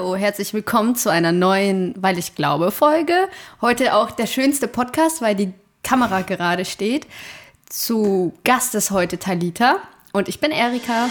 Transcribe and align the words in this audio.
Hallo, 0.00 0.16
herzlich 0.16 0.54
willkommen 0.54 0.96
zu 0.96 1.10
einer 1.10 1.30
neuen 1.30 1.94
Weil 1.98 2.16
ich 2.16 2.34
glaube 2.34 2.70
Folge. 2.70 3.28
Heute 3.60 3.94
auch 3.94 4.10
der 4.10 4.26
schönste 4.26 4.66
Podcast, 4.66 5.20
weil 5.20 5.34
die 5.34 5.52
Kamera 5.82 6.22
gerade 6.22 6.64
steht. 6.64 7.06
Zu 7.68 8.32
Gast 8.42 8.74
ist 8.74 8.92
heute 8.92 9.18
Talita 9.18 9.76
und 10.14 10.30
ich 10.30 10.40
bin 10.40 10.52
Erika. 10.52 11.10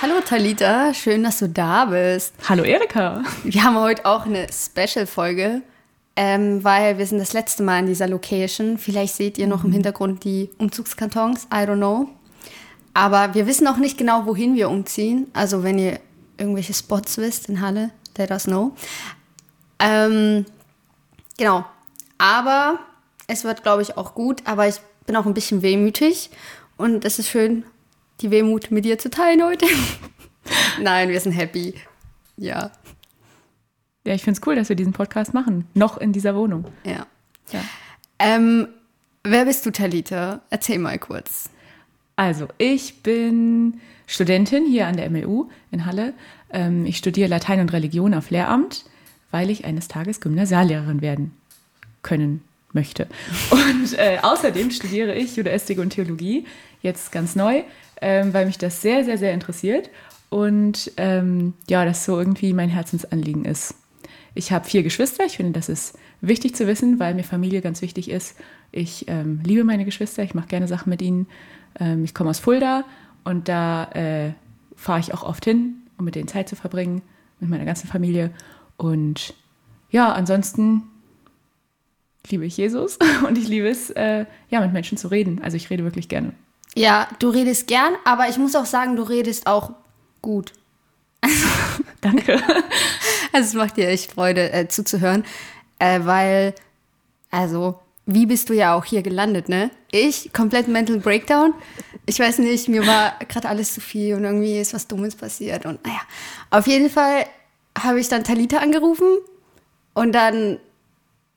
Hallo 0.00 0.22
Talita, 0.24 0.94
schön, 0.94 1.22
dass 1.22 1.40
du 1.40 1.50
da 1.50 1.84
bist. 1.84 2.32
Hallo 2.48 2.62
Erika. 2.62 3.22
Wir 3.44 3.62
haben 3.62 3.78
heute 3.78 4.06
auch 4.06 4.24
eine 4.24 4.46
Special-Folge, 4.50 5.60
ähm, 6.16 6.62
weil 6.62 6.98
wir 6.98 7.06
sind 7.06 7.18
das 7.18 7.32
letzte 7.32 7.62
Mal 7.62 7.80
in 7.80 7.86
dieser 7.86 8.08
Location. 8.08 8.78
Vielleicht 8.78 9.14
seht 9.14 9.38
ihr 9.38 9.46
noch 9.46 9.64
im 9.64 9.72
Hintergrund 9.72 10.24
die 10.24 10.50
Umzugskartons, 10.58 11.44
I 11.44 11.64
don't 11.64 11.76
know. 11.76 12.08
Aber 12.94 13.34
wir 13.34 13.46
wissen 13.46 13.66
auch 13.66 13.78
nicht 13.78 13.96
genau, 13.96 14.26
wohin 14.26 14.54
wir 14.54 14.68
umziehen. 14.68 15.28
Also 15.32 15.62
wenn 15.62 15.78
ihr 15.78 15.98
irgendwelche 16.36 16.74
Spots 16.74 17.16
wisst 17.18 17.48
in 17.48 17.60
Halle, 17.60 17.90
let 18.18 18.30
us 18.30 18.44
know. 18.44 18.72
Ähm, 19.78 20.44
genau. 21.38 21.64
Aber 22.18 22.78
es 23.26 23.44
wird, 23.44 23.62
glaube 23.62 23.82
ich, 23.82 23.96
auch 23.96 24.14
gut. 24.14 24.42
Aber 24.44 24.68
ich 24.68 24.76
bin 25.06 25.16
auch 25.16 25.26
ein 25.26 25.34
bisschen 25.34 25.62
wehmütig. 25.62 26.30
Und 26.76 27.04
es 27.04 27.18
ist 27.18 27.28
schön, 27.28 27.64
die 28.20 28.30
Wehmut 28.30 28.70
mit 28.70 28.84
dir 28.84 28.98
zu 28.98 29.08
teilen 29.08 29.42
heute. 29.42 29.66
Nein, 30.80 31.08
wir 31.08 31.20
sind 31.20 31.32
happy. 31.32 31.74
Ja, 32.36 32.70
Ja, 34.04 34.14
ich 34.14 34.22
finde 34.22 34.40
es 34.40 34.46
cool, 34.46 34.56
dass 34.56 34.68
wir 34.68 34.76
diesen 34.76 34.92
Podcast 34.92 35.32
machen. 35.34 35.66
Noch 35.74 35.98
in 35.98 36.12
dieser 36.12 36.34
Wohnung. 36.34 36.66
ja. 36.84 37.06
Ja. 37.52 37.60
Ähm, 38.18 38.68
wer 39.24 39.44
bist 39.44 39.66
du, 39.66 39.72
Talita? 39.72 40.40
Erzähl 40.48 40.78
mal 40.78 40.98
kurz. 40.98 41.50
Also, 42.16 42.46
ich 42.56 43.02
bin 43.02 43.80
Studentin 44.06 44.64
hier 44.64 44.86
an 44.86 44.96
der 44.96 45.10
MLU 45.10 45.48
in 45.70 45.86
Halle. 45.86 46.14
Ähm, 46.50 46.86
ich 46.86 46.96
studiere 46.98 47.28
Latein 47.28 47.60
und 47.60 47.72
Religion 47.72 48.14
auf 48.14 48.30
Lehramt, 48.30 48.84
weil 49.30 49.50
ich 49.50 49.64
eines 49.64 49.88
Tages 49.88 50.20
Gymnasiallehrerin 50.20 51.02
werden 51.02 51.32
können 52.02 52.42
möchte. 52.72 53.06
Und 53.50 53.98
äh, 53.98 54.18
außerdem 54.22 54.70
studiere 54.70 55.14
ich 55.14 55.36
Judaistik 55.36 55.78
und 55.78 55.90
Theologie, 55.90 56.46
jetzt 56.80 57.12
ganz 57.12 57.36
neu, 57.36 57.64
ähm, 58.00 58.32
weil 58.32 58.46
mich 58.46 58.56
das 58.56 58.80
sehr, 58.80 59.04
sehr, 59.04 59.18
sehr 59.18 59.34
interessiert. 59.34 59.90
Und 60.30 60.92
ähm, 60.96 61.52
ja, 61.68 61.84
das 61.84 62.04
so 62.04 62.18
irgendwie 62.18 62.54
mein 62.54 62.70
Herzensanliegen 62.70 63.44
ist. 63.44 63.74
Ich 64.34 64.52
habe 64.52 64.64
vier 64.64 64.82
Geschwister. 64.82 65.24
Ich 65.24 65.36
finde, 65.36 65.52
das 65.52 65.68
ist 65.68 65.98
wichtig 66.20 66.54
zu 66.54 66.66
wissen, 66.66 66.98
weil 66.98 67.14
mir 67.14 67.24
Familie 67.24 67.60
ganz 67.60 67.82
wichtig 67.82 68.10
ist. 68.10 68.36
Ich 68.70 69.06
ähm, 69.08 69.40
liebe 69.44 69.64
meine 69.64 69.84
Geschwister. 69.84 70.22
Ich 70.22 70.34
mache 70.34 70.48
gerne 70.48 70.68
Sachen 70.68 70.90
mit 70.90 71.02
ihnen. 71.02 71.26
Ähm, 71.78 72.04
ich 72.04 72.14
komme 72.14 72.30
aus 72.30 72.38
Fulda 72.38 72.84
und 73.24 73.48
da 73.48 73.90
äh, 73.92 74.32
fahre 74.76 75.00
ich 75.00 75.12
auch 75.14 75.22
oft 75.22 75.44
hin, 75.44 75.74
um 75.98 76.04
mit 76.04 76.14
denen 76.14 76.28
Zeit 76.28 76.48
zu 76.48 76.56
verbringen, 76.56 77.02
mit 77.40 77.50
meiner 77.50 77.64
ganzen 77.64 77.88
Familie. 77.88 78.30
Und 78.76 79.34
ja, 79.90 80.12
ansonsten 80.12 80.84
liebe 82.30 82.46
ich 82.46 82.56
Jesus 82.56 82.98
und 83.28 83.36
ich 83.36 83.48
liebe 83.48 83.68
es, 83.68 83.90
äh, 83.90 84.26
ja, 84.48 84.60
mit 84.60 84.72
Menschen 84.72 84.96
zu 84.98 85.08
reden. 85.08 85.40
Also 85.42 85.56
ich 85.56 85.70
rede 85.70 85.84
wirklich 85.84 86.08
gerne. 86.08 86.32
Ja, 86.74 87.08
du 87.18 87.28
redest 87.28 87.66
gern, 87.66 87.92
aber 88.04 88.28
ich 88.28 88.38
muss 88.38 88.56
auch 88.56 88.64
sagen, 88.64 88.96
du 88.96 89.02
redest 89.02 89.46
auch 89.46 89.72
gut. 90.22 90.52
Danke. 92.00 92.40
Also 93.32 93.48
es 93.48 93.54
macht 93.54 93.76
dir 93.76 93.88
echt 93.88 94.12
Freude 94.12 94.52
äh, 94.52 94.68
zuzuhören, 94.68 95.24
äh, 95.78 96.00
weil, 96.02 96.54
also, 97.30 97.80
wie 98.04 98.26
bist 98.26 98.48
du 98.50 98.54
ja 98.54 98.74
auch 98.74 98.84
hier 98.84 99.02
gelandet, 99.02 99.48
ne? 99.48 99.70
Ich, 99.90 100.32
komplett 100.32 100.68
Mental 100.68 100.98
Breakdown. 100.98 101.54
Ich 102.04 102.18
weiß 102.18 102.38
nicht, 102.38 102.68
mir 102.68 102.86
war 102.86 103.14
gerade 103.28 103.48
alles 103.48 103.74
zu 103.74 103.80
viel 103.80 104.14
und 104.14 104.24
irgendwie 104.24 104.58
ist 104.58 104.74
was 104.74 104.88
Dummes 104.88 105.14
passiert 105.14 105.64
und 105.64 105.84
naja. 105.84 106.00
Auf 106.50 106.66
jeden 106.66 106.90
Fall 106.90 107.26
habe 107.78 108.00
ich 108.00 108.08
dann 108.08 108.24
Talita 108.24 108.58
angerufen 108.58 109.06
und 109.94 110.12
dann 110.12 110.58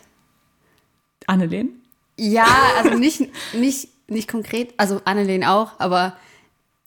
Annelien? 1.25 1.69
Ja, 2.17 2.47
also 2.77 2.97
nicht, 2.97 3.21
nicht, 3.53 3.87
nicht 4.09 4.29
konkret, 4.29 4.73
also 4.77 5.01
Annelien 5.05 5.45
auch, 5.45 5.79
aber 5.79 6.17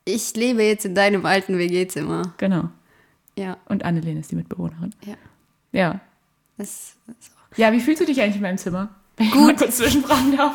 ich 0.04 0.34
lebe 0.36 0.62
jetzt 0.62 0.84
in 0.84 0.94
deinem 0.94 1.24
alten 1.24 1.56
WG-Zimmer. 1.58 2.34
Genau. 2.36 2.68
Ja, 3.38 3.56
Und 3.66 3.84
Annelien 3.84 4.18
ist 4.18 4.30
die 4.30 4.36
Mitbewohnerin. 4.36 4.94
ja. 5.04 5.14
Ja. 5.72 6.00
Das, 6.58 6.96
das 7.06 7.16
Ja, 7.56 7.72
wie 7.72 7.80
fühlst 7.80 8.02
du 8.02 8.06
dich 8.06 8.20
eigentlich 8.20 8.36
in 8.36 8.42
meinem 8.42 8.58
Zimmer? 8.58 8.90
Ich 9.20 9.34
mal 9.34 9.54
kurz 9.56 9.76
zwischenfragen 9.76 10.36
darf. 10.36 10.54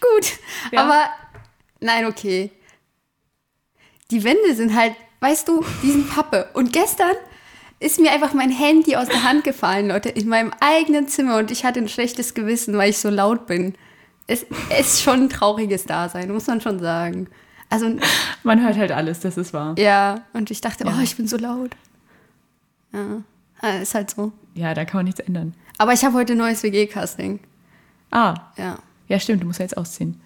Gut, 0.00 0.32
Ja. 0.72 0.82
aber 0.84 1.06
nein, 1.80 2.06
okay. 2.06 2.50
Die 4.10 4.22
Wände 4.24 4.54
sind 4.54 4.74
halt, 4.76 4.94
weißt 5.20 5.48
du, 5.48 5.64
die 5.82 5.90
sind 5.90 6.08
Pappe. 6.10 6.50
Und 6.54 6.72
gestern 6.72 7.14
ist 7.80 7.98
mir 7.98 8.12
einfach 8.12 8.34
mein 8.34 8.50
Handy 8.50 8.94
aus 8.96 9.08
der 9.08 9.24
Hand 9.24 9.44
gefallen, 9.44 9.88
Leute, 9.88 10.08
in 10.10 10.28
meinem 10.28 10.52
eigenen 10.60 11.08
Zimmer 11.08 11.38
und 11.38 11.50
ich 11.50 11.64
hatte 11.64 11.80
ein 11.80 11.88
schlechtes 11.88 12.34
Gewissen, 12.34 12.76
weil 12.76 12.90
ich 12.90 12.98
so 12.98 13.08
laut 13.10 13.46
bin. 13.46 13.74
Es 14.26 14.46
ist 14.80 15.02
schon 15.02 15.24
ein 15.24 15.28
trauriges 15.28 15.84
Dasein, 15.84 16.30
muss 16.30 16.46
man 16.46 16.60
schon 16.60 16.78
sagen. 16.78 17.28
Also, 17.70 17.90
Man 18.42 18.62
hört 18.62 18.76
halt 18.76 18.92
alles, 18.92 19.20
das 19.20 19.36
ist 19.36 19.52
wahr. 19.52 19.74
ja, 19.78 20.22
und 20.32 20.50
ich 20.50 20.60
dachte, 20.60 20.84
Ja. 20.84 20.94
oh, 20.96 21.02
ich 21.02 21.16
bin 21.16 21.26
so 21.26 21.36
laut. 21.36 21.70
Ja, 22.92 23.70
ist 23.80 23.94
halt 23.94 24.10
so. 24.10 24.32
Ja, 24.54 24.72
da 24.74 24.84
kann 24.84 24.98
man 24.98 25.06
nichts 25.06 25.20
ändern. 25.20 25.54
Aber 25.78 25.92
ich 25.92 26.04
habe 26.04 26.14
heute 26.14 26.32
ein 26.34 26.38
neues 26.38 26.62
WG-Casting. 26.62 27.40
Ah, 28.14 28.34
Ja. 28.56 28.78
ja, 29.08 29.18
stimmt, 29.20 29.42
du 29.42 29.46
musst 29.46 29.58
ja 29.58 29.64
jetzt 29.64 29.76
ausziehen. 29.76 30.20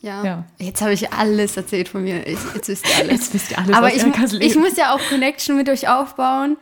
Ja. 0.00 0.24
Ja. 0.24 0.44
Jetzt 0.58 0.80
habe 0.82 0.92
ich 0.92 1.12
alles 1.12 1.56
erzählt 1.56 1.88
von 1.88 2.02
mir. 2.04 2.26
Ich, 2.26 2.38
jetzt 2.54 2.68
wisst 2.68 2.86
ihr 2.88 2.96
alles. 3.00 3.10
Jetzt 3.12 3.34
wisst 3.34 3.50
ihr 3.50 3.58
alles 3.58 3.74
Aber 3.76 3.88
ich, 3.94 4.02
ich 4.40 4.56
muss 4.56 4.76
ja 4.76 4.94
auch 4.94 5.00
Connection 5.08 5.56
mit 5.56 5.68
euch 5.68 5.88
aufbauen. 5.88 6.56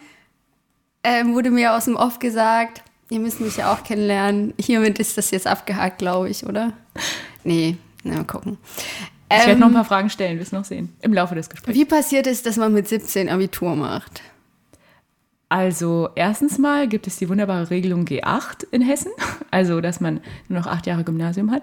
Ähm, 1.02 1.34
wurde 1.34 1.50
mir 1.50 1.74
aus 1.74 1.84
dem 1.84 1.96
Off 1.96 2.18
gesagt. 2.18 2.82
Ihr 3.10 3.20
müsst 3.20 3.40
mich 3.40 3.56
ja 3.58 3.72
auch 3.72 3.84
kennenlernen. 3.84 4.54
Hiermit 4.58 4.98
ist 4.98 5.18
das 5.18 5.30
jetzt 5.30 5.46
abgehakt, 5.46 5.98
glaube 5.98 6.30
ich, 6.30 6.46
oder? 6.46 6.72
Nee, 7.44 7.76
na, 8.02 8.14
mal 8.16 8.24
gucken. 8.24 8.56
Ich 9.30 9.38
werde 9.38 9.52
Ähm, 9.52 9.58
noch 9.60 9.66
ein 9.68 9.74
paar 9.74 9.84
Fragen 9.84 10.08
stellen, 10.10 10.38
wirst 10.38 10.52
noch 10.52 10.64
sehen. 10.64 10.94
Im 11.02 11.12
Laufe 11.12 11.34
des 11.34 11.50
Gesprächs. 11.50 11.76
Wie 11.78 11.84
passiert 11.84 12.26
es, 12.26 12.42
dass 12.42 12.56
man 12.56 12.72
mit 12.72 12.88
17 12.88 13.28
Abitur 13.28 13.76
macht? 13.76 14.22
Also, 15.48 16.08
erstens 16.14 16.58
mal 16.58 16.88
gibt 16.88 17.06
es 17.06 17.16
die 17.16 17.28
wunderbare 17.28 17.70
Regelung 17.70 18.04
G8 18.04 18.66
in 18.70 18.82
Hessen. 18.82 19.12
Also, 19.50 19.80
dass 19.80 20.00
man 20.00 20.20
nur 20.48 20.58
noch 20.58 20.66
acht 20.66 20.86
Jahre 20.86 21.04
Gymnasium 21.04 21.52
hat. 21.52 21.62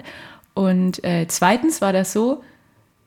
Und 0.54 1.04
äh, 1.04 1.26
zweitens 1.28 1.82
war 1.82 1.92
das 1.92 2.14
so, 2.14 2.44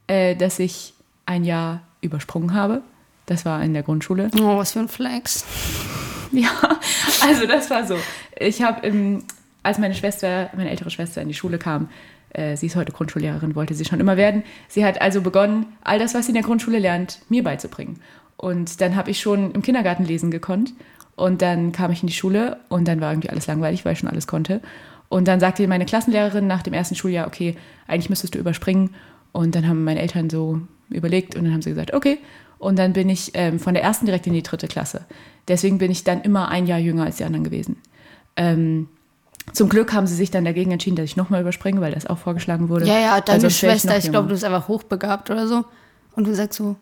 äh, 0.06 0.36
dass 0.36 0.58
ich 0.58 0.94
ein 1.26 1.44
Jahr 1.44 1.82
übersprungen 2.00 2.54
habe. 2.54 2.82
Das 3.26 3.44
war 3.44 3.62
in 3.62 3.72
der 3.72 3.82
Grundschule. 3.82 4.30
Oh, 4.38 4.58
was 4.58 4.72
für 4.72 4.80
ein 4.80 4.88
Flex. 4.88 5.44
Ja, 6.32 6.50
also 7.22 7.46
das 7.46 7.70
war 7.70 7.86
so. 7.86 7.96
Ich 8.36 8.60
habe, 8.60 9.22
als 9.62 9.78
meine 9.78 9.94
Schwester, 9.94 10.50
meine 10.56 10.68
ältere 10.68 10.90
Schwester 10.90 11.22
in 11.22 11.28
die 11.28 11.34
Schule 11.34 11.58
kam, 11.58 11.88
äh, 12.30 12.56
sie 12.56 12.66
ist 12.66 12.74
heute 12.74 12.90
Grundschullehrerin, 12.90 13.54
wollte 13.54 13.74
sie 13.74 13.84
schon 13.84 14.00
immer 14.00 14.16
werden. 14.16 14.42
Sie 14.66 14.84
hat 14.84 15.00
also 15.00 15.20
begonnen, 15.20 15.66
all 15.84 16.00
das, 16.00 16.12
was 16.12 16.26
sie 16.26 16.30
in 16.30 16.34
der 16.34 16.42
Grundschule 16.42 16.80
lernt, 16.80 17.20
mir 17.28 17.44
beizubringen. 17.44 18.00
Und 18.44 18.82
dann 18.82 18.94
habe 18.94 19.10
ich 19.10 19.22
schon 19.22 19.52
im 19.52 19.62
Kindergarten 19.62 20.04
lesen 20.04 20.30
gekonnt. 20.30 20.74
Und 21.16 21.40
dann 21.40 21.72
kam 21.72 21.90
ich 21.92 22.02
in 22.02 22.08
die 22.08 22.12
Schule 22.12 22.58
und 22.68 22.86
dann 22.86 23.00
war 23.00 23.10
irgendwie 23.10 23.30
alles 23.30 23.46
langweilig, 23.46 23.86
weil 23.86 23.94
ich 23.94 24.00
schon 24.00 24.10
alles 24.10 24.26
konnte. 24.26 24.60
Und 25.08 25.28
dann 25.28 25.40
sagte 25.40 25.66
meine 25.66 25.86
Klassenlehrerin 25.86 26.46
nach 26.46 26.62
dem 26.62 26.74
ersten 26.74 26.94
Schuljahr, 26.94 27.26
okay, 27.26 27.56
eigentlich 27.86 28.10
müsstest 28.10 28.34
du 28.34 28.38
überspringen. 28.38 28.90
Und 29.32 29.54
dann 29.54 29.66
haben 29.66 29.82
meine 29.82 30.02
Eltern 30.02 30.28
so 30.28 30.60
überlegt 30.90 31.36
und 31.36 31.44
dann 31.44 31.54
haben 31.54 31.62
sie 31.62 31.70
gesagt, 31.70 31.94
okay. 31.94 32.18
Und 32.58 32.78
dann 32.78 32.92
bin 32.92 33.08
ich 33.08 33.30
ähm, 33.32 33.58
von 33.58 33.72
der 33.72 33.82
ersten 33.82 34.04
direkt 34.04 34.26
in 34.26 34.34
die 34.34 34.42
dritte 34.42 34.68
Klasse. 34.68 35.06
Deswegen 35.48 35.78
bin 35.78 35.90
ich 35.90 36.04
dann 36.04 36.20
immer 36.20 36.48
ein 36.48 36.66
Jahr 36.66 36.78
jünger 36.78 37.04
als 37.04 37.16
die 37.16 37.24
anderen 37.24 37.44
gewesen. 37.44 37.78
Ähm, 38.36 38.88
zum 39.54 39.70
Glück 39.70 39.94
haben 39.94 40.06
sie 40.06 40.16
sich 40.16 40.30
dann 40.30 40.44
dagegen 40.44 40.70
entschieden, 40.70 40.96
dass 40.96 41.06
ich 41.06 41.16
nochmal 41.16 41.40
überspringe, 41.40 41.80
weil 41.80 41.94
das 41.94 42.04
auch 42.04 42.18
vorgeschlagen 42.18 42.68
wurde. 42.68 42.84
Ja, 42.84 42.98
ja, 42.98 43.20
deine 43.22 43.50
Schwester, 43.50 43.96
ich, 43.96 44.04
ich 44.04 44.10
glaube, 44.10 44.28
du 44.28 44.34
bist 44.34 44.44
einfach 44.44 44.68
hochbegabt 44.68 45.30
oder 45.30 45.48
so. 45.48 45.64
Und 46.14 46.26
du 46.26 46.34
sagst 46.34 46.58
so. 46.58 46.76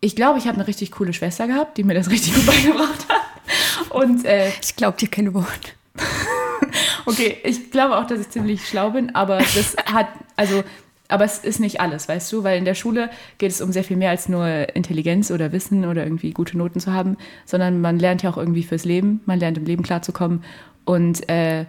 Ich 0.00 0.14
glaube, 0.14 0.38
ich 0.38 0.46
habe 0.46 0.56
eine 0.56 0.66
richtig 0.66 0.92
coole 0.92 1.12
Schwester 1.12 1.46
gehabt, 1.46 1.76
die 1.76 1.84
mir 1.84 1.94
das 1.94 2.10
richtig 2.10 2.34
gut 2.34 2.46
beigebracht 2.46 3.06
hat. 3.08 3.90
Und 3.90 4.24
äh, 4.24 4.50
ich 4.62 4.76
glaube 4.76 4.96
dir 4.98 5.08
keine 5.08 5.34
Wort. 5.34 5.74
okay, 7.06 7.38
ich 7.44 7.70
glaube 7.70 7.96
auch, 7.96 8.06
dass 8.06 8.20
ich 8.20 8.30
ziemlich 8.30 8.66
schlau 8.66 8.90
bin, 8.90 9.14
aber 9.14 9.38
das 9.38 9.76
hat, 9.86 10.08
also, 10.36 10.62
aber 11.08 11.24
es 11.24 11.38
ist 11.38 11.58
nicht 11.58 11.80
alles, 11.80 12.08
weißt 12.08 12.30
du, 12.32 12.44
weil 12.44 12.58
in 12.58 12.64
der 12.64 12.74
Schule 12.74 13.10
geht 13.38 13.50
es 13.50 13.60
um 13.60 13.72
sehr 13.72 13.82
viel 13.82 13.96
mehr 13.96 14.10
als 14.10 14.28
nur 14.28 14.46
Intelligenz 14.76 15.30
oder 15.30 15.52
Wissen 15.52 15.84
oder 15.84 16.04
irgendwie 16.04 16.32
gute 16.32 16.56
Noten 16.56 16.80
zu 16.80 16.92
haben, 16.92 17.16
sondern 17.46 17.80
man 17.80 17.98
lernt 17.98 18.22
ja 18.22 18.30
auch 18.30 18.36
irgendwie 18.36 18.62
fürs 18.62 18.84
Leben, 18.84 19.20
man 19.26 19.40
lernt 19.40 19.58
im 19.58 19.64
Leben 19.64 19.82
klarzukommen 19.82 20.44
und 20.84 21.28
äh, 21.28 21.64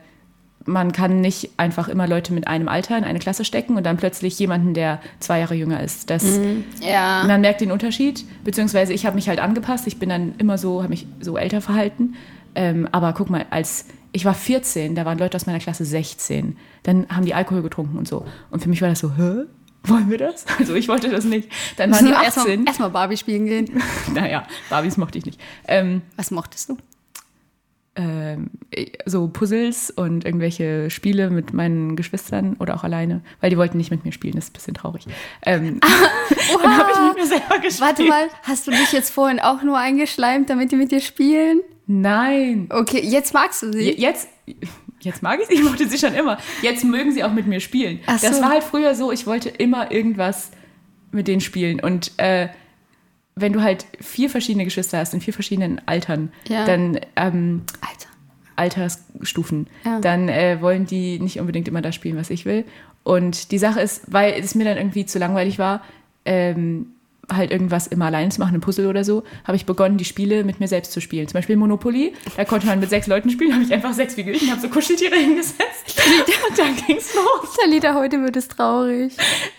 man 0.65 0.91
kann 0.91 1.21
nicht 1.21 1.51
einfach 1.57 1.87
immer 1.87 2.07
Leute 2.07 2.33
mit 2.33 2.47
einem 2.47 2.67
Alter 2.67 2.97
in 2.97 3.03
eine 3.03 3.19
Klasse 3.19 3.45
stecken 3.45 3.77
und 3.77 3.85
dann 3.85 3.97
plötzlich 3.97 4.37
jemanden, 4.39 4.73
der 4.73 4.99
zwei 5.19 5.39
Jahre 5.39 5.55
jünger 5.55 5.81
ist. 5.81 6.09
Das, 6.09 6.23
mhm, 6.23 6.65
ja. 6.81 7.23
Man 7.25 7.41
merkt 7.41 7.61
den 7.61 7.71
Unterschied, 7.71 8.25
beziehungsweise 8.43 8.93
ich 8.93 9.05
habe 9.05 9.15
mich 9.15 9.29
halt 9.29 9.39
angepasst. 9.39 9.87
Ich 9.87 9.99
bin 9.99 10.09
dann 10.09 10.35
immer 10.37 10.57
so, 10.57 10.79
habe 10.79 10.89
mich 10.89 11.07
so 11.21 11.37
älter 11.37 11.61
verhalten. 11.61 12.15
Ähm, 12.55 12.87
aber 12.91 13.13
guck 13.13 13.29
mal, 13.29 13.45
als 13.49 13.85
ich 14.11 14.25
war 14.25 14.33
14, 14.33 14.95
da 14.95 15.05
waren 15.05 15.17
Leute 15.17 15.35
aus 15.35 15.45
meiner 15.45 15.59
Klasse 15.59 15.85
16. 15.85 16.57
Dann 16.83 17.07
haben 17.09 17.25
die 17.25 17.33
Alkohol 17.33 17.61
getrunken 17.61 17.97
und 17.97 18.07
so. 18.07 18.25
Und 18.49 18.61
für 18.61 18.69
mich 18.69 18.81
war 18.81 18.89
das 18.89 18.99
so, 18.99 19.11
hä? 19.15 19.45
Wollen 19.83 20.09
wir 20.09 20.17
das? 20.17 20.45
Also 20.59 20.75
ich 20.75 20.87
wollte 20.87 21.09
das 21.09 21.23
nicht. 21.23 21.49
Dann 21.77 21.91
waren 21.91 22.05
die 22.05 22.13
18. 22.13 22.65
Erstmal 22.65 22.87
erst 22.87 22.93
Barbie 22.93 23.17
spielen 23.17 23.45
gehen. 23.45 23.81
naja, 24.13 24.45
Barbies 24.69 24.97
mochte 24.97 25.17
ich 25.17 25.25
nicht. 25.25 25.39
Ähm, 25.67 26.01
Was 26.17 26.31
mochtest 26.31 26.69
du? 26.69 26.77
Ähm, 27.99 28.51
so 29.05 29.27
Puzzles 29.27 29.91
und 29.91 30.23
irgendwelche 30.23 30.89
Spiele 30.89 31.29
mit 31.29 31.53
meinen 31.53 31.97
Geschwistern 31.97 32.55
oder 32.59 32.75
auch 32.75 32.85
alleine, 32.85 33.21
weil 33.41 33.49
die 33.49 33.57
wollten 33.57 33.77
nicht 33.77 33.91
mit 33.91 34.05
mir 34.05 34.13
spielen, 34.13 34.35
das 34.35 34.45
ist 34.45 34.51
ein 34.51 34.53
bisschen 34.53 34.73
traurig. 34.73 35.05
Ähm, 35.45 35.81
dann 36.63 36.77
habe 36.77 36.91
ich 36.93 36.99
mit 36.99 37.17
mir 37.17 37.27
selber 37.27 37.59
gespielt. 37.59 37.81
Warte 37.81 38.03
mal, 38.05 38.29
hast 38.43 38.67
du 38.67 38.71
dich 38.71 38.93
jetzt 38.93 39.09
vorhin 39.09 39.41
auch 39.41 39.63
nur 39.63 39.77
eingeschleimt, 39.77 40.49
damit 40.49 40.71
die 40.71 40.77
mit 40.77 40.91
dir 40.91 41.01
spielen? 41.01 41.59
Nein. 41.87 42.69
Okay, 42.69 43.01
jetzt 43.03 43.33
magst 43.33 43.63
du 43.63 43.73
sie. 43.73 43.91
Jetzt, 43.91 44.29
jetzt 45.01 45.21
mag 45.21 45.41
ich 45.41 45.47
sie, 45.47 45.55
ich 45.55 45.63
mochte 45.63 45.85
sie 45.85 45.97
schon 45.97 46.13
immer. 46.13 46.37
Jetzt 46.61 46.85
mögen 46.85 47.11
sie 47.11 47.23
auch 47.25 47.33
mit 47.33 47.47
mir 47.47 47.59
spielen. 47.59 47.99
Ach 48.05 48.21
das 48.21 48.41
war 48.41 48.49
halt 48.49 48.63
früher 48.63 48.95
so, 48.95 49.11
ich 49.11 49.27
wollte 49.27 49.49
immer 49.49 49.91
irgendwas 49.91 50.51
mit 51.11 51.27
denen 51.27 51.41
spielen 51.41 51.81
und 51.81 52.13
äh, 52.17 52.47
wenn 53.35 53.53
du 53.53 53.61
halt 53.61 53.85
vier 53.99 54.29
verschiedene 54.29 54.65
Geschwister 54.65 54.97
hast 54.97 55.13
in 55.13 55.21
vier 55.21 55.33
verschiedenen 55.33 55.81
Altern, 55.87 56.31
ja. 56.47 56.65
dann 56.65 56.99
ähm, 57.15 57.63
Alter. 57.81 58.09
Altersstufen, 58.55 59.67
ja. 59.85 60.01
dann 60.01 60.27
äh, 60.27 60.61
wollen 60.61 60.85
die 60.85 61.19
nicht 61.19 61.39
unbedingt 61.39 61.67
immer 61.69 61.81
das 61.81 61.95
spielen, 61.95 62.17
was 62.17 62.29
ich 62.29 62.45
will. 62.45 62.65
Und 63.03 63.51
die 63.51 63.57
Sache 63.57 63.79
ist, 63.79 64.03
weil 64.11 64.33
es 64.33 64.53
mir 64.53 64.65
dann 64.65 64.77
irgendwie 64.77 65.05
zu 65.05 65.17
langweilig 65.17 65.57
war, 65.59 65.81
ähm, 66.25 66.87
halt 67.31 67.51
irgendwas 67.51 67.87
immer 67.87 68.05
allein 68.05 68.31
zu 68.31 68.39
machen, 68.39 68.55
ein 68.55 68.61
Puzzle 68.61 68.87
oder 68.87 69.03
so, 69.03 69.23
habe 69.43 69.55
ich 69.55 69.65
begonnen, 69.65 69.97
die 69.97 70.05
Spiele 70.05 70.43
mit 70.43 70.59
mir 70.59 70.67
selbst 70.67 70.91
zu 70.91 71.01
spielen. 71.01 71.27
Zum 71.27 71.33
Beispiel 71.33 71.55
Monopoly, 71.55 72.13
da 72.35 72.45
konnte 72.45 72.67
man 72.67 72.79
mit 72.79 72.89
sechs 72.89 73.07
Leuten 73.07 73.29
spielen, 73.29 73.53
habe 73.53 73.63
ich 73.63 73.73
einfach 73.73 73.93
sechs 73.93 74.15
Figürchen, 74.15 74.49
habe 74.51 74.61
so 74.61 74.69
Kuscheltiere 74.69 75.15
hingesetzt 75.19 76.01
und 76.49 76.57
dann 76.57 76.75
ging's 76.75 77.13
los. 77.13 77.55
Talita, 77.59 77.93
heute 77.93 78.21
wird 78.21 78.35
es 78.35 78.47
traurig. 78.47 79.13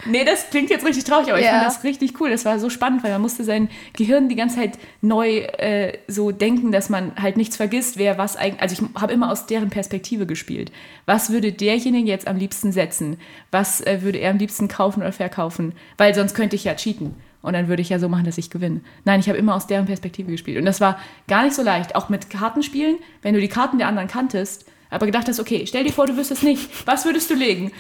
Nee, 0.07 0.25
das 0.25 0.51
klingt 0.51 0.71
jetzt 0.71 0.85
richtig 0.85 1.05
traurig, 1.05 1.29
aber 1.29 1.39
ja. 1.39 1.45
ich 1.45 1.51
fand 1.51 1.67
das 1.67 1.85
richtig 1.85 2.21
cool. 2.21 2.31
Das 2.31 2.45
war 2.45 2.59
so 2.59 2.71
spannend, 2.71 3.03
weil 3.03 3.13
man 3.13 3.23
musste 3.23 3.45
sein 3.45 3.69
Gehirn 3.93 4.29
die 4.29 4.37
ganze 4.37 4.57
Zeit 4.57 4.79
neu 5.01 5.39
äh, 5.39 5.99
so 6.09 6.31
denken, 6.31 6.73
dass 6.73 6.89
man 6.89 7.13
halt 7.17 7.37
nichts 7.37 7.57
vergisst, 7.57 7.99
wer 7.99 8.19
was 8.19 8.37
eigentlich, 8.37 8.63
also 8.63 8.75
ich 8.75 9.01
habe 9.01 9.13
immer 9.13 9.31
aus 9.31 9.47
deren 9.47 9.71
Perspektive 9.71 10.27
gespielt. 10.27 10.73
Was 11.07 11.31
würde 11.31 11.53
derjenige 11.53 12.09
jetzt 12.09 12.27
am 12.27 12.37
liebsten 12.37 12.73
setzen? 12.73 13.19
Was 13.51 13.81
äh, 13.81 14.03
würde 14.03 14.19
er 14.19 14.31
am 14.31 14.39
liebsten 14.39 14.69
kaufen 14.69 15.01
oder 15.01 15.13
verkaufen? 15.13 15.73
Weil 15.97 16.15
sonst 16.15 16.35
könnte 16.35 16.57
ich 16.57 16.65
ja 16.65 16.75
cheaten. 16.75 17.15
Und 17.43 17.55
dann 17.55 17.69
würde 17.69 17.83
ich 17.83 17.89
ja 17.89 17.99
so 17.99 18.09
machen, 18.09 18.25
dass 18.25 18.39
ich 18.39 18.51
gewinne. 18.51 18.81
Nein, 19.05 19.21
ich 19.21 19.29
habe 19.29 19.39
immer 19.39 19.55
aus 19.55 19.67
deren 19.67 19.87
Perspektive 19.87 20.31
gespielt. 20.31 20.59
Und 20.59 20.67
das 20.67 20.81
war 20.81 20.99
gar 21.27 21.45
nicht 21.45 21.55
so 21.55 21.63
leicht. 21.63 21.95
Auch 21.95 22.09
mit 22.09 22.29
Kartenspielen, 22.29 22.99
wenn 23.23 23.35
du 23.35 23.41
die 23.41 23.49
Karten 23.49 23.79
der 23.79 23.89
anderen 23.89 24.09
kanntest, 24.09 24.67
aber 24.91 25.07
gedacht 25.07 25.29
hast, 25.29 25.41
okay, 25.41 25.65
stell 25.67 25.85
dir 25.85 25.93
vor, 25.93 26.07
du 26.07 26.17
wüsstest 26.17 26.43
nicht, 26.43 26.87
was 26.87 27.05
würdest 27.05 27.31
du 27.31 27.35
legen? 27.35 27.73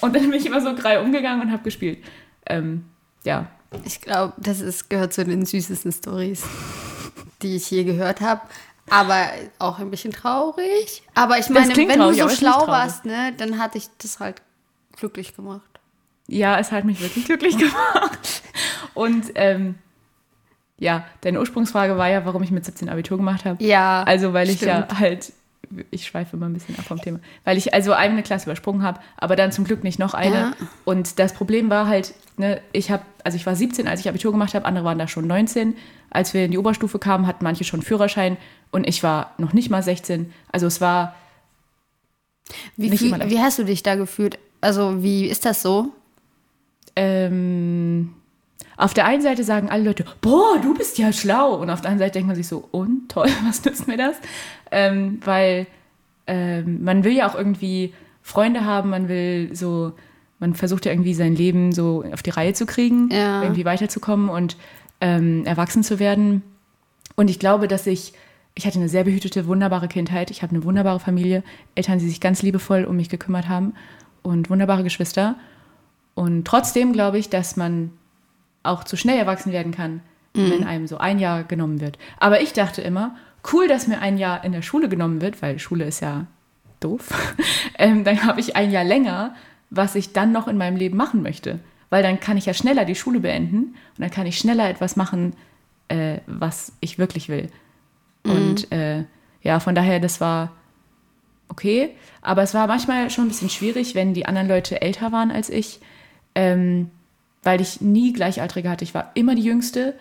Und 0.00 0.14
dann 0.14 0.30
bin 0.30 0.34
ich 0.34 0.46
immer 0.46 0.60
so 0.60 0.74
grei 0.74 1.00
umgegangen 1.00 1.40
und 1.40 1.52
habe 1.52 1.62
gespielt. 1.62 2.04
Ähm, 2.46 2.84
ja. 3.24 3.46
Ich 3.84 4.00
glaube, 4.00 4.34
das 4.36 4.60
ist, 4.60 4.90
gehört 4.90 5.12
zu 5.12 5.24
den 5.24 5.44
süßesten 5.46 5.92
Stories, 5.92 6.44
die 7.42 7.56
ich 7.56 7.70
je 7.70 7.84
gehört 7.84 8.20
habe. 8.20 8.42
Aber 8.88 9.28
auch 9.58 9.78
ein 9.78 9.90
bisschen 9.90 10.12
traurig. 10.12 11.02
Aber 11.14 11.38
ich 11.38 11.48
meine, 11.48 11.74
wenn 11.76 11.88
traurig, 11.88 12.18
du 12.18 12.28
so 12.28 12.34
schlau 12.34 12.66
warst, 12.68 13.04
ne, 13.04 13.32
dann 13.36 13.58
hat 13.58 13.74
dich 13.74 13.88
das 13.98 14.20
halt 14.20 14.42
glücklich 14.96 15.34
gemacht. 15.34 15.62
Ja, 16.28 16.58
es 16.58 16.72
hat 16.72 16.84
mich 16.84 17.00
wirklich 17.00 17.24
glücklich 17.24 17.56
gemacht. 17.58 18.42
Und 18.96 19.26
ähm, 19.34 19.76
ja, 20.78 21.06
deine 21.20 21.38
Ursprungsfrage 21.38 21.96
war 21.96 22.08
ja, 22.08 22.24
warum 22.24 22.42
ich 22.42 22.50
mit 22.50 22.64
17 22.64 22.88
Abitur 22.88 23.18
gemacht 23.18 23.44
habe. 23.44 23.62
Ja. 23.62 24.02
Also, 24.02 24.32
weil 24.32 24.48
ich 24.48 24.60
ja 24.62 24.88
halt, 24.98 25.32
ich 25.90 26.06
schweife 26.06 26.36
immer 26.36 26.46
ein 26.46 26.54
bisschen 26.54 26.78
ab 26.78 26.84
vom 26.84 27.00
Thema, 27.00 27.20
weil 27.44 27.56
ich 27.56 27.74
also 27.74 27.92
eine 27.92 28.22
Klasse 28.22 28.46
übersprungen 28.46 28.82
habe, 28.82 29.00
aber 29.16 29.36
dann 29.36 29.52
zum 29.52 29.64
Glück 29.64 29.84
nicht 29.84 29.98
noch 29.98 30.14
eine. 30.14 30.34
Ja. 30.34 30.52
Und 30.84 31.18
das 31.18 31.34
Problem 31.34 31.70
war 31.70 31.86
halt, 31.86 32.14
ne, 32.36 32.60
ich 32.72 32.90
habe, 32.90 33.04
also 33.22 33.36
ich 33.36 33.46
war 33.46 33.54
17, 33.54 33.86
als 33.86 34.00
ich 34.00 34.08
Abitur 34.08 34.32
gemacht 34.32 34.54
habe, 34.54 34.64
andere 34.64 34.84
waren 34.84 34.98
da 34.98 35.08
schon 35.08 35.26
19. 35.26 35.76
Als 36.10 36.34
wir 36.34 36.44
in 36.44 36.50
die 36.50 36.58
Oberstufe 36.58 36.98
kamen, 36.98 37.26
hatten 37.26 37.44
manche 37.44 37.64
schon 37.64 37.82
Führerschein 37.82 38.36
und 38.70 38.86
ich 38.88 39.02
war 39.02 39.34
noch 39.38 39.52
nicht 39.52 39.70
mal 39.70 39.82
16. 39.82 40.32
Also 40.50 40.66
es 40.66 40.80
war. 40.80 41.14
Wie, 42.76 42.96
viel, 42.96 43.12
wie 43.28 43.40
hast 43.40 43.58
du 43.58 43.64
dich 43.64 43.82
da 43.82 43.96
gefühlt? 43.96 44.38
Also, 44.60 45.02
wie 45.02 45.26
ist 45.26 45.44
das 45.44 45.62
so? 45.62 45.92
Ähm, 46.94 48.14
auf 48.76 48.94
der 48.94 49.06
einen 49.06 49.22
Seite 49.22 49.42
sagen 49.42 49.70
alle 49.70 49.84
Leute, 49.84 50.04
boah, 50.20 50.58
du 50.62 50.74
bist 50.74 50.98
ja 50.98 51.12
schlau. 51.12 51.54
Und 51.54 51.70
auf 51.70 51.80
der 51.80 51.90
anderen 51.90 52.06
Seite 52.06 52.14
denkt 52.14 52.26
man 52.28 52.36
sich 52.36 52.48
so, 52.48 52.68
und 52.70 53.08
toll, 53.08 53.28
was 53.46 53.64
nützt 53.64 53.88
mir 53.88 53.96
das? 53.96 54.16
Ähm, 54.70 55.20
weil 55.24 55.66
ähm, 56.26 56.84
man 56.84 57.04
will 57.04 57.12
ja 57.12 57.28
auch 57.28 57.34
irgendwie 57.34 57.94
Freunde 58.22 58.64
haben, 58.64 58.90
man 58.90 59.08
will 59.08 59.54
so, 59.54 59.92
man 60.38 60.54
versucht 60.54 60.84
ja 60.84 60.92
irgendwie 60.92 61.14
sein 61.14 61.34
Leben 61.34 61.72
so 61.72 62.04
auf 62.12 62.22
die 62.22 62.30
Reihe 62.30 62.52
zu 62.52 62.66
kriegen, 62.66 63.08
ja. 63.10 63.42
irgendwie 63.42 63.64
weiterzukommen 63.64 64.28
und 64.28 64.56
ähm, 65.00 65.44
erwachsen 65.46 65.82
zu 65.82 65.98
werden. 65.98 66.42
Und 67.14 67.30
ich 67.30 67.38
glaube, 67.38 67.68
dass 67.68 67.86
ich, 67.86 68.12
ich 68.54 68.66
hatte 68.66 68.78
eine 68.78 68.88
sehr 68.88 69.04
behütete, 69.04 69.46
wunderbare 69.46 69.88
Kindheit. 69.88 70.30
Ich 70.30 70.42
habe 70.42 70.54
eine 70.54 70.64
wunderbare 70.64 71.00
Familie, 71.00 71.42
Eltern, 71.74 71.98
die 71.98 72.08
sich 72.08 72.20
ganz 72.20 72.42
liebevoll 72.42 72.84
um 72.84 72.96
mich 72.96 73.08
gekümmert 73.08 73.48
haben 73.48 73.74
und 74.22 74.50
wunderbare 74.50 74.82
Geschwister. 74.82 75.36
Und 76.14 76.46
trotzdem 76.46 76.92
glaube 76.92 77.18
ich, 77.18 77.30
dass 77.30 77.56
man 77.56 77.92
auch 78.66 78.84
zu 78.84 78.96
schnell 78.96 79.18
erwachsen 79.18 79.52
werden 79.52 79.72
kann, 79.72 80.00
mhm. 80.34 80.50
wenn 80.50 80.64
einem 80.64 80.86
so 80.86 80.98
ein 80.98 81.18
Jahr 81.18 81.44
genommen 81.44 81.80
wird. 81.80 81.98
Aber 82.18 82.40
ich 82.40 82.52
dachte 82.52 82.82
immer, 82.82 83.16
cool, 83.52 83.68
dass 83.68 83.86
mir 83.86 84.00
ein 84.00 84.18
Jahr 84.18 84.44
in 84.44 84.52
der 84.52 84.62
Schule 84.62 84.88
genommen 84.88 85.20
wird, 85.20 85.40
weil 85.42 85.58
Schule 85.58 85.84
ist 85.84 86.00
ja 86.00 86.26
doof. 86.80 87.08
ähm, 87.78 88.04
dann 88.04 88.24
habe 88.24 88.40
ich 88.40 88.56
ein 88.56 88.70
Jahr 88.70 88.84
länger, 88.84 89.34
was 89.70 89.94
ich 89.94 90.12
dann 90.12 90.32
noch 90.32 90.48
in 90.48 90.56
meinem 90.56 90.76
Leben 90.76 90.96
machen 90.96 91.22
möchte. 91.22 91.60
Weil 91.90 92.02
dann 92.02 92.20
kann 92.20 92.36
ich 92.36 92.46
ja 92.46 92.54
schneller 92.54 92.84
die 92.84 92.94
Schule 92.94 93.20
beenden 93.20 93.58
und 93.58 93.98
dann 93.98 94.10
kann 94.10 94.26
ich 94.26 94.38
schneller 94.38 94.68
etwas 94.68 94.96
machen, 94.96 95.34
äh, 95.88 96.18
was 96.26 96.72
ich 96.80 96.98
wirklich 96.98 97.28
will. 97.28 97.48
Mhm. 98.24 98.32
Und 98.32 98.72
äh, 98.72 99.04
ja, 99.42 99.60
von 99.60 99.74
daher, 99.74 100.00
das 100.00 100.20
war 100.20 100.52
okay. 101.48 101.90
Aber 102.22 102.42
es 102.42 102.54
war 102.54 102.66
manchmal 102.66 103.10
schon 103.10 103.26
ein 103.26 103.28
bisschen 103.28 103.50
schwierig, 103.50 103.94
wenn 103.94 104.14
die 104.14 104.26
anderen 104.26 104.48
Leute 104.48 104.80
älter 104.82 105.12
waren 105.12 105.30
als 105.30 105.48
ich. 105.48 105.80
Ähm, 106.34 106.90
weil 107.46 107.60
ich 107.60 107.80
nie 107.80 108.12
Gleichaltrige 108.12 108.68
hatte. 108.68 108.84
Ich 108.84 108.92
war 108.92 109.12
immer 109.14 109.36
die 109.36 109.44
Jüngste 109.44 109.94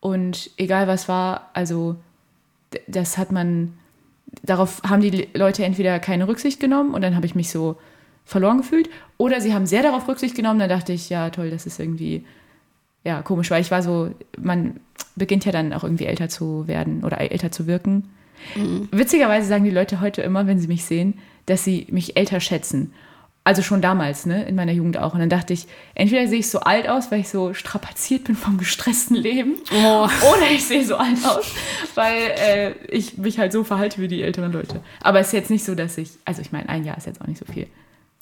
und 0.00 0.50
egal 0.58 0.86
was 0.86 1.08
war, 1.08 1.50
also 1.54 1.96
das 2.86 3.16
hat 3.16 3.32
man, 3.32 3.72
darauf 4.42 4.82
haben 4.86 5.00
die 5.00 5.28
Leute 5.32 5.64
entweder 5.64 5.98
keine 5.98 6.28
Rücksicht 6.28 6.60
genommen 6.60 6.92
und 6.92 7.00
dann 7.00 7.16
habe 7.16 7.24
ich 7.24 7.34
mich 7.34 7.50
so 7.50 7.76
verloren 8.26 8.58
gefühlt 8.58 8.90
oder 9.16 9.40
sie 9.40 9.54
haben 9.54 9.66
sehr 9.66 9.82
darauf 9.82 10.06
Rücksicht 10.06 10.34
genommen, 10.34 10.60
dann 10.60 10.68
dachte 10.68 10.92
ich, 10.92 11.08
ja 11.08 11.30
toll, 11.30 11.50
das 11.50 11.64
ist 11.64 11.80
irgendwie, 11.80 12.24
ja 13.02 13.22
komisch, 13.22 13.50
weil 13.50 13.62
ich 13.62 13.70
war 13.70 13.82
so, 13.82 14.10
man 14.38 14.80
beginnt 15.16 15.46
ja 15.46 15.52
dann 15.52 15.72
auch 15.72 15.84
irgendwie 15.84 16.06
älter 16.06 16.28
zu 16.28 16.68
werden 16.68 17.02
oder 17.02 17.18
älter 17.18 17.50
zu 17.50 17.66
wirken. 17.66 18.10
Witzigerweise 18.90 19.48
sagen 19.48 19.64
die 19.64 19.70
Leute 19.70 20.02
heute 20.02 20.20
immer, 20.20 20.46
wenn 20.46 20.58
sie 20.58 20.68
mich 20.68 20.84
sehen, 20.84 21.14
dass 21.46 21.64
sie 21.64 21.86
mich 21.90 22.16
älter 22.18 22.40
schätzen. 22.40 22.92
Also 23.46 23.60
schon 23.60 23.82
damals, 23.82 24.24
ne, 24.24 24.44
in 24.44 24.54
meiner 24.54 24.72
Jugend 24.72 24.96
auch. 24.96 25.12
Und 25.12 25.20
dann 25.20 25.28
dachte 25.28 25.52
ich, 25.52 25.66
entweder 25.94 26.26
sehe 26.28 26.38
ich 26.38 26.48
so 26.48 26.60
alt 26.60 26.88
aus, 26.88 27.10
weil 27.10 27.20
ich 27.20 27.28
so 27.28 27.52
strapaziert 27.52 28.24
bin 28.24 28.36
vom 28.36 28.56
gestressten 28.56 29.16
Leben, 29.16 29.56
Oh. 29.70 30.04
oder 30.32 30.50
ich 30.50 30.64
sehe 30.64 30.82
so 30.84 30.96
alt 30.96 31.18
aus, 31.26 31.44
weil 31.94 32.16
äh, 32.38 32.72
ich 32.88 33.18
mich 33.18 33.38
halt 33.38 33.52
so 33.52 33.62
verhalte 33.62 34.00
wie 34.00 34.08
die 34.08 34.22
älteren 34.22 34.50
Leute. 34.50 34.80
Aber 35.02 35.20
es 35.20 35.26
ist 35.26 35.32
jetzt 35.34 35.50
nicht 35.50 35.62
so, 35.64 35.74
dass 35.74 35.98
ich, 35.98 36.10
also 36.24 36.40
ich 36.40 36.52
meine, 36.52 36.70
ein 36.70 36.84
Jahr 36.84 36.96
ist 36.96 37.06
jetzt 37.06 37.20
auch 37.20 37.26
nicht 37.26 37.38
so 37.38 37.44
viel. 37.52 37.66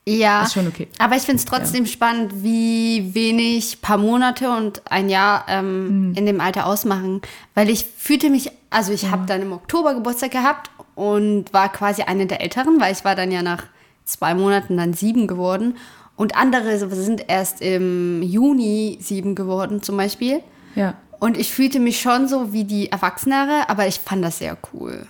Ja. 0.09 0.43
Ist 0.43 0.55
schon 0.55 0.67
okay. 0.67 0.89
Aber 0.99 1.15
ich 1.15 1.23
finde 1.23 1.37
es 1.37 1.45
trotzdem 1.45 1.87
spannend, 1.87 2.43
wie 2.43 3.15
wenig 3.15 3.81
paar 3.81 3.99
Monate 3.99 4.51
und 4.51 4.83
ein 4.91 5.09
Jahr 5.09 5.45
ähm, 5.49 5.87
Hm. 5.89 6.15
in 6.17 6.27
dem 6.27 6.41
Alter 6.41 6.67
ausmachen. 6.67 7.23
Weil 7.55 7.71
ich 7.71 7.87
fühlte 7.97 8.29
mich, 8.29 8.51
also 8.71 8.93
ich 8.93 9.09
habe 9.13 9.27
dann 9.27 9.41
im 9.43 9.53
Oktober 9.53 9.95
Geburtstag 9.95 10.33
gehabt 10.33 10.69
und 10.97 11.53
war 11.53 11.71
quasi 11.71 12.03
eine 12.03 12.27
der 12.27 12.41
Älteren, 12.41 12.81
weil 12.81 12.93
ich 12.93 13.05
war 13.05 13.15
dann 13.15 13.31
ja 13.31 13.43
nach 13.43 13.63
zwei 14.05 14.35
Monaten 14.35 14.77
dann 14.77 14.95
sieben 14.95 15.27
geworden. 15.27 15.77
Und 16.17 16.37
andere 16.37 16.79
sind 16.79 17.25
erst 17.29 17.63
im 17.63 18.23
Juni 18.23 18.99
sieben 19.01 19.35
geworden 19.35 19.83
zum 19.83 19.97
Beispiel. 19.97 20.41
Ja. 20.75 20.95
Und 21.21 21.39
ich 21.39 21.53
fühlte 21.53 21.79
mich 21.81 22.01
schon 22.01 22.29
so 22.29 22.53
wie 22.53 22.65
die 22.65 22.91
Erwachsenere, 22.93 23.69
aber 23.69 23.87
ich 23.87 24.01
fand 24.01 24.25
das 24.25 24.39
sehr 24.39 24.57
cool. 24.73 25.07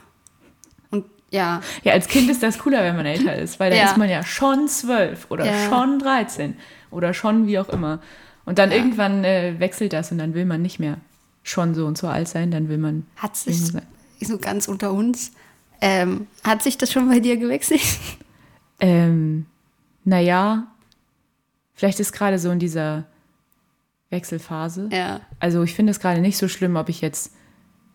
Und 0.91 1.05
ja, 1.31 1.61
Ja, 1.85 1.93
als 1.95 2.07
Kind 2.09 2.31
ist 2.31 2.43
das 2.43 2.59
cooler, 2.59 2.83
wenn 2.85 2.97
man 2.97 3.07
älter 3.07 3.35
ist, 3.37 3.59
weil 3.59 3.71
dann 3.71 3.79
Ja. 3.81 3.87
ist 3.87 3.97
man 3.97 4.09
ja 4.11 4.23
schon 4.23 4.69
zwölf 4.69 5.27
oder 5.31 5.47
Ja. 5.47 5.69
schon 5.69 5.99
13 5.99 6.57
oder 6.91 7.15
schon 7.15 7.47
wie 7.47 7.59
auch 7.59 7.69
immer. 7.71 8.01
Und 8.45 8.59
dann 8.59 8.73
irgendwann 8.73 9.25
äh, 9.25 9.55
wechselt 9.59 9.93
das 9.93 10.13
und 10.13 10.19
dann 10.19 10.35
will 10.35 10.45
man 10.45 10.61
nicht 10.63 10.79
mehr 10.79 10.99
schon 11.43 11.75
so 11.75 11.87
und 11.87 11.97
so 11.99 12.09
alt 12.09 12.29
sein, 12.29 12.51
dann 12.51 12.69
will 12.69 12.79
man 12.79 13.07
hat 13.17 13.37
sich 13.37 13.61
so 14.21 14.39
ganz 14.39 14.69
unter 14.69 14.93
uns, 14.93 15.33
ähm, 15.81 16.27
hat 16.45 16.63
sich 16.63 16.79
das 16.79 16.93
schon 16.93 17.09
bei 17.09 17.19
dir 17.21 17.37
gewechselt? 17.37 17.81
Ähm, 18.81 19.47
naja, 20.05 20.67
vielleicht 21.75 22.01
ist 22.01 22.13
gerade 22.13 22.39
so 22.39 22.51
in 22.51 22.59
dieser 22.59 23.05
Wechselphase. 24.11 24.89
Ja. 24.93 25.21
Also 25.41 25.63
ich 25.63 25.75
finde 25.75 25.91
es 25.91 26.01
gerade 26.01 26.21
nicht 26.21 26.37
so 26.37 26.49
schlimm, 26.49 26.77
ob 26.77 26.89
ich 26.89 27.01
jetzt 27.01 27.33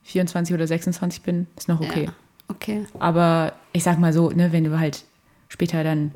24 0.03 0.53
oder 0.53 0.67
26 0.67 1.21
bin, 1.21 1.47
ist 1.57 1.67
noch 1.67 1.81
okay. 1.81 2.05
Ja. 2.05 2.13
Okay. 2.49 2.85
Aber 2.99 3.53
ich 3.73 3.83
sag 3.83 3.99
mal 3.99 4.13
so, 4.13 4.29
ne, 4.29 4.51
wenn 4.51 4.63
du 4.63 4.79
halt 4.79 5.03
später 5.49 5.83
dann 5.83 6.11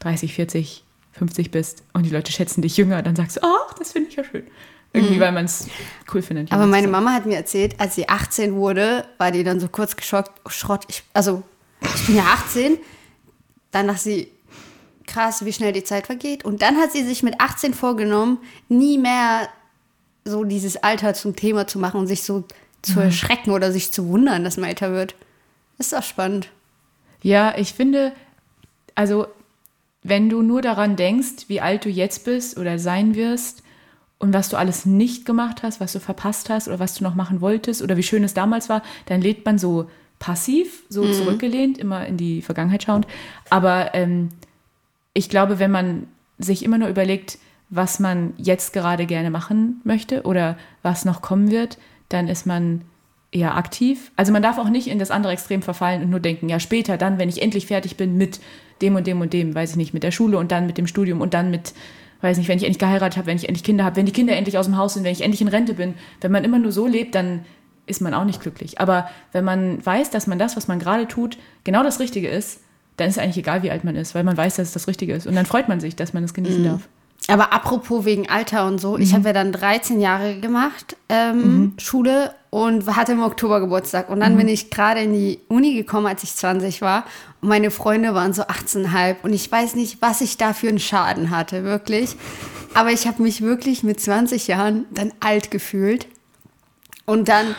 30, 0.00 0.34
40, 0.34 0.84
50 1.12 1.50
bist 1.50 1.82
und 1.92 2.04
die 2.04 2.10
Leute 2.10 2.32
schätzen 2.32 2.62
dich 2.62 2.76
jünger, 2.76 3.02
dann 3.02 3.16
sagst 3.16 3.38
du, 3.38 3.40
ach, 3.42 3.74
das 3.74 3.92
finde 3.92 4.10
ich 4.10 4.16
ja 4.16 4.24
schön. 4.24 4.44
Irgendwie, 4.92 5.20
weil 5.20 5.32
man 5.32 5.44
es 5.44 5.68
cool 6.12 6.20
findet. 6.20 6.50
Mhm. 6.50 6.56
Aber 6.56 6.66
meine. 6.66 6.88
Mama 6.88 7.12
hat 7.12 7.24
mir 7.24 7.36
erzählt, 7.36 7.78
als 7.78 7.94
sie 7.94 8.08
18 8.08 8.54
wurde, 8.54 9.06
war 9.18 9.30
die 9.30 9.44
dann 9.44 9.60
so 9.60 9.68
kurz 9.68 9.96
geschockt, 9.96 10.32
oh, 10.44 10.48
Schrott, 10.48 10.84
ich, 10.88 11.04
also 11.12 11.42
ich 11.94 12.06
bin 12.06 12.16
ja 12.16 12.24
18, 12.24 12.78
dann 13.70 13.86
dachte 13.88 14.00
sie, 14.02 14.28
krass, 15.06 15.44
wie 15.44 15.52
schnell 15.52 15.72
die 15.72 15.84
Zeit 15.84 16.06
vergeht. 16.06 16.44
Und 16.44 16.62
dann 16.62 16.76
hat 16.76 16.92
sie 16.92 17.04
sich 17.04 17.22
mit 17.22 17.40
18 17.40 17.74
vorgenommen, 17.74 18.38
nie 18.68 18.98
mehr 18.98 19.48
so 20.24 20.44
dieses 20.44 20.76
Alter 20.82 21.14
zum 21.14 21.34
Thema 21.34 21.66
zu 21.66 21.78
machen 21.78 21.98
und 22.00 22.06
sich 22.06 22.22
so 22.22 22.44
zu 22.82 22.92
Mhm. 22.98 23.06
erschrecken 23.06 23.50
oder 23.50 23.72
sich 23.72 23.92
zu 23.92 24.08
wundern, 24.08 24.44
dass 24.44 24.56
man 24.56 24.68
älter 24.68 24.92
wird. 24.92 25.14
Ist 25.78 25.94
auch 25.94 26.02
spannend. 26.02 26.48
Ja, 27.22 27.54
ich 27.56 27.74
finde, 27.74 28.12
also 28.94 29.26
wenn 30.02 30.30
du 30.30 30.42
nur 30.42 30.62
daran 30.62 30.96
denkst, 30.96 31.48
wie 31.48 31.60
alt 31.60 31.84
du 31.84 31.88
jetzt 31.90 32.24
bist 32.24 32.56
oder 32.56 32.78
sein 32.78 33.14
wirst 33.14 33.62
und 34.18 34.32
was 34.32 34.48
du 34.48 34.56
alles 34.56 34.86
nicht 34.86 35.26
gemacht 35.26 35.62
hast, 35.62 35.80
was 35.80 35.92
du 35.92 36.00
verpasst 36.00 36.48
hast 36.48 36.68
oder 36.68 36.78
was 36.78 36.94
du 36.94 37.04
noch 37.04 37.14
machen 37.14 37.40
wolltest 37.40 37.82
oder 37.82 37.96
wie 37.96 38.02
schön 38.02 38.24
es 38.24 38.32
damals 38.34 38.68
war, 38.68 38.82
dann 39.06 39.20
lebt 39.20 39.44
man 39.44 39.58
so 39.58 39.90
passiv, 40.20 40.84
so 40.88 41.10
zurückgelehnt, 41.12 41.78
immer 41.78 42.06
in 42.06 42.16
die 42.16 42.42
Vergangenheit 42.42 42.84
schauend. 42.84 43.08
Aber 43.48 43.94
ähm, 43.94 44.28
ich 45.14 45.28
glaube, 45.28 45.58
wenn 45.58 45.72
man 45.72 46.06
sich 46.38 46.64
immer 46.64 46.78
nur 46.78 46.88
überlegt, 46.88 47.38
was 47.70 47.98
man 47.98 48.34
jetzt 48.36 48.72
gerade 48.72 49.06
gerne 49.06 49.30
machen 49.30 49.80
möchte 49.82 50.22
oder 50.22 50.56
was 50.82 51.04
noch 51.04 51.22
kommen 51.22 51.50
wird, 51.50 51.78
dann 52.08 52.28
ist 52.28 52.46
man 52.46 52.82
eher 53.32 53.56
aktiv. 53.56 54.12
Also 54.16 54.32
man 54.32 54.42
darf 54.42 54.58
auch 54.58 54.68
nicht 54.68 54.88
in 54.88 54.98
das 54.98 55.10
andere 55.10 55.32
Extrem 55.32 55.62
verfallen 55.62 56.02
und 56.02 56.10
nur 56.10 56.20
denken, 56.20 56.48
ja 56.48 56.60
später, 56.60 56.96
dann, 56.96 57.18
wenn 57.18 57.28
ich 57.28 57.40
endlich 57.40 57.66
fertig 57.66 57.96
bin 57.96 58.16
mit 58.16 58.40
dem 58.82 58.96
und 58.96 59.06
dem 59.06 59.20
und 59.20 59.32
dem, 59.32 59.54
weiß 59.54 59.70
ich 59.70 59.76
nicht, 59.76 59.94
mit 59.94 60.02
der 60.02 60.10
Schule 60.10 60.36
und 60.36 60.52
dann 60.52 60.66
mit 60.66 60.78
dem 60.78 60.86
Studium 60.86 61.20
und 61.20 61.32
dann 61.32 61.50
mit, 61.50 61.72
weiß 62.20 62.38
nicht, 62.38 62.48
wenn 62.48 62.58
ich 62.58 62.64
endlich 62.64 62.78
geheiratet 62.78 63.16
habe, 63.16 63.28
wenn 63.28 63.36
ich 63.36 63.48
endlich 63.48 63.64
Kinder 63.64 63.84
habe, 63.84 63.96
wenn 63.96 64.06
die 64.06 64.12
Kinder 64.12 64.36
endlich 64.36 64.58
aus 64.58 64.66
dem 64.66 64.76
Haus 64.76 64.94
sind, 64.94 65.04
wenn 65.04 65.12
ich 65.12 65.22
endlich 65.22 65.40
in 65.40 65.48
Rente 65.48 65.74
bin. 65.74 65.94
Wenn 66.20 66.32
man 66.32 66.44
immer 66.44 66.58
nur 66.58 66.72
so 66.72 66.86
lebt, 66.86 67.14
dann 67.14 67.44
ist 67.90 68.00
man 68.00 68.14
auch 68.14 68.24
nicht 68.24 68.40
glücklich. 68.40 68.80
Aber 68.80 69.08
wenn 69.32 69.44
man 69.44 69.84
weiß, 69.84 70.10
dass 70.10 70.26
man 70.26 70.38
das, 70.38 70.56
was 70.56 70.68
man 70.68 70.78
gerade 70.78 71.06
tut, 71.08 71.36
genau 71.64 71.82
das 71.82 72.00
Richtige 72.00 72.28
ist, 72.28 72.60
dann 72.96 73.08
ist 73.08 73.18
eigentlich 73.18 73.38
egal, 73.38 73.62
wie 73.62 73.70
alt 73.70 73.84
man 73.84 73.96
ist, 73.96 74.14
weil 74.14 74.24
man 74.24 74.36
weiß, 74.36 74.56
dass 74.56 74.68
es 74.68 74.74
das 74.74 74.86
Richtige 74.88 75.14
ist. 75.14 75.26
Und 75.26 75.34
dann 75.34 75.46
freut 75.46 75.68
man 75.68 75.80
sich, 75.80 75.96
dass 75.96 76.12
man 76.12 76.22
es 76.24 76.34
genießen 76.34 76.64
darf. 76.64 76.82
Aber 77.28 77.52
apropos 77.52 78.04
wegen 78.04 78.28
Alter 78.28 78.66
und 78.66 78.80
so, 78.80 78.96
Mhm. 78.96 79.02
ich 79.02 79.14
habe 79.14 79.24
ja 79.28 79.32
dann 79.32 79.52
13 79.52 80.00
Jahre 80.00 80.40
gemacht, 80.40 80.96
ähm, 81.08 81.74
Schule 81.78 82.34
und 82.50 82.84
hatte 82.96 83.12
im 83.12 83.22
Oktober 83.22 83.60
Geburtstag. 83.60 84.08
Und 84.08 84.16
Mhm. 84.18 84.22
dann 84.22 84.36
bin 84.36 84.48
ich 84.48 84.70
gerade 84.70 85.00
in 85.02 85.12
die 85.12 85.38
Uni 85.48 85.74
gekommen, 85.74 86.06
als 86.06 86.22
ich 86.24 86.34
20 86.34 86.82
war. 86.82 87.04
Und 87.40 87.48
meine 87.50 87.70
Freunde 87.70 88.14
waren 88.14 88.32
so 88.32 88.42
18,5. 88.42 89.16
Und 89.22 89.32
ich 89.32 89.50
weiß 89.50 89.76
nicht, 89.76 90.02
was 90.02 90.20
ich 90.22 90.36
da 90.38 90.52
für 90.54 90.68
einen 90.68 90.78
Schaden 90.80 91.30
hatte, 91.30 91.62
wirklich. 91.64 92.16
Aber 92.74 92.90
ich 92.90 93.06
habe 93.06 93.22
mich 93.22 93.42
wirklich 93.42 93.82
mit 93.82 94.00
20 94.00 94.48
Jahren 94.48 94.86
dann 94.90 95.12
alt 95.20 95.50
gefühlt. 95.50 96.06
Und 97.06 97.28
dann, 97.28 97.54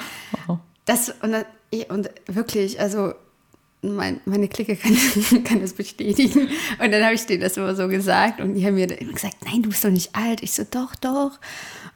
Wow. 0.47 0.59
das, 0.85 1.09
und, 1.21 1.31
dann, 1.31 1.45
und 1.89 2.09
wirklich, 2.27 2.79
also 2.79 3.13
mein, 3.81 4.19
meine 4.25 4.47
Clique 4.47 4.75
kann, 4.75 4.95
kann 5.43 5.61
das 5.61 5.73
bestätigen. 5.73 6.49
Und 6.79 6.91
dann 6.91 7.03
habe 7.03 7.15
ich 7.15 7.25
denen 7.25 7.41
das 7.41 7.57
immer 7.57 7.75
so 7.75 7.87
gesagt 7.87 8.39
und 8.39 8.53
die 8.53 8.65
haben 8.65 8.75
mir 8.75 8.87
gesagt, 8.87 9.37
nein, 9.45 9.63
du 9.63 9.69
bist 9.69 9.83
doch 9.83 9.89
nicht 9.89 10.15
alt. 10.15 10.43
Ich 10.43 10.53
so, 10.53 10.63
doch, 10.69 10.95
doch. 10.95 11.39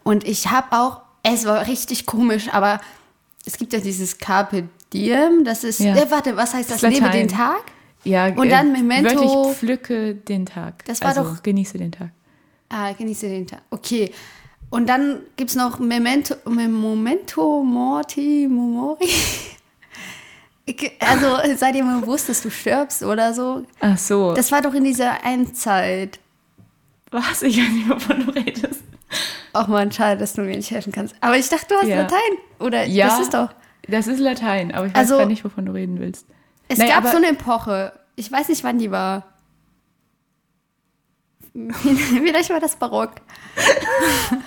Und 0.03 0.27
ich 0.27 0.49
habe 0.49 0.67
auch, 0.75 1.01
es 1.23 1.45
war 1.45 1.67
richtig 1.67 2.05
komisch, 2.05 2.49
aber 2.51 2.81
es 3.45 3.57
gibt 3.57 3.73
ja 3.73 3.79
dieses 3.79 4.17
Carpe 4.17 4.67
Diem, 4.93 5.43
das 5.43 5.63
ist, 5.63 5.79
Ja. 5.79 5.95
äh, 5.95 6.09
warte, 6.09 6.35
was 6.35 6.53
heißt 6.53 6.71
das? 6.71 6.81
Das 6.81 6.93
Lebe 6.93 7.09
den 7.09 7.27
Tag? 7.27 7.61
Ja, 8.03 8.27
Und 8.27 8.49
dann 8.49 8.71
Memento- 8.71 9.15
Wörtlich 9.19 9.57
pflücke 9.57 10.15
den 10.15 10.45
Tag. 10.45 10.85
Das 10.85 11.01
war 11.01 11.09
also, 11.09 11.23
doch- 11.23 11.43
genieße 11.43 11.77
den 11.77 11.91
Tag. 11.91 12.09
Ah, 12.69 12.91
genieße 12.93 13.27
den 13.27 13.45
Tag. 13.47 13.61
Okay. 13.71 14.11
Und 14.69 14.87
dann 14.89 15.21
gibt 15.37 15.51
es 15.51 15.55
noch 15.55 15.79
Memento, 15.79 16.35
Memento 16.49 17.63
Morti. 17.63 18.49
Ich- 20.67 20.91
Also 20.99 21.37
sei 21.57 21.71
dir 21.73 21.83
mal 21.83 21.99
bewusst, 22.01 22.27
dass 22.27 22.41
du 22.41 22.49
stirbst 22.49 23.03
oder 23.03 23.35
so. 23.35 23.63
Ach 23.81 23.97
so. 23.99 24.33
Das 24.33 24.51
war 24.51 24.63
doch 24.63 24.73
in 24.73 24.83
dieser 24.83 25.23
Endzeit. 25.23 26.19
was? 27.11 27.43
Ich 27.43 27.57
weiß 27.61 27.69
nicht, 27.71 27.87
wovon 27.87 28.25
du 28.25 28.31
redest. 28.31 28.81
Auch 29.53 29.67
mal 29.67 29.89
schade, 29.91 30.19
dass 30.19 30.33
du 30.33 30.41
mir 30.41 30.55
nicht 30.57 30.71
helfen 30.71 30.91
kannst. 30.91 31.15
Aber 31.21 31.37
ich 31.37 31.47
dachte, 31.49 31.67
du 31.69 31.75
hast 31.75 31.87
Ja. 31.87 31.97
Latein. 32.01 32.19
Oder 32.59 32.83
Ja, 32.85 33.09
das 33.09 33.19
ist 33.19 33.33
doch. 33.35 33.49
Das 33.87 34.07
ist 34.07 34.19
Latein, 34.19 34.73
aber 34.73 34.87
ich 34.87 34.93
weiß 34.93 34.99
Also- 35.01 35.17
gar 35.19 35.27
nicht, 35.27 35.45
wovon 35.45 35.67
du 35.67 35.71
reden 35.73 35.99
willst. 35.99 36.25
Es 36.67 36.79
Nein, 36.79 36.89
gab 36.89 37.05
so 37.07 37.17
eine 37.17 37.27
Epoche. 37.29 37.93
Ich 38.15 38.31
weiß 38.31 38.49
nicht, 38.49 38.63
wann 38.63 38.79
die 38.79 38.89
war. 38.89 39.23
Vielleicht 41.53 42.49
war 42.49 42.59
das 42.59 42.75
Barock. 42.75 43.11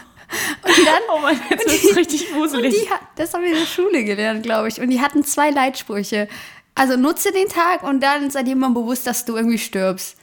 Und 0.62 0.87
dann. 0.87 1.02
Oh 1.14 1.20
Mann, 1.20 1.40
jetzt 1.50 1.85
wird 1.85 1.97
richtig 1.97 2.30
Und 2.32 2.40
wuselig. 2.40 2.75
die, 2.75 2.88
das 3.16 3.32
haben 3.35 3.42
wir 3.42 3.50
in 3.52 3.58
der 3.58 3.66
Schule 3.66 4.04
gelernt, 4.04 4.42
glaube 4.42 4.68
ich. 4.68 4.80
Und 4.80 4.90
die 4.90 5.00
hatten 5.00 5.25
zwei 5.25 5.50
Leitsprüche. 5.50 6.28
Also 6.75 6.97
nutze 6.97 7.32
den 7.32 7.49
Tag 7.49 7.82
und 7.82 8.00
dann 8.02 8.30
sei 8.30 8.42
dir 8.42 8.54
mal 8.56 8.70
bewusst, 8.70 9.06
dass 9.06 9.25
du 9.25 9.37
irgendwie 9.37 9.58
stirbst. 9.58 10.16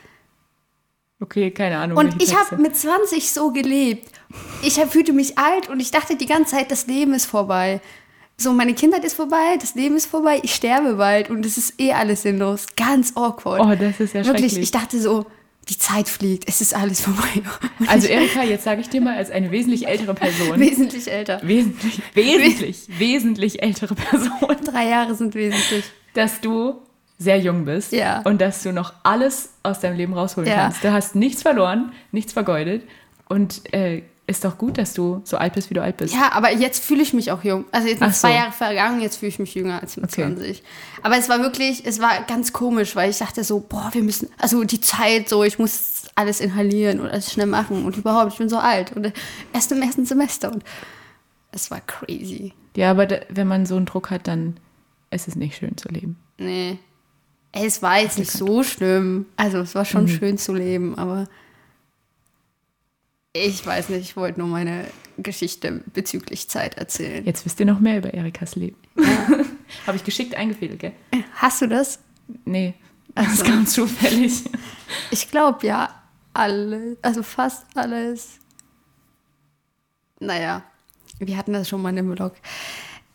Okay, 1.21 1.51
keine 1.51 1.77
Ahnung. 1.79 1.97
Und 1.97 2.21
ich 2.21 2.35
habe 2.35 2.57
mit 2.57 2.75
20 2.75 3.31
so 3.31 3.51
gelebt. 3.51 4.09
Ich 4.62 4.79
hab, 4.79 4.91
fühlte 4.91 5.13
mich 5.13 5.38
alt 5.38 5.69
und 5.69 5.79
ich 5.79 5.91
dachte 5.91 6.15
die 6.15 6.25
ganze 6.25 6.55
Zeit, 6.55 6.71
das 6.71 6.88
Leben 6.88 7.13
ist 7.13 7.25
vorbei. 7.25 7.81
So, 8.38 8.51
meine 8.51 8.74
Kindheit 8.74 9.05
ist 9.05 9.13
vorbei, 9.15 9.55
das 9.59 9.75
Leben 9.75 9.95
ist 9.95 10.07
vorbei, 10.07 10.41
ich 10.43 10.53
sterbe 10.53 10.95
bald 10.95 11.29
und 11.29 11.45
es 11.45 11.57
ist 11.57 11.79
eh 11.79 11.93
alles 11.93 12.24
sinnlos. 12.24 12.65
Ganz 12.75 13.13
awkward. 13.15 13.62
Oh, 13.62 13.75
das 13.81 14.00
ist 14.01 14.13
ja 14.13 14.25
Wirklich, 14.25 14.51
schrecklich. 14.51 14.63
ich 14.63 14.71
dachte 14.71 15.00
so, 15.00 15.25
die 15.69 15.77
Zeit 15.77 16.07
fliegt, 16.10 16.48
es 16.48 16.62
ist 16.62 16.75
alles 16.75 17.01
vorbei. 17.01 17.41
Und 17.79 17.89
Also 17.89 18.07
Erika, 18.07 18.43
jetzt 18.43 18.63
sage 18.63 18.81
ich 18.81 18.89
dir 18.89 19.01
mal 19.01 19.15
als 19.17 19.31
eine 19.31 19.51
wesentlich 19.51 19.88
ältere 19.88 20.13
Person, 20.13 20.60
wesentlich 20.60 21.12
älter. 21.12 21.39
wesentlich, 21.43 22.01
wesentlich, 22.13 22.86
wesentlich 23.00 23.63
ältere 23.63 23.95
Person, 23.95 24.31
Drei 24.63 24.89
Jahre 24.89 25.15
sind 25.15 25.34
wesentlich. 25.36 25.86
dass 26.13 26.39
du 26.41 26.75
sehr 27.17 27.39
jung 27.39 27.65
bist 27.65 27.93
Ja. 27.93 28.22
und 28.25 28.41
dass 28.41 28.62
du 28.63 28.74
noch 28.74 28.93
alles 29.03 29.50
aus 29.63 29.79
deinem 29.79 29.95
Leben 29.98 30.13
rausholen 30.13 30.50
Ja. 30.50 30.55
kannst. 30.57 30.84
Du 30.84 30.91
hast 30.91 31.15
nichts 31.15 31.41
verloren, 31.41 31.91
nichts 32.12 32.34
vergeudet 32.34 32.84
und 33.29 33.62
äh, 33.74 34.03
ist 34.27 34.44
doch 34.44 34.58
gut, 34.58 34.77
dass 34.79 34.94
du 34.94 35.22
so 35.24 35.38
alt 35.38 35.53
bist, 35.53 35.70
wie 35.70 35.75
du 35.75 35.82
alt 35.84 35.98
bist. 35.98 36.13
Ja, 36.13 36.32
aber 36.32 36.51
jetzt 36.51 36.84
fühle 36.84 37.03
ich 37.03 37.13
mich 37.13 37.32
auch 37.32 37.44
jung. 37.44 37.65
Also 37.72 37.88
jetzt 37.88 38.00
sind 38.00 38.13
so. 38.13 38.22
zwei 38.22 38.34
Jahre 38.34 38.51
vergangen, 38.51 39.01
jetzt 39.01 39.17
fühle 39.17 39.29
ich 39.29 39.38
mich 39.39 39.53
jünger 39.53 39.82
als 39.82 39.98
mit 39.98 40.05
Okay. 40.05 40.24
20. 40.24 40.63
Aber 41.03 41.17
es 41.17 41.29
war 41.29 41.39
wirklich, 41.41 41.86
es 41.86 42.00
war 42.00 42.24
ganz 42.24 42.51
komisch, 42.51 42.96
weil 42.96 43.12
ich 43.12 43.20
dachte 43.20 43.44
so, 43.44 43.60
boah, 43.60 43.89
wir 43.94 44.01
müssen, 44.01 44.29
also 44.39 44.63
die 44.63 44.82
Zeit 44.82 45.29
so, 45.29 45.44
ich 45.44 45.60
muss 45.60 46.03
alles 46.15 46.39
inhalieren 46.39 47.00
und 47.01 47.10
alles 47.10 47.32
schnell 47.32 47.46
machen 47.46 47.86
und 47.86 47.98
überhaupt, 47.98 48.32
ich 48.34 48.38
bin 48.39 48.50
so 48.50 48.58
alt 48.58 48.94
und 48.96 49.13
erst 49.53 49.72
im 49.72 49.82
ersten 49.82 50.05
Semester 50.05 50.51
und 50.51 50.63
es 51.51 51.70
war 51.70 51.82
crazy. 51.82 52.53
Ja, 52.75 52.91
aber 52.91 53.05
da, 53.05 53.17
wenn 53.29 53.48
man 53.48 53.65
so 53.65 53.75
einen 53.75 53.86
Druck 53.86 54.10
hat, 54.10 54.27
dann 54.27 54.58
es 55.12 55.27
ist 55.27 55.36
nicht 55.36 55.55
schön 55.58 55.77
zu 55.77 55.88
leben. 55.89 56.17
Nee. 56.38 56.77
Ey, 57.51 57.65
Es 57.67 57.82
war 57.82 58.00
jetzt 58.00 58.17
nicht 58.17 58.32
so 58.32 58.63
schlimm. 58.63 59.27
Also 59.38 59.60
es 59.60 59.75
war 59.75 59.86
schon 59.86 60.08
schön 60.10 60.38
zu 60.38 60.53
leben, 60.53 60.98
aber 60.98 61.27
ich 63.36 63.65
weiß 63.65 63.89
nicht, 63.89 64.01
ich 64.01 64.15
wollte 64.15 64.39
nur 64.39 64.48
meine 64.48 64.86
Geschichte 65.18 65.84
bezüglich 65.94 66.50
Zeit 66.50 66.77
erzählen. 66.77 67.25
Jetzt 67.25 67.46
wisst 67.46 67.60
ihr 67.60 67.65
noch 67.65 67.80
mehr 67.80 67.98
über 67.98 68.13
Erikas 68.13 68.56
Leben. 68.56 68.77
Habe 69.88 69.98
ich 69.98 70.04
geschickt 70.04 70.36
eingefädelt, 70.36 70.80
gell? 70.80 70.94
Hast 71.36 71.62
du 71.62 71.68
das? 71.68 72.00
Nee, 72.46 72.74
das 73.13 73.44
kam 73.44 73.68
zufällig. 73.68 74.44
Ich 75.12 75.30
glaube 75.30 75.68
ja, 75.68 75.89
alles, 76.34 76.98
also 77.01 77.24
fast 77.24 77.65
alles. 77.75 78.39
Naja, 80.20 80.63
wir 81.20 81.38
hatten 81.38 81.54
das 81.54 81.68
schon 81.68 81.82
mal 81.82 81.89
in 81.89 81.98
dem 81.98 82.15
Blog. 82.15 82.36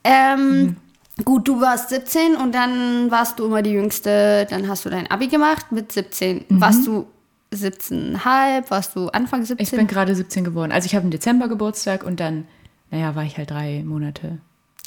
Ähm, 0.05 0.77
Gut, 1.25 1.49
du 1.49 1.61
warst 1.61 1.91
17 1.91 2.37
und 2.37 2.55
dann 2.55 3.11
warst 3.11 3.39
du 3.39 3.47
immer 3.47 3.62
die 3.62 3.73
Jüngste. 3.73 4.47
Dann 4.49 4.69
hast 4.69 4.85
du 4.85 4.91
dein 4.91 5.11
Abi 5.11 5.29
gemacht 5.29 5.71
mit 5.71 5.93
17. 5.93 6.47
Warst 6.49 6.87
du 6.87 7.07
17,5? 7.52 8.71
Warst 8.71 8.97
du 8.97 9.09
Anfang 9.09 9.45
17? 9.45 9.62
Ich 9.62 9.71
bin 9.71 9.87
gerade 9.87 10.14
17 10.14 10.45
geworden. 10.45 10.73
Also 10.73 10.87
ich 10.87 10.95
habe 10.95 11.04
im 11.04 11.11
Dezember 11.11 11.49
Geburtstag 11.49 12.04
und 12.04 12.21
dann, 12.21 12.47
naja, 12.90 13.14
war 13.14 13.25
ich 13.25 13.38
halt 13.38 13.50
drei 13.50 13.83
Monate. 13.85 14.38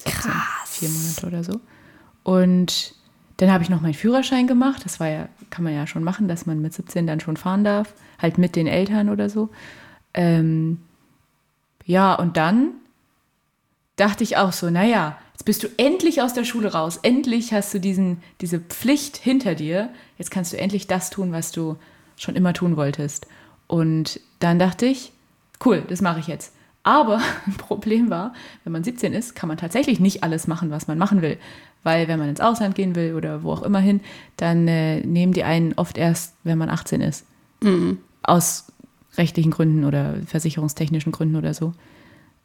16, 0.04 0.14
Krass. 0.14 0.34
Vier 0.66 0.90
Monate 0.90 1.28
oder 1.28 1.44
so. 1.44 1.60
Und 2.24 2.96
dann 3.38 3.52
habe 3.52 3.64
ich 3.64 3.70
noch 3.70 3.82
meinen 3.82 3.94
Führerschein 3.94 4.48
gemacht. 4.48 4.86
Das 4.86 5.00
war 5.00 5.08
ja, 5.08 5.28
kann 5.50 5.64
man 5.64 5.74
ja 5.74 5.88
schon 5.88 6.04
machen, 6.04 6.28
dass 6.28 6.46
man 6.46 6.62
mit 6.62 6.74
17 6.74 7.06
dann 7.06 7.20
schon 7.20 7.38
fahren 7.38 7.64
darf. 7.64 7.94
Halt 8.20 8.38
mit 8.38 8.56
den 8.56 8.68
Eltern 8.68 9.10
oder 9.10 9.30
so. 9.30 9.50
Ähm, 10.14 10.80
ja, 11.86 12.14
und 12.14 12.38
dann 12.38 12.70
dachte 13.96 14.24
ich 14.24 14.38
auch 14.38 14.54
so, 14.54 14.70
naja, 14.70 15.18
jetzt 15.34 15.44
bist 15.44 15.64
du 15.64 15.68
endlich 15.78 16.22
aus 16.22 16.34
der 16.34 16.46
Schule 16.46 16.72
raus. 16.72 17.00
Endlich 17.02 17.54
hast 17.54 17.74
du 17.74 17.80
diesen, 17.80 18.22
diese 18.40 18.60
Pflicht 18.60 19.18
hinter 19.18 19.56
dir. 19.56 19.90
Jetzt 20.18 20.32
kannst 20.32 20.54
du 20.54 20.58
endlich 20.58 20.88
das 20.88 21.10
tun, 21.10 21.32
was 21.32 21.52
du 21.52 21.78
schon 22.18 22.36
immer 22.36 22.54
tun 22.54 22.78
wolltest. 22.78 23.28
Und 23.68 24.20
dann 24.40 24.60
dachte 24.60 24.86
ich, 24.86 25.12
cool, 25.66 25.84
das 25.88 26.02
mache 26.02 26.20
ich 26.20 26.28
jetzt. 26.28 26.54
Aber 26.84 27.20
ein 27.48 27.54
Problem 27.58 28.10
war, 28.10 28.34
wenn 28.64 28.74
man 28.74 28.84
17 28.84 29.14
ist, 29.14 29.36
kann 29.36 29.48
man 29.48 29.58
tatsächlich 29.58 30.00
nicht 30.00 30.24
alles 30.24 30.48
machen, 30.48 30.70
was 30.72 30.88
man 30.88 30.98
machen 30.98 31.22
will. 31.22 31.38
Weil 31.84 32.08
wenn 32.08 32.20
man 32.20 32.30
ins 32.30 32.40
Ausland 32.40 32.76
gehen 32.76 32.96
will 32.96 33.14
oder 33.16 33.44
wo 33.44 33.52
auch 33.52 33.62
immer 33.62 33.80
hin, 33.80 34.00
dann 34.38 34.68
äh, 34.68 35.02
nehmen 35.02 35.34
die 35.34 35.44
einen 35.44 35.74
oft 35.74 35.98
erst, 35.98 36.34
wenn 36.44 36.58
man 36.58 36.70
18 36.70 37.02
ist. 37.02 37.26
Aus 38.24 38.66
rechtlichen 39.18 39.52
Gründen 39.52 39.84
oder 39.86 40.16
versicherungstechnischen 40.26 41.12
Gründen 41.12 41.36
oder 41.36 41.54
so. 41.54 41.74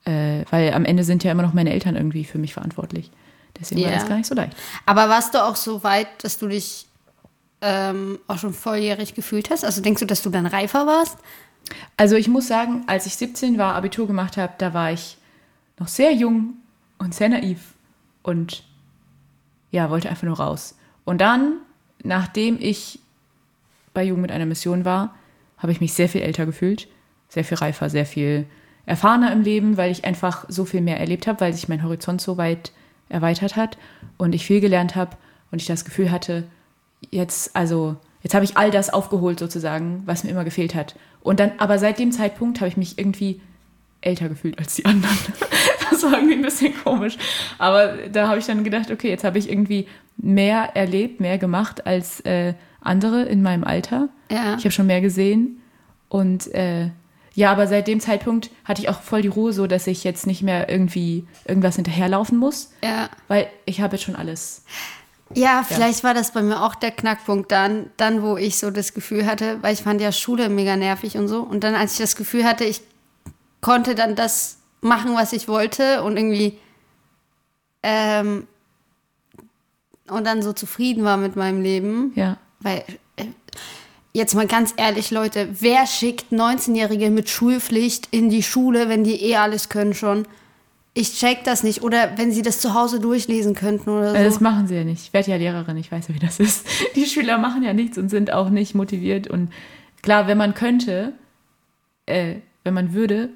Äh, 0.04 0.44
weil 0.50 0.72
am 0.74 0.84
Ende 0.84 1.04
sind 1.04 1.22
ja 1.24 1.30
immer 1.32 1.42
noch 1.42 1.54
meine 1.54 1.72
Eltern 1.72 1.94
irgendwie 1.96 2.24
für 2.24 2.38
mich 2.38 2.52
verantwortlich. 2.54 3.10
Deswegen 3.60 3.82
war 3.82 3.90
Ja. 3.90 3.98
das 3.98 4.08
gar 4.08 4.16
nicht 4.16 4.26
so 4.26 4.34
leicht. 4.34 4.54
Aber 4.86 5.08
warst 5.08 5.34
du 5.34 5.44
auch 5.44 5.56
so 5.56 5.82
weit, 5.84 6.08
dass 6.22 6.38
du 6.38 6.48
dich 6.48 6.86
ähm, 7.60 8.18
auch 8.26 8.38
schon 8.38 8.52
volljährig 8.52 9.14
gefühlt 9.14 9.50
hast? 9.50 9.64
Also 9.64 9.82
denkst 9.82 10.00
du, 10.00 10.06
dass 10.06 10.22
du 10.22 10.30
dann 10.30 10.46
reifer 10.46 10.86
warst? 10.86 11.18
Also 11.96 12.16
ich 12.16 12.28
muss 12.28 12.48
sagen, 12.48 12.84
als 12.86 13.06
ich 13.06 13.16
17 13.16 13.58
war, 13.58 13.74
Abitur 13.74 14.06
gemacht 14.06 14.36
habe, 14.36 14.54
da 14.58 14.74
war 14.74 14.92
ich 14.92 15.18
noch 15.78 15.88
sehr 15.88 16.12
jung 16.12 16.54
und 16.98 17.14
sehr 17.14 17.28
naiv 17.28 17.74
und 18.22 18.64
ja, 19.70 19.90
wollte 19.90 20.08
einfach 20.08 20.24
nur 20.24 20.38
raus. 20.38 20.76
Und 21.04 21.20
dann, 21.20 21.58
nachdem 22.02 22.58
ich 22.60 23.00
bei 23.94 24.04
Jugend 24.04 24.22
mit 24.22 24.32
einer 24.32 24.46
Mission 24.46 24.84
war, 24.84 25.14
habe 25.58 25.72
ich 25.72 25.80
mich 25.80 25.92
sehr 25.92 26.08
viel 26.08 26.22
älter 26.22 26.46
gefühlt, 26.46 26.88
sehr 27.28 27.44
viel 27.44 27.58
reifer, 27.58 27.90
sehr 27.90 28.06
viel 28.06 28.46
erfahrener 28.86 29.32
im 29.32 29.42
Leben, 29.42 29.76
weil 29.76 29.90
ich 29.90 30.04
einfach 30.04 30.46
so 30.48 30.64
viel 30.64 30.80
mehr 30.80 30.98
erlebt 30.98 31.26
habe, 31.26 31.40
weil 31.40 31.52
sich 31.52 31.68
mein 31.68 31.82
Horizont 31.82 32.20
so 32.20 32.38
weit 32.38 32.72
erweitert 33.08 33.56
hat 33.56 33.76
und 34.16 34.34
ich 34.34 34.46
viel 34.46 34.60
gelernt 34.60 34.96
habe 34.96 35.16
und 35.50 35.60
ich 35.60 35.66
das 35.66 35.84
Gefühl 35.84 36.10
hatte, 36.10 36.44
jetzt, 37.10 37.54
also, 37.56 37.96
jetzt 38.22 38.34
habe 38.34 38.44
ich 38.44 38.56
all 38.56 38.70
das 38.70 38.90
aufgeholt 38.90 39.38
sozusagen, 39.38 40.02
was 40.06 40.24
mir 40.24 40.30
immer 40.30 40.44
gefehlt 40.44 40.74
hat. 40.74 40.94
Und 41.20 41.40
dann, 41.40 41.52
aber 41.58 41.78
seit 41.78 41.98
dem 41.98 42.12
Zeitpunkt 42.12 42.60
habe 42.60 42.68
ich 42.68 42.76
mich 42.76 42.98
irgendwie 42.98 43.40
älter 44.00 44.28
gefühlt 44.28 44.58
als 44.58 44.74
die 44.74 44.84
anderen. 44.84 45.16
Das 45.90 46.02
war 46.02 46.12
irgendwie 46.12 46.34
ein 46.34 46.42
bisschen 46.42 46.74
komisch. 46.84 47.16
Aber 47.56 47.94
da 48.12 48.28
habe 48.28 48.38
ich 48.38 48.44
dann 48.46 48.62
gedacht, 48.62 48.90
okay, 48.90 49.08
jetzt 49.08 49.24
habe 49.24 49.38
ich 49.38 49.50
irgendwie 49.50 49.88
mehr 50.18 50.76
erlebt, 50.76 51.18
mehr 51.18 51.38
gemacht 51.38 51.86
als 51.86 52.20
äh, 52.20 52.52
andere 52.82 53.22
in 53.22 53.42
meinem 53.42 53.64
Alter. 53.64 54.08
Ja. 54.30 54.54
Ich 54.58 54.64
habe 54.64 54.70
schon 54.70 54.86
mehr 54.86 55.00
gesehen. 55.00 55.60
Und 56.08 56.54
äh, 56.54 56.90
ja, 57.34 57.50
aber 57.50 57.66
seit 57.66 57.88
dem 57.88 58.00
Zeitpunkt 58.00 58.50
hatte 58.64 58.82
ich 58.82 58.88
auch 58.90 59.00
voll 59.00 59.22
die 59.22 59.28
Ruhe, 59.28 59.52
so 59.54 59.66
dass 59.66 59.86
ich 59.88 60.04
jetzt 60.04 60.26
nicht 60.26 60.42
mehr 60.42 60.68
irgendwie 60.68 61.24
irgendwas 61.46 61.76
hinterherlaufen 61.76 62.36
muss, 62.38 62.70
Ja. 62.84 63.08
weil 63.26 63.48
ich 63.64 63.80
habe 63.80 63.96
jetzt 63.96 64.04
schon 64.04 64.14
alles. 64.14 64.64
Ja, 65.34 65.62
vielleicht 65.62 66.04
war 66.04 66.14
das 66.14 66.32
bei 66.32 66.42
mir 66.42 66.62
auch 66.62 66.74
der 66.74 66.90
Knackpunkt 66.90 67.52
dann, 67.52 67.90
dann, 67.96 68.22
wo 68.22 68.36
ich 68.36 68.58
so 68.58 68.70
das 68.70 68.94
Gefühl 68.94 69.26
hatte, 69.26 69.62
weil 69.62 69.74
ich 69.74 69.82
fand 69.82 70.00
ja 70.00 70.10
Schule 70.10 70.48
mega 70.48 70.76
nervig 70.76 71.16
und 71.18 71.28
so. 71.28 71.42
Und 71.42 71.64
dann, 71.64 71.74
als 71.74 71.92
ich 71.92 71.98
das 71.98 72.16
Gefühl 72.16 72.44
hatte, 72.44 72.64
ich 72.64 72.80
konnte 73.60 73.94
dann 73.94 74.14
das 74.14 74.58
machen, 74.80 75.14
was 75.14 75.32
ich 75.32 75.48
wollte 75.48 76.02
und 76.02 76.16
irgendwie 76.16 76.58
ähm, 77.82 78.46
und 80.08 80.24
dann 80.26 80.42
so 80.42 80.52
zufrieden 80.52 81.04
war 81.04 81.16
mit 81.16 81.36
meinem 81.36 81.62
Leben. 81.62 82.12
Ja. 82.14 82.38
Weil, 82.60 82.84
äh, 83.16 83.26
jetzt 84.12 84.34
mal 84.34 84.46
ganz 84.46 84.72
ehrlich, 84.76 85.10
Leute, 85.10 85.48
wer 85.60 85.86
schickt 85.86 86.32
19-Jährige 86.32 87.10
mit 87.10 87.28
Schulpflicht 87.28 88.08
in 88.10 88.30
die 88.30 88.42
Schule, 88.42 88.88
wenn 88.88 89.04
die 89.04 89.22
eh 89.22 89.36
alles 89.36 89.68
können 89.68 89.94
schon? 89.94 90.26
Ich 90.98 91.14
check 91.14 91.44
das 91.44 91.62
nicht. 91.62 91.82
Oder 91.82 92.16
wenn 92.18 92.32
sie 92.32 92.42
das 92.42 92.60
zu 92.60 92.74
Hause 92.74 92.98
durchlesen 92.98 93.54
könnten 93.54 93.88
oder 93.90 94.10
so. 94.10 94.16
Äh, 94.16 94.24
Das 94.24 94.40
machen 94.40 94.66
sie 94.66 94.74
ja 94.74 94.84
nicht. 94.84 95.02
Ich 95.04 95.12
werde 95.12 95.30
ja 95.30 95.36
Lehrerin, 95.36 95.76
ich 95.76 95.92
weiß 95.92 96.08
ja, 96.08 96.14
wie 96.14 96.18
das 96.18 96.40
ist. 96.40 96.66
Die 96.96 97.06
Schüler 97.06 97.38
machen 97.38 97.62
ja 97.62 97.72
nichts 97.72 97.98
und 97.98 98.08
sind 98.08 98.32
auch 98.32 98.50
nicht 98.50 98.74
motiviert. 98.74 99.28
Und 99.28 99.52
klar, 100.02 100.26
wenn 100.26 100.36
man 100.38 100.54
könnte, 100.54 101.12
äh, 102.06 102.36
wenn 102.64 102.74
man 102.74 102.94
würde, 102.94 103.28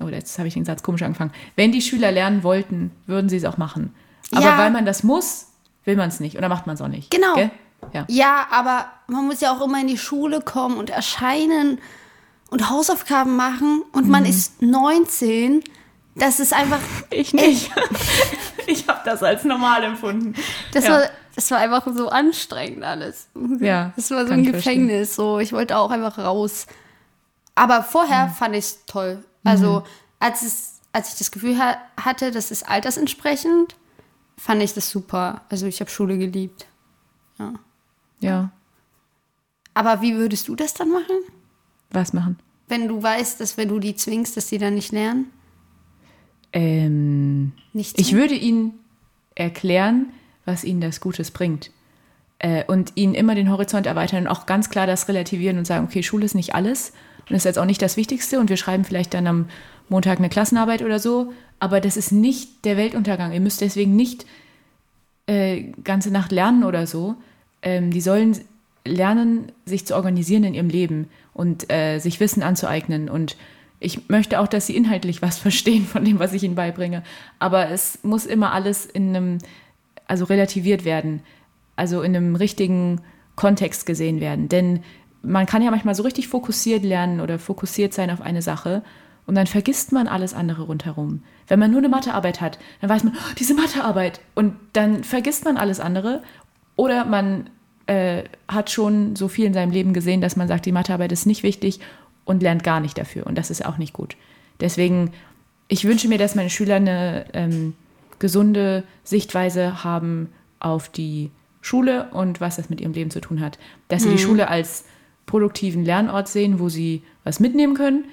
oh, 0.00 0.08
jetzt 0.08 0.38
habe 0.38 0.48
ich 0.48 0.54
den 0.54 0.64
Satz 0.66 0.82
komisch 0.82 1.02
angefangen. 1.02 1.32
Wenn 1.54 1.72
die 1.72 1.80
Schüler 1.80 2.12
lernen 2.12 2.42
wollten, 2.42 2.90
würden 3.06 3.28
sie 3.30 3.36
es 3.36 3.44
auch 3.46 3.56
machen. 3.56 3.94
Aber 4.32 4.44
Ja. 4.44 4.58
weil 4.58 4.70
man 4.70 4.84
das 4.84 5.02
muss, 5.02 5.46
will 5.86 5.96
man 5.96 6.08
es 6.08 6.20
nicht 6.20 6.36
oder 6.36 6.48
macht 6.50 6.66
man 6.66 6.74
es 6.74 6.82
auch 6.82 6.88
nicht. 6.88 7.10
Genau. 7.10 7.34
Gell? 7.36 7.50
Ja. 7.94 8.04
Ja, 8.08 8.46
aber 8.50 8.86
man 9.06 9.26
muss 9.26 9.40
ja 9.40 9.52
auch 9.56 9.64
immer 9.64 9.80
in 9.80 9.86
die 9.86 9.96
Schule 9.98 10.40
kommen 10.40 10.76
und 10.76 10.90
erscheinen 10.90 11.78
und 12.50 12.68
Hausaufgaben 12.68 13.34
machen 13.36 13.82
und 13.92 14.08
man 14.08 14.26
ist 14.26 14.60
19. 14.60 15.62
Das 16.18 16.40
ist 16.40 16.52
einfach, 16.52 16.80
Ich 17.10 17.32
nicht. 17.34 17.70
ich 18.66 18.88
habe 18.88 19.00
das 19.04 19.22
als 19.22 19.44
normal 19.44 19.84
empfunden. 19.84 20.34
das, 20.72 20.84
Ja. 20.84 20.90
war, 20.92 21.02
das 21.34 21.50
war 21.50 21.58
einfach 21.58 21.86
so 21.94 22.08
anstrengend 22.08 22.82
alles. 22.84 23.28
Ja, 23.60 23.92
Das 23.96 24.10
war 24.10 24.26
so 24.26 24.32
ein 24.32 24.40
ich 24.40 24.50
verstehen. 24.50 24.86
Gefängnis. 24.86 25.14
So, 25.14 25.38
ich 25.38 25.52
wollte 25.52 25.76
auch 25.76 25.90
einfach 25.90 26.16
raus. 26.18 26.66
Aber 27.54 27.82
vorher 27.82 28.28
fand 28.28 28.54
ich 28.54 28.64
es 28.64 28.84
toll. 28.86 29.22
Also, 29.44 29.84
als, 30.18 30.42
es, 30.42 30.80
als 30.92 31.12
ich 31.12 31.18
das 31.18 31.30
Gefühl 31.30 31.58
ha 31.58 31.76
hatte, 32.02 32.30
das 32.30 32.50
ist 32.50 32.68
altersentsprechend, 32.68 33.76
fand 34.38 34.62
ich 34.62 34.74
das 34.74 34.90
super. 34.90 35.42
Also, 35.50 35.66
ich 35.66 35.80
habe 35.80 35.90
Schule 35.90 36.16
geliebt. 36.18 36.66
Ja, 38.20 38.50
Aber 39.74 40.00
wie 40.00 40.16
würdest 40.16 40.48
du 40.48 40.56
das 40.56 40.72
dann 40.74 40.90
machen? 40.90 41.16
was 41.90 42.12
machen? 42.12 42.38
Wenn 42.68 42.88
du 42.88 43.02
weißt, 43.02 43.38
dass 43.40 43.56
wenn 43.56 43.68
du 43.68 43.78
die 43.78 43.94
zwingst, 43.94 44.36
dass 44.36 44.46
die 44.48 44.58
dann 44.58 44.74
nicht 44.74 44.90
lernen? 44.92 45.30
Ähm, 46.52 47.52
Ich 47.72 48.12
würde 48.12 48.34
ihnen 48.34 48.74
erklären, 49.34 50.06
was 50.44 50.64
ihnen 50.64 50.80
das 50.80 51.00
Gutes 51.00 51.30
bringt. 51.30 51.70
Äh, 52.38 52.64
und 52.66 52.92
ihnen 52.96 53.14
immer 53.14 53.34
den 53.34 53.50
Horizont 53.50 53.86
erweitern 53.86 54.24
und 54.24 54.28
auch 54.28 54.46
ganz 54.46 54.68
klar 54.68 54.86
das 54.86 55.08
relativieren 55.08 55.56
und 55.58 55.66
sagen, 55.66 55.86
okay, 55.86 56.02
Schule 56.02 56.24
ist 56.24 56.34
nicht 56.34 56.54
alles 56.54 56.92
und 57.28 57.34
ist 57.34 57.44
jetzt 57.44 57.58
auch 57.58 57.64
nicht 57.64 57.80
das 57.80 57.96
Wichtigste 57.96 58.38
und 58.38 58.50
wir 58.50 58.58
schreiben 58.58 58.84
vielleicht 58.84 59.14
dann 59.14 59.26
am 59.26 59.46
Montag 59.88 60.18
eine 60.18 60.28
Klassenarbeit 60.28 60.82
oder 60.82 60.98
so, 60.98 61.32
aber 61.60 61.80
das 61.80 61.96
ist 61.96 62.12
nicht 62.12 62.64
der 62.64 62.76
Weltuntergang. 62.76 63.32
Ihr 63.32 63.40
müsst 63.40 63.62
deswegen 63.62 63.96
nicht 63.96 64.26
äh, 65.26 65.72
ganze 65.82 66.10
Nacht 66.10 66.30
lernen 66.30 66.64
oder 66.64 66.86
so. 66.86 67.14
Ähm, 67.62 67.90
die 67.90 68.00
sollen 68.00 68.38
lernen, 68.84 69.52
sich 69.64 69.86
zu 69.86 69.94
organisieren 69.94 70.44
in 70.44 70.54
ihrem 70.54 70.68
Leben 70.68 71.08
und 71.32 71.72
äh, 71.72 71.98
sich 71.98 72.20
Wissen 72.20 72.42
anzueignen. 72.42 73.08
Und 73.08 73.36
ich 73.80 74.08
möchte 74.08 74.40
auch, 74.40 74.48
dass 74.48 74.66
sie 74.66 74.76
inhaltlich 74.76 75.22
was 75.22 75.38
verstehen 75.46 75.86
von 75.86 76.04
dem, 76.04 76.18
was 76.18 76.32
ich 76.32 76.42
ihnen 76.42 76.54
beibringe. 76.54 77.02
Aber 77.38 77.70
es 77.70 78.00
muss 78.02 78.26
immer 78.26 78.52
alles 78.52 78.86
in 78.86 79.14
einem, 79.14 79.38
also 80.06 80.24
relativiert 80.24 80.84
werden, 80.84 81.20
also 81.76 82.02
in 82.02 82.16
einem 82.16 82.36
richtigen 82.36 83.00
Kontext 83.34 83.86
gesehen 83.86 84.20
werden. 84.20 84.48
Denn 84.48 84.80
man 85.22 85.46
kann 85.46 85.62
ja 85.62 85.70
manchmal 85.70 85.94
so 85.94 86.02
richtig 86.02 86.28
fokussiert 86.28 86.84
lernen 86.84 87.20
oder 87.20 87.38
fokussiert 87.38 87.92
sein 87.92 88.10
auf 88.10 88.20
eine 88.20 88.42
Sache 88.42 88.82
und 89.26 89.34
dann 89.34 89.46
vergisst 89.46 89.92
man 89.92 90.06
alles 90.06 90.34
andere 90.34 90.62
rundherum. 90.62 91.22
Wenn 91.48 91.58
man 91.58 91.70
nur 91.70 91.80
eine 91.80 91.88
Mathearbeit 91.88 92.40
hat, 92.40 92.58
dann 92.80 92.90
weiß 92.90 93.04
man, 93.04 93.14
oh, 93.14 93.34
diese 93.38 93.54
Mathearbeit 93.54 94.20
und 94.34 94.54
dann 94.72 95.04
vergisst 95.04 95.44
man 95.44 95.56
alles 95.56 95.80
andere 95.80 96.22
oder 96.76 97.04
man 97.04 97.50
äh, 97.86 98.24
hat 98.48 98.70
schon 98.70 99.16
so 99.16 99.28
viel 99.28 99.46
in 99.46 99.54
seinem 99.54 99.72
Leben 99.72 99.92
gesehen, 99.92 100.20
dass 100.20 100.36
man 100.36 100.48
sagt, 100.48 100.64
die 100.66 100.72
Mathearbeit 100.72 101.12
ist 101.12 101.26
nicht 101.26 101.42
wichtig 101.42 101.80
und 102.26 102.42
lernt 102.42 102.62
gar 102.62 102.80
nicht 102.80 102.98
dafür 102.98 103.26
und 103.26 103.38
das 103.38 103.50
ist 103.50 103.64
auch 103.64 103.78
nicht 103.78 103.94
gut. 103.94 104.16
Deswegen, 104.60 105.12
ich 105.68 105.86
wünsche 105.86 106.08
mir, 106.08 106.18
dass 106.18 106.34
meine 106.34 106.50
Schüler 106.50 106.76
eine 106.76 107.24
ähm, 107.32 107.74
gesunde 108.18 108.84
Sichtweise 109.04 109.82
haben 109.82 110.28
auf 110.60 110.90
die 110.90 111.30
Schule 111.62 112.08
und 112.12 112.40
was 112.40 112.56
das 112.56 112.68
mit 112.68 112.80
ihrem 112.80 112.92
Leben 112.92 113.10
zu 113.10 113.20
tun 113.20 113.40
hat. 113.40 113.58
Dass 113.88 114.02
sie 114.02 114.10
die 114.10 114.18
Schule 114.18 114.48
als 114.48 114.84
produktiven 115.26 115.84
Lernort 115.84 116.28
sehen, 116.28 116.60
wo 116.60 116.68
sie 116.68 117.02
was 117.24 117.40
mitnehmen 117.40 117.74
können, 117.74 118.04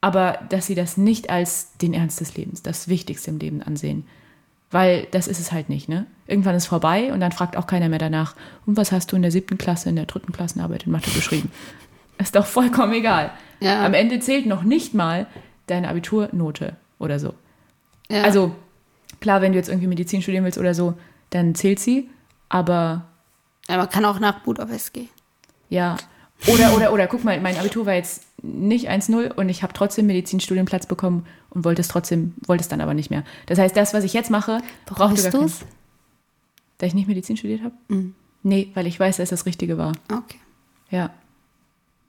aber 0.00 0.38
dass 0.48 0.66
sie 0.66 0.74
das 0.74 0.96
nicht 0.96 1.30
als 1.30 1.76
den 1.78 1.94
Ernst 1.94 2.20
des 2.20 2.36
Lebens, 2.36 2.62
das 2.62 2.88
Wichtigste 2.88 3.30
im 3.30 3.38
Leben 3.38 3.62
ansehen. 3.62 4.04
Weil 4.70 5.06
das 5.10 5.28
ist 5.28 5.40
es 5.40 5.52
halt 5.52 5.68
nicht, 5.68 5.88
ne? 5.88 6.06
Irgendwann 6.26 6.54
ist 6.54 6.66
vorbei 6.66 7.12
und 7.12 7.20
dann 7.20 7.32
fragt 7.32 7.56
auch 7.56 7.66
keiner 7.66 7.88
mehr 7.88 7.98
danach, 7.98 8.34
und 8.66 8.76
was 8.76 8.92
hast 8.92 9.12
du 9.12 9.16
in 9.16 9.22
der 9.22 9.30
siebten 9.30 9.58
Klasse, 9.58 9.88
in 9.88 9.96
der 9.96 10.06
dritten 10.06 10.32
Klassenarbeit 10.32 10.84
in 10.84 10.92
Mathe 10.92 11.10
geschrieben? 11.10 11.50
Ist 12.18 12.36
doch 12.36 12.46
vollkommen 12.46 12.92
egal. 12.92 13.32
Ja. 13.60 13.84
Am 13.84 13.94
Ende 13.94 14.20
zählt 14.20 14.46
noch 14.46 14.62
nicht 14.62 14.94
mal 14.94 15.26
deine 15.66 15.88
Abiturnote 15.88 16.76
oder 16.98 17.18
so. 17.18 17.34
Ja. 18.10 18.22
Also 18.22 18.54
klar, 19.20 19.40
wenn 19.40 19.52
du 19.52 19.58
jetzt 19.58 19.68
irgendwie 19.68 19.88
Medizin 19.88 20.22
studieren 20.22 20.44
willst 20.44 20.58
oder 20.58 20.74
so, 20.74 20.94
dann 21.30 21.54
zählt 21.54 21.80
sie, 21.80 22.10
aber 22.48 23.06
ja, 23.68 23.76
man 23.78 23.88
kann 23.88 24.04
auch 24.04 24.20
nach 24.20 24.40
Budapest 24.40 24.92
gehen. 24.92 25.08
ja. 25.68 25.96
Oder, 26.46 26.76
oder, 26.76 26.92
oder, 26.92 27.06
guck 27.06 27.24
mal, 27.24 27.40
mein 27.40 27.56
Abitur 27.56 27.86
war 27.86 27.94
jetzt 27.94 28.24
nicht 28.42 28.90
1-0 28.90 29.32
und 29.32 29.48
ich 29.48 29.62
habe 29.62 29.72
trotzdem 29.72 30.06
Medizinstudienplatz 30.06 30.86
bekommen 30.86 31.26
und 31.48 31.64
wollte 31.64 31.80
es 31.80 31.88
trotzdem, 31.88 32.34
wollte 32.46 32.60
es 32.60 32.68
dann 32.68 32.82
aber 32.82 32.92
nicht 32.92 33.08
mehr. 33.08 33.24
Das 33.46 33.58
heißt, 33.58 33.74
das, 33.74 33.94
was 33.94 34.04
ich 34.04 34.12
jetzt 34.12 34.30
mache, 34.30 34.58
gar 34.94 35.14
du 35.14 35.44
es? 35.44 35.64
Da 36.76 36.86
ich 36.86 36.92
nicht 36.92 37.08
Medizin 37.08 37.36
studiert 37.36 37.62
habe? 37.62 37.74
Mhm. 37.88 38.14
Nee, 38.42 38.70
weil 38.74 38.86
ich 38.86 39.00
weiß, 39.00 39.16
dass 39.16 39.30
das 39.30 39.46
Richtige 39.46 39.78
war. 39.78 39.92
Okay. 40.12 40.38
Ja. 40.90 41.10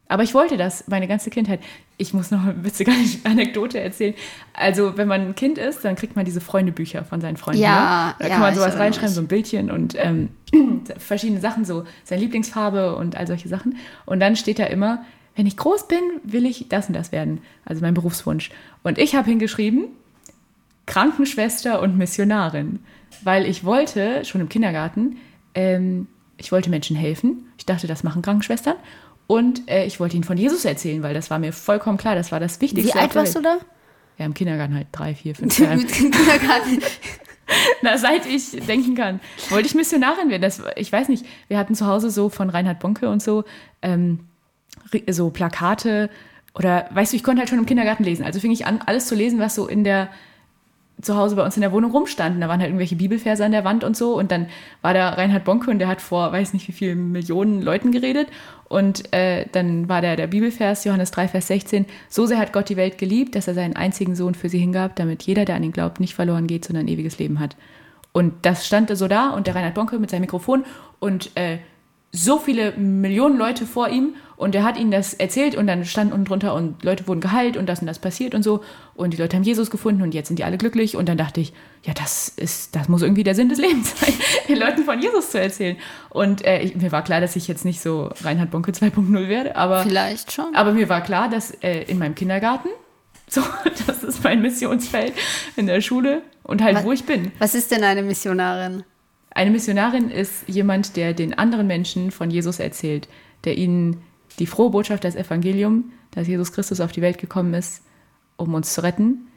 Aber 0.07 0.23
ich 0.23 0.33
wollte 0.33 0.55
das 0.55 0.87
meine 0.87 1.07
ganze 1.07 1.29
Kindheit. 1.29 1.61
Ich 1.97 2.13
muss 2.13 2.29
noch 2.29 2.43
eine 2.43 2.63
witzige 2.63 2.91
Anekdote 3.23 3.79
erzählen. 3.79 4.13
Also, 4.53 4.97
wenn 4.97 5.07
man 5.07 5.21
ein 5.21 5.35
Kind 5.35 5.57
ist, 5.57 5.83
dann 5.83 5.95
kriegt 5.95 6.15
man 6.15 6.25
diese 6.25 6.41
Freundebücher 6.41 7.03
von 7.03 7.21
seinen 7.21 7.37
Freunden. 7.37 7.61
Ja, 7.61 8.09
ne? 8.09 8.15
Da 8.19 8.27
ja, 8.27 8.33
kann 8.33 8.41
man 8.41 8.55
sowas 8.55 8.77
reinschreiben, 8.77 9.09
so 9.09 9.21
ein 9.21 9.27
Bildchen 9.27 9.71
und 9.71 9.95
ähm, 9.97 10.29
verschiedene 10.97 11.41
Sachen, 11.41 11.65
so 11.65 11.85
seine 12.03 12.21
Lieblingsfarbe 12.21 12.95
und 12.95 13.15
all 13.15 13.25
solche 13.25 13.47
Sachen. 13.47 13.77
Und 14.05 14.19
dann 14.19 14.35
steht 14.35 14.59
da 14.59 14.65
immer, 14.65 15.03
wenn 15.35 15.47
ich 15.47 15.57
groß 15.57 15.87
bin, 15.87 16.01
will 16.23 16.45
ich 16.45 16.67
das 16.69 16.87
und 16.87 16.93
das 16.93 17.11
werden. 17.11 17.41
Also 17.65 17.81
mein 17.81 17.93
Berufswunsch. 17.93 18.51
Und 18.83 18.97
ich 18.97 19.15
habe 19.15 19.29
hingeschrieben, 19.29 19.87
Krankenschwester 20.85 21.81
und 21.81 21.97
Missionarin. 21.97 22.79
Weil 23.23 23.45
ich 23.45 23.63
wollte, 23.63 24.23
schon 24.25 24.41
im 24.41 24.49
Kindergarten, 24.49 25.17
ähm, 25.55 26.07
ich 26.37 26.51
wollte 26.51 26.69
Menschen 26.69 26.95
helfen. 26.95 27.47
Ich 27.57 27.65
dachte, 27.65 27.87
das 27.87 28.03
machen 28.03 28.21
Krankenschwestern. 28.21 28.75
Und 29.27 29.69
äh, 29.69 29.85
ich 29.85 29.99
wollte 29.99 30.15
ihnen 30.15 30.23
von 30.23 30.37
Jesus 30.37 30.65
erzählen, 30.65 31.01
weil 31.01 31.13
das 31.13 31.29
war 31.29 31.39
mir 31.39 31.51
vollkommen 31.51 31.97
klar, 31.97 32.15
das 32.15 32.31
war 32.31 32.39
das 32.39 32.61
Wichtigste. 32.61 32.93
Wie 32.93 32.99
alt 32.99 33.15
warst 33.15 33.35
du 33.35 33.41
da? 33.41 33.57
Ja, 34.17 34.25
im 34.25 34.33
Kindergarten 34.33 34.75
halt 34.75 34.87
drei, 34.91 35.15
vier, 35.15 35.35
fünf 35.35 35.57
Jahre. 35.59 35.77
Mit 35.77 35.91
Kindergarten. 35.91 36.79
Na, 37.81 37.97
seit 37.97 38.25
ich 38.25 38.51
denken 38.65 38.95
kann, 38.95 39.19
wollte 39.49 39.67
ich 39.67 39.75
Missionarin 39.75 40.29
werden. 40.29 40.41
Das, 40.41 40.61
ich 40.75 40.91
weiß 40.91 41.09
nicht, 41.09 41.25
wir 41.47 41.57
hatten 41.57 41.75
zu 41.75 41.85
Hause 41.85 42.09
so 42.09 42.29
von 42.29 42.49
Reinhard 42.49 42.79
Bonke 42.79 43.09
und 43.09 43.21
so, 43.21 43.43
ähm, 43.81 44.27
so 45.09 45.29
Plakate 45.29 46.09
oder, 46.55 46.87
weißt 46.91 47.11
du, 47.11 47.17
ich 47.17 47.23
konnte 47.23 47.41
halt 47.41 47.49
schon 47.49 47.59
im 47.59 47.65
Kindergarten 47.65 48.03
lesen. 48.03 48.23
Also 48.25 48.39
fing 48.39 48.51
ich 48.51 48.65
an, 48.65 48.79
alles 48.85 49.07
zu 49.07 49.15
lesen, 49.15 49.39
was 49.39 49.55
so 49.55 49.67
in 49.67 49.83
der, 49.83 50.09
zu 51.05 51.15
Hause 51.15 51.35
bei 51.35 51.43
uns 51.43 51.55
in 51.55 51.61
der 51.61 51.71
Wohnung 51.71 51.91
rumstanden. 51.91 52.41
Da 52.41 52.49
waren 52.49 52.59
halt 52.59 52.69
irgendwelche 52.69 52.95
Bibelverse 52.95 53.45
an 53.45 53.51
der 53.51 53.63
Wand 53.63 53.83
und 53.83 53.95
so. 53.95 54.17
Und 54.17 54.31
dann 54.31 54.47
war 54.81 54.93
da 54.93 55.09
Reinhard 55.09 55.45
Bonke 55.45 55.71
und 55.71 55.79
der 55.79 55.87
hat 55.87 56.01
vor, 56.01 56.31
weiß 56.31 56.53
nicht 56.53 56.67
wie 56.67 56.73
vielen 56.73 57.11
Millionen 57.11 57.61
Leuten 57.61 57.91
geredet. 57.91 58.27
Und 58.67 59.13
äh, 59.13 59.45
dann 59.51 59.87
war 59.87 60.01
da 60.01 60.15
der 60.15 60.27
Bibelvers, 60.27 60.83
Johannes 60.83 61.11
3, 61.11 61.29
Vers 61.29 61.47
16. 61.47 61.85
So 62.09 62.25
sehr 62.25 62.39
hat 62.39 62.51
Gott 62.51 62.69
die 62.69 62.77
Welt 62.77 62.97
geliebt, 62.97 63.35
dass 63.35 63.47
er 63.47 63.53
seinen 63.53 63.75
einzigen 63.75 64.15
Sohn 64.15 64.35
für 64.35 64.49
sie 64.49 64.59
hingab, 64.59 64.95
damit 64.95 65.23
jeder, 65.23 65.45
der 65.45 65.55
an 65.55 65.63
ihn 65.63 65.71
glaubt, 65.71 65.99
nicht 65.99 66.15
verloren 66.15 66.47
geht, 66.47 66.65
sondern 66.65 66.85
ein 66.85 66.89
ewiges 66.89 67.19
Leben 67.19 67.39
hat. 67.39 67.55
Und 68.11 68.33
das 68.45 68.65
stand 68.65 68.95
so 68.95 69.07
da 69.07 69.29
und 69.29 69.47
der 69.47 69.55
Reinhard 69.55 69.75
Bonke 69.75 69.99
mit 69.99 70.09
seinem 70.09 70.21
Mikrofon 70.21 70.63
und 70.99 71.31
äh, 71.35 71.57
so 72.15 72.39
viele 72.39 72.71
Millionen 72.73 73.37
Leute 73.37 73.65
vor 73.65 73.89
ihm 73.89 74.15
und 74.37 74.53
er 74.55 74.63
hat 74.63 74.77
ihnen 74.77 74.91
das 74.91 75.13
erzählt 75.13 75.55
und 75.55 75.67
dann 75.67 75.85
stand 75.85 76.11
unten 76.13 76.25
drunter 76.25 76.53
und 76.53 76.83
Leute 76.83 77.07
wurden 77.07 77.21
geheilt 77.21 77.55
und 77.57 77.67
das 77.67 77.79
und 77.81 77.87
das 77.87 77.99
passiert 77.99 78.33
und 78.35 78.43
so 78.43 78.63
und 78.95 79.13
die 79.13 79.17
Leute 79.17 79.35
haben 79.37 79.43
Jesus 79.43 79.69
gefunden 79.69 80.01
und 80.01 80.13
jetzt 80.13 80.27
sind 80.27 80.37
die 80.39 80.43
alle 80.43 80.57
glücklich 80.57 80.95
und 80.95 81.07
dann 81.09 81.17
dachte 81.17 81.39
ich, 81.41 81.53
ja, 81.83 81.93
das 81.93 82.29
ist, 82.29 82.75
das 82.75 82.89
muss 82.89 83.01
irgendwie 83.01 83.23
der 83.23 83.35
Sinn 83.35 83.49
des 83.49 83.59
Lebens 83.59 83.93
sein, 83.99 84.13
den 84.49 84.57
Leuten 84.57 84.83
von 84.83 84.99
Jesus 85.01 85.31
zu 85.31 85.39
erzählen. 85.39 85.77
Und 86.09 86.43
äh, 86.45 86.61
ich, 86.61 86.75
mir 86.75 86.91
war 86.91 87.03
klar, 87.03 87.21
dass 87.21 87.35
ich 87.35 87.47
jetzt 87.47 87.63
nicht 87.65 87.79
so 87.81 88.09
Reinhard 88.23 88.51
Bonke 88.51 88.71
2.0 88.71 89.27
werde, 89.27 89.55
aber 89.55 89.83
Vielleicht 89.83 90.31
schon. 90.31 90.53
aber 90.55 90.73
mir 90.73 90.89
war 90.89 91.01
klar, 91.01 91.29
dass 91.29 91.51
äh, 91.63 91.83
in 91.83 91.97
meinem 91.99 92.15
Kindergarten, 92.15 92.69
so, 93.29 93.41
das 93.87 94.03
ist 94.03 94.23
mein 94.23 94.41
Missionsfeld 94.41 95.13
in 95.55 95.65
der 95.67 95.81
Schule 95.81 96.21
und 96.43 96.61
halt, 96.61 96.75
Was- 96.77 96.83
wo 96.85 96.91
ich 96.91 97.05
bin. 97.05 97.31
Was 97.39 97.55
ist 97.55 97.71
denn 97.71 97.83
eine 97.83 98.03
Missionarin? 98.03 98.83
Eine 99.35 99.51
Missionarin 99.51 100.09
ist 100.09 100.47
jemand, 100.47 100.95
der 100.95 101.13
den 101.13 101.37
anderen 101.37 101.67
Menschen 101.67 102.09
von 102.11 102.31
Jesus 102.31 102.59
erzählt, 102.59 103.09
der 103.43 103.57
ihnen 103.57 104.01
die 104.39 104.47
frohe 104.47 104.69
Botschaft, 104.69 105.03
das 105.03 105.15
Evangelium, 105.15 105.91
dass 106.11 106.27
Jesus 106.27 106.53
Christus 106.53 106.79
auf 106.79 106.93
die 106.93 107.01
Welt 107.01 107.17
gekommen 107.17 107.53
ist, 107.53 107.83
um 108.37 108.53
uns 108.53 108.73
zu 108.73 108.81
retten, 108.81 109.27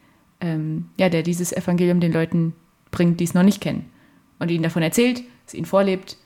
ähm, 0.40 0.88
ja, 0.96 1.08
der 1.08 1.24
dieses 1.24 1.52
Evangelium 1.52 1.98
den 1.98 2.12
Leuten 2.12 2.54
bringt, 2.92 3.18
die 3.18 3.24
es 3.24 3.34
noch 3.34 3.42
nicht 3.42 3.60
kennen 3.60 3.90
und 4.38 4.52
ihnen 4.52 4.62
davon 4.62 4.82
erzählt, 4.82 5.24
es 5.48 5.54
ihnen 5.54 5.66
vorlebt, 5.66 6.16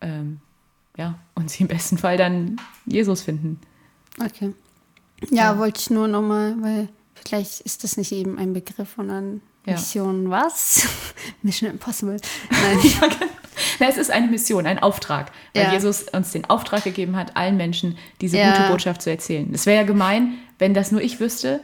ähm, 0.00 0.40
ja, 0.96 1.16
und 1.36 1.48
sie 1.48 1.62
im 1.62 1.68
besten 1.68 1.98
Fall 1.98 2.16
dann 2.16 2.60
Jesus 2.86 3.22
finden. 3.22 3.60
Okay. 4.20 4.52
Ja, 5.30 5.58
wollte 5.58 5.80
ich 5.80 5.90
nur 5.90 6.08
nochmal, 6.08 6.56
weil 6.60 6.88
vielleicht 7.14 7.60
ist 7.60 7.84
das 7.84 7.96
nicht 7.96 8.10
eben 8.10 8.36
ein 8.36 8.52
Begriff 8.52 8.98
einer 8.98 9.40
Ja. 9.66 9.74
Mission 9.74 10.30
was? 10.30 10.88
Mission 11.42 11.70
Impossible. 11.70 12.16
Nein. 12.50 12.78
Na, 13.78 13.86
es 13.88 13.96
ist 13.96 14.10
eine 14.10 14.26
Mission, 14.26 14.66
ein 14.66 14.78
Auftrag, 14.80 15.30
weil 15.54 15.64
Ja. 15.64 15.72
Jesus 15.72 16.04
uns 16.04 16.32
den 16.32 16.44
Auftrag 16.46 16.82
gegeben 16.84 17.16
hat, 17.16 17.36
allen 17.36 17.56
Menschen 17.56 17.96
diese 18.20 18.38
Ja. 18.38 18.56
gute 18.56 18.68
Botschaft 18.70 19.02
zu 19.02 19.10
erzählen. 19.10 19.48
Es 19.54 19.66
wäre 19.66 19.78
ja 19.82 19.86
gemein, 19.86 20.34
wenn 20.58 20.74
das 20.74 20.90
nur 20.90 21.00
ich 21.00 21.20
wüsste, 21.20 21.60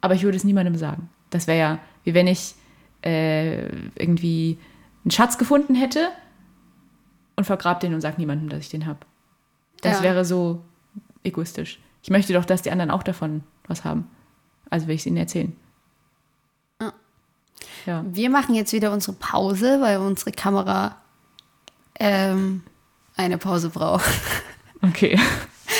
aber 0.00 0.14
ich 0.14 0.22
würde 0.24 0.36
es 0.36 0.44
niemandem 0.44 0.76
sagen. 0.76 1.08
Das 1.30 1.46
wäre 1.46 1.58
ja, 1.58 1.78
wie 2.04 2.14
wenn 2.14 2.26
ich 2.26 2.54
äh, 3.04 3.66
irgendwie 3.96 4.58
einen 5.04 5.10
Schatz 5.12 5.38
gefunden 5.38 5.74
hätte 5.74 6.08
und 7.36 7.44
vergrab 7.44 7.80
den 7.80 7.94
und 7.94 8.00
sag 8.00 8.18
niemandem, 8.18 8.48
dass 8.48 8.60
ich 8.60 8.68
den 8.70 8.86
habe. 8.86 9.00
Das 9.82 9.98
Ja. 9.98 10.02
wäre 10.02 10.24
so 10.24 10.62
egoistisch. 11.22 11.78
Ich 12.02 12.10
möchte 12.10 12.32
doch, 12.32 12.44
dass 12.44 12.62
die 12.62 12.70
anderen 12.70 12.90
auch 12.90 13.02
davon 13.02 13.42
was 13.68 13.84
haben. 13.84 14.08
Also 14.70 14.86
will 14.88 14.94
ich 14.94 15.02
es 15.02 15.06
ihnen 15.06 15.16
erzählen. 15.18 15.54
Ja. 17.86 18.04
Wir 18.06 18.30
machen 18.30 18.54
jetzt 18.54 18.72
wieder 18.72 18.92
unsere 18.92 19.12
Pause, 19.16 19.80
weil 19.80 19.98
unsere 19.98 20.32
Kamera 20.32 20.96
ähm, 21.98 22.62
eine 23.16 23.38
Pause 23.38 23.70
braucht. 23.70 24.04
Okay. 24.82 25.18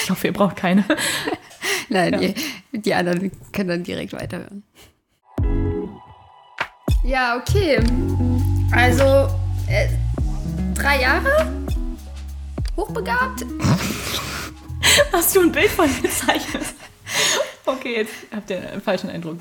Ich 0.02 0.10
hoffe, 0.10 0.26
ihr 0.28 0.32
braucht 0.32 0.56
keine. 0.56 0.82
Nein, 1.90 2.14
Ja. 2.14 2.18
die, 2.18 2.34
die 2.80 2.94
anderen 2.94 3.30
können 3.52 3.68
dann 3.68 3.84
direkt 3.84 4.14
weiterhören. 4.14 4.64
Ja, 7.04 7.36
okay. 7.36 7.78
Also, 8.72 9.28
äh, 9.68 9.88
drei 10.74 11.02
Jahre? 11.02 11.52
Hochbegabt? 12.76 13.44
Hast 15.12 15.36
du 15.36 15.42
ein 15.42 15.52
Bild 15.52 15.70
von 15.70 15.88
mir 15.94 16.00
gezeichnet? 16.00 16.64
Okay, 17.66 17.96
jetzt 17.96 18.14
habt 18.34 18.50
ihr 18.50 18.72
einen 18.72 18.80
falschen 18.82 19.10
Eindruck. 19.10 19.38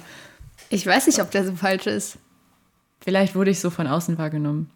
Ich 0.69 0.85
weiß 0.85 1.07
nicht, 1.07 1.21
ob 1.21 1.31
der 1.31 1.45
so 1.45 1.55
falsch 1.55 1.87
ist. 1.87 2.17
Vielleicht 3.05 3.35
wurde 3.35 3.51
ich 3.51 3.59
so 3.59 3.69
von 3.69 3.85
außen 3.85 4.17
wahrgenommen. 4.17 4.71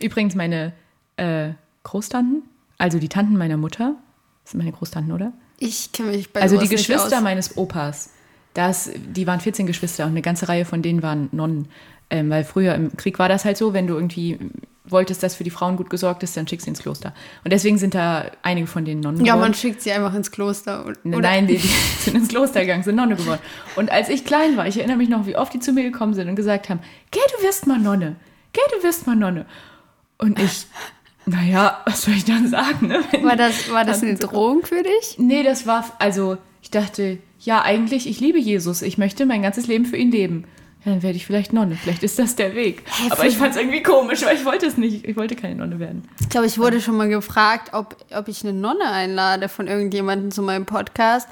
Übrigens, 0.00 0.34
meine 0.34 0.72
äh, 1.16 1.50
Großtanten, 1.82 2.42
also 2.78 2.98
die 2.98 3.10
Tanten 3.10 3.36
meiner 3.36 3.58
Mutter, 3.58 3.94
das 4.42 4.52
sind 4.52 4.58
meine 4.58 4.72
Großtanten, 4.72 5.12
oder? 5.12 5.34
Ich 5.58 5.92
kenne 5.92 6.12
mich 6.12 6.32
bei 6.32 6.40
also 6.40 6.56
die 6.58 6.68
Geschwister 6.68 7.20
meines 7.20 7.58
Opas, 7.58 8.10
das, 8.54 8.90
die 8.96 9.26
waren 9.26 9.38
14 9.38 9.66
Geschwister 9.66 10.04
und 10.04 10.12
eine 10.12 10.22
ganze 10.22 10.48
Reihe 10.48 10.64
von 10.64 10.80
denen 10.80 11.02
waren 11.02 11.28
Nonnen. 11.32 11.68
Ähm, 12.10 12.30
weil 12.30 12.42
früher 12.42 12.74
im 12.74 12.96
Krieg 12.96 13.18
war 13.18 13.28
das 13.28 13.44
halt 13.44 13.58
so, 13.58 13.74
wenn 13.74 13.86
du 13.86 13.94
irgendwie 13.94 14.38
wolltest, 14.90 15.22
dass 15.22 15.34
für 15.34 15.44
die 15.44 15.50
Frauen 15.50 15.76
gut 15.76 15.90
gesorgt 15.90 16.22
ist, 16.22 16.36
dann 16.36 16.46
schickst 16.48 16.66
du 16.66 16.70
ins 16.70 16.80
Kloster. 16.80 17.14
Und 17.44 17.52
deswegen 17.52 17.78
sind 17.78 17.94
da 17.94 18.30
einige 18.42 18.66
von 18.66 18.84
denen 18.84 19.00
Nonnen 19.00 19.24
Ja, 19.24 19.34
geworden. 19.34 19.50
man 19.50 19.54
schickt 19.54 19.82
sie 19.82 19.92
einfach 19.92 20.14
ins 20.14 20.30
Kloster. 20.30 20.84
und- 20.86 20.98
Oder? 21.04 21.20
Nein, 21.20 21.46
die, 21.46 21.56
die 21.58 21.68
sind 22.00 22.16
ins 22.16 22.28
Kloster 22.28 22.60
gegangen, 22.60 22.82
sind 22.82 22.96
Nonne 22.96 23.16
geworden. 23.16 23.40
Und 23.76 23.90
als 23.90 24.08
ich 24.08 24.24
klein 24.24 24.56
war, 24.56 24.66
ich 24.66 24.76
erinnere 24.78 24.96
mich 24.96 25.08
noch, 25.08 25.26
wie 25.26 25.36
oft 25.36 25.52
die 25.54 25.60
zu 25.60 25.72
mir 25.72 25.82
gekommen 25.82 26.14
sind 26.14 26.28
und 26.28 26.36
gesagt 26.36 26.68
haben, 26.68 26.80
geh, 27.10 27.20
du 27.38 27.46
wirst 27.46 27.66
mal 27.66 27.78
Nonne. 27.78 28.16
Geh, 28.52 28.60
du 28.76 28.82
wirst 28.86 29.06
mal 29.06 29.16
Nonne. 29.16 29.46
Und 30.18 30.38
ich, 30.40 30.66
naja, 31.26 31.82
was 31.86 32.02
soll 32.02 32.14
ich 32.14 32.24
dann 32.24 32.48
sagen? 32.48 32.88
Ne? 32.88 33.00
War 33.22 33.36
das, 33.36 33.70
war 33.70 33.84
das 33.84 34.02
eine 34.02 34.14
Drohung 34.14 34.64
für 34.64 34.82
dich? 34.82 35.16
Nee, 35.18 35.42
das 35.42 35.66
war, 35.66 35.84
also 35.98 36.38
ich 36.62 36.70
dachte, 36.70 37.18
ja, 37.40 37.62
eigentlich, 37.62 38.08
ich 38.08 38.18
liebe 38.20 38.38
Jesus. 38.38 38.82
Ich 38.82 38.98
möchte 38.98 39.24
mein 39.26 39.42
ganzes 39.42 39.66
Leben 39.68 39.84
für 39.84 39.96
ihn 39.96 40.10
leben. 40.10 40.44
Dann 40.84 41.02
werde 41.02 41.16
ich 41.16 41.26
vielleicht 41.26 41.52
Nonne. 41.52 41.76
Vielleicht 41.76 42.02
ist 42.02 42.18
das 42.18 42.36
der 42.36 42.54
Weg. 42.54 42.82
Hä, 42.86 43.08
Aber 43.10 43.26
ich 43.26 43.36
fand 43.36 43.50
es 43.54 43.60
irgendwie 43.60 43.82
komisch, 43.82 44.22
weil 44.24 44.36
ich 44.36 44.44
wollte 44.44 44.66
es 44.66 44.76
nicht. 44.76 45.04
Ich 45.06 45.16
wollte 45.16 45.36
keine 45.36 45.56
Nonne 45.56 45.78
werden. 45.78 46.08
Ich 46.20 46.28
glaube, 46.28 46.46
ich 46.46 46.58
wurde 46.58 46.80
schon 46.80 46.96
mal 46.96 47.08
gefragt, 47.08 47.74
ob, 47.74 47.96
ob 48.14 48.28
ich 48.28 48.42
eine 48.42 48.52
Nonne 48.52 48.88
einlade 48.90 49.48
von 49.48 49.66
irgendjemandem 49.66 50.30
zu 50.30 50.42
meinem 50.42 50.66
Podcast. 50.66 51.28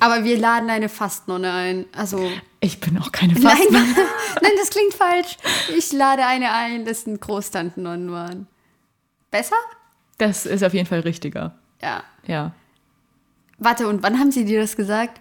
Aber 0.00 0.24
wir 0.24 0.38
laden 0.38 0.70
eine 0.70 0.88
Fastnonne 0.88 1.52
ein. 1.52 1.86
Also, 1.96 2.30
Ich 2.60 2.80
bin 2.80 2.98
auch 2.98 3.10
keine 3.10 3.34
Nein, 3.34 3.42
Fastnacht. 3.56 3.96
nein, 4.42 4.52
das 4.58 4.70
klingt 4.70 4.94
falsch. 4.94 5.36
Ich 5.76 5.92
lade 5.92 6.24
eine 6.26 6.52
ein, 6.52 6.84
das 6.84 7.02
sind 7.02 7.20
Großtantennonnen 7.20 8.10
waren. 8.12 8.46
Besser? 9.30 9.56
Das 10.18 10.46
ist 10.46 10.62
auf 10.62 10.74
jeden 10.74 10.86
Fall 10.86 11.00
richtiger. 11.00 11.54
Ja. 11.82 12.02
Ja. 12.26 12.52
Warte, 13.58 13.88
und 13.88 14.02
wann 14.02 14.18
haben 14.18 14.30
sie 14.32 14.44
dir 14.44 14.60
das 14.60 14.76
gesagt? 14.76 15.20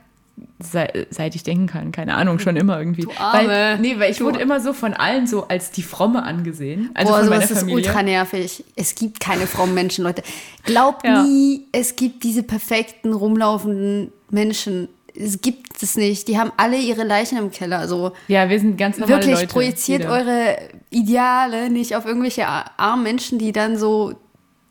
Sei, 0.62 1.06
seit 1.10 1.36
ich 1.36 1.44
denken 1.44 1.68
kann, 1.68 1.92
keine 1.92 2.16
Ahnung, 2.16 2.40
schon 2.40 2.56
immer 2.56 2.78
irgendwie. 2.80 3.04
Du 3.04 3.12
Arme. 3.18 3.48
Weil, 3.50 3.80
nee, 3.80 3.98
weil 4.00 4.12
ich 4.12 4.18
Du- 4.18 4.26
wurde 4.26 4.40
immer 4.40 4.60
so 4.60 4.74
von 4.74 4.94
allen 4.94 5.26
so 5.28 5.48
als 5.48 5.72
die 5.72 5.84
Fromme 5.84 6.24
angesehen. 6.24 6.90
Also 6.94 7.14
Boah, 7.14 7.24
sowas 7.24 7.50
ist 7.52 7.64
ultra 7.64 8.04
nervig. 8.04 8.64
Es 8.76 8.96
gibt 8.96 9.20
keine 9.20 9.48
frommen 9.48 9.74
Menschen, 9.74 10.04
Leute. 10.04 10.22
Glaubt 10.66 11.06
Ja. 11.06 11.24
nie, 11.24 11.66
es 11.72 11.96
gibt 11.96 12.24
diese 12.24 12.44
perfekten, 12.44 13.14
rumlaufenden 13.14 14.12
Menschen. 14.30 14.90
Es 15.16 15.42
gibt 15.42 15.82
es 15.82 15.96
nicht. 15.96 16.28
Die 16.28 16.38
haben 16.38 16.52
alle 16.58 16.78
ihre 16.78 17.04
Leichen 17.04 17.38
im 17.38 17.52
Keller. 17.52 17.88
So 17.88 18.12
ja, 18.28 18.50
wir 18.50 18.60
sind 18.60 18.78
ganz 18.78 18.98
normale 18.98 19.18
wirklich 19.22 19.36
Leute. 19.36 19.48
projiziert 19.48 20.02
jeder. 20.02 20.12
eure 20.14 20.58
Ideale 20.90 21.70
nicht 21.70 21.96
auf 21.96 22.06
irgendwelche 22.06 22.48
ar- 22.48 22.72
armen 22.78 23.04
Menschen, 23.04 23.40
die 23.40 23.52
dann 23.52 23.78
so 23.78 24.14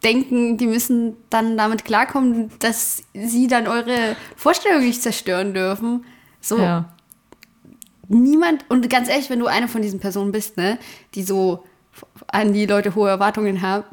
denken, 0.04 0.56
die 0.58 0.66
müssen 0.66 1.16
dann 1.30 1.56
damit 1.56 1.84
klarkommen, 1.84 2.50
dass 2.60 3.02
sie 3.14 3.46
dann 3.48 3.66
eure 3.66 4.16
Vorstellung 4.36 4.80
nicht 4.82 5.02
zerstören 5.02 5.54
dürfen. 5.54 6.04
So, 6.40 6.58
Ja. 6.58 6.88
niemand, 8.08 8.64
und 8.68 8.88
ganz 8.90 9.08
ehrlich, 9.08 9.28
wenn 9.30 9.40
du 9.40 9.46
eine 9.46 9.68
von 9.68 9.82
diesen 9.82 10.00
Personen 10.00 10.32
bist, 10.32 10.56
ne, 10.56 10.78
die 11.14 11.22
so 11.22 11.64
an 12.28 12.52
die 12.52 12.66
Leute 12.66 12.94
hohe 12.94 13.08
Erwartungen 13.08 13.60
haben, 13.60 13.84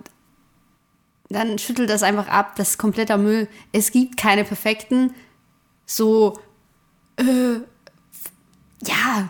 dann 1.29 1.57
schüttel 1.57 1.87
das 1.87 2.03
einfach 2.03 2.27
ab, 2.27 2.55
das 2.55 2.71
ist 2.71 2.77
kompletter 2.77 3.17
Müll. 3.17 3.47
Es 3.71 3.91
gibt 3.91 4.15
keine 4.17 4.43
perfekten, 4.43 5.13
so, 5.87 6.37
äh, 7.17 7.55
ja, 8.85 9.29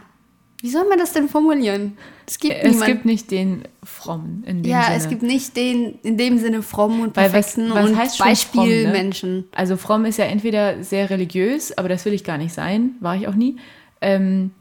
wie 0.61 0.69
soll 0.69 0.87
man 0.89 0.97
das 0.99 1.13
denn 1.13 1.29
formulieren? 1.29 1.97
Es 2.27 2.37
gibt 2.39 2.55
Es 2.55 2.71
niemand. 2.71 2.85
gibt 2.87 3.05
nicht 3.05 3.31
den 3.31 3.63
Frommen 4.05 4.43
in 4.45 4.63
dem 4.63 4.71
ja, 4.71 4.83
Sinne. 4.83 4.95
es 4.97 5.09
gibt 5.09 5.21
nicht 5.23 5.55
den, 5.57 5.99
in 6.03 6.17
dem 6.17 6.37
Sinne 6.37 6.61
frommen 6.61 7.01
und 7.01 7.15
Weil 7.15 7.25
was- 7.25 7.53
perfekten 7.55 7.69
was 7.73 7.89
und 7.89 7.97
heißt 7.97 8.19
ne? 8.19 8.25
Beispielmenschen. 8.25 9.43
Also 9.53 9.77
fromm 9.77 10.05
ist 10.05 10.17
ja 10.17 10.25
entweder 10.25 10.83
sehr 10.83 11.09
religiös, 11.09 11.77
aber 11.77 11.89
das 11.89 12.05
will 12.05 12.13
ich 12.13 12.23
gar 12.23 12.37
nicht 12.37 12.53
sein, 12.53 12.91
war 12.99 13.15
ich 13.15 13.27
auch 13.27 13.35
nie. 13.35 13.57
Ähm, 14.01 14.51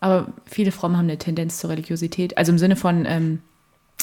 aber 0.00 0.28
viele 0.44 0.72
fromm 0.72 0.96
haben 0.96 1.04
eine 1.06 1.18
Tendenz 1.18 1.58
zur 1.58 1.70
Religiosität. 1.70 2.36
Also 2.36 2.52
im 2.52 2.58
Sinne 2.58 2.76
von, 2.76 3.06
ähm, 3.06 3.40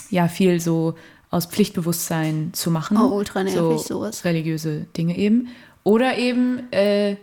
ja, 0.10 0.28
viel 0.28 0.60
so 0.60 0.96
aus 1.30 1.46
Pflichtbewusstsein 1.48 2.50
zu 2.54 2.72
machen. 2.72 2.98
Oh, 2.98 3.16
ultra 3.16 3.44
nervig, 3.44 3.60
so 3.60 3.78
sowas. 3.78 4.26
Religiöse 4.26 4.86
Dinge 4.98 5.18
eben. 5.18 5.50
Oder 5.84 6.18
eben, 6.18 6.72
äh, 6.72 7.16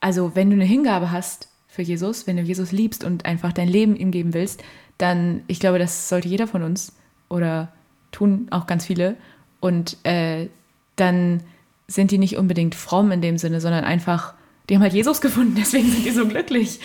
also 0.00 0.32
wenn 0.34 0.50
du 0.50 0.56
eine 0.56 0.64
Hingabe 0.64 1.10
hast 1.10 1.48
für 1.72 1.80
Jesus, 1.82 2.26
wenn 2.26 2.36
du 2.36 2.42
Jesus 2.42 2.70
liebst 2.70 3.02
und 3.02 3.24
einfach 3.24 3.50
dein 3.52 3.66
Leben 3.66 3.96
ihm 3.96 4.10
geben 4.10 4.34
willst, 4.34 4.62
dann, 4.98 5.42
ich 5.46 5.58
glaube, 5.58 5.78
das 5.78 6.10
sollte 6.10 6.28
jeder 6.28 6.46
von 6.46 6.62
uns 6.62 6.92
oder 7.30 7.72
tun 8.10 8.46
auch 8.50 8.66
ganz 8.66 8.84
viele. 8.84 9.16
Und 9.58 9.96
äh, 10.04 10.48
dann 10.96 11.42
sind 11.88 12.10
die 12.10 12.18
nicht 12.18 12.36
unbedingt 12.36 12.74
fromm 12.74 13.10
in 13.10 13.22
dem 13.22 13.38
Sinne, 13.38 13.62
sondern 13.62 13.84
einfach, 13.84 14.34
die 14.68 14.74
haben 14.74 14.82
halt 14.82 14.92
Jesus 14.92 15.22
gefunden, 15.22 15.54
deswegen 15.58 15.90
sind 15.90 16.04
die 16.04 16.10
so 16.10 16.26
glücklich. 16.28 16.78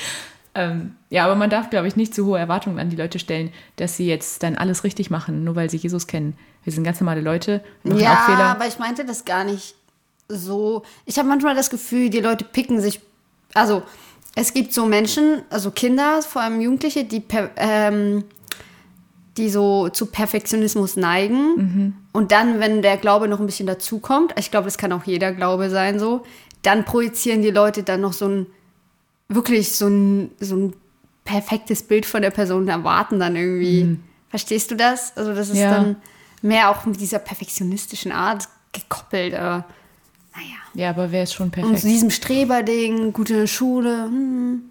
Ähm, 0.55 0.95
ja, 1.09 1.25
aber 1.25 1.35
man 1.35 1.49
darf, 1.49 1.69
glaube 1.69 1.89
ich, 1.89 1.97
nicht 1.97 2.15
zu 2.15 2.25
hohe 2.25 2.39
Erwartungen 2.39 2.79
an 2.79 2.89
die 2.89 2.95
Leute 2.95 3.19
stellen, 3.19 3.51
dass 3.75 3.97
sie 3.97 4.07
jetzt 4.07 4.41
dann 4.41 4.55
alles 4.55 4.85
richtig 4.85 5.09
machen, 5.09 5.43
nur 5.43 5.57
weil 5.57 5.69
sie 5.69 5.77
Jesus 5.77 6.07
kennen. 6.07 6.37
Wir 6.63 6.71
sind 6.71 6.85
ganz 6.85 7.01
normale 7.01 7.19
Leute, 7.21 7.61
Ja, 7.83 8.13
auch 8.13 8.25
Fehler. 8.25 8.45
aber 8.45 8.67
ich 8.67 8.79
meinte 8.79 9.03
das 9.03 9.25
gar 9.25 9.43
nicht 9.43 9.75
so. 10.29 10.83
Ich 11.05 11.17
habe 11.19 11.27
manchmal 11.27 11.55
das 11.55 11.69
Gefühl, 11.69 12.09
die 12.09 12.21
Leute 12.21 12.45
picken 12.45 12.79
sich. 12.79 13.01
Also, 13.53 13.83
es 14.39 14.53
gibt 14.53 14.71
so 14.71 14.85
Menschen, 14.85 15.41
also 15.49 15.71
Kinder, 15.71 16.21
vor 16.21 16.43
allem 16.43 16.61
Jugendliche, 16.61 17.03
die, 17.05 17.23
ähm, 17.55 18.23
die 19.35 19.49
so 19.49 19.89
zu 19.89 20.05
Perfektionismus 20.05 20.95
neigen. 20.95 21.55
Mhm. 21.55 21.93
Und 22.13 22.31
dann, 22.31 22.59
wenn 22.59 22.83
der 22.83 22.97
Glaube 22.97 23.27
noch 23.27 23.39
ein 23.39 23.47
bisschen 23.47 23.65
dazukommt, 23.65 24.35
ich 24.37 24.51
glaube, 24.51 24.65
das 24.65 24.77
kann 24.77 24.91
auch 24.91 25.05
jeder 25.05 25.31
Glaube 25.31 25.71
sein, 25.71 25.97
so, 25.97 26.23
dann 26.61 26.85
projizieren 26.85 27.41
die 27.41 27.49
Leute 27.49 27.81
dann 27.81 28.01
noch 28.01 28.13
so 28.13 28.27
ein, 28.27 28.45
wirklich 29.27 29.75
so 29.75 29.87
ein, 29.87 30.29
so 30.39 30.55
ein 30.55 30.73
perfektes 31.25 31.81
Bild 31.81 32.05
von 32.05 32.21
der 32.21 32.29
Person 32.31 32.61
und 32.63 32.67
erwarten 32.69 33.19
dann 33.19 33.35
irgendwie. 33.35 33.97
Verstehst 34.29 34.69
du 34.69 34.75
das? 34.75 35.17
Also, 35.17 35.33
das 35.33 35.49
ist 35.49 35.55
Mhm. 35.55 35.61
Ja. 35.61 35.71
dann 35.71 35.95
mehr 36.43 36.69
auch 36.69 36.85
mit 36.85 37.01
dieser 37.01 37.17
perfektionistischen 37.17 38.11
Art 38.11 38.47
gekoppelt, 38.71 39.33
aber 39.33 39.65
naja. 40.37 40.55
Ja, 40.73 40.89
aber 40.91 41.11
wer 41.11 41.23
ist 41.23 41.33
schon 41.33 41.47
Und 41.47 41.51
perfekt? 41.51 41.79
zu 41.79 41.87
diesem 41.87 42.11
Streberding, 42.11 43.13
gute 43.13 43.47
Schule, 43.47 44.05
hm, 44.05 44.61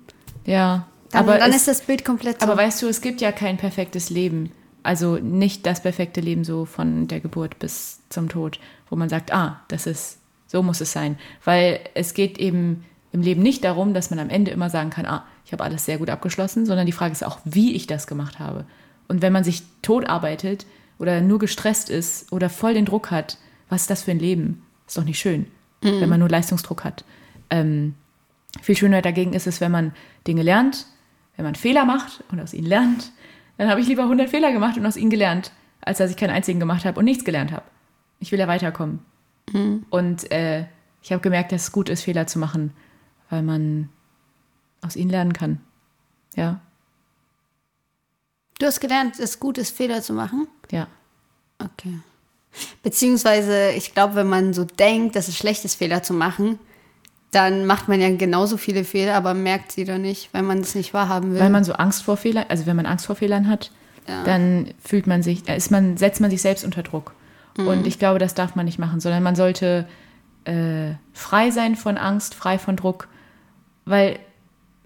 ja, 0.44 0.86
dann, 1.10 1.24
aber, 1.24 1.38
dann 1.38 1.50
es, 1.50 1.56
ist 1.56 1.68
das 1.68 1.80
Bild 1.82 2.04
komplett 2.04 2.40
so. 2.40 2.46
aber 2.46 2.56
weißt 2.56 2.82
du, 2.82 2.88
es 2.88 3.00
gibt 3.00 3.20
ja 3.20 3.32
kein 3.32 3.56
perfektes 3.56 4.10
Leben. 4.10 4.52
Also 4.82 5.16
nicht 5.16 5.66
das 5.66 5.82
perfekte 5.82 6.20
Leben 6.20 6.44
so 6.44 6.64
von 6.64 7.08
der 7.08 7.20
Geburt 7.20 7.58
bis 7.58 8.00
zum 8.08 8.28
Tod, 8.28 8.60
wo 8.88 8.96
man 8.96 9.08
sagt, 9.08 9.32
ah, 9.32 9.60
das 9.68 9.86
ist, 9.86 10.18
so 10.46 10.62
muss 10.62 10.80
es 10.80 10.92
sein. 10.92 11.18
Weil 11.44 11.80
es 11.94 12.14
geht 12.14 12.38
eben 12.38 12.84
im 13.12 13.22
Leben 13.22 13.42
nicht 13.42 13.64
darum, 13.64 13.94
dass 13.94 14.10
man 14.10 14.20
am 14.20 14.30
Ende 14.30 14.52
immer 14.52 14.70
sagen 14.70 14.90
kann, 14.90 15.06
ah, 15.06 15.24
ich 15.44 15.52
habe 15.52 15.64
alles 15.64 15.84
sehr 15.84 15.98
gut 15.98 16.10
abgeschlossen, 16.10 16.66
sondern 16.66 16.86
die 16.86 16.92
Frage 16.92 17.12
ist 17.12 17.24
auch, 17.24 17.38
wie 17.44 17.74
ich 17.74 17.86
das 17.86 18.06
gemacht 18.06 18.38
habe. 18.38 18.64
Und 19.08 19.22
wenn 19.22 19.32
man 19.32 19.44
sich 19.44 19.62
tot 19.82 20.08
arbeitet 20.08 20.66
oder 20.98 21.20
nur 21.20 21.38
gestresst 21.38 21.90
ist 21.90 22.32
oder 22.32 22.48
voll 22.48 22.74
den 22.74 22.84
Druck 22.84 23.10
hat, 23.10 23.38
was 23.68 23.82
ist 23.82 23.90
das 23.90 24.02
für 24.02 24.12
ein 24.12 24.18
Leben? 24.18 24.62
Ist 24.86 24.96
doch 24.98 25.04
nicht 25.04 25.18
schön, 25.18 25.46
wenn 25.80 26.08
man 26.08 26.20
nur 26.20 26.28
Leistungsdruck 26.28 26.84
hat. 26.84 27.04
Ähm, 27.50 27.94
viel 28.62 28.76
schöner 28.76 29.02
dagegen 29.02 29.32
ist 29.32 29.46
es, 29.46 29.60
wenn 29.60 29.70
man 29.70 29.92
Dinge 30.26 30.42
lernt, 30.42 30.86
wenn 31.36 31.44
man 31.44 31.54
Fehler 31.54 31.84
macht 31.84 32.24
und 32.30 32.40
aus 32.40 32.54
ihnen 32.54 32.66
lernt. 32.66 33.12
Dann 33.58 33.68
habe 33.68 33.80
ich 33.80 33.86
lieber 33.86 34.02
100 34.02 34.28
Fehler 34.28 34.52
gemacht 34.52 34.76
und 34.76 34.86
aus 34.86 34.96
ihnen 34.96 35.10
gelernt, 35.10 35.52
als 35.80 35.98
dass 35.98 36.10
ich 36.10 36.16
keinen 36.16 36.30
einzigen 36.30 36.60
gemacht 36.60 36.84
habe 36.84 36.98
und 36.98 37.04
nichts 37.04 37.24
gelernt 37.24 37.52
habe. 37.52 37.64
Ich 38.18 38.32
will 38.32 38.38
ja 38.38 38.48
weiterkommen. 38.48 39.00
Und 39.90 40.30
äh, 40.32 40.66
ich 41.02 41.12
habe 41.12 41.22
gemerkt, 41.22 41.52
dass 41.52 41.64
es 41.64 41.72
gut 41.72 41.88
ist, 41.88 42.02
Fehler 42.02 42.26
zu 42.26 42.38
machen, 42.38 42.72
weil 43.30 43.42
man 43.42 43.90
aus 44.82 44.96
ihnen 44.96 45.10
lernen 45.10 45.32
kann. 45.32 45.60
Ja, 46.34 46.60
du 48.58 48.66
hast 48.66 48.80
gelernt, 48.80 49.14
es 49.14 49.20
ist 49.20 49.40
gut 49.40 49.58
ist, 49.58 49.76
Fehler 49.76 50.02
zu 50.02 50.12
machen. 50.12 50.46
ja. 50.70 50.88
Okay. 51.58 52.00
Beziehungsweise, 52.82 53.70
ich 53.70 53.94
glaube, 53.94 54.14
wenn 54.14 54.28
man 54.28 54.52
so 54.54 54.64
denkt, 54.64 55.16
dass 55.16 55.28
es 55.28 55.36
schlecht 55.36 55.64
ist, 55.64 55.74
Fehler 55.74 56.02
zu 56.02 56.14
machen, 56.14 56.58
dann 57.32 57.66
macht 57.66 57.88
man 57.88 58.00
ja 58.00 58.14
genauso 58.16 58.56
viele 58.56 58.84
Fehler, 58.84 59.14
aber 59.14 59.34
merkt 59.34 59.72
sie 59.72 59.84
dann 59.84 60.02
nicht, 60.02 60.30
weil 60.32 60.42
man 60.42 60.58
es 60.58 60.74
nicht 60.74 60.94
wahrhaben 60.94 61.32
will. 61.32 61.40
Weil 61.40 61.50
man 61.50 61.64
so 61.64 61.72
Angst 61.74 62.02
vor 62.04 62.16
Fehlern, 62.16 62.46
also 62.48 62.66
wenn 62.66 62.76
man 62.76 62.86
Angst 62.86 63.06
vor 63.06 63.16
Fehlern 63.16 63.48
hat, 63.48 63.72
Ja. 64.08 64.22
dann 64.24 64.72
fühlt 64.82 65.06
man 65.06 65.22
sich, 65.22 65.48
äh, 65.48 65.56
ist 65.56 65.70
man, 65.70 65.96
setzt 65.96 66.20
man 66.20 66.30
sich 66.30 66.40
selbst 66.40 66.64
unter 66.64 66.82
Druck. 66.82 67.12
Und 67.58 67.86
ich 67.86 67.98
glaube, 67.98 68.18
das 68.18 68.34
darf 68.34 68.54
man 68.54 68.66
nicht 68.66 68.78
machen, 68.78 69.00
sondern 69.00 69.22
man 69.22 69.34
sollte 69.34 69.88
äh, 70.44 70.92
frei 71.14 71.50
sein 71.50 71.74
von 71.74 71.96
Angst, 71.96 72.34
frei 72.34 72.58
von 72.58 72.76
Druck, 72.76 73.08
weil, 73.86 74.18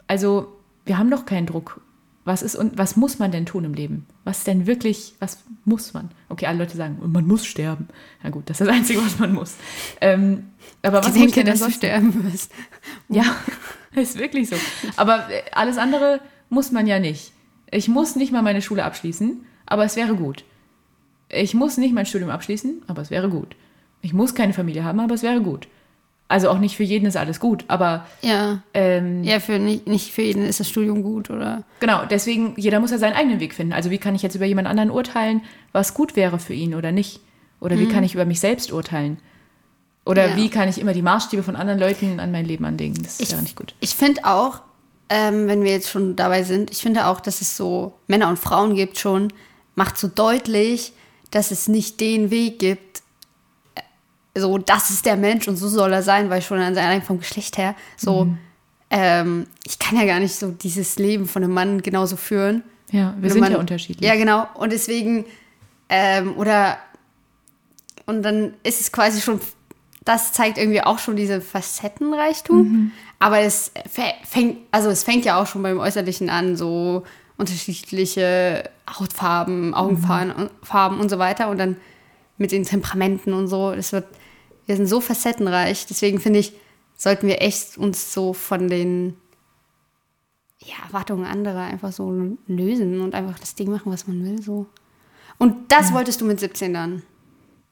also, 0.06 0.56
wir 0.86 0.96
haben 0.96 1.10
doch 1.10 1.26
keinen 1.26 1.46
Druck. 1.46 1.80
Was 2.24 2.42
ist 2.42 2.54
und 2.54 2.76
was 2.76 2.96
muss 2.96 3.18
man 3.18 3.32
denn 3.32 3.46
tun 3.46 3.64
im 3.64 3.72
Leben? 3.72 4.06
Was 4.24 4.44
denn 4.44 4.66
wirklich, 4.66 5.14
was 5.20 5.38
muss 5.64 5.94
man? 5.94 6.10
Okay, 6.28 6.46
alle 6.46 6.58
Leute 6.58 6.76
sagen, 6.76 6.98
man 7.02 7.26
muss 7.26 7.46
sterben. 7.46 7.88
Na 8.22 8.30
gut, 8.30 8.50
das 8.50 8.60
ist 8.60 8.66
das 8.66 8.76
Einzige, 8.76 9.02
was 9.02 9.18
man 9.18 9.32
muss. 9.32 9.54
Ähm, 10.02 10.50
aber 10.82 10.98
was 10.98 11.08
ich 11.08 11.14
muss 11.14 11.16
ich 11.16 11.34
denke, 11.34 11.44
denn 11.44 11.58
dass 11.58 11.66
du 11.66 11.72
sterben 11.72 12.30
wirst. 12.30 12.52
Ja, 13.08 13.24
ist 13.94 14.18
wirklich 14.18 14.50
so. 14.50 14.56
Aber 14.96 15.30
äh, 15.30 15.42
alles 15.52 15.78
andere 15.78 16.20
muss 16.50 16.72
man 16.72 16.86
ja 16.86 16.98
nicht. 16.98 17.32
Ich 17.70 17.88
muss 17.88 18.16
nicht 18.16 18.32
mal 18.32 18.42
meine 18.42 18.60
Schule 18.60 18.84
abschließen, 18.84 19.46
aber 19.64 19.84
es 19.84 19.96
wäre 19.96 20.14
gut. 20.14 20.44
Ich 21.30 21.54
muss 21.54 21.78
nicht 21.78 21.94
mein 21.94 22.06
Studium 22.06 22.30
abschließen, 22.30 22.82
aber 22.86 23.00
es 23.00 23.10
wäre 23.10 23.30
gut. 23.30 23.56
Ich 24.02 24.12
muss 24.12 24.34
keine 24.34 24.52
Familie 24.52 24.84
haben, 24.84 25.00
aber 25.00 25.14
es 25.14 25.22
wäre 25.22 25.40
gut. 25.40 25.68
Also 26.30 26.48
auch 26.48 26.58
nicht 26.58 26.76
für 26.76 26.84
jeden 26.84 27.06
ist 27.06 27.16
alles 27.16 27.40
gut, 27.40 27.64
aber 27.66 28.06
Ja. 28.22 28.62
ähm, 28.72 29.24
Ja, 29.24 29.40
für 29.40 29.58
nicht, 29.58 29.88
nicht 29.88 30.12
für 30.12 30.22
jeden 30.22 30.44
ist 30.46 30.60
das 30.60 30.68
Studium 30.68 31.02
gut, 31.02 31.28
oder? 31.28 31.64
genau, 31.80 32.04
deswegen, 32.08 32.54
jeder 32.56 32.78
muss 32.78 32.92
ja 32.92 32.98
seinen 32.98 33.14
eigenen 33.14 33.40
Weg 33.40 33.52
finden. 33.52 33.72
Also 33.72 33.90
wie 33.90 33.98
kann 33.98 34.14
ich 34.14 34.22
jetzt 34.22 34.36
über 34.36 34.44
jemand 34.46 34.68
anderen 34.68 34.92
urteilen, 34.92 35.42
was 35.72 35.92
gut 35.92 36.14
wäre 36.14 36.38
für 36.38 36.54
ihn 36.54 36.74
oder 36.76 36.92
nicht? 36.92 37.20
Oder 37.58 37.76
wie 37.78 37.88
kann 37.88 38.04
ich 38.04 38.14
über 38.14 38.24
mich 38.24 38.38
selbst 38.38 38.72
urteilen? 38.72 39.18
Oder 40.06 40.28
Mhm. 40.28 40.30
Ja. 40.30 40.36
wie 40.36 40.48
kann 40.50 40.68
ich 40.68 40.80
immer 40.80 40.92
die 40.94 41.02
Maßstäbe 41.02 41.42
von 41.42 41.56
anderen 41.56 41.80
Leuten 41.80 42.20
an 42.20 42.30
mein 42.30 42.44
Leben 42.46 42.64
anlegen? 42.64 42.94
Das 43.02 43.18
Ich- 43.20 43.32
wäre 43.32 43.42
nicht 43.42 43.56
gut. 43.56 43.74
Ich 43.80 43.94
finde 43.96 44.24
auch, 44.24 44.60
ähm, 45.08 45.48
wenn 45.48 45.64
wir 45.64 45.72
jetzt 45.72 45.90
schon 45.90 46.14
dabei 46.14 46.44
sind, 46.44 46.70
ich 46.70 46.78
finde 46.78 47.06
auch, 47.08 47.20
dass 47.20 47.40
es 47.40 47.56
so 47.56 47.92
Männer 48.06 48.28
und 48.28 48.38
Frauen 48.38 48.76
gibt 48.76 48.98
schon, 49.00 49.32
macht 49.74 49.98
so 49.98 50.06
deutlich, 50.06 50.92
dass 51.32 51.50
es 51.50 51.66
nicht 51.68 52.00
den 52.00 52.30
Weg 52.30 52.60
gibt, 52.60 53.02
so, 54.36 54.58
das 54.58 54.90
ist 54.90 55.06
der 55.06 55.16
Mensch 55.16 55.48
und 55.48 55.56
so 55.56 55.68
soll 55.68 55.92
er 55.92 56.02
sein, 56.02 56.30
weil 56.30 56.42
schon 56.42 56.58
allein 56.58 57.02
vom 57.02 57.18
Geschlecht 57.18 57.58
her, 57.58 57.74
so, 57.96 58.28
ähm, 58.90 59.46
ich 59.66 59.78
kann 59.78 59.98
ja 59.98 60.04
gar 60.04 60.20
nicht 60.20 60.34
so 60.34 60.50
dieses 60.50 60.98
Leben 60.98 61.26
von 61.26 61.42
einem 61.42 61.52
Mann 61.52 61.82
genauso 61.82 62.16
führen. 62.16 62.62
Ja, 62.90 63.14
wir 63.18 63.30
sind 63.30 63.40
man- 63.40 63.52
ja 63.52 63.58
unterschiedlich. 63.58 64.08
Ja, 64.08 64.16
genau. 64.16 64.46
Und 64.54 64.72
deswegen, 64.72 65.24
ähm, 65.88 66.36
oder, 66.36 66.78
und 68.06 68.22
dann 68.22 68.54
ist 68.62 68.80
es 68.80 68.90
quasi 68.90 69.20
schon 69.20 69.40
das 70.04 70.32
zeigt 70.32 70.58
irgendwie 70.58 70.82
auch 70.82 70.98
schon 70.98 71.16
diese 71.16 71.40
Facettenreichtum. 71.40 72.62
Mhm. 72.62 72.92
Aber 73.18 73.40
es 73.40 73.72
fängt, 74.24 74.58
also 74.70 74.88
es 74.88 75.04
fängt 75.04 75.24
ja 75.24 75.40
auch 75.40 75.46
schon 75.46 75.62
beim 75.62 75.78
Äußerlichen 75.78 76.30
an, 76.30 76.56
so 76.56 77.04
unterschiedliche 77.36 78.68
Hautfarben, 78.98 79.74
Augenfarben 79.74 80.44
mhm. 80.44 80.50
Farben 80.62 81.00
und 81.00 81.10
so 81.10 81.18
weiter. 81.18 81.48
Und 81.48 81.58
dann 81.58 81.76
mit 82.38 82.52
den 82.52 82.64
Temperamenten 82.64 83.34
und 83.34 83.48
so. 83.48 83.74
Das 83.74 83.92
wird, 83.92 84.06
wir 84.70 84.76
sind 84.76 84.86
so 84.86 85.00
facettenreich. 85.00 85.86
Deswegen 85.86 86.20
finde 86.20 86.38
ich, 86.38 86.52
sollten 86.96 87.26
wir 87.26 87.42
echt 87.42 87.76
uns 87.76 88.14
so 88.14 88.32
von 88.32 88.68
den 88.68 89.16
ja, 90.60 90.76
Erwartungen 90.86 91.24
anderer 91.24 91.62
einfach 91.62 91.90
so 91.90 92.36
lösen 92.46 93.00
und 93.00 93.16
einfach 93.16 93.36
das 93.40 93.56
Ding 93.56 93.68
machen, 93.68 93.90
was 93.90 94.06
man 94.06 94.24
will. 94.24 94.40
So. 94.40 94.66
Und 95.38 95.72
das 95.72 95.88
ja. 95.88 95.96
wolltest 95.96 96.20
du 96.20 96.24
mit 96.24 96.38
17 96.38 96.72
dann? 96.72 97.02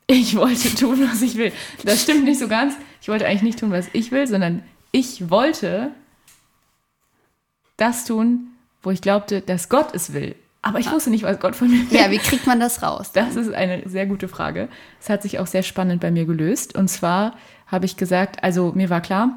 Ich 0.09 0.35
wollte 0.35 0.75
tun, 0.75 1.09
was 1.09 1.23
ich 1.23 1.37
will. 1.37 1.53
Das 1.85 2.03
stimmt 2.03 2.25
nicht 2.25 2.41
so 2.41 2.49
ganz. 2.49 2.75
Ich 3.01 3.09
wollte 3.09 3.27
eigentlich 3.27 3.43
nicht 3.43 3.61
tun, 3.61 3.71
was 3.71 3.87
ich 3.93 4.11
will, 4.11 4.27
sondern 4.27 4.65
ich 4.91 5.31
wollte 5.31 5.93
das 7.77 8.07
tun, 8.07 8.49
wo 8.83 8.91
ich 8.91 9.03
glaubte, 9.03 9.41
dass 9.41 9.69
Gott 9.69 9.95
es 9.95 10.13
will. 10.15 10.35
Aber 10.61 10.81
ich 10.81 10.91
wusste 10.91 11.11
nicht, 11.11 11.23
was 11.23 11.39
Gott 11.39 11.55
von 11.55 11.71
mir 11.71 11.91
will. 11.91 11.99
Ja, 11.99 12.11
wie 12.11 12.19
kriegt 12.19 12.47
man 12.47 12.59
das 12.59 12.83
raus? 12.83 13.13
Das 13.13 13.37
ist 13.37 13.53
eine 13.53 13.89
sehr 13.89 14.07
gute 14.07 14.29
Frage. 14.29 14.69
Es 15.01 15.09
hat 15.09 15.23
sich 15.23 15.39
auch 15.39 15.47
sehr 15.47 15.63
spannend 15.63 16.01
bei 16.01 16.11
mir 16.11 16.25
gelöst. 16.25 16.75
Und 16.75 16.89
zwar 16.89 17.37
habe 17.67 17.87
ich 17.87 17.97
gesagt, 17.97 18.43
also 18.43 18.73
mir 18.73 18.91
war 18.91 19.01
klar, 19.01 19.31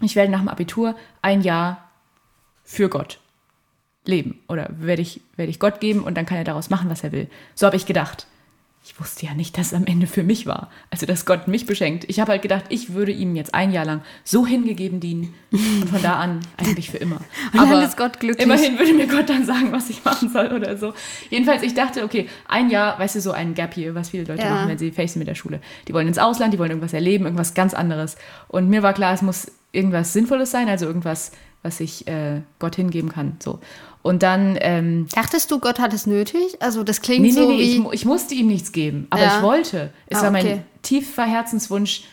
ich 0.00 0.16
werde 0.16 0.32
nach 0.32 0.40
dem 0.40 0.48
Abitur 0.48 0.96
ein 1.22 1.42
Jahr 1.42 1.90
für 2.64 2.88
Gott 2.88 3.20
leben. 4.06 4.40
Oder 4.48 4.70
werde 4.70 5.02
ich, 5.02 5.20
werde 5.36 5.50
ich 5.50 5.60
Gott 5.60 5.80
geben 5.80 6.02
und 6.02 6.16
dann 6.16 6.26
kann 6.26 6.38
er 6.38 6.44
daraus 6.44 6.70
machen, 6.70 6.90
was 6.90 7.04
er 7.04 7.12
will. 7.12 7.28
So 7.54 7.66
habe 7.66 7.76
ich 7.76 7.86
gedacht 7.86 8.26
ich 8.86 9.00
wusste 9.00 9.24
ja 9.24 9.32
nicht, 9.32 9.56
dass 9.56 9.68
es 9.68 9.74
am 9.74 9.86
Ende 9.86 10.06
für 10.06 10.22
mich 10.22 10.46
war. 10.46 10.70
Also, 10.90 11.06
dass 11.06 11.24
Gott 11.24 11.48
mich 11.48 11.64
beschenkt. 11.64 12.04
Ich 12.08 12.20
habe 12.20 12.32
halt 12.32 12.42
gedacht, 12.42 12.66
ich 12.68 12.92
würde 12.92 13.12
ihm 13.12 13.34
jetzt 13.34 13.54
ein 13.54 13.72
Jahr 13.72 13.86
lang 13.86 14.02
so 14.24 14.46
hingegeben 14.46 15.00
dienen 15.00 15.32
und 15.50 15.88
von 15.88 16.02
da 16.02 16.16
an 16.16 16.40
eigentlich 16.58 16.90
für 16.90 16.98
immer. 16.98 17.16
Und 17.54 17.60
Aber 17.60 17.70
dann 17.72 17.84
ist 17.84 17.96
Gott 17.96 18.20
glücklich. 18.20 18.44
Immerhin 18.44 18.78
würde 18.78 18.92
mir 18.92 19.06
Gott 19.06 19.30
dann 19.30 19.46
sagen, 19.46 19.72
was 19.72 19.88
ich 19.88 20.04
machen 20.04 20.28
soll 20.28 20.48
oder 20.48 20.76
so. 20.76 20.92
Jedenfalls, 21.30 21.62
ich 21.62 21.72
dachte, 21.72 22.04
okay, 22.04 22.28
ein 22.46 22.68
Jahr, 22.68 22.98
weißt 22.98 23.14
du, 23.14 23.20
so 23.22 23.32
ein 23.32 23.54
Gap 23.54 23.72
hier, 23.72 23.94
was 23.94 24.10
viele 24.10 24.24
Leute 24.24 24.42
ja. 24.42 24.50
machen, 24.50 24.68
wenn 24.68 24.78
sie 24.78 24.90
facen 24.90 25.18
mit 25.18 25.28
der 25.28 25.34
Schule. 25.34 25.60
Die 25.88 25.94
wollen 25.94 26.08
ins 26.08 26.18
Ausland, 26.18 26.52
die 26.52 26.58
wollen 26.58 26.70
irgendwas 26.70 26.92
erleben, 26.92 27.24
irgendwas 27.24 27.54
ganz 27.54 27.72
anderes. 27.72 28.16
Und 28.48 28.68
mir 28.68 28.82
war 28.82 28.92
klar, 28.92 29.14
es 29.14 29.22
muss 29.22 29.50
irgendwas 29.72 30.12
Sinnvolles 30.12 30.50
sein, 30.50 30.68
also 30.68 30.84
irgendwas, 30.84 31.32
was 31.62 31.80
ich 31.80 32.06
äh, 32.06 32.42
Gott 32.58 32.76
hingeben 32.76 33.10
kann. 33.10 33.36
So. 33.42 33.60
Und 34.04 34.22
dann. 34.22 34.58
Ähm, 34.60 35.06
Dachtest 35.14 35.50
du, 35.50 35.58
Gott 35.58 35.78
hat 35.78 35.94
es 35.94 36.06
nötig? 36.06 36.60
Also, 36.60 36.84
das 36.84 37.00
klingt 37.00 37.22
nee, 37.22 37.30
so. 37.30 37.48
Nee, 37.48 37.56
nee, 37.56 37.62
ich, 37.62 37.92
ich, 37.92 38.04
musste 38.04 38.34
ihm 38.34 38.48
nichts 38.48 38.70
geben, 38.70 39.06
aber 39.08 39.22
ja. 39.22 39.36
ich 39.38 39.42
wollte. 39.42 39.94
Es 40.08 40.18
ah, 40.18 40.24
war 40.24 40.30
mein 40.30 40.46
okay. 40.46 40.62
tiefer 40.82 41.24
Herzenswunsch, 41.24 42.04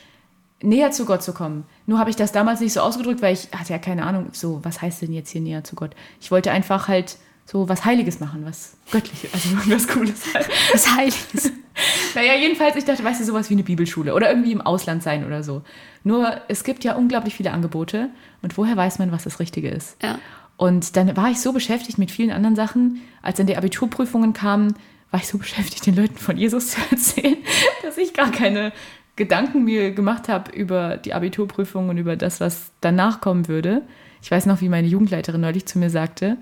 näher 0.61 0.91
zu 0.91 1.03
Gott 1.03 1.21
zu 1.21 1.33
kommen. 1.33 1.65
Nur 1.87 1.99
habe 1.99 2.09
ich 2.09 2.15
das 2.15 2.31
damals 2.31 2.61
nicht 2.61 2.71
so 2.71 2.79
ausgedrückt, 2.79 3.21
weil 3.21 3.33
ich 3.33 3.49
hatte 3.53 3.73
ja 3.73 3.77
keine 3.77 4.05
Ahnung, 4.05 4.27
so, 4.31 4.61
was 4.63 4.81
heißt 4.81 5.01
denn 5.01 5.11
jetzt 5.11 5.31
hier 5.31 5.41
näher 5.41 5.65
zu 5.65 5.75
Gott? 5.75 5.91
Ich 6.21 6.31
wollte 6.31 6.51
einfach 6.51 6.87
halt 6.87 7.17
so 7.45 7.67
was 7.67 7.83
Heiliges 7.83 8.21
machen, 8.21 8.45
was 8.45 8.77
Göttliches, 8.89 9.33
also 9.33 9.49
was 9.75 9.85
Cooles 9.89 10.33
halt. 10.33 10.47
Was 10.71 10.95
Heiliges. 10.95 11.51
naja, 12.15 12.35
jedenfalls, 12.35 12.77
ich 12.77 12.85
dachte, 12.85 13.03
weißt 13.03 13.19
du, 13.19 13.25
sowas 13.25 13.49
wie 13.49 13.55
eine 13.55 13.63
Bibelschule 13.63 14.13
oder 14.13 14.29
irgendwie 14.29 14.53
im 14.53 14.61
Ausland 14.61 15.03
sein 15.03 15.25
oder 15.25 15.43
so. 15.43 15.61
Nur, 16.05 16.39
es 16.47 16.63
gibt 16.63 16.85
ja 16.85 16.95
unglaublich 16.95 17.35
viele 17.35 17.51
Angebote 17.51 18.09
und 18.41 18.57
woher 18.57 18.77
weiß 18.77 18.99
man, 18.99 19.11
was 19.11 19.25
das 19.25 19.41
Richtige 19.41 19.67
ist? 19.67 20.01
Ja. 20.01 20.19
Und 20.61 20.95
dann 20.95 21.17
war 21.17 21.31
ich 21.31 21.41
so 21.41 21.53
beschäftigt 21.53 21.97
mit 21.97 22.11
vielen 22.11 22.29
anderen 22.29 22.55
Sachen. 22.55 23.01
Als 23.23 23.37
dann 23.37 23.47
die 23.47 23.57
Abiturprüfungen 23.57 24.33
kamen, 24.33 24.75
war 25.09 25.19
ich 25.19 25.27
so 25.27 25.37
beschäftigt, 25.39 25.87
den 25.87 25.95
Leuten 25.95 26.17
von 26.17 26.37
Jesus 26.37 26.67
zu 26.67 26.81
erzählen, 26.91 27.37
dass 27.81 27.97
ich 27.97 28.13
gar 28.13 28.29
keine 28.29 28.71
Gedanken 29.15 29.63
mir 29.63 29.89
gemacht 29.89 30.29
habe 30.29 30.51
über 30.51 30.97
die 30.97 31.15
Abiturprüfungen 31.15 31.89
und 31.89 31.97
über 31.97 32.15
das, 32.15 32.41
was 32.41 32.73
danach 32.79 33.21
kommen 33.21 33.47
würde. 33.47 33.81
Ich 34.21 34.29
weiß 34.29 34.45
noch, 34.45 34.61
wie 34.61 34.69
meine 34.69 34.85
Jugendleiterin 34.85 35.41
neulich 35.41 35.65
zu 35.65 35.79
mir 35.79 35.89
sagte, 35.89 36.37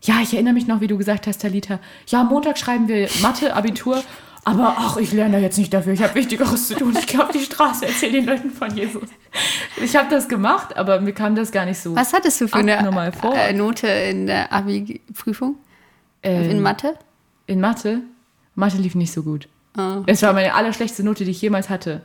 ja, 0.00 0.20
ich 0.22 0.32
erinnere 0.32 0.54
mich 0.54 0.68
noch, 0.68 0.80
wie 0.80 0.86
du 0.86 0.96
gesagt 0.96 1.26
hast, 1.26 1.42
Talita, 1.42 1.80
ja, 2.06 2.22
Montag 2.22 2.58
schreiben 2.58 2.86
wir 2.86 3.08
Mathe, 3.20 3.52
Abitur 3.56 4.00
aber 4.46 4.76
ach, 4.78 4.96
ich 4.96 5.12
lerne 5.12 5.32
da 5.32 5.38
jetzt 5.40 5.58
nicht 5.58 5.74
dafür. 5.74 5.92
Ich 5.92 6.00
habe 6.00 6.14
Wichtigeres 6.14 6.68
zu 6.68 6.76
tun. 6.76 6.94
Ich 6.96 7.08
gehe 7.08 7.20
auf 7.20 7.32
die 7.32 7.40
Straße, 7.40 7.84
erzähle 7.84 8.12
den 8.12 8.26
Leuten 8.26 8.50
von 8.52 8.72
Jesus. 8.76 9.08
Ich 9.82 9.96
habe 9.96 10.08
das 10.08 10.28
gemacht, 10.28 10.76
aber 10.76 11.00
mir 11.00 11.12
kam 11.12 11.34
das 11.34 11.50
gar 11.50 11.64
nicht 11.64 11.80
so. 11.80 11.96
Was 11.96 12.12
hattest 12.12 12.40
du 12.40 12.46
für 12.46 12.54
eine 12.54 12.76
äh, 12.76 13.52
Note 13.52 13.88
in 13.88 14.26
der 14.28 14.52
Abi-Prüfung? 14.52 15.56
Ähm, 16.22 16.48
in 16.48 16.62
Mathe? 16.62 16.94
In 17.48 17.60
Mathe? 17.60 18.02
Mathe 18.54 18.76
lief 18.76 18.94
nicht 18.94 19.12
so 19.12 19.24
gut. 19.24 19.48
Oh. 19.76 20.04
Es 20.06 20.22
war 20.22 20.32
meine 20.32 20.54
allerschlechteste 20.54 21.02
Note, 21.02 21.24
die 21.24 21.32
ich 21.32 21.42
jemals 21.42 21.68
hatte. 21.68 22.02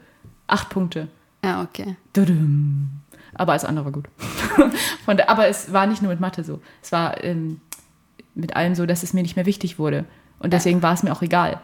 Acht 0.48 0.70
Punkte. 0.70 1.10
Ja, 1.46 1.62
okay. 1.62 1.96
Aber 3.36 3.52
alles 3.52 3.66
andere 3.66 3.86
war 3.86 3.92
gut. 3.92 4.06
Der, 5.08 5.30
aber 5.30 5.48
es 5.48 5.72
war 5.72 5.86
nicht 5.86 6.02
nur 6.02 6.10
mit 6.10 6.20
Mathe 6.20 6.44
so. 6.44 6.60
Es 6.82 6.92
war 6.92 7.24
ähm, 7.24 7.62
mit 8.34 8.56
allem 8.56 8.74
so, 8.74 8.88
dass 8.88 9.04
es 9.04 9.14
mir 9.14 9.22
nicht 9.22 9.36
mehr 9.36 9.46
wichtig 9.46 9.78
wurde. 9.78 10.06
Und 10.40 10.54
deswegen 10.54 10.82
war 10.82 10.96
es 10.96 11.04
mir 11.04 11.12
auch 11.12 11.22
egal 11.22 11.62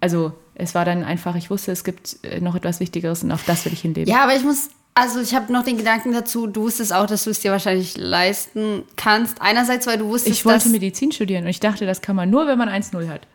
also 0.00 0.32
es 0.54 0.74
war 0.74 0.84
dann 0.84 1.04
einfach, 1.04 1.36
ich 1.36 1.50
wusste, 1.50 1.72
es 1.72 1.84
gibt 1.84 2.18
äh, 2.22 2.40
noch 2.40 2.54
etwas 2.54 2.80
Wichtigeres 2.80 3.22
und 3.22 3.32
auf 3.32 3.44
das 3.44 3.64
will 3.64 3.72
ich 3.72 3.80
hinleben. 3.80 4.10
Ja, 4.12 4.22
aber 4.22 4.36
ich 4.36 4.44
muss, 4.44 4.68
also 4.94 5.20
ich 5.20 5.34
habe 5.34 5.52
noch 5.52 5.64
den 5.64 5.76
Gedanken 5.76 6.12
dazu, 6.12 6.46
du 6.46 6.62
wusstest 6.62 6.92
auch, 6.92 7.06
dass 7.06 7.24
du 7.24 7.30
es 7.30 7.40
dir 7.40 7.50
wahrscheinlich 7.50 7.96
leisten 7.96 8.82
kannst. 8.96 9.40
Einerseits, 9.40 9.86
weil 9.86 9.98
du 9.98 10.06
wusstest, 10.06 10.36
Ich 10.36 10.44
wollte 10.44 10.68
Medizin 10.68 11.12
studieren 11.12 11.44
und 11.44 11.50
ich 11.50 11.60
dachte, 11.60 11.86
das 11.86 12.00
kann 12.02 12.16
man 12.16 12.30
nur, 12.30 12.46
wenn 12.46 12.58
man 12.58 12.68
1-0 12.68 13.08
hat. 13.08 13.26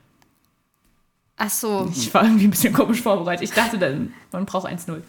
Ach 1.38 1.50
so. 1.50 1.92
Ich 1.96 2.14
war 2.14 2.24
irgendwie 2.24 2.46
ein 2.46 2.52
bisschen 2.52 2.74
komisch 2.74 3.02
vorbereitet. 3.02 3.44
Ich 3.44 3.54
dachte, 3.54 3.78
dann, 3.78 4.14
man 4.32 4.46
braucht 4.46 4.68
1-0. 4.68 5.02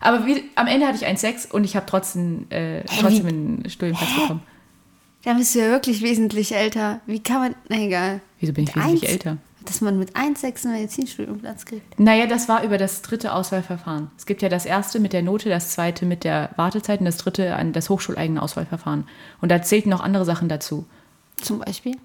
Aber 0.00 0.26
wie, 0.26 0.44
am 0.54 0.66
Ende 0.66 0.86
hatte 0.86 0.96
ich 0.96 1.06
1,6 1.06 1.50
und 1.50 1.64
ich 1.64 1.76
habe 1.76 1.86
trotzdem, 1.86 2.46
äh, 2.50 2.82
trotzdem 2.84 3.26
einen 3.26 3.68
Studienplatz 3.68 4.10
Hä? 4.10 4.20
bekommen. 4.22 4.42
Da 5.22 5.34
bist 5.34 5.54
du 5.54 5.58
ja 5.58 5.66
wirklich 5.66 6.00
wesentlich 6.00 6.54
älter. 6.54 7.00
Wie 7.06 7.20
kann 7.20 7.40
man. 7.40 7.54
Na 7.68 7.76
egal. 7.76 8.20
Wieso 8.40 8.54
bin 8.54 8.64
ich 8.64 8.74
wesentlich 8.74 9.08
älter? 9.08 9.36
Dass 9.64 9.80
man 9.80 9.98
mit 9.98 10.16
1,6 10.16 10.64
einen 10.64 10.74
Medizinstudienplatz 10.74 11.66
kriegt. 11.66 12.00
Naja, 12.00 12.26
das 12.26 12.48
war 12.48 12.64
über 12.64 12.78
das 12.78 13.02
dritte 13.02 13.32
Auswahlverfahren. 13.32 14.10
Es 14.16 14.26
gibt 14.26 14.42
ja 14.42 14.48
das 14.48 14.64
erste 14.64 15.00
mit 15.00 15.12
der 15.12 15.22
Note, 15.22 15.48
das 15.48 15.70
zweite 15.70 16.06
mit 16.06 16.24
der 16.24 16.50
Wartezeit 16.56 17.00
und 17.00 17.06
das 17.06 17.18
dritte 17.18 17.54
an 17.56 17.72
das 17.72 17.90
hochschuleigene 17.90 18.40
Auswahlverfahren. 18.40 19.04
Und 19.40 19.50
da 19.50 19.60
zählten 19.62 19.90
noch 19.90 20.00
andere 20.00 20.24
Sachen 20.24 20.48
dazu. 20.48 20.86
Zum 21.36 21.58
Beispiel? 21.58 21.96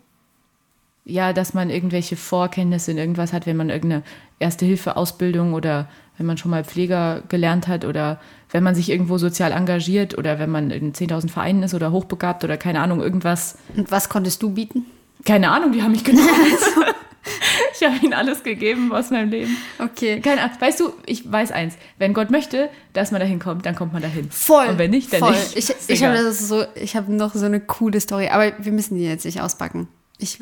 Ja, 1.05 1.33
dass 1.33 1.53
man 1.53 1.69
irgendwelche 1.69 2.15
Vorkenntnisse 2.15 2.91
in 2.91 2.97
irgendwas 2.97 3.31
hat, 3.31 3.45
wenn 3.45 3.57
man 3.57 3.69
irgendeine 3.69 4.03
Erste-Hilfe-Ausbildung 4.39 5.53
oder 5.53 5.87
wenn 6.17 6.25
man 6.25 6.37
schon 6.37 6.51
mal 6.51 6.63
Pfleger 6.63 7.21
gelernt 7.29 7.67
hat 7.67 7.85
oder 7.85 8.19
wenn 8.49 8.63
man 8.63 8.73
sich 8.73 8.89
irgendwo 8.89 9.17
sozial 9.17 9.51
engagiert 9.51 10.17
oder 10.17 10.39
wenn 10.39 10.49
man 10.49 10.71
in 10.71 10.93
10.000 10.93 11.29
Vereinen 11.29 11.63
ist 11.63 11.73
oder 11.73 11.91
hochbegabt 11.91 12.43
oder 12.43 12.57
keine 12.57 12.79
Ahnung, 12.79 13.01
irgendwas. 13.01 13.57
Und 13.75 13.91
was 13.91 14.09
konntest 14.09 14.41
du 14.41 14.51
bieten? 14.51 14.85
Keine 15.25 15.51
Ahnung, 15.51 15.73
die 15.73 15.83
haben 15.83 15.91
mich 15.91 16.03
genommen. 16.03 16.27
ich 17.73 17.87
habe 17.87 17.97
ihnen 18.03 18.13
alles 18.13 18.43
gegeben 18.43 18.91
aus 18.93 19.09
meinem 19.09 19.29
Leben. 19.29 19.57
Okay. 19.79 20.19
Keine 20.21 20.41
Ahnung. 20.41 20.57
Weißt 20.59 20.79
du, 20.79 20.93
ich 21.05 21.29
weiß 21.31 21.51
eins. 21.51 21.75
Wenn 21.97 22.13
Gott 22.13 22.29
möchte, 22.29 22.69
dass 22.93 23.11
man 23.11 23.19
dahin 23.19 23.39
kommt, 23.39 23.65
dann 23.65 23.75
kommt 23.75 23.93
man 23.93 24.01
dahin. 24.01 24.29
Voll. 24.31 24.67
Und 24.67 24.77
wenn 24.77 24.91
nicht, 24.91 25.11
dann 25.13 25.19
voll. 25.19 25.31
nicht. 25.31 25.55
Ich, 25.55 25.73
ich 25.87 26.03
habe 26.03 26.31
so, 26.31 26.61
hab 26.61 27.09
noch 27.09 27.33
so 27.33 27.45
eine 27.45 27.59
coole 27.59 27.99
Story, 27.99 28.29
aber 28.29 28.53
wir 28.59 28.71
müssen 28.71 28.95
die 28.95 29.03
jetzt 29.03 29.25
nicht 29.25 29.41
auspacken. 29.41 29.87
Ich, 30.17 30.39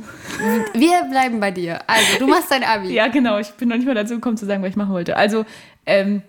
wir 0.74 1.04
bleiben 1.10 1.40
bei 1.40 1.50
dir. 1.50 1.80
Also, 1.88 2.20
du 2.20 2.28
machst 2.28 2.52
dein 2.52 2.64
Abi. 2.64 2.90
ja, 2.90 3.08
genau. 3.08 3.40
Ich 3.40 3.50
bin 3.52 3.70
noch 3.70 3.76
nicht 3.76 3.88
mal 3.88 3.96
dazu 3.96 4.16
gekommen 4.16 4.38
zu 4.38 4.46
sagen, 4.46 4.62
was 4.62 4.70
ich 4.70 4.76
machen 4.76 4.94
wollte. 4.94 5.18
Also, 5.18 5.46
ähm, 5.86 6.22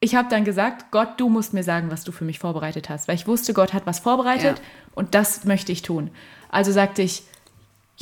ich 0.00 0.16
habe 0.16 0.28
dann 0.28 0.44
gesagt, 0.44 0.90
Gott, 0.90 1.10
du 1.18 1.28
musst 1.28 1.54
mir 1.54 1.62
sagen, 1.62 1.92
was 1.92 2.02
du 2.02 2.10
für 2.10 2.24
mich 2.24 2.40
vorbereitet 2.40 2.88
hast. 2.88 3.06
Weil 3.06 3.14
ich 3.14 3.28
wusste, 3.28 3.54
Gott 3.54 3.72
hat 3.72 3.86
was 3.86 4.00
vorbereitet 4.00 4.58
ja. 4.58 4.64
und 4.96 5.14
das 5.14 5.44
möchte 5.44 5.70
ich 5.70 5.82
tun. 5.82 6.10
Also 6.48 6.72
sagte 6.72 7.02
ich, 7.02 7.22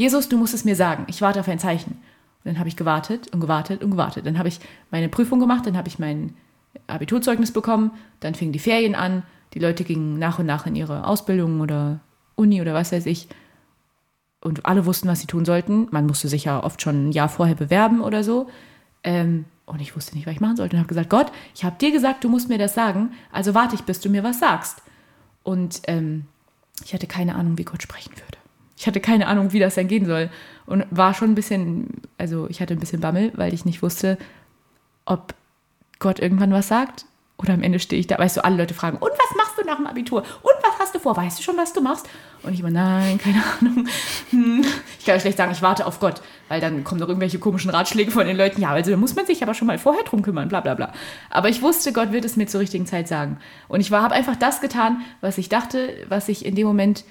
Jesus, 0.01 0.31
du 0.31 0.39
musst 0.39 0.55
es 0.55 0.65
mir 0.65 0.77
sagen. 0.77 1.05
Ich 1.09 1.21
warte 1.21 1.41
auf 1.41 1.49
ein 1.49 1.59
Zeichen. 1.59 1.91
Und 1.91 2.47
dann 2.47 2.59
habe 2.59 2.71
ich 2.71 2.77
gewartet 2.77 3.29
und 3.35 3.41
gewartet 3.41 3.85
und 3.85 3.91
gewartet. 3.91 4.25
Dann 4.25 4.39
habe 4.39 4.49
ich 4.49 4.59
meine 4.91 5.11
Prüfung 5.11 5.41
gemacht, 5.41 5.67
dann 5.67 5.77
habe 5.77 5.89
ich 5.89 5.99
mein 5.99 6.35
Abiturzeugnis 6.87 7.53
bekommen, 7.53 7.91
dann 8.21 8.35
fingen 8.35 8.53
die 8.53 8.61
Ferien 8.61 8.95
an, 8.95 9.25
die 9.53 9.59
Leute 9.59 9.85
gingen 9.85 10.19
nach 10.19 10.39
und 10.39 10.47
nach 10.47 10.65
in 10.65 10.75
ihre 10.75 11.07
Ausbildung 11.07 11.61
oder 11.61 12.01
Uni 12.35 12.63
oder 12.63 12.73
was 12.73 12.93
weiß 12.93 13.05
ich. 13.05 13.29
Und 14.41 14.65
alle 14.65 14.87
wussten, 14.87 15.07
was 15.07 15.21
sie 15.21 15.27
tun 15.27 15.45
sollten. 15.45 15.87
Man 15.91 16.07
musste 16.07 16.29
sich 16.29 16.45
ja 16.45 16.65
oft 16.65 16.81
schon 16.81 17.11
ein 17.11 17.13
Jahr 17.13 17.29
vorher 17.29 17.57
bewerben 17.57 18.01
oder 18.01 18.25
so. 18.25 18.49
Ähm, 19.05 19.45
und 19.67 19.83
ich 19.83 19.95
wusste 19.95 20.17
nicht, 20.17 20.27
was 20.27 20.33
ich 20.33 20.41
machen 20.41 20.57
sollte. 20.57 20.77
Und 20.77 20.81
habe 20.81 20.89
gesagt, 20.89 21.11
Gott, 21.11 21.31
ich 21.55 21.63
habe 21.63 21.77
dir 21.77 21.93
gesagt, 21.93 22.25
du 22.25 22.31
musst 22.31 22.49
mir 22.49 22.57
das 22.57 22.73
sagen. 22.73 23.11
Also 23.33 23.53
warte 23.53 23.75
ich, 23.75 23.83
bis 23.83 24.01
du 24.01 24.09
mir 24.09 24.25
was 24.25 24.41
sagst. 24.41 24.81
Und 25.43 25.83
ähm, 25.89 26.25
ich 26.87 26.95
hatte 26.95 27.07
keine 27.07 27.35
Ahnung, 27.35 27.59
wie 27.59 27.65
Gott 27.65 27.83
sprechen 27.83 28.13
würde 28.13 28.40
ich 28.81 28.87
hatte 28.87 29.01
keine 29.01 29.27
Ahnung, 29.27 29.53
wie 29.53 29.59
das 29.59 29.75
dann 29.75 29.89
gehen 29.89 30.07
soll. 30.07 30.31
Und 30.65 30.87
war 30.91 31.13
schon 31.13 31.33
ein 31.33 31.35
bisschen, 31.35 32.01
also 32.17 32.49
ich 32.49 32.63
hatte 32.63 32.73
ein 32.73 32.81
bisschen 32.81 33.03
Bammel, 33.03 33.31
weil 33.35 33.53
ich 33.53 33.67
nicht 33.67 33.83
wusste, 33.83 34.17
ob 35.05 35.35
Gott 35.99 36.19
irgendwann 36.19 36.51
was 36.51 36.69
sagt 36.69 37.05
Oder 37.37 37.53
am 37.53 37.63
Ende 37.63 37.79
stehe 37.79 38.01
ich 38.01 38.07
da, 38.07 38.19
weißt 38.19 38.39
du, 38.39 38.45
alle 38.45 38.57
Leute 38.57 38.73
fragen, 38.73 38.97
und 38.97 39.11
was 39.11 39.37
machst 39.37 39.59
du 39.59 39.67
nach 39.67 39.77
dem 39.77 39.87
Abitur? 39.87 40.21
Und 40.21 40.53
was 40.63 40.79
hast 40.79 40.95
du 40.95 40.99
vor? 40.99 41.15
Weißt 41.15 41.39
du 41.39 41.43
schon, 41.43 41.59
was 41.59 41.75
du 41.75 41.83
machst? 41.83 42.09
Und 42.43 42.55
ich 42.55 42.61
immer, 42.61 42.71
nein, 42.71 43.19
keine 43.19 43.43
Ahnung. 43.61 43.87
Hm. 44.31 44.65
Ich 44.99 45.05
kann 45.05 45.21
schlecht 45.21 45.37
sagen, 45.37 45.53
ich 45.53 45.61
warte 45.61 45.85
auf 45.85 46.01
Gott, 46.01 46.23
weil 46.49 46.63
dann 46.63 46.83
kommen 46.83 47.01
noch 47.01 47.09
irgendwelche 47.09 47.39
komischen 47.39 47.71
Ratschläge 47.71 48.11
von 48.11 48.27
den 48.27 48.39
Leuten. 48.39 48.63
Ja, 48.63 48.71
also 48.71 48.91
da 48.91 48.97
muss 48.97 49.15
man 49.15 49.27
sich 49.27 49.43
aber 49.43 49.53
schon 49.53 49.67
mal 49.67 49.79
vorher 49.79 50.05
drum 50.05 50.23
kümmern, 50.23 50.49
bla 50.49 50.63
bla 50.63 50.75
bla. 50.75 50.95
Aber 51.29 51.51
ich 51.51 51.61
wusste, 51.61 51.93
Gott 51.93 52.13
wird 52.13 52.25
es 52.25 52.37
mir 52.37 52.47
zur 52.47 52.61
richtigen 52.61 52.87
Zeit 52.87 53.09
sagen. 53.09 53.37
Und 53.69 53.81
ich 53.81 53.93
habe 53.93 54.15
einfach 54.15 54.37
das 54.37 54.63
getan, 54.63 55.03
was 55.21 55.37
ich 55.37 55.51
dachte, 55.51 56.07
was 56.09 56.31
ich 56.31 56.47
in 56.47 56.55
dem 56.55 56.67
Moment 56.67 57.05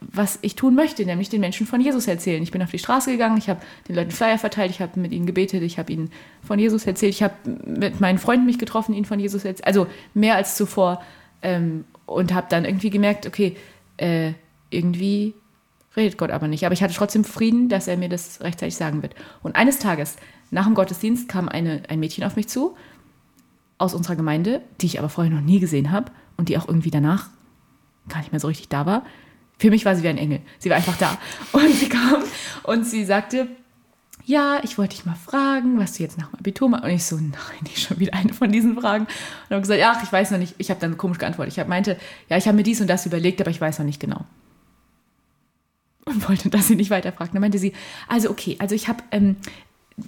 was 0.00 0.38
ich 0.42 0.56
tun 0.56 0.74
möchte, 0.74 1.04
nämlich 1.04 1.28
den 1.28 1.40
Menschen 1.40 1.66
von 1.66 1.80
Jesus 1.80 2.06
erzählen. 2.06 2.42
Ich 2.42 2.50
bin 2.50 2.62
auf 2.62 2.70
die 2.70 2.78
Straße 2.78 3.10
gegangen, 3.10 3.38
ich 3.38 3.48
habe 3.48 3.60
den 3.88 3.96
Leuten 3.96 4.10
Flyer 4.10 4.38
verteilt, 4.38 4.70
ich 4.70 4.80
habe 4.80 5.00
mit 5.00 5.12
ihnen 5.12 5.26
gebetet, 5.26 5.62
ich 5.62 5.78
habe 5.78 5.92
ihnen 5.92 6.10
von 6.42 6.58
Jesus 6.58 6.86
erzählt, 6.86 7.14
ich 7.14 7.22
habe 7.22 7.34
mit 7.64 8.00
meinen 8.00 8.18
Freunden 8.18 8.46
mich 8.46 8.58
getroffen, 8.58 8.94
ihnen 8.94 9.06
von 9.06 9.18
Jesus 9.18 9.44
erzählt, 9.44 9.66
also 9.66 9.86
mehr 10.12 10.36
als 10.36 10.56
zuvor 10.56 11.02
ähm, 11.42 11.84
und 12.04 12.34
habe 12.34 12.46
dann 12.50 12.64
irgendwie 12.64 12.90
gemerkt, 12.90 13.26
okay, 13.26 13.56
äh, 13.96 14.32
irgendwie 14.70 15.34
redet 15.96 16.18
Gott 16.18 16.30
aber 16.30 16.48
nicht. 16.48 16.64
Aber 16.66 16.74
ich 16.74 16.82
hatte 16.82 16.94
trotzdem 16.94 17.24
Frieden, 17.24 17.68
dass 17.68 17.88
er 17.88 17.96
mir 17.96 18.08
das 18.08 18.42
rechtzeitig 18.42 18.76
sagen 18.76 19.02
wird. 19.02 19.14
Und 19.42 19.56
eines 19.56 19.78
Tages, 19.78 20.16
nach 20.50 20.66
dem 20.66 20.74
Gottesdienst, 20.74 21.28
kam 21.28 21.48
eine, 21.48 21.82
ein 21.88 22.00
Mädchen 22.00 22.24
auf 22.24 22.36
mich 22.36 22.48
zu, 22.48 22.76
aus 23.78 23.94
unserer 23.94 24.16
Gemeinde, 24.16 24.62
die 24.80 24.86
ich 24.86 24.98
aber 24.98 25.08
vorher 25.08 25.32
noch 25.32 25.40
nie 25.40 25.58
gesehen 25.58 25.90
habe 25.90 26.12
und 26.36 26.48
die 26.48 26.58
auch 26.58 26.68
irgendwie 26.68 26.90
danach 26.90 27.28
gar 28.08 28.18
nicht 28.18 28.32
mehr 28.32 28.40
so 28.40 28.48
richtig 28.48 28.68
da 28.68 28.86
war. 28.86 29.04
Für 29.58 29.70
mich 29.70 29.84
war 29.84 29.96
sie 29.96 30.02
wie 30.02 30.08
ein 30.08 30.18
Engel. 30.18 30.40
Sie 30.58 30.68
war 30.68 30.76
einfach 30.76 30.96
da. 30.98 31.18
Und 31.52 31.72
sie 31.72 31.88
kam 31.88 32.22
und 32.62 32.84
sie 32.84 33.04
sagte, 33.04 33.48
ja, 34.26 34.60
ich 34.64 34.76
wollte 34.76 34.96
dich 34.96 35.06
mal 35.06 35.14
fragen, 35.14 35.78
was 35.78 35.94
du 35.94 36.02
jetzt 36.02 36.18
nach 36.18 36.28
dem 36.30 36.40
Abitur 36.40 36.68
machst. 36.68 36.84
Und 36.84 36.90
ich 36.90 37.04
so, 37.04 37.16
nein, 37.16 37.62
nicht 37.62 37.80
schon 37.80 37.98
wieder 38.00 38.14
eine 38.14 38.34
von 38.34 38.50
diesen 38.50 38.76
Fragen. 38.76 39.04
Und 39.04 39.50
habe 39.50 39.60
gesagt, 39.60 39.80
ach, 39.84 40.02
ich 40.02 40.12
weiß 40.12 40.32
noch 40.32 40.38
nicht. 40.38 40.56
Ich 40.58 40.68
habe 40.68 40.80
dann 40.80 40.98
komisch 40.98 41.18
geantwortet. 41.18 41.56
Ich 41.56 41.66
meinte, 41.66 41.96
ja, 42.28 42.36
ich 42.36 42.46
habe 42.48 42.56
mir 42.56 42.64
dies 42.64 42.80
und 42.80 42.88
das 42.88 43.06
überlegt, 43.06 43.40
aber 43.40 43.50
ich 43.50 43.60
weiß 43.60 43.78
noch 43.78 43.86
nicht 43.86 44.00
genau. 44.00 44.24
Und 46.04 46.28
wollte, 46.28 46.50
dass 46.50 46.66
sie 46.66 46.74
nicht 46.74 46.90
weiterfragt. 46.90 47.34
Dann 47.34 47.40
meinte 47.40 47.58
sie, 47.58 47.72
also 48.08 48.28
okay, 48.30 48.56
also 48.58 48.74
ich 48.74 48.88
habe 48.88 49.02
ähm, 49.12 49.36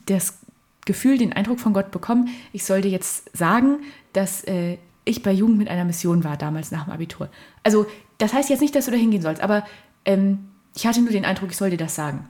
das 0.07 0.39
Gefühl, 0.85 1.17
den 1.17 1.33
Eindruck 1.33 1.61
von 1.61 1.73
Gott 1.73 1.93
bekommen, 1.93 2.29
ich 2.53 2.65
sollte 2.65 2.89
jetzt 2.89 3.37
sagen, 3.37 3.79
dass 4.13 4.43
äh, 4.45 4.79
ich 5.05 5.23
bei 5.23 5.33
Jugend 5.33 5.59
mit 5.59 5.69
einer 5.69 5.85
Mission 5.85 6.25
war, 6.25 6.37
damals 6.37 6.71
nach 6.71 6.85
dem 6.85 6.93
Abitur. 6.93 7.29
Also 7.63 7.87
das 8.19 8.33
heißt 8.33 8.51
jetzt 8.51 8.61
nicht, 8.61 8.75
dass 8.75 8.85
du 8.85 8.91
da 8.91 8.97
hingehen 8.97 9.23
sollst, 9.23 9.43
aber 9.43 9.65
ähm, 10.05 10.49
ich 10.77 10.87
hatte 10.87 11.01
nur 11.01 11.11
den 11.11 11.25
Eindruck, 11.25 11.51
ich 11.51 11.57
soll 11.57 11.71
dir 11.71 11.77
das 11.77 11.95
sagen. 11.95 12.29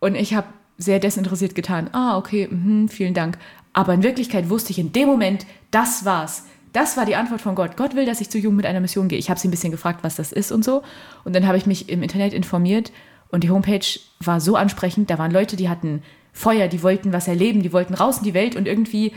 Und 0.00 0.14
ich 0.14 0.34
habe 0.34 0.46
sehr 0.78 0.98
desinteressiert 0.98 1.54
getan. 1.54 1.88
Ah, 1.92 2.16
okay, 2.16 2.48
mh, 2.50 2.88
vielen 2.88 3.14
Dank. 3.14 3.38
Aber 3.72 3.94
in 3.94 4.02
Wirklichkeit 4.02 4.50
wusste 4.50 4.70
ich 4.70 4.78
in 4.78 4.92
dem 4.92 5.08
Moment, 5.08 5.46
das 5.70 6.04
war's. 6.04 6.44
Das 6.72 6.96
war 6.96 7.06
die 7.06 7.16
Antwort 7.16 7.40
von 7.40 7.54
Gott. 7.54 7.76
Gott 7.76 7.94
will, 7.94 8.06
dass 8.06 8.20
ich 8.20 8.30
zu 8.30 8.38
Jugend 8.38 8.56
mit 8.56 8.66
einer 8.66 8.80
Mission 8.80 9.08
gehe. 9.08 9.18
Ich 9.18 9.30
habe 9.30 9.38
sie 9.38 9.48
ein 9.48 9.50
bisschen 9.52 9.70
gefragt, 9.70 10.00
was 10.02 10.16
das 10.16 10.32
ist 10.32 10.50
und 10.50 10.64
so. 10.64 10.82
Und 11.24 11.34
dann 11.34 11.46
habe 11.46 11.56
ich 11.56 11.66
mich 11.66 11.88
im 11.88 12.02
Internet 12.02 12.32
informiert 12.32 12.90
und 13.28 13.44
die 13.44 13.50
Homepage 13.50 13.86
war 14.20 14.40
so 14.40 14.56
ansprechend. 14.56 15.10
Da 15.10 15.18
waren 15.18 15.30
Leute, 15.30 15.56
die 15.56 15.68
hatten 15.68 16.02
Feuer, 16.32 16.66
die 16.66 16.82
wollten 16.82 17.12
was 17.12 17.28
erleben, 17.28 17.62
die 17.62 17.72
wollten 17.72 17.94
raus 17.94 18.18
in 18.18 18.24
die 18.24 18.34
Welt 18.34 18.56
und 18.56 18.66
irgendwie 18.66 19.12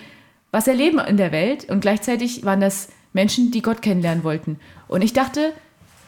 was 0.51 0.67
erleben 0.67 0.99
in 0.99 1.17
der 1.17 1.31
Welt. 1.31 1.69
Und 1.69 1.81
gleichzeitig 1.81 2.45
waren 2.45 2.61
das 2.61 2.89
Menschen, 3.17 3.49
die 3.49 3.63
Gott 3.63 3.81
kennenlernen 3.81 4.23
wollten. 4.23 4.59
Und 4.87 5.01
ich 5.01 5.11
dachte, 5.11 5.51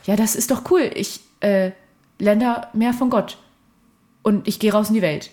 ja, 0.05 0.16
das 0.16 0.36
ist 0.36 0.51
doch 0.51 0.70
cool. 0.70 0.91
Ich 0.93 1.22
äh, 1.39 1.72
lerne 2.20 2.43
da 2.43 2.70
mehr 2.74 2.93
von 2.93 3.10
Gott. 3.10 3.39
Und 4.22 4.47
ich 4.47 4.60
gehe 4.60 4.72
raus 4.72 4.89
in 4.89 4.93
die 4.93 5.01
Welt. 5.01 5.32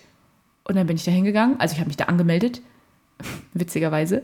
Und 0.63 0.75
dann 0.75 0.87
bin 0.87 0.95
ich 0.95 1.05
da 1.05 1.11
hingegangen. 1.11 1.59
Also 1.59 1.73
ich 1.73 1.79
habe 1.79 1.87
mich 1.87 1.95
da 1.95 2.05
angemeldet, 2.05 2.61
witzigerweise, 3.53 4.23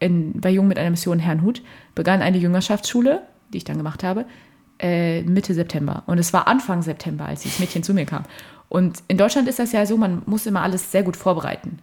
in, 0.00 0.40
bei 0.40 0.50
Jungen 0.50 0.66
mit 0.66 0.78
einer 0.78 0.90
Mission 0.90 1.20
Herrnhut, 1.20 1.62
begann 1.94 2.20
eine 2.20 2.38
Jüngerschaftsschule, 2.38 3.22
die 3.52 3.58
ich 3.58 3.64
dann 3.64 3.78
gemacht 3.78 4.02
habe, 4.02 4.26
äh, 4.80 5.22
Mitte 5.22 5.54
September. 5.54 6.02
Und 6.06 6.18
es 6.18 6.32
war 6.32 6.48
Anfang 6.48 6.82
September, 6.82 7.26
als 7.26 7.42
dieses 7.42 7.60
Mädchen 7.60 7.84
zu 7.84 7.94
mir 7.94 8.06
kam. 8.06 8.24
Und 8.68 9.04
in 9.06 9.18
Deutschland 9.18 9.46
ist 9.46 9.60
das 9.60 9.70
ja 9.70 9.86
so, 9.86 9.96
man 9.96 10.22
muss 10.26 10.46
immer 10.46 10.62
alles 10.62 10.90
sehr 10.90 11.04
gut 11.04 11.16
vorbereiten 11.16 11.78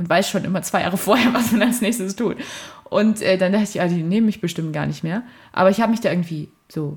und 0.00 0.08
weiß 0.08 0.30
schon 0.30 0.44
immer 0.44 0.62
zwei 0.62 0.80
Jahre 0.80 0.96
vorher, 0.96 1.34
was 1.34 1.52
man 1.52 1.60
als 1.60 1.82
nächstes 1.82 2.16
tut. 2.16 2.36
Und 2.84 3.20
äh, 3.20 3.36
dann 3.36 3.52
dachte 3.52 3.64
ich, 3.64 3.74
ja, 3.74 3.86
die 3.86 4.02
nehmen 4.02 4.24
mich 4.24 4.40
bestimmt 4.40 4.72
gar 4.72 4.86
nicht 4.86 5.04
mehr. 5.04 5.22
Aber 5.52 5.68
ich 5.68 5.82
habe 5.82 5.90
mich 5.90 6.00
da 6.00 6.10
irgendwie 6.10 6.48
so 6.68 6.96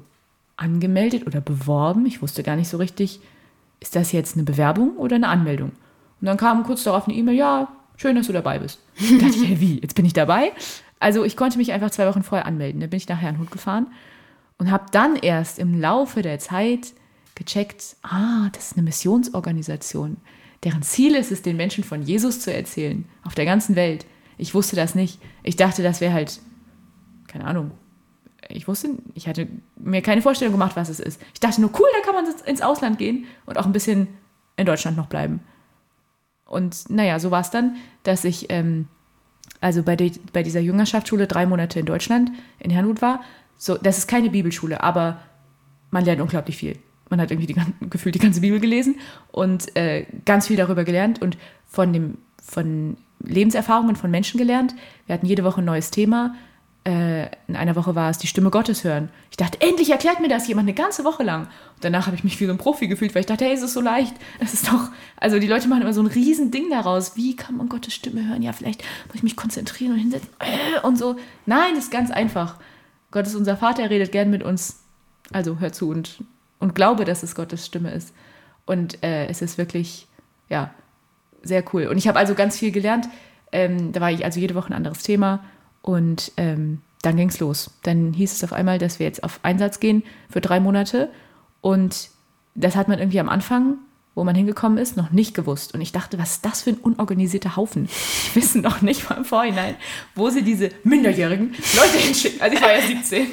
angemeldet 0.56 1.28
oder 1.28 1.42
beworben. 1.42 2.06
Ich 2.06 2.22
wusste 2.22 2.44
gar 2.44 2.56
nicht 2.56 2.70
so 2.70 2.78
richtig, 2.78 3.20
ist 3.82 3.98
das 3.98 4.14
jetzt 4.14 4.36
eine 4.36 4.46
Bewerbung 4.46 4.96
oder 4.96 5.18
eine 5.18 5.28
Anmeldung? 5.28 5.74
Und 6.22 6.28
dann 6.28 6.38
kam 6.38 6.64
kurz 6.64 6.84
darauf 6.84 7.06
eine 7.06 7.18
E-Mail, 7.18 7.36
ja, 7.36 7.68
schön, 7.98 8.16
dass 8.16 8.28
du 8.28 8.34
dabei 8.34 8.60
bist. 8.60 8.80
Und 9.12 9.22
dachte 9.22 9.36
ich, 9.36 9.50
hey, 9.50 9.60
wie, 9.60 9.82
jetzt 9.82 9.96
bin 9.96 10.06
ich 10.06 10.14
dabei? 10.14 10.54
Also 11.02 11.26
ich 11.26 11.36
konnte 11.36 11.58
mich 11.58 11.74
einfach 11.74 11.92
zwei 11.92 12.08
Wochen 12.08 12.24
vorher 12.24 12.46
anmelden. 12.46 12.80
Dann 12.80 12.90
bin 12.90 12.98
ich 12.98 13.10
nach 13.10 13.20
Herrnhut 13.20 13.52
gefahren 13.52 13.88
und 14.58 14.72
habe 14.72 14.86
dann 14.92 15.18
erst 15.18 15.60
im 15.60 15.82
Laufe 15.82 16.22
der 16.22 16.40
Zeit 16.40 16.94
gecheckt, 17.36 17.98
ah, 18.04 18.48
das 18.54 18.68
ist 18.68 18.78
eine 18.78 18.84
Missionsorganisation 18.84 20.16
deren 20.64 20.82
Ziel 20.82 21.16
ist 21.16 21.32
es, 21.32 21.42
den 21.42 21.58
Menschen 21.58 21.84
von 21.84 22.02
Jesus 22.02 22.40
zu 22.40 22.54
erzählen, 22.54 23.06
auf 23.24 23.36
der 23.36 23.46
ganzen 23.46 23.76
Welt. 23.76 24.06
Ich 24.38 24.54
wusste 24.54 24.76
das 24.76 24.96
nicht. 24.96 25.20
Ich 25.44 25.56
dachte, 25.56 25.84
das 25.84 26.02
wäre 26.02 26.14
halt, 26.14 26.40
keine 27.28 27.46
Ahnung. 27.46 27.72
Ich 28.50 28.68
wusste, 28.68 28.90
ich 29.14 29.28
hatte 29.28 29.48
mir 29.78 30.02
keine 30.02 30.22
Vorstellung 30.22 30.54
gemacht, 30.54 30.76
was 30.76 30.90
es 30.90 31.00
ist. 31.00 31.22
Ich 31.34 31.40
dachte 31.40 31.62
nur, 31.62 31.72
cool, 31.80 31.88
da 31.94 32.06
kann 32.06 32.16
man 32.16 32.34
ins 32.46 32.62
Ausland 32.62 32.98
gehen 32.98 33.26
und 33.46 33.58
auch 33.58 33.66
ein 33.66 33.72
bisschen 33.72 34.08
in 34.58 34.66
Deutschland 34.66 34.98
noch 34.98 35.08
bleiben. 35.08 35.42
Und 36.46 36.90
naja, 36.90 37.20
so 37.20 37.32
war 37.32 37.42
es 37.42 37.50
dann, 37.50 37.78
dass 38.04 38.26
ich 38.26 38.48
ähm, 38.50 38.88
also 39.62 39.82
bei, 39.82 39.96
die, 39.96 40.12
bei 40.34 40.44
dieser 40.44 40.60
Jüngerschaftsschule 40.60 41.28
drei 41.28 41.46
Monate 41.46 41.80
in 41.80 41.86
Deutschland, 41.86 42.32
in 42.60 42.70
Herrnhut 42.70 43.02
war. 43.02 43.22
So, 43.58 43.78
das 43.78 43.98
ist 43.98 44.08
keine 44.08 44.30
Bibelschule, 44.30 44.84
aber 44.84 45.20
man 45.90 46.06
lernt 46.06 46.22
unglaublich 46.22 46.58
viel 46.58 46.78
man 47.14 47.22
hat 47.22 47.30
irgendwie 47.30 47.54
die, 47.54 47.56
gefühlt 47.90 48.16
die 48.16 48.20
ganze 48.20 48.42
Bibel 48.42 48.60
gelesen 48.60 48.96
und 49.32 49.76
äh, 49.76 50.08
ganz 50.26 50.48
viel 50.48 50.58
darüber 50.58 50.84
gelernt 50.84 51.22
und 51.22 51.38
von, 51.68 51.94
dem, 51.94 52.18
von 52.44 52.98
Lebenserfahrungen 53.20 53.96
von 53.96 54.10
Menschen 54.10 54.40
gelernt. 54.40 54.74
Wir 55.06 55.14
hatten 55.14 55.28
jede 55.28 55.44
Woche 55.44 55.62
ein 55.62 55.66
neues 55.66 55.92
Thema. 55.92 56.34
Äh, 56.86 57.28
in 57.48 57.56
einer 57.56 57.76
Woche 57.76 57.94
war 57.94 58.10
es 58.10 58.18
die 58.18 58.26
Stimme 58.26 58.50
Gottes 58.50 58.84
hören. 58.84 59.10
Ich 59.30 59.38
dachte, 59.38 59.62
endlich 59.62 59.92
erklärt 59.92 60.20
mir 60.20 60.28
das 60.28 60.48
jemand 60.48 60.68
eine 60.68 60.76
ganze 60.76 61.04
Woche 61.04 61.22
lang. 61.22 61.44
Und 61.44 61.84
danach 61.84 62.08
habe 62.08 62.16
ich 62.16 62.24
mich 62.24 62.40
wie 62.40 62.48
so 62.48 62.52
ein 62.52 62.58
Profi 62.58 62.88
gefühlt, 62.88 63.14
weil 63.14 63.22
ich 63.22 63.28
dachte, 63.28 63.46
hey, 63.46 63.54
es 63.54 63.62
ist 63.62 63.74
so 63.74 63.80
leicht. 63.80 64.16
Es 64.40 64.56
ist 64.56 64.68
doch, 64.68 64.90
also 65.18 65.38
die 65.38 65.48
Leute 65.48 65.68
machen 65.68 65.84
immer 65.84 65.94
so 65.94 66.02
ein 66.02 66.08
riesen 66.08 66.50
Ding 66.50 66.72
daraus. 66.72 67.16
Wie 67.16 67.36
kann 67.36 67.56
man 67.56 67.70
Gottes 67.70 67.94
Stimme 67.94 68.28
hören? 68.28 68.42
Ja, 68.42 68.54
vielleicht 68.54 68.84
muss 69.08 69.16
ich 69.16 69.24
mich 69.24 69.36
konzentrieren 69.36 69.94
und 69.94 70.00
hinsetzen 70.00 70.30
äh, 70.40 70.86
und 70.86 70.98
so. 70.98 71.16
Nein, 71.46 71.76
das 71.76 71.86
ist 71.86 71.92
ganz 71.92 72.10
einfach. 72.10 72.58
Gott 73.12 73.28
ist 73.28 73.36
unser 73.36 73.56
Vater, 73.56 73.84
er 73.84 73.90
redet 73.92 74.12
gern 74.12 74.32
mit 74.32 74.42
uns. 74.42 74.80
Also 75.32 75.60
hör 75.60 75.72
zu 75.72 75.90
und 75.90 76.18
und 76.64 76.76
glaube, 76.76 77.04
dass 77.04 77.24
es 77.24 77.36
Gottes 77.36 77.66
Stimme 77.66 77.92
ist. 77.92 78.16
Und 78.66 79.04
äh, 79.04 79.28
es 79.28 79.42
ist 79.42 79.58
wirklich, 79.58 80.08
ja, 80.50 80.74
sehr 81.42 81.62
cool. 81.74 81.88
Und 81.88 81.98
ich 81.98 82.08
habe 82.08 82.18
also 82.18 82.36
ganz 82.36 82.58
viel 82.58 82.72
gelernt. 82.72 83.10
Ähm, 83.52 83.92
da 83.92 84.00
war 84.00 84.12
ich 84.12 84.24
also 84.24 84.40
jede 84.40 84.56
Woche 84.56 84.70
ein 84.70 84.78
anderes 84.78 85.04
Thema. 85.04 85.44
Und 85.82 86.32
ähm, 86.38 86.82
dann 87.02 87.18
ging 87.18 87.28
es 87.28 87.42
los. 87.42 87.78
Dann 87.84 88.14
hieß 88.14 88.32
es 88.32 88.44
auf 88.46 88.54
einmal, 88.54 88.80
dass 88.80 88.98
wir 88.98 89.06
jetzt 89.06 89.26
auf 89.26 89.42
Einsatz 89.44 89.82
gehen 89.82 90.04
für 90.30 90.40
drei 90.40 90.62
Monate. 90.62 91.10
Und 91.60 92.10
das 92.56 92.78
hat 92.78 92.88
man 92.88 92.98
irgendwie 92.98 93.20
am 93.20 93.28
Anfang 93.28 93.80
wo 94.16 94.24
man 94.24 94.36
hingekommen 94.36 94.78
ist, 94.78 94.96
noch 94.96 95.12
nicht 95.12 95.34
gewusst. 95.34 95.74
Und 95.74 95.82
ich 95.82 95.92
dachte, 95.92 96.20
was 96.20 96.34
ist 96.34 96.46
das 96.46 96.62
für 96.62 96.70
ein 96.72 96.78
unorganisierter 96.78 97.56
Haufen? 97.56 97.88
Die 97.88 98.36
wissen 98.36 98.62
noch 98.62 98.82
nicht 98.82 99.10
mal 99.10 99.18
im 99.18 99.26
Vorhinein, 99.26 99.76
wo 100.16 100.30
sie 100.30 100.44
diese 100.44 100.70
minderjährigen 100.84 101.56
Leute 101.76 101.98
hinschicken. 101.98 102.42
Also 102.42 102.56
ich 102.56 102.62
war 102.62 102.76
ja 102.76 102.82
17, 102.82 103.28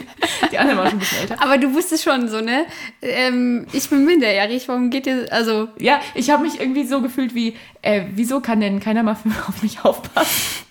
die 0.50 0.58
anderen 0.58 0.78
waren 0.78 0.88
schon 0.88 0.96
ein 0.96 1.00
bisschen 1.00 1.18
älter. 1.18 1.42
Aber 1.42 1.58
du 1.58 1.74
wusstest 1.74 2.04
schon 2.04 2.28
so, 2.28 2.40
ne? 2.40 2.64
Ähm, 3.02 3.66
ich 3.72 3.90
bin 3.90 4.06
minderjährig, 4.06 4.68
warum 4.68 4.90
geht 4.90 5.06
ihr, 5.06 5.30
also... 5.30 5.68
Ja, 5.78 6.00
ich 6.14 6.30
habe 6.30 6.44
mich 6.44 6.60
irgendwie 6.60 6.86
so 6.86 7.02
gefühlt 7.02 7.34
wie, 7.34 7.56
äh, 7.82 8.04
wieso 8.14 8.40
kann 8.40 8.60
denn 8.60 8.80
keiner 8.80 9.02
mal 9.02 9.16
auf 9.48 9.62
mich 9.62 9.84
aufpassen? 9.84 10.64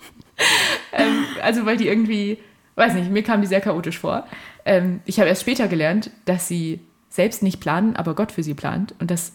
ähm, 0.93 1.25
also 1.43 1.65
weil 1.65 1.77
die 1.77 1.87
irgendwie, 1.87 2.39
weiß 2.75 2.93
nicht, 2.95 3.11
mir 3.11 3.23
kam 3.23 3.41
die 3.41 3.47
sehr 3.47 3.61
chaotisch 3.61 3.99
vor. 3.99 4.27
Ähm, 4.65 5.01
ich 5.05 5.19
habe 5.19 5.29
erst 5.29 5.41
später 5.41 5.67
gelernt, 5.67 6.09
dass 6.25 6.47
sie 6.47 6.79
selbst 7.09 7.43
nicht 7.43 7.59
planen, 7.59 7.95
aber 7.95 8.15
Gott 8.15 8.31
für 8.31 8.43
sie 8.43 8.53
plant. 8.53 8.95
Und 8.99 9.11
das 9.11 9.33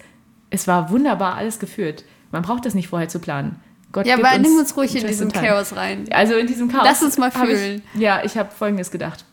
es 0.55 0.68
war 0.68 0.90
wunderbar 0.90 1.34
alles 1.34 1.59
geführt. 1.59 2.05
Man 2.30 2.42
braucht 2.42 2.64
das 2.64 2.74
nicht 2.74 2.88
vorher 2.88 3.09
zu 3.09 3.18
planen. 3.18 3.57
Gott 3.92 4.07
ja, 4.07 4.16
aber 4.16 4.38
nimm 4.38 4.57
uns 4.57 4.76
ruhig 4.76 4.94
in 4.96 5.07
diesem 5.07 5.30
Chaos 5.32 5.76
rein. 5.76 6.07
Also 6.11 6.34
in 6.34 6.46
diesem 6.46 6.68
Chaos. 6.68 6.84
Lass 6.84 7.02
uns 7.02 7.18
mal 7.18 7.30
fühlen. 7.30 7.82
Ich, 7.94 8.00
ja, 8.00 8.22
ich 8.24 8.36
habe 8.36 8.50
Folgendes 8.50 8.90
gedacht. 8.90 9.24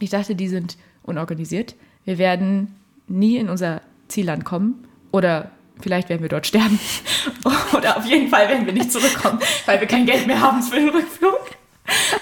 Ich 0.00 0.10
dachte, 0.10 0.34
die 0.34 0.48
sind 0.48 0.76
unorganisiert. 1.02 1.74
Wir 2.04 2.18
werden 2.18 2.74
nie 3.06 3.36
in 3.36 3.48
unser 3.48 3.82
Zielland 4.08 4.44
kommen. 4.44 4.86
Oder 5.12 5.50
vielleicht 5.80 6.08
werden 6.08 6.22
wir 6.22 6.28
dort 6.28 6.46
sterben. 6.46 6.78
Oder 7.76 7.96
auf 7.96 8.06
jeden 8.06 8.28
Fall 8.28 8.48
werden 8.48 8.66
wir 8.66 8.72
nicht 8.72 8.90
zurückkommen, 8.90 9.40
weil 9.66 9.80
wir 9.80 9.86
kein 9.86 10.06
Geld 10.06 10.26
mehr 10.26 10.40
haben 10.40 10.62
für 10.62 10.76
den 10.76 10.88
Rückflug. 10.88 11.40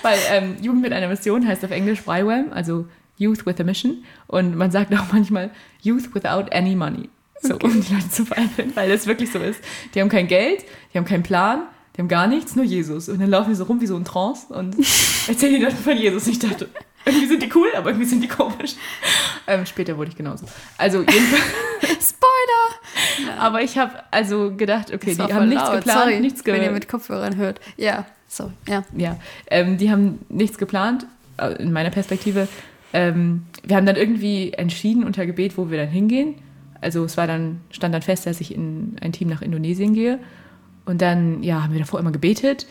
Weil 0.03 0.18
ähm, 0.30 0.57
Jugend 0.61 0.82
mit 0.82 0.93
einer 0.93 1.09
Mission 1.09 1.47
heißt 1.47 1.64
auf 1.64 1.70
Englisch 1.70 2.03
YWAM, 2.07 2.53
also 2.53 2.86
Youth 3.16 3.47
with 3.47 3.61
a 3.61 3.64
Mission. 3.64 4.05
Und 4.26 4.57
man 4.57 4.70
sagt 4.70 4.93
auch 4.95 5.12
manchmal 5.12 5.51
Youth 5.82 6.14
without 6.14 6.51
any 6.53 6.74
money. 6.74 7.09
So, 7.41 7.55
okay. 7.55 7.66
um 7.66 7.80
die 7.80 7.95
Leute 7.95 8.11
zu 8.11 8.24
verändern, 8.26 8.72
weil 8.74 8.91
das 8.91 9.07
wirklich 9.07 9.32
so 9.32 9.38
ist. 9.38 9.61
Die 9.95 10.01
haben 10.01 10.09
kein 10.09 10.26
Geld, 10.26 10.64
die 10.93 10.99
haben 10.99 11.07
keinen 11.07 11.22
Plan, 11.22 11.62
Die 11.97 12.03
haben 12.03 12.09
gar 12.09 12.26
nichts, 12.26 12.55
nur 12.55 12.64
Jesus. 12.64 13.09
Und 13.09 13.20
dann 13.20 13.30
laufen 13.30 13.51
die 13.51 13.57
so 13.57 13.64
rum 13.64 13.80
wie 13.80 13.86
so 13.86 13.97
ein 13.97 14.05
Trance 14.05 14.53
und 14.53 14.76
erzählen 15.28 15.55
die 15.55 15.61
dann 15.61 15.76
von 15.76 15.97
Jesus. 15.97 16.26
Ich 16.26 16.38
dachte, 16.38 16.68
irgendwie 17.05 17.26
sind 17.26 17.43
die 17.43 17.51
cool, 17.55 17.68
aber 17.76 17.91
irgendwie 17.91 18.07
sind 18.07 18.22
die 18.22 18.28
komisch. 18.28 18.74
Ähm, 19.47 19.64
später 19.66 19.97
wurde 19.97 20.11
ich 20.11 20.16
genauso. 20.16 20.47
Also 20.76 20.99
jedenfalls. 20.99 21.43
Spoiler! 22.11 23.38
aber 23.38 23.62
ich 23.62 23.78
habe 23.78 23.93
also 24.11 24.55
gedacht, 24.55 24.93
okay, 24.93 25.14
die 25.14 25.32
haben 25.32 25.49
nichts 25.49 25.64
laut. 25.64 25.76
geplant, 25.78 26.01
Sorry, 26.01 26.20
nichts 26.20 26.45
wenn 26.45 26.62
ihr 26.62 26.70
mit 26.70 26.88
Kopfhörern 26.88 27.36
hört. 27.36 27.61
Ja, 27.76 28.07
so, 28.28 28.53
ja. 28.68 28.84
ja, 28.97 29.16
ähm, 29.49 29.78
die 29.78 29.91
haben 29.91 30.20
nichts 30.28 30.59
geplant, 30.59 31.07
äh, 31.38 31.55
in 31.55 31.72
meiner 31.72 31.91
Perspektive. 31.91 32.49
Ähm, 32.93 33.47
wir 33.64 33.76
haben 33.76 33.86
dann 33.86 33.97
irgendwie 33.97 34.53
entschieden 34.53 35.05
unter 35.05 35.26
Gebet, 35.26 35.57
wo 35.57 35.70
wir 35.70 35.78
dann 35.78 35.88
hingehen. 35.88 36.34
Also 36.81 37.05
es 37.05 37.16
war 37.16 37.26
dann, 37.26 37.61
stand 37.70 37.95
dann 37.95 38.03
fest, 38.03 38.26
dass 38.26 38.41
ich 38.41 38.55
in 38.55 38.97
ein 39.01 39.12
Team 39.12 39.28
nach 39.28 39.43
Indonesien 39.43 39.95
gehe. 39.95 40.18
Und 40.85 41.03
dann, 41.03 41.43
ja, 41.43 41.62
haben 41.62 41.72
wir 41.72 41.81
davor 41.81 42.01
immer 42.01 42.12
gebetet. 42.12 42.66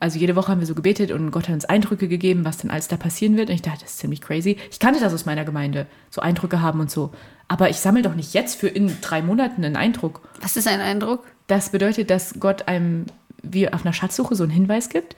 Also 0.00 0.18
jede 0.18 0.34
Woche 0.34 0.48
haben 0.48 0.58
wir 0.58 0.66
so 0.66 0.74
gebetet 0.74 1.12
und 1.12 1.30
Gott 1.30 1.46
hat 1.46 1.54
uns 1.54 1.64
Eindrücke 1.64 2.08
gegeben, 2.08 2.44
was 2.44 2.58
denn 2.58 2.72
alles 2.72 2.88
da 2.88 2.96
passieren 2.96 3.36
wird. 3.36 3.50
Und 3.50 3.54
ich 3.54 3.62
dachte, 3.62 3.82
das 3.82 3.92
ist 3.92 3.98
ziemlich 3.98 4.20
crazy. 4.20 4.56
Ich 4.70 4.80
kannte 4.80 4.98
das 4.98 5.14
aus 5.14 5.26
meiner 5.26 5.44
Gemeinde, 5.44 5.86
so 6.10 6.20
Eindrücke 6.20 6.60
haben 6.60 6.80
und 6.80 6.90
so. 6.90 7.12
Aber 7.46 7.70
ich 7.70 7.76
sammle 7.76 8.02
doch 8.02 8.16
nicht 8.16 8.34
jetzt 8.34 8.56
für 8.56 8.66
in 8.66 8.96
drei 9.00 9.22
Monaten 9.22 9.64
einen 9.64 9.76
Eindruck. 9.76 10.22
Was 10.40 10.56
ist 10.56 10.66
ein 10.66 10.80
Eindruck? 10.80 11.24
Das 11.46 11.70
bedeutet, 11.70 12.10
dass 12.10 12.40
Gott 12.40 12.66
einem 12.66 13.06
wie 13.44 13.72
auf 13.72 13.84
einer 13.84 13.92
Schatzsuche 13.92 14.34
so 14.34 14.42
einen 14.42 14.52
Hinweis 14.52 14.88
gibt. 14.88 15.14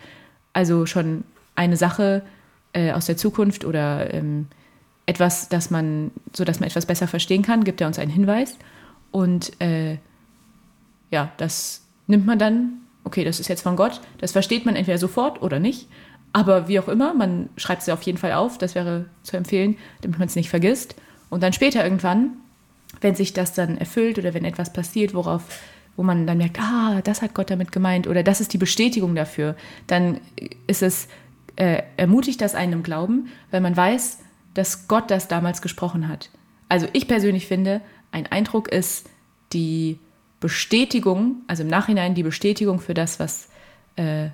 Also 0.53 0.85
schon 0.85 1.25
eine 1.55 1.77
Sache 1.77 2.23
äh, 2.75 2.93
aus 2.93 3.07
der 3.07 3.17
Zukunft 3.17 3.65
oder 3.65 4.13
ähm, 4.13 4.49
etwas, 5.07 5.49
das 5.49 5.71
man, 5.71 6.11
so 6.33 6.45
dass 6.45 6.61
man 6.61 6.69
etwas 6.69 6.87
besser 6.87 7.09
verstehen 7.09 7.43
kann, 7.43 7.65
gibt 7.65 7.81
er 7.81 7.87
uns 7.87 7.99
einen 7.99 8.11
Hinweis. 8.11 8.57
Und 9.11 9.61
äh, 9.61 9.99
ja, 11.11 11.33
das 11.37 11.83
nimmt 12.07 12.27
man 12.27 12.39
dann, 12.39 12.81
okay, 13.05 13.25
das 13.25 13.41
ist 13.41 13.49
jetzt 13.49 13.63
von 13.63 13.77
Gott, 13.77 14.01
das 14.19 14.33
versteht 14.33 14.67
man 14.67 14.77
entweder 14.77 14.99
sofort 14.99 15.43
oder 15.43 15.61
nicht. 15.61 15.89
Aber 16.33 16.67
wie 16.67 16.81
auch 16.81 16.89
immer, 16.89 17.15
man 17.15 17.49
schreibt 17.57 17.83
es 17.83 17.87
ja 17.87 17.95
auf 17.95 18.03
jeden 18.03 18.19
Fall 18.19 18.33
auf, 18.33 18.59
das 18.59 18.75
wäre 18.75 19.05
zu 19.23 19.37
empfehlen, 19.37 19.77
damit 20.01 20.19
man 20.19 20.27
es 20.27 20.35
nicht 20.35 20.51
vergisst. 20.51 20.97
Und 21.31 21.43
dann 21.43 21.53
später 21.53 21.85
irgendwann, 21.85 22.33
wenn 23.01 23.15
sich 23.15 23.33
das 23.33 23.53
dann 23.53 23.79
erfüllt 23.79 24.19
oder 24.19 24.35
wenn 24.35 24.45
etwas 24.45 24.73
passiert, 24.73 25.15
worauf, 25.15 25.43
wo 25.97 26.03
man 26.03 26.27
dann 26.27 26.39
merkt, 26.39 26.59
ah, 26.59 27.01
das 27.05 27.23
hat 27.23 27.35
Gott 27.35 27.51
damit 27.51 27.71
gemeint 27.71 28.09
oder 28.09 28.25
das 28.25 28.41
ist 28.41 28.53
die 28.53 28.59
Bestätigung 28.59 29.15
dafür, 29.15 29.55
dann 29.87 30.21
ist 30.67 30.83
es, 30.83 31.07
äh, 31.55 31.83
ermutigt 31.97 32.41
das 32.41 32.57
einen 32.57 32.73
im 32.73 32.83
Glauben, 32.83 33.29
weil 33.53 33.61
man 33.61 33.77
weiß, 33.77 34.19
dass 34.55 34.89
Gott 34.89 35.11
das 35.11 35.29
damals 35.29 35.63
gesprochen 35.63 36.09
hat. 36.09 36.31
Also 36.69 36.87
ich 36.93 37.09
persönlich 37.09 37.47
finde, 37.47 37.81
ein 38.13 38.27
Eindruck 38.27 38.69
ist 38.69 39.07
die 39.53 39.99
Bestätigung, 40.41 41.37
also 41.47 41.63
im 41.63 41.69
Nachhinein 41.69 42.15
die 42.15 42.23
Bestätigung 42.23 42.79
für 42.81 42.95
das, 42.95 43.19
was, 43.19 43.49
äh, 43.97 44.27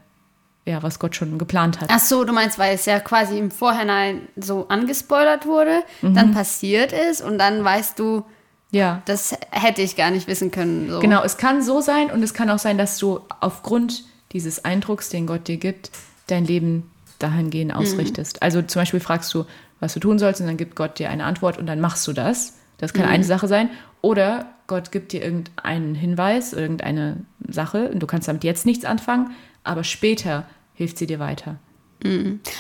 ja, 0.67 0.83
was 0.83 0.99
Gott 0.99 1.17
schon 1.17 1.39
geplant 1.39 1.81
hat. 1.81 1.89
Ach 1.91 1.99
so, 2.01 2.25
du 2.25 2.33
meinst, 2.33 2.59
weil 2.59 2.75
es 2.75 2.85
ja 2.85 3.01
quasi 3.01 3.39
im 3.39 3.51
Vorhinein 3.51 4.23
so 4.37 4.69
angespoilert 4.69 5.47
wurde, 5.47 5.83
Mhm. 6.03 6.15
dann 6.15 6.35
passiert 6.35 6.93
ist 6.93 7.23
und 7.23 7.39
dann 7.39 7.65
weißt 7.65 7.99
du, 7.99 8.25
Ja. 8.71 9.03
das 9.07 9.35
hätte 9.51 9.83
ich 9.83 9.97
gar 9.97 10.11
nicht 10.11 10.27
wissen 10.29 10.51
können. 10.51 10.91
So. 10.91 11.01
Genau, 11.01 11.23
es 11.23 11.37
kann 11.39 11.63
so 11.63 11.81
sein 11.81 12.11
und 12.11 12.23
es 12.23 12.35
kann 12.35 12.51
auch 12.51 12.59
sein, 12.59 12.77
dass 12.77 12.99
du 12.99 13.21
aufgrund 13.41 14.05
dieses 14.33 14.65
Eindrucks, 14.65 15.09
den 15.09 15.27
Gott 15.27 15.49
dir 15.49 15.57
gibt, 15.57 15.91
dein 16.27 16.45
Leben 16.45 16.91
dahingehend 17.19 17.75
ausrichtest. 17.75 18.43
Also 18.43 18.63
zum 18.63 18.83
Beispiel 18.83 19.01
fragst 19.01 19.33
du, 19.35 19.45
was 19.81 19.95
du 19.95 20.01
tun 20.01 20.19
sollst 20.19 20.41
und 20.41 20.47
dann 20.47 20.57
gibt 20.57 20.77
Gott 20.77 20.99
dir 20.99 21.11
eine 21.11 21.25
Antwort 21.25 21.59
und 21.59 21.67
dann 21.67 21.81
machst 21.81 22.07
du 22.07 22.13
das. 22.13 22.59
Das 22.79 22.93
kann 22.93 23.05
eine 23.07 23.25
Sache 23.25 23.49
sein. 23.49 23.71
Oder 24.03 24.47
Gott 24.67 24.93
gibt 24.93 25.13
dir 25.13 25.23
irgendeinen 25.23 25.95
Hinweis, 25.95 26.53
irgendeine 26.53 27.25
Sache 27.49 27.89
und 27.91 28.01
du 28.01 28.07
kannst 28.07 28.29
damit 28.29 28.45
jetzt 28.45 28.65
nichts 28.67 28.85
anfangen, 28.85 29.33
aber 29.65 29.85
später 29.85 30.45
hilft 30.75 30.97
sie 30.99 31.07
dir 31.07 31.19
weiter. 31.19 31.57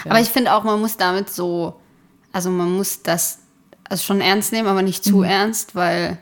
Aber 0.04 0.20
ich 0.20 0.28
finde 0.28 0.52
auch, 0.52 0.64
man 0.64 0.80
muss 0.80 0.96
damit 0.98 1.30
so, 1.30 1.80
also 2.32 2.50
man 2.50 2.70
muss 2.72 3.02
das 3.02 3.38
also 3.88 4.02
schon 4.04 4.20
ernst 4.20 4.52
nehmen, 4.52 4.68
aber 4.68 4.82
nicht 4.82 5.02
zu 5.02 5.22
ernst, 5.22 5.74
weil, 5.74 6.10
Mhm. 6.12 6.16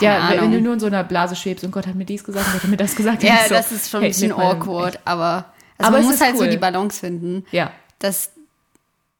ja, 0.00 0.14
wenn- 0.14 0.22
Ahnung. 0.38 0.40
wenn 0.44 0.52
du 0.52 0.60
nur 0.60 0.72
in 0.74 0.80
so 0.80 0.86
einer 0.86 1.02
Blase 1.04 1.34
schwebst 1.36 1.64
und 1.64 1.70
Gott 1.72 1.86
hat 1.88 1.96
mir 1.96 2.04
dies 2.06 2.22
gesagt, 2.24 2.46
Gott 2.52 2.62
hat 2.62 2.70
mir 2.70 2.76
das 2.76 2.94
gesagt. 2.94 3.22
ja, 3.24 3.38
so, 3.48 3.54
das 3.54 3.72
ist 3.72 3.90
schon 3.90 3.98
ein 4.00 4.02
hey, 4.04 4.10
bisschen 4.10 4.28
nimm 4.28 4.36
mal- 4.36 4.52
awkward, 4.56 5.00
aber, 5.04 5.46
also 5.78 5.88
Aber 5.88 5.98
man 5.98 6.06
muss 6.06 6.20
halt 6.20 6.36
so 6.36 6.44
cool. 6.44 6.50
die 6.50 6.56
Balance 6.56 7.00
finden, 7.00 7.44
Ja, 7.50 7.72
dass, 7.98 8.30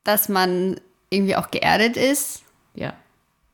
dass 0.05 0.29
man 0.29 0.81
irgendwie 1.11 1.37
auch 1.37 1.51
geerdet 1.51 1.97
ist 1.97 2.43
ja, 2.75 2.95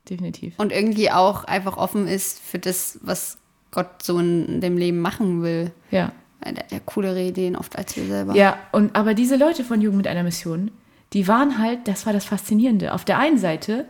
definitiv. 0.09 0.53
und 0.57 0.71
irgendwie 0.71 1.11
auch 1.11 1.43
einfach 1.43 1.77
offen 1.77 2.07
ist 2.07 2.39
für 2.39 2.59
das, 2.59 2.99
was 3.01 3.37
Gott 3.71 4.03
so 4.03 4.19
in 4.19 4.61
dem 4.61 4.77
Leben 4.77 4.99
machen 4.99 5.41
will. 5.41 5.71
Ja. 5.91 6.11
Weil 6.41 6.53
Der 6.53 6.63
hat 6.63 6.71
ja 6.71 6.79
coolere 6.85 7.21
Ideen 7.21 7.55
oft 7.55 7.75
als 7.77 7.95
wir 7.95 8.05
selber. 8.05 8.35
Ja, 8.35 8.57
und 8.71 8.95
aber 8.95 9.13
diese 9.13 9.35
Leute 9.35 9.63
von 9.63 9.81
Jugend 9.81 9.97
mit 9.97 10.07
einer 10.07 10.23
Mission, 10.23 10.71
die 11.13 11.27
waren 11.27 11.57
halt, 11.57 11.87
das 11.87 12.05
war 12.05 12.13
das 12.13 12.25
Faszinierende. 12.25 12.93
Auf 12.93 13.05
der 13.05 13.19
einen 13.19 13.37
Seite 13.37 13.85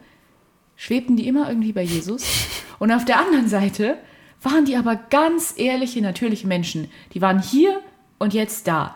schwebten 0.76 1.16
die 1.16 1.28
immer 1.28 1.48
irgendwie 1.48 1.74
bei 1.74 1.84
Jesus 1.84 2.26
und 2.80 2.92
auf 2.92 3.06
der 3.06 3.20
anderen 3.20 3.48
Seite 3.48 3.98
waren 4.42 4.66
die 4.66 4.76
aber 4.76 4.96
ganz 4.96 5.54
ehrliche, 5.58 6.02
natürliche 6.02 6.48
Menschen. 6.48 6.90
Die 7.14 7.22
waren 7.22 7.42
hier 7.42 7.80
und 8.18 8.34
jetzt 8.34 8.68
da. 8.68 8.96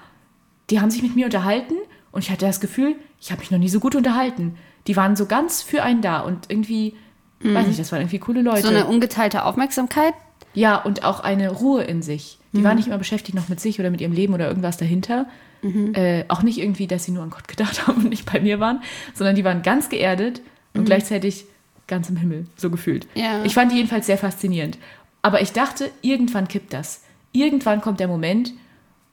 Die 0.70 0.82
haben 0.82 0.90
sich 0.90 1.04
mit 1.04 1.16
mir 1.16 1.26
unterhalten 1.26 1.76
und 2.12 2.24
ich 2.24 2.32
hatte 2.32 2.46
das 2.46 2.60
Gefühl, 2.60 2.96
ich 3.26 3.32
habe 3.32 3.40
mich 3.40 3.50
noch 3.50 3.58
nie 3.58 3.70
so 3.70 3.80
gut 3.80 3.96
unterhalten. 3.96 4.56
Die 4.86 4.96
waren 4.96 5.16
so 5.16 5.26
ganz 5.26 5.64
für 5.64 5.82
einen 5.82 6.04
da 6.04 6.20
und 6.20 6.46
irgendwie, 6.50 6.94
weiß 7.42 7.66
nicht, 7.66 7.80
das 7.80 7.92
waren 7.92 8.02
irgendwie 8.02 8.20
coole 8.20 8.44
Leute. 8.44 8.62
So 8.62 8.68
eine 8.68 8.86
ungeteilte 8.86 9.46
Aufmerksamkeit. 9.46 10.14
Ja, 10.54 10.78
und 10.78 11.04
auch 11.04 11.22
eine 11.22 11.50
Ruhe 11.50 11.84
in 11.84 12.04
sich. 12.04 12.38
Die 12.54 12.64
waren 12.64 12.78
nicht 12.78 12.86
immer 12.88 13.00
beschäftigt 13.00 13.36
noch 13.36 13.50
mit 13.50 13.60
sich 13.60 13.80
oder 13.80 13.90
mit 13.90 14.00
ihrem 14.00 14.14
Leben 14.14 14.36
oder 14.36 14.48
irgendwas 14.48 14.78
dahinter. 14.78 15.26
Äh, 15.64 16.26
auch 16.28 16.44
nicht 16.44 16.60
irgendwie, 16.60 16.86
dass 16.86 17.06
sie 17.06 17.12
nur 17.12 17.24
an 17.24 17.32
Gott 17.32 17.48
gedacht 17.48 17.88
haben 17.88 18.04
und 18.04 18.10
nicht 18.10 18.32
bei 18.32 18.40
mir 18.40 18.60
waren, 18.60 18.84
sondern 19.16 19.36
die 19.36 19.44
waren 19.44 19.64
ganz 19.64 19.90
geerdet 19.90 20.42
und 20.76 20.86
gleichzeitig 20.86 21.46
ganz 21.88 22.08
im 22.10 22.18
Himmel, 22.18 22.46
so 22.56 22.70
gefühlt. 22.70 23.08
Ja. 23.16 23.44
Ich 23.44 23.56
fand 23.56 23.72
die 23.72 23.78
jedenfalls 23.78 24.06
sehr 24.06 24.20
faszinierend. 24.20 24.78
Aber 25.24 25.42
ich 25.42 25.52
dachte, 25.52 25.90
irgendwann 26.04 26.48
kippt 26.48 26.74
das. 26.74 27.02
Irgendwann 27.32 27.82
kommt 27.82 28.00
der 28.00 28.08
Moment, 28.08 28.54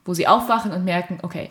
wo 0.05 0.13
sie 0.13 0.27
aufwachen 0.27 0.71
und 0.71 0.85
merken, 0.85 1.17
okay, 1.23 1.49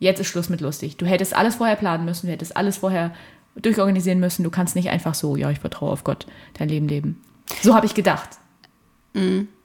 jetzt 0.00 0.18
ist 0.18 0.26
Schluss 0.26 0.48
mit 0.48 0.60
lustig. 0.60 0.96
Du 0.96 1.06
hättest 1.06 1.36
alles 1.36 1.56
vorher 1.56 1.76
planen 1.76 2.04
müssen, 2.04 2.26
du 2.26 2.32
hättest 2.32 2.56
alles 2.56 2.78
vorher 2.78 3.12
durchorganisieren 3.54 4.18
müssen. 4.18 4.42
Du 4.42 4.50
kannst 4.50 4.74
nicht 4.74 4.90
einfach 4.90 5.14
so, 5.14 5.36
ja, 5.36 5.50
ich 5.50 5.60
vertraue 5.60 5.92
auf 5.92 6.02
Gott, 6.02 6.26
dein 6.54 6.68
Leben 6.68 6.88
leben. 6.88 7.20
So 7.62 7.74
habe 7.74 7.86
ich 7.86 7.94
gedacht. 7.94 8.30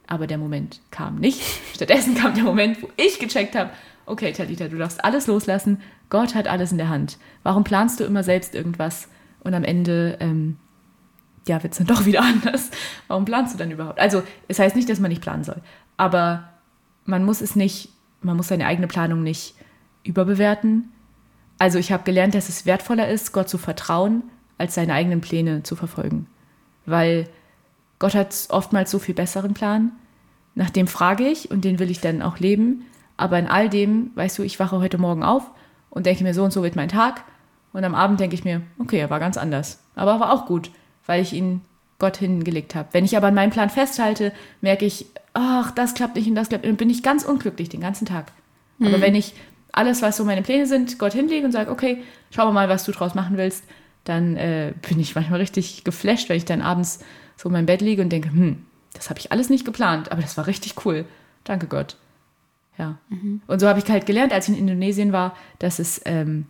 Aber 0.07 0.27
der 0.27 0.37
Moment 0.37 0.81
kam 0.91 1.15
nicht. 1.15 1.41
Stattdessen 1.73 2.15
kam 2.15 2.35
der 2.35 2.43
Moment, 2.43 2.81
wo 2.83 2.89
ich 2.97 3.17
gecheckt 3.19 3.55
habe, 3.55 3.71
okay, 4.05 4.31
Talita, 4.33 4.67
du 4.67 4.77
darfst 4.77 5.03
alles 5.03 5.27
loslassen. 5.27 5.81
Gott 6.09 6.35
hat 6.35 6.47
alles 6.47 6.71
in 6.71 6.77
der 6.77 6.89
Hand. 6.89 7.17
Warum 7.43 7.63
planst 7.63 7.99
du 7.99 8.03
immer 8.03 8.23
selbst 8.23 8.53
irgendwas 8.53 9.07
und 9.43 9.53
am 9.53 9.63
Ende, 9.63 10.17
ähm, 10.19 10.57
ja, 11.47 11.63
wird 11.63 11.73
es 11.73 11.79
dann 11.79 11.87
doch 11.87 12.05
wieder 12.05 12.21
anders? 12.23 12.71
Warum 13.07 13.25
planst 13.25 13.53
du 13.53 13.57
dann 13.57 13.71
überhaupt? 13.71 13.99
Also, 13.99 14.21
es 14.47 14.59
heißt 14.59 14.75
nicht, 14.75 14.89
dass 14.89 14.99
man 14.99 15.09
nicht 15.09 15.21
planen 15.21 15.43
soll. 15.43 15.61
Aber 15.97 16.49
man 17.05 17.23
muss 17.23 17.41
es 17.41 17.55
nicht, 17.55 17.89
man 18.21 18.35
muss 18.35 18.47
seine 18.47 18.65
eigene 18.67 18.87
Planung 18.87 19.23
nicht 19.23 19.55
überbewerten. 20.05 20.91
Also, 21.59 21.79
ich 21.79 21.91
habe 21.91 22.03
gelernt, 22.03 22.35
dass 22.35 22.49
es 22.49 22.65
wertvoller 22.65 23.09
ist, 23.09 23.31
Gott 23.31 23.49
zu 23.49 23.57
vertrauen, 23.57 24.23
als 24.57 24.75
seine 24.75 24.93
eigenen 24.93 25.21
Pläne 25.21 25.63
zu 25.63 25.75
verfolgen. 25.75 26.27
Weil 26.85 27.27
Gott 27.99 28.15
hat 28.15 28.33
oftmals 28.49 28.91
so 28.91 28.99
viel 28.99 29.15
besseren 29.15 29.53
Plan. 29.53 29.91
Nach 30.53 30.69
dem 30.69 30.87
frage 30.87 31.27
ich 31.27 31.51
und 31.51 31.65
den 31.65 31.79
will 31.79 31.91
ich 31.91 32.01
dann 32.01 32.21
auch 32.21 32.39
leben. 32.39 32.85
Aber 33.17 33.39
in 33.39 33.47
all 33.47 33.69
dem, 33.69 34.11
weißt 34.15 34.37
du, 34.37 34.43
ich 34.43 34.59
wache 34.59 34.79
heute 34.79 34.97
Morgen 34.97 35.23
auf 35.23 35.49
und 35.89 36.05
denke 36.05 36.23
mir, 36.23 36.33
so 36.33 36.43
und 36.43 36.51
so 36.51 36.63
wird 36.63 36.75
mein 36.75 36.89
Tag. 36.89 37.23
Und 37.73 37.83
am 37.83 37.95
Abend 37.95 38.19
denke 38.19 38.35
ich 38.35 38.43
mir, 38.43 38.61
okay, 38.79 38.99
er 38.99 39.09
war 39.09 39.19
ganz 39.19 39.37
anders. 39.37 39.79
Aber 39.95 40.11
er 40.11 40.19
war 40.19 40.33
auch 40.33 40.45
gut, 40.45 40.71
weil 41.05 41.21
ich 41.21 41.33
ihn 41.33 41.61
Gott 41.99 42.17
hingelegt 42.17 42.75
habe. 42.75 42.89
Wenn 42.91 43.05
ich 43.05 43.15
aber 43.15 43.27
an 43.27 43.33
meinem 43.33 43.51
Plan 43.51 43.69
festhalte, 43.69 44.33
merke 44.61 44.85
ich, 44.85 45.07
ach, 45.33 45.71
das 45.71 45.93
klappt 45.93 46.15
nicht 46.15 46.27
und 46.27 46.35
das 46.35 46.49
klappt 46.49 46.63
nicht. 46.63 46.71
Und 46.71 46.77
bin 46.77 46.89
ich 46.89 47.03
ganz 47.03 47.23
unglücklich 47.23 47.69
den 47.69 47.81
ganzen 47.81 48.05
Tag. 48.05 48.31
Aber 48.81 48.99
wenn 48.99 49.15
ich 49.15 49.33
alles, 49.75 50.01
was 50.01 50.17
so 50.17 50.23
meine 50.23 50.41
Pläne 50.41 50.65
sind, 50.67 50.97
Gott 50.99 51.13
hinlege 51.13 51.45
und 51.45 51.51
sage, 51.51 51.71
okay, 51.71 52.03
schauen 52.31 52.47
wir 52.47 52.53
mal, 52.53 52.69
was 52.69 52.85
du 52.85 52.91
draus 52.91 53.13
machen 53.13 53.37
willst, 53.37 53.65
dann 54.03 54.37
äh, 54.37 54.73
bin 54.87 54.99
ich 54.99 55.15
manchmal 55.15 55.39
richtig 55.39 55.83
geflasht, 55.83 56.29
weil 56.29 56.37
ich 56.37 56.45
dann 56.45 56.61
abends 56.61 56.99
so 57.35 57.49
in 57.49 57.53
meinem 57.53 57.65
Bett 57.65 57.81
liege 57.81 58.01
und 58.01 58.09
denke, 58.09 58.29
hm, 58.29 58.65
das 58.93 59.09
habe 59.09 59.19
ich 59.19 59.31
alles 59.31 59.49
nicht 59.49 59.65
geplant, 59.65 60.11
aber 60.11 60.21
das 60.21 60.37
war 60.37 60.47
richtig 60.47 60.85
cool. 60.85 61.05
Danke 61.43 61.67
Gott. 61.67 61.97
Ja. 62.77 62.97
Und 63.47 63.59
so 63.59 63.67
habe 63.67 63.79
ich 63.79 63.89
halt 63.89 64.05
gelernt, 64.05 64.33
als 64.33 64.47
ich 64.47 64.55
in 64.55 64.61
Indonesien 64.61 65.11
war, 65.11 65.35
dass 65.59 65.79
es 65.79 66.01
ähm, 66.05 66.45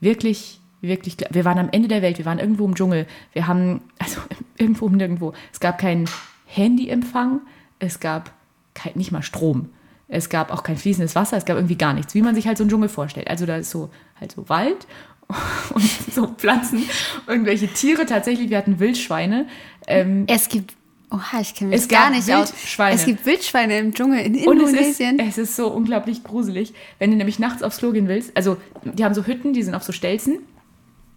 wirklich, 0.00 0.60
wirklich, 0.80 1.16
wir 1.30 1.44
waren 1.44 1.58
am 1.58 1.70
Ende 1.70 1.88
der 1.88 2.02
Welt, 2.02 2.18
wir 2.18 2.24
waren 2.24 2.38
irgendwo 2.38 2.64
im 2.64 2.74
Dschungel, 2.74 3.06
wir 3.32 3.46
haben, 3.46 3.82
also 3.98 4.20
irgendwo 4.56 4.86
um 4.86 4.92
nirgendwo, 4.92 5.32
es 5.52 5.60
gab 5.60 5.78
keinen 5.78 6.08
Handyempfang, 6.46 7.40
es 7.78 8.00
gab 8.00 8.32
kein, 8.74 8.92
nicht 8.94 9.12
mal 9.12 9.22
Strom, 9.22 9.70
es 10.08 10.28
gab 10.28 10.52
auch 10.52 10.62
kein 10.62 10.76
fließendes 10.76 11.14
Wasser, 11.14 11.36
es 11.36 11.44
gab 11.44 11.56
irgendwie 11.56 11.76
gar 11.76 11.92
nichts, 11.92 12.14
wie 12.14 12.22
man 12.22 12.34
sich 12.34 12.46
halt 12.46 12.58
so 12.58 12.64
einen 12.64 12.70
Dschungel 12.70 12.88
vorstellt. 12.88 13.28
Also 13.28 13.46
da 13.46 13.56
ist 13.56 13.70
so 13.70 13.90
halt 14.20 14.32
so 14.32 14.48
Wald 14.48 14.86
und 15.74 15.82
so 16.12 16.28
Pflanzen, 16.28 16.84
irgendwelche 17.26 17.68
Tiere 17.68 18.06
tatsächlich, 18.06 18.50
wir 18.50 18.58
hatten 18.58 18.78
Wildschweine. 18.78 19.46
Ähm, 19.86 20.24
Es 20.28 20.48
gibt 20.48 20.74
Oha, 21.10 21.40
ich 21.40 21.54
kenne 21.54 21.70
mich 21.70 21.82
Es 21.82 21.88
gar 21.88 22.10
nicht 22.10 22.30
aus. 22.32 22.52
Wildschweine. 22.52 22.94
Es 22.96 23.04
gibt 23.04 23.24
Wildschweine 23.26 23.78
im 23.78 23.94
Dschungel 23.94 24.26
in 24.26 24.46
Und 24.46 24.60
es 24.60 24.72
ist, 24.72 25.00
Indonesien. 25.00 25.18
es 25.20 25.38
ist 25.38 25.54
so 25.56 25.68
unglaublich 25.68 26.24
gruselig, 26.24 26.74
wenn 26.98 27.10
du 27.10 27.16
nämlich 27.16 27.38
nachts 27.38 27.62
aufs 27.62 27.78
Klo 27.78 27.92
gehen 27.92 28.08
willst. 28.08 28.36
Also, 28.36 28.56
die 28.84 29.04
haben 29.04 29.14
so 29.14 29.24
Hütten, 29.24 29.52
die 29.52 29.62
sind 29.62 29.74
auf 29.74 29.84
so 29.84 29.92
Stelzen. 29.92 30.40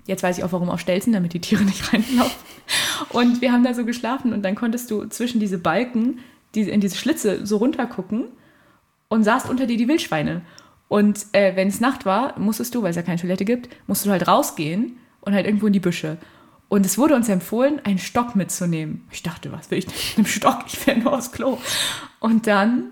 Jetzt 0.05 0.21
weiß 0.21 0.37
ich 0.37 0.43
auch, 0.43 0.51
warum 0.51 0.69
auf 0.69 0.79
Stelzen, 0.79 1.11
damit 1.11 1.33
die 1.33 1.41
Tiere 1.41 1.63
nicht 1.63 1.91
reinlaufen. 1.93 2.31
Und 3.09 3.41
wir 3.41 3.51
haben 3.51 3.63
da 3.63 3.73
so 3.73 3.83
geschlafen 3.83 4.31
und 4.31 4.43
dann 4.43 4.53
konntest 4.53 4.91
du 4.91 5.05
zwischen 5.07 5.39
diese 5.39 5.57
Balken, 5.57 6.19
die, 6.53 6.61
in 6.61 6.81
diese 6.81 6.95
Schlitze 6.95 7.45
so 7.45 7.57
runtergucken 7.57 8.25
und 9.09 9.23
sahst 9.23 9.49
unter 9.49 9.67
dir 9.67 9.77
die 9.77 9.87
Wildschweine. 9.87 10.41
Und 10.87 11.25
äh, 11.33 11.55
wenn 11.55 11.67
es 11.67 11.79
Nacht 11.79 12.05
war, 12.05 12.37
musstest 12.39 12.73
du, 12.73 12.81
weil 12.81 12.91
es 12.91 12.95
ja 12.95 13.01
keine 13.01 13.19
Toilette 13.19 13.45
gibt, 13.45 13.69
musst 13.87 14.05
du 14.05 14.09
halt 14.09 14.27
rausgehen 14.27 14.97
und 15.21 15.33
halt 15.33 15.45
irgendwo 15.45 15.67
in 15.67 15.73
die 15.73 15.79
Büsche. 15.79 16.17
Und 16.69 16.85
es 16.85 16.97
wurde 16.97 17.15
uns 17.15 17.27
empfohlen, 17.29 17.81
einen 17.83 17.97
Stock 17.97 18.35
mitzunehmen. 18.35 19.07
Ich 19.11 19.23
dachte, 19.23 19.51
was 19.51 19.69
will 19.71 19.79
ich 19.79 19.87
denn 19.87 19.95
mit 19.95 20.17
einem 20.17 20.25
Stock? 20.27 20.59
Ich 20.67 20.85
will 20.85 20.97
nur 20.97 21.13
aufs 21.13 21.31
Klo. 21.31 21.57
Und 22.19 22.47
dann 22.47 22.91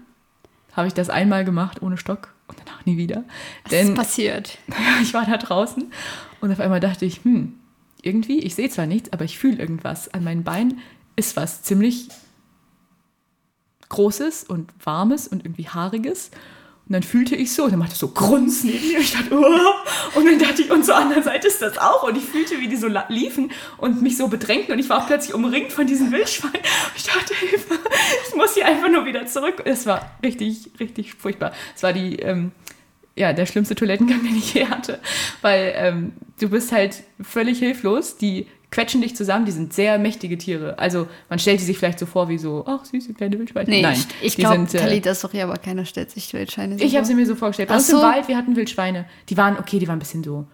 habe 0.74 0.88
ich 0.88 0.94
das 0.94 1.10
einmal 1.10 1.46
gemacht 1.46 1.82
ohne 1.82 1.98
Stock 1.98 2.34
und 2.48 2.60
danach 2.60 2.86
nie 2.86 2.98
wieder. 2.98 3.24
Was 3.64 3.72
Denn 3.72 3.90
ist 3.90 3.96
passiert? 3.96 4.58
ich 5.02 5.14
war 5.14 5.26
da 5.26 5.38
draußen 5.38 5.92
und 6.42 6.52
auf 6.52 6.60
einmal 6.60 6.80
dachte 6.80 7.06
ich, 7.06 7.24
hm, 7.24 7.54
irgendwie, 8.02 8.40
ich 8.40 8.56
sehe 8.56 8.70
zwar 8.70 8.86
nichts, 8.86 9.12
aber 9.14 9.26
ich 9.26 9.38
fühle 9.38 9.58
irgendwas. 9.58 10.14
An 10.14 10.24
meinen 10.24 10.44
Beinen 10.44 10.80
ist 11.16 11.36
was 11.36 11.64
ziemlich 11.64 12.10
Großes 13.90 14.44
und 14.44 14.72
Warmes 14.84 15.28
und 15.28 15.46
irgendwie 15.46 15.68
Haariges. 15.68 16.32
Und 16.88 16.94
dann 16.94 17.04
fühlte 17.04 17.36
ich 17.36 17.54
so, 17.54 17.66
und 17.66 17.72
dann 17.72 17.80
machte 17.80 17.96
so 17.96 18.08
Grunz 18.08 18.64
neben 18.64 18.88
mir. 18.88 19.00
Ich 19.00 19.12
dachte, 19.12 19.30
oh. 19.34 20.18
Und 20.18 20.26
dann 20.26 20.40
dachte 20.40 20.62
ich, 20.62 20.72
und 20.72 20.86
zur 20.86 20.96
anderen 20.96 21.22
Seite 21.22 21.48
ist 21.48 21.62
das 21.62 21.78
auch. 21.78 22.04
Und 22.04 22.18
ich 22.18 22.24
fühlte, 22.24 22.62
wie 22.62 22.70
die 22.70 22.78
so 22.78 22.88
liefen 23.10 23.52
und 23.78 24.02
mich 24.02 24.16
so 24.16 24.30
bedrängten. 24.30 24.74
Und 24.74 24.80
ich 24.80 24.88
war 24.88 25.04
auch 25.04 25.08
plötzlich 25.08 25.34
umringt 25.34 25.74
von 25.74 25.86
diesen 25.86 26.14
Wildschweinen. 26.14 26.56
Und 26.56 26.96
ich 26.96 27.04
dachte, 27.04 27.36
Hilfe, 27.36 27.76
ich 28.30 28.36
muss 28.36 28.54
hier 28.54 28.66
einfach 28.66 28.90
nur 28.90 29.06
wieder 29.06 29.26
zurück. 29.26 29.64
Es 29.66 29.86
war 29.86 30.12
richtig, 30.24 30.72
richtig 30.80 31.14
furchtbar. 31.14 31.52
Es 31.76 31.84
war 31.84 31.92
die, 31.92 32.20
ähm, 32.20 32.54
ja, 33.18 33.34
der 33.34 33.48
schlimmste 33.48 33.76
Toilettengang, 33.76 34.24
den 34.24 34.38
ich 34.38 34.54
je 34.54 34.68
hatte. 34.68 35.00
Weil 35.42 35.74
ähm, 35.76 36.14
du 36.40 36.50
bist 36.50 36.72
halt 36.72 37.04
völlig 37.22 37.60
hilflos. 37.60 38.16
Die 38.16 38.48
quetschen 38.72 39.02
dich 39.02 39.16
zusammen, 39.16 39.46
die 39.46 39.52
sind 39.52 39.74
sehr 39.74 39.98
mächtige 39.98 40.38
Tiere. 40.38 40.78
Also 40.78 41.08
man 41.30 41.40
stellt 41.40 41.60
die 41.60 41.64
sich 41.64 41.78
vielleicht 41.78 42.00
so 42.00 42.06
vor 42.06 42.30
wie 42.30 42.38
so, 42.38 42.66
ach, 42.68 42.84
süße 42.86 43.14
kleine 43.14 43.40
Wildschweine. 43.40 43.70
Nee, 43.70 43.82
Nein, 43.82 43.98
ich, 44.22 44.28
ich 44.28 44.38
glaube, 44.38 44.64
äh, 44.64 44.66
Talita 44.66 45.12
ist 45.12 45.24
doch 45.24 45.32
hier, 45.32 45.44
aber 45.44 45.56
keiner 45.58 45.86
stellt 45.86 46.12
sich 46.12 46.34
Wildschweine 46.34 46.78
so 46.78 46.84
ich 46.84 46.96
habe 46.96 47.06
sie 47.06 47.16
mir 47.16 47.26
so 47.26 47.36
vorgestellt. 47.36 47.70
Bei 47.70 47.76
Ach 47.76 47.80
uns 47.80 47.88
so. 47.88 47.98
im 47.98 48.04
Wald, 48.04 48.28
wir 48.28 48.38
hatten 48.38 48.56
Wildschweine. 48.56 49.06
Die 49.30 49.38
waren 49.38 49.58
okay, 49.58 49.80
die 49.80 49.88
waren 49.88 49.98
ein 49.98 50.00
bisschen 50.00 50.24
so. 50.24 50.46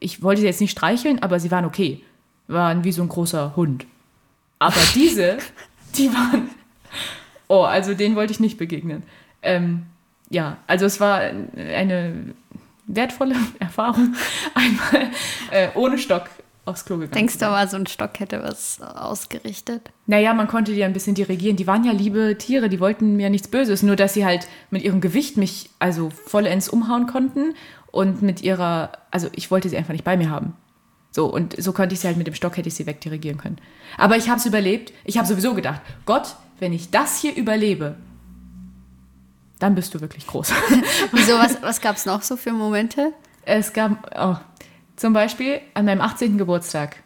Ich 0.00 0.22
wollte 0.22 0.40
sie 0.40 0.46
jetzt 0.46 0.60
nicht 0.60 0.72
streicheln, 0.72 1.20
aber 1.22 1.38
sie 1.40 1.50
waren 1.50 1.64
okay. 1.64 2.02
Waren 2.48 2.84
wie 2.84 2.92
so 2.92 3.02
ein 3.02 3.08
großer 3.08 3.54
Hund. 3.56 3.86
Aber 4.58 4.80
diese, 4.94 5.38
die 5.96 6.12
waren. 6.12 6.50
Oh, 7.46 7.62
also 7.62 7.94
denen 7.94 8.16
wollte 8.16 8.32
ich 8.32 8.40
nicht 8.40 8.58
begegnen. 8.58 9.04
Ähm, 9.42 9.86
ja, 10.28 10.58
also 10.66 10.84
es 10.84 11.00
war 11.00 11.20
eine 11.20 12.34
wertvolle 12.86 13.36
Erfahrung, 13.58 14.14
einmal 14.54 15.10
äh, 15.50 15.68
ohne 15.74 15.98
Stock 15.98 16.28
aufs 16.68 16.84
Klo 16.84 16.96
gegangen. 16.96 17.12
Denkst 17.12 17.38
du 17.38 17.46
aber, 17.46 17.66
so 17.68 17.76
ein 17.76 17.86
Stock 17.86 18.20
hätte 18.20 18.42
was 18.42 18.80
ausgerichtet? 18.80 19.90
Naja, 20.06 20.34
man 20.34 20.48
konnte 20.48 20.72
die 20.72 20.84
ein 20.84 20.92
bisschen 20.92 21.14
dirigieren. 21.14 21.56
Die 21.56 21.66
waren 21.66 21.84
ja 21.84 21.92
liebe 21.92 22.36
Tiere, 22.38 22.68
die 22.68 22.80
wollten 22.80 23.16
mir 23.16 23.30
nichts 23.30 23.48
Böses, 23.48 23.82
nur 23.82 23.96
dass 23.96 24.14
sie 24.14 24.24
halt 24.24 24.46
mit 24.70 24.82
ihrem 24.82 25.00
Gewicht 25.00 25.36
mich 25.36 25.70
also 25.78 26.10
vollends 26.10 26.68
umhauen 26.68 27.06
konnten 27.06 27.54
und 27.90 28.22
mit 28.22 28.42
ihrer, 28.42 28.92
also 29.10 29.28
ich 29.34 29.50
wollte 29.50 29.68
sie 29.68 29.76
einfach 29.76 29.92
nicht 29.92 30.04
bei 30.04 30.16
mir 30.16 30.30
haben. 30.30 30.54
So, 31.10 31.26
und 31.26 31.60
so 31.60 31.72
konnte 31.72 31.94
ich 31.94 32.00
sie 32.00 32.06
halt 32.06 32.18
mit 32.18 32.26
dem 32.26 32.34
Stock, 32.34 32.56
hätte 32.56 32.68
ich 32.68 32.74
sie 32.74 32.86
wegdirigieren 32.86 33.38
können. 33.38 33.58
Aber 33.96 34.16
ich 34.16 34.28
habe 34.28 34.38
es 34.38 34.46
überlebt. 34.46 34.92
Ich 35.04 35.16
habe 35.16 35.26
sowieso 35.26 35.54
gedacht, 35.54 35.80
Gott, 36.04 36.36
wenn 36.58 36.72
ich 36.72 36.90
das 36.90 37.18
hier 37.20 37.34
überlebe, 37.34 37.96
dann 39.58 39.74
bist 39.74 39.94
du 39.94 40.00
wirklich 40.00 40.26
groß. 40.26 40.52
Wieso, 41.12 41.32
was, 41.34 41.60
was 41.62 41.80
gab 41.80 41.96
es 41.96 42.06
noch 42.06 42.22
so 42.22 42.36
für 42.36 42.52
Momente? 42.52 43.12
Es 43.42 43.72
gab 43.72 44.14
oh, 44.16 44.36
zum 44.98 45.12
Beispiel 45.12 45.60
an 45.74 45.84
meinem 45.84 46.00
18. 46.00 46.38
Geburtstag. 46.38 46.96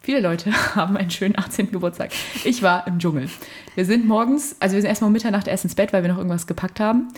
Viele 0.00 0.20
Leute 0.20 0.52
haben 0.74 0.96
einen 0.96 1.10
schönen 1.10 1.38
18. 1.38 1.70
Geburtstag. 1.70 2.10
Ich 2.44 2.62
war 2.62 2.86
im 2.86 2.98
Dschungel. 2.98 3.28
Wir 3.74 3.84
sind 3.84 4.06
morgens, 4.06 4.56
also 4.58 4.74
wir 4.74 4.82
sind 4.82 4.88
erstmal 4.88 5.06
um 5.06 5.12
Mitternacht 5.12 5.46
erst 5.46 5.64
ins 5.64 5.74
Bett, 5.76 5.92
weil 5.92 6.02
wir 6.02 6.10
noch 6.10 6.18
irgendwas 6.18 6.46
gepackt 6.46 6.80
haben. 6.80 7.08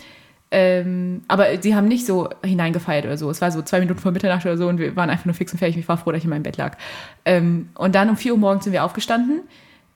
Ähm, 0.51 1.23
aber 1.27 1.47
sie 1.59 1.75
haben 1.75 1.87
nicht 1.87 2.05
so 2.05 2.29
hineingefeiert 2.43 3.05
oder 3.05 3.17
so. 3.17 3.29
Es 3.31 3.41
war 3.41 3.51
so 3.51 3.63
zwei 3.63 3.79
Minuten 3.79 3.99
vor 3.99 4.11
Mitternacht 4.11 4.45
oder 4.45 4.57
so 4.57 4.67
und 4.67 4.77
wir 4.77 4.95
waren 4.95 5.09
einfach 5.09 5.25
nur 5.25 5.33
fix 5.33 5.51
und 5.51 5.57
fertig. 5.57 5.77
Ich 5.77 5.87
war 5.87 5.97
froh, 5.97 6.11
dass 6.11 6.19
ich 6.19 6.25
in 6.25 6.29
meinem 6.29 6.43
Bett 6.43 6.57
lag. 6.57 6.77
Ähm, 7.25 7.69
und 7.73 7.95
dann 7.95 8.09
um 8.09 8.15
4 8.15 8.33
Uhr 8.33 8.39
morgens 8.39 8.65
sind 8.65 8.73
wir 8.73 8.83
aufgestanden. 8.83 9.41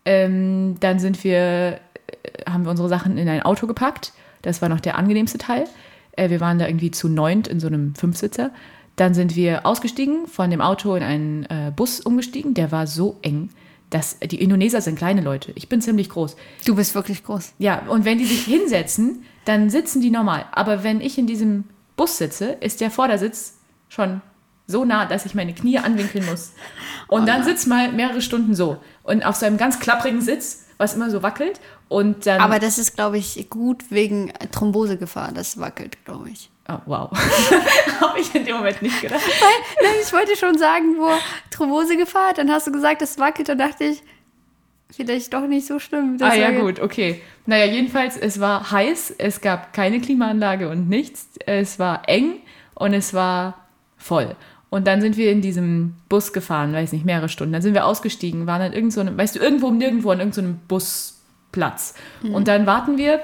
Ähm, 0.06 0.78
dann 0.80 0.98
sind 0.98 1.24
wir, 1.24 1.38
äh, 1.38 1.80
haben 2.50 2.66
wir 2.66 2.72
unsere 2.72 2.90
Sachen 2.90 3.18
in 3.20 3.30
ein 3.30 3.44
Auto 3.44 3.68
gepackt. 3.68 4.12
Das 4.42 4.62
war 4.64 4.70
noch 4.70 4.80
der 4.80 4.98
angenehmste 4.98 5.38
Teil. 5.38 5.66
Äh, 6.14 6.32
wir 6.32 6.40
waren 6.40 6.58
da 6.58 6.68
irgendwie 6.68 6.90
zu 6.90 7.10
neunt 7.10 7.48
in 7.48 7.60
so 7.60 7.68
einem 7.68 7.94
Fünfsitzer. 7.94 8.50
Dann 9.00 9.14
sind 9.14 9.38
wir 9.38 9.66
ausgestiegen, 9.66 10.28
von 10.28 10.50
dem 10.50 10.60
Auto 10.60 10.94
in 10.94 11.04
einen 11.04 11.46
äh, 11.46 11.72
Bus 11.74 12.02
umgestiegen. 12.02 12.54
Der 12.54 12.74
war 12.74 12.86
so 12.86 13.18
eng, 13.22 13.50
dass 13.90 14.20
die 14.20 14.42
Indoneser 14.42 14.82
sind 14.82 14.98
kleine 14.98 15.22
Leute. 15.22 15.54
Ich 15.56 15.70
bin 15.70 15.82
ziemlich 15.82 16.10
groß. 16.10 16.36
Du 16.66 16.76
bist 16.76 16.94
wirklich 16.96 17.24
groß. 17.24 17.54
Ja, 17.60 17.84
und 17.88 18.04
wenn 18.04 18.18
die 18.18 18.26
sich 18.26 18.44
hinsetzen, 18.44 19.24
dann 19.46 19.70
sitzen 19.70 20.02
die 20.02 20.12
normal. 20.12 20.48
Aber 20.52 20.84
wenn 20.84 21.00
ich 21.00 21.18
in 21.18 21.28
diesem 21.28 21.64
Bus 21.96 22.18
sitze, 22.18 22.58
ist 22.60 22.82
der 22.82 22.92
Vordersitz 22.92 23.60
schon 23.88 24.20
so 24.68 24.84
nah, 24.84 25.06
dass 25.06 25.26
ich 25.26 25.34
meine 25.34 25.54
Knie 25.54 25.78
anwinkeln 25.78 26.26
muss. 26.26 26.52
Und 27.08 27.26
dann 27.26 27.46
sitzt 27.46 27.68
mal 27.68 27.94
mehrere 27.94 28.22
Stunden 28.22 28.54
so. 28.54 28.80
Und 29.04 29.26
auf 29.26 29.38
so 29.38 29.46
einem 29.46 29.58
ganz 29.58 29.80
klapprigen 29.80 30.20
Sitz, 30.20 30.66
was 30.78 30.96
immer 30.96 31.10
so 31.10 31.24
wackelt. 31.24 31.62
Und 31.88 32.26
dann. 32.26 32.42
Aber 32.42 32.60
das 32.60 32.78
ist, 32.78 32.96
glaube 32.96 33.18
ich, 33.18 33.50
gut 33.50 33.92
wegen 33.92 34.34
Thrombosegefahr. 34.52 35.32
Das 35.32 35.58
wackelt, 35.58 36.04
glaube 36.04 36.32
ich. 36.32 36.52
Oh, 36.70 36.82
wow. 36.86 37.12
Habe 38.02 38.20
ich 38.20 38.34
in 38.34 38.46
dem 38.46 38.58
Moment 38.58 38.82
nicht 38.82 39.02
gedacht. 39.02 39.22
Nein, 39.82 39.92
ich 40.02 40.14
wollte 40.14 40.36
schon 40.36 40.58
sagen, 40.58 40.96
wo 40.98 41.10
Thrombosegefahr, 41.52 42.34
dann 42.34 42.52
hast 42.52 42.68
du 42.68 42.72
gesagt, 42.72 43.02
das 43.02 43.20
wackelt, 43.20 43.50
dann 43.50 43.58
dachte 43.58 43.86
ich, 43.86 44.04
vielleicht 44.92 45.34
doch 45.34 45.48
nicht 45.48 45.68
so 45.68 45.80
schlimm. 45.80 46.18
Ah 46.22 46.36
ja, 46.36 46.52
gut, 46.52 46.80
okay. 46.80 47.22
Naja, 47.46 47.66
jedenfalls, 47.66 48.18
es 48.18 48.40
war 48.40 48.72
heiß, 48.72 49.16
es 49.18 49.42
gab 49.42 49.74
keine 49.74 50.00
Klimaanlage 50.00 50.70
und 50.70 50.90
nichts. 50.90 51.30
Es 51.46 51.80
war 51.80 52.08
eng 52.08 52.40
und 52.76 52.94
es 52.94 53.14
war 53.14 53.68
voll. 53.98 54.36
Und 54.70 54.86
dann 54.86 55.02
sind 55.02 55.18
wir 55.18 55.32
in 55.32 55.42
diesem 55.42 55.96
Bus 56.10 56.32
gefahren, 56.32 56.74
weiß 56.74 56.94
nicht, 56.94 57.06
mehrere 57.06 57.30
Stunden. 57.30 57.54
Dann 57.54 57.62
sind 57.62 57.74
wir 57.74 57.86
ausgestiegen, 57.86 58.46
waren 58.46 58.62
an 58.62 58.74
irgend 58.74 58.94
so 58.94 59.02
einem, 59.02 59.18
weißt 59.18 59.36
du, 59.36 59.40
irgendwo 59.40 59.72
nirgendwo 59.72 60.12
an 60.12 60.20
irgendeinem 60.20 60.54
so 60.54 60.60
Busplatz. 60.68 61.96
Und 62.22 62.48
dann 62.48 62.68
warten 62.68 62.98
wir 62.98 63.20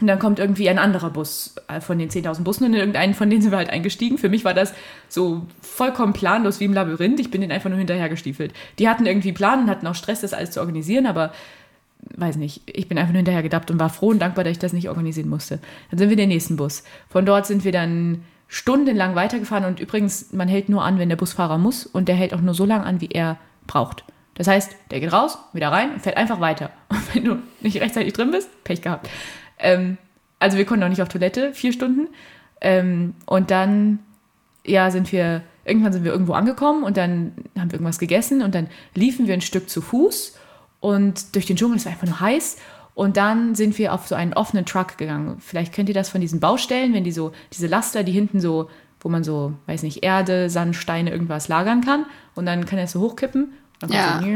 und 0.00 0.06
dann 0.06 0.18
kommt 0.18 0.38
irgendwie 0.38 0.68
ein 0.70 0.78
anderer 0.78 1.10
Bus 1.10 1.54
äh, 1.68 1.80
von 1.80 1.98
den 1.98 2.08
10.000 2.08 2.42
Bussen 2.42 2.64
und 2.64 2.72
in 2.72 2.78
irgendeinen 2.78 3.14
von 3.14 3.28
denen 3.28 3.42
sind 3.42 3.50
wir 3.50 3.58
halt 3.58 3.70
eingestiegen. 3.70 4.18
Für 4.18 4.28
mich 4.28 4.44
war 4.44 4.54
das 4.54 4.72
so 5.08 5.46
vollkommen 5.60 6.12
planlos 6.12 6.60
wie 6.60 6.64
im 6.64 6.72
Labyrinth. 6.72 7.20
Ich 7.20 7.30
bin 7.30 7.40
denen 7.40 7.52
einfach 7.52 7.68
nur 7.68 7.78
hinterhergestiefelt. 7.78 8.54
Die 8.78 8.88
hatten 8.88 9.06
irgendwie 9.06 9.32
Plan 9.32 9.64
und 9.64 9.70
hatten 9.70 9.86
auch 9.86 9.94
Stress, 9.94 10.20
das 10.20 10.32
alles 10.32 10.52
zu 10.52 10.60
organisieren, 10.60 11.06
aber 11.06 11.32
weiß 12.16 12.36
nicht, 12.36 12.62
ich 12.66 12.88
bin 12.88 12.98
einfach 12.98 13.12
nur 13.12 13.18
hinterher 13.18 13.42
gedappt 13.42 13.70
und 13.70 13.78
war 13.78 13.90
froh 13.90 14.08
und 14.08 14.20
dankbar, 14.20 14.44
dass 14.44 14.52
ich 14.52 14.58
das 14.58 14.72
nicht 14.72 14.88
organisieren 14.88 15.28
musste. 15.28 15.58
Dann 15.90 15.98
sind 15.98 16.08
wir 16.08 16.12
in 16.12 16.18
den 16.18 16.28
nächsten 16.30 16.56
Bus. 16.56 16.82
Von 17.08 17.26
dort 17.26 17.46
sind 17.46 17.64
wir 17.64 17.72
dann 17.72 18.22
stundenlang 18.48 19.14
weitergefahren 19.14 19.64
und 19.64 19.80
übrigens, 19.80 20.32
man 20.32 20.48
hält 20.48 20.68
nur 20.68 20.82
an, 20.82 20.98
wenn 20.98 21.08
der 21.08 21.16
Busfahrer 21.16 21.58
muss 21.58 21.86
und 21.86 22.08
der 22.08 22.16
hält 22.16 22.32
auch 22.34 22.40
nur 22.40 22.54
so 22.54 22.64
lange 22.64 22.84
an, 22.84 23.00
wie 23.00 23.10
er 23.10 23.38
braucht. 23.66 24.04
Das 24.34 24.48
heißt, 24.48 24.74
der 24.90 25.00
geht 25.00 25.12
raus, 25.12 25.38
wieder 25.52 25.70
rein 25.70 25.92
und 25.92 26.00
fährt 26.00 26.16
einfach 26.16 26.40
weiter. 26.40 26.70
Und 26.88 27.14
wenn 27.14 27.24
du 27.24 27.38
nicht 27.60 27.80
rechtzeitig 27.80 28.14
drin 28.14 28.30
bist, 28.30 28.48
Pech 28.64 28.80
gehabt. 28.80 29.10
Ähm, 29.60 29.98
also 30.38 30.56
wir 30.56 30.64
konnten 30.64 30.84
auch 30.84 30.88
nicht 30.88 31.02
auf 31.02 31.08
Toilette, 31.08 31.52
vier 31.54 31.72
Stunden. 31.72 32.08
Ähm, 32.60 33.14
und 33.26 33.50
dann, 33.50 34.00
ja, 34.66 34.90
sind 34.90 35.12
wir, 35.12 35.42
irgendwann 35.64 35.92
sind 35.92 36.04
wir 36.04 36.12
irgendwo 36.12 36.32
angekommen 36.32 36.84
und 36.84 36.96
dann 36.96 37.32
haben 37.58 37.70
wir 37.70 37.74
irgendwas 37.74 37.98
gegessen 37.98 38.42
und 38.42 38.54
dann 38.54 38.68
liefen 38.94 39.26
wir 39.26 39.34
ein 39.34 39.40
Stück 39.40 39.68
zu 39.70 39.80
Fuß 39.80 40.38
und 40.80 41.34
durch 41.34 41.46
den 41.46 41.56
Dschungel, 41.56 41.76
es 41.76 41.84
war 41.84 41.92
einfach 41.92 42.06
nur 42.06 42.20
heiß. 42.20 42.56
Und 42.94 43.16
dann 43.16 43.54
sind 43.54 43.78
wir 43.78 43.94
auf 43.94 44.08
so 44.08 44.14
einen 44.14 44.34
offenen 44.34 44.66
Truck 44.66 44.98
gegangen. 44.98 45.36
Vielleicht 45.40 45.72
kennt 45.72 45.88
ihr 45.88 45.94
das 45.94 46.08
von 46.10 46.20
diesen 46.20 46.40
Baustellen, 46.40 46.92
wenn 46.92 47.04
die 47.04 47.12
so, 47.12 47.32
diese 47.52 47.66
Laster, 47.66 48.02
die 48.02 48.12
hinten 48.12 48.40
so, 48.40 48.68
wo 49.00 49.08
man 49.08 49.24
so, 49.24 49.54
weiß 49.66 49.84
nicht, 49.84 50.02
Erde, 50.02 50.50
Sand, 50.50 50.76
Steine, 50.76 51.10
irgendwas 51.10 51.48
lagern 51.48 51.82
kann. 51.82 52.04
Und 52.34 52.46
dann 52.46 52.66
kann 52.66 52.78
er 52.78 52.84
es 52.84 52.92
so 52.92 53.00
hochkippen. 53.00 53.52
Und 53.82 53.90
dann 53.90 53.90
Ja. 53.92 54.18
so, 54.20 54.26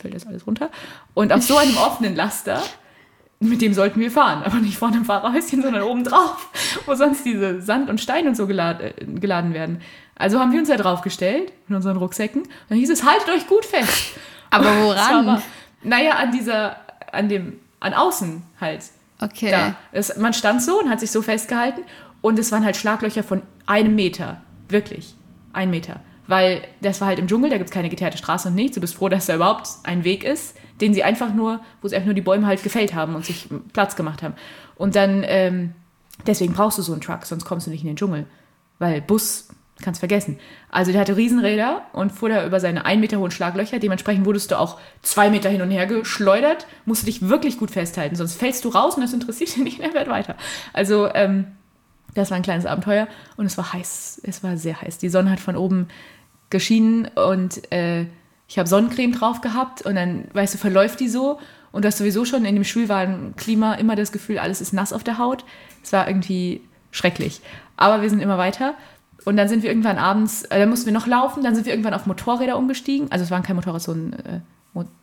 fällt 0.00 0.14
das 0.14 0.26
alles 0.26 0.46
runter. 0.46 0.70
Und 1.14 1.32
auf 1.32 1.42
so 1.42 1.56
einem 1.56 1.76
offenen 1.86 2.16
Laster, 2.16 2.62
mit 3.40 3.62
dem 3.62 3.72
sollten 3.74 4.00
wir 4.00 4.10
fahren. 4.10 4.42
Aber 4.44 4.56
nicht 4.56 4.76
vorne 4.78 4.96
im 4.98 5.04
Fahrerhäuschen, 5.04 5.62
sondern 5.62 5.82
oben 5.82 6.04
drauf, 6.04 6.48
wo 6.86 6.94
sonst 6.94 7.24
diese 7.24 7.60
Sand 7.62 7.88
und 7.90 8.00
Steine 8.00 8.28
und 8.30 8.34
so 8.36 8.46
geladen, 8.46 8.86
äh, 8.96 9.04
geladen 9.20 9.54
werden. 9.54 9.80
Also 10.16 10.40
haben 10.40 10.50
wir 10.52 10.58
uns 10.58 10.68
da 10.68 10.76
draufgestellt, 10.76 11.52
in 11.68 11.76
unseren 11.76 11.96
Rucksäcken. 11.96 12.42
Und 12.42 12.50
dann 12.68 12.78
hieß 12.78 12.90
es, 12.90 13.04
haltet 13.04 13.28
euch 13.28 13.46
gut 13.46 13.64
fest. 13.64 14.14
Aber 14.50 14.64
woran? 14.82 15.28
aber- 15.28 15.42
naja, 15.82 16.12
an 16.16 16.32
dieser, 16.32 16.76
an 17.12 17.28
dem, 17.28 17.60
an 17.80 17.94
außen 17.94 18.42
halt. 18.60 18.82
Okay. 19.20 19.50
Da. 19.50 19.74
Es, 19.92 20.16
man 20.16 20.32
stand 20.32 20.62
so 20.62 20.80
und 20.80 20.90
hat 20.90 20.98
sich 21.00 21.10
so 21.12 21.22
festgehalten 21.22 21.82
und 22.20 22.38
es 22.38 22.50
waren 22.50 22.64
halt 22.64 22.76
Schlaglöcher 22.76 23.22
von 23.22 23.42
einem 23.66 23.94
Meter. 23.94 24.40
Wirklich. 24.68 25.14
Ein 25.52 25.70
Meter. 25.70 26.00
Weil 26.28 26.62
das 26.82 27.00
war 27.00 27.08
halt 27.08 27.18
im 27.18 27.26
Dschungel, 27.26 27.50
da 27.50 27.56
gibt 27.56 27.70
es 27.70 27.74
keine 27.74 27.88
geteerte 27.88 28.18
Straße 28.18 28.48
und 28.48 28.54
nichts. 28.54 28.74
Du 28.74 28.80
bist 28.80 28.94
froh, 28.94 29.08
dass 29.08 29.26
da 29.26 29.34
überhaupt 29.34 29.66
ein 29.82 30.04
Weg 30.04 30.22
ist, 30.22 30.56
den 30.80 30.94
sie 30.94 31.02
einfach 31.02 31.34
nur, 31.34 31.60
wo 31.82 31.88
sie 31.88 31.96
einfach 31.96 32.06
nur 32.06 32.14
die 32.14 32.20
Bäume 32.20 32.46
halt 32.46 32.62
gefällt 32.62 32.94
haben 32.94 33.16
und 33.16 33.24
sich 33.24 33.48
Platz 33.72 33.96
gemacht 33.96 34.22
haben. 34.22 34.34
Und 34.76 34.94
dann, 34.94 35.24
ähm, 35.26 35.72
deswegen 36.26 36.52
brauchst 36.52 36.78
du 36.78 36.82
so 36.82 36.92
einen 36.92 37.00
Truck, 37.00 37.24
sonst 37.24 37.46
kommst 37.46 37.66
du 37.66 37.70
nicht 37.70 37.80
in 37.80 37.88
den 37.88 37.96
Dschungel. 37.96 38.26
Weil 38.78 39.00
Bus, 39.00 39.48
kannst 39.80 40.00
vergessen. 40.00 40.38
Also 40.70 40.92
der 40.92 41.00
hatte 41.00 41.16
Riesenräder 41.16 41.82
und 41.92 42.12
fuhr 42.12 42.28
da 42.28 42.44
über 42.44 42.60
seine 42.60 42.84
ein 42.84 43.00
Meter 43.00 43.18
hohen 43.18 43.30
Schlaglöcher. 43.30 43.78
Dementsprechend 43.78 44.26
wurdest 44.26 44.50
du 44.50 44.58
auch 44.58 44.78
zwei 45.02 45.30
Meter 45.30 45.48
hin 45.48 45.62
und 45.62 45.70
her 45.70 45.86
geschleudert, 45.86 46.66
musst 46.84 47.02
du 47.02 47.06
dich 47.06 47.28
wirklich 47.28 47.58
gut 47.58 47.70
festhalten, 47.70 48.16
sonst 48.16 48.34
fällst 48.34 48.64
du 48.64 48.68
raus 48.70 48.96
und 48.96 49.02
das 49.02 49.12
interessiert 49.12 49.56
dich 49.56 49.78
nicht, 49.78 49.78
mehr 49.78 50.06
weiter. 50.08 50.36
Also, 50.72 51.08
ähm, 51.14 51.46
das 52.14 52.30
war 52.30 52.36
ein 52.36 52.42
kleines 52.42 52.66
Abenteuer 52.66 53.06
und 53.36 53.46
es 53.46 53.56
war 53.56 53.72
heiß. 53.72 54.22
Es 54.24 54.42
war 54.42 54.56
sehr 54.56 54.80
heiß. 54.80 54.98
Die 54.98 55.08
Sonne 55.08 55.30
hat 55.30 55.40
von 55.40 55.56
oben 55.56 55.88
geschienen 56.50 57.08
und 57.08 57.72
äh, 57.72 58.06
ich 58.48 58.58
habe 58.58 58.68
Sonnencreme 58.68 59.12
drauf 59.12 59.40
gehabt 59.40 59.82
und 59.82 59.94
dann, 59.94 60.24
weißt 60.32 60.54
du, 60.54 60.58
verläuft 60.58 61.00
die 61.00 61.08
so 61.08 61.38
und 61.70 61.84
du 61.84 61.88
hast 61.88 61.98
sowieso 61.98 62.24
schon 62.24 62.44
in 62.44 62.54
dem 62.54 62.64
schwülwarmen 62.64 63.36
Klima 63.36 63.74
immer 63.74 63.94
das 63.94 64.12
Gefühl, 64.12 64.38
alles 64.38 64.60
ist 64.60 64.72
nass 64.72 64.92
auf 64.92 65.04
der 65.04 65.18
Haut. 65.18 65.44
Es 65.82 65.92
war 65.92 66.08
irgendwie 66.08 66.62
schrecklich. 66.90 67.40
Aber 67.76 68.02
wir 68.02 68.08
sind 68.08 68.20
immer 68.20 68.38
weiter 68.38 68.74
und 69.24 69.36
dann 69.36 69.48
sind 69.48 69.62
wir 69.62 69.70
irgendwann 69.70 69.98
abends, 69.98 70.44
äh, 70.44 70.58
dann 70.58 70.70
mussten 70.70 70.86
wir 70.86 70.92
noch 70.92 71.06
laufen, 71.06 71.42
dann 71.42 71.54
sind 71.54 71.66
wir 71.66 71.72
irgendwann 71.72 71.94
auf 71.94 72.06
Motorräder 72.06 72.56
umgestiegen. 72.56 73.12
Also 73.12 73.24
es 73.24 73.30
waren 73.30 73.42
kein 73.42 73.56
Motorrad, 73.56 73.82
so 73.82 73.92
ein 73.92 74.12
äh, 74.14 74.40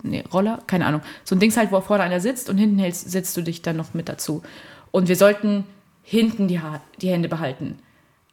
nee, 0.02 0.24
Roller, 0.32 0.58
keine 0.66 0.86
Ahnung. 0.86 1.02
So 1.24 1.36
ein 1.36 1.38
Dings 1.38 1.56
halt, 1.56 1.70
wo 1.70 1.80
vorne 1.80 2.02
einer 2.02 2.20
sitzt 2.20 2.50
und 2.50 2.58
hinten 2.58 2.78
hältst, 2.78 3.10
setzt 3.10 3.36
du 3.36 3.42
dich 3.42 3.62
dann 3.62 3.76
noch 3.76 3.94
mit 3.94 4.08
dazu. 4.08 4.42
Und 4.90 5.08
wir 5.08 5.16
sollten 5.16 5.64
hinten 6.02 6.48
die, 6.48 6.60
ha 6.60 6.80
die 7.00 7.10
Hände 7.10 7.28
behalten. 7.28 7.78